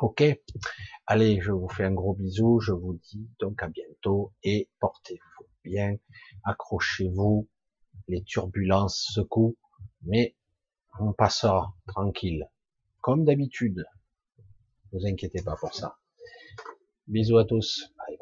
Ok. 0.02 0.24
Allez, 1.06 1.40
je 1.42 1.52
vous 1.52 1.70
fais 1.70 1.86
un 1.86 1.94
gros 1.94 2.14
bisou. 2.14 2.60
Je 2.60 2.74
vous 2.74 3.00
dis 3.10 3.30
donc 3.40 3.64
à 3.64 3.68
bientôt 3.68 4.34
et 4.44 4.70
portez-vous 4.80 5.48
bien. 5.64 5.96
Accrochez-vous. 6.44 7.48
Les 8.10 8.24
turbulences 8.24 9.10
secouent, 9.14 9.58
mais 10.04 10.36
on 11.00 11.14
passera 11.14 11.74
tranquille, 11.88 12.50
comme 13.02 13.26
d'habitude. 13.26 13.86
Ne 14.92 15.00
vous 15.00 15.06
inquiétez 15.06 15.42
pas 15.42 15.56
pour 15.56 15.74
ça. 15.74 15.98
Bisous 17.08 17.38
à 17.38 17.46
tous. 17.46 17.94
Bye. 17.98 18.18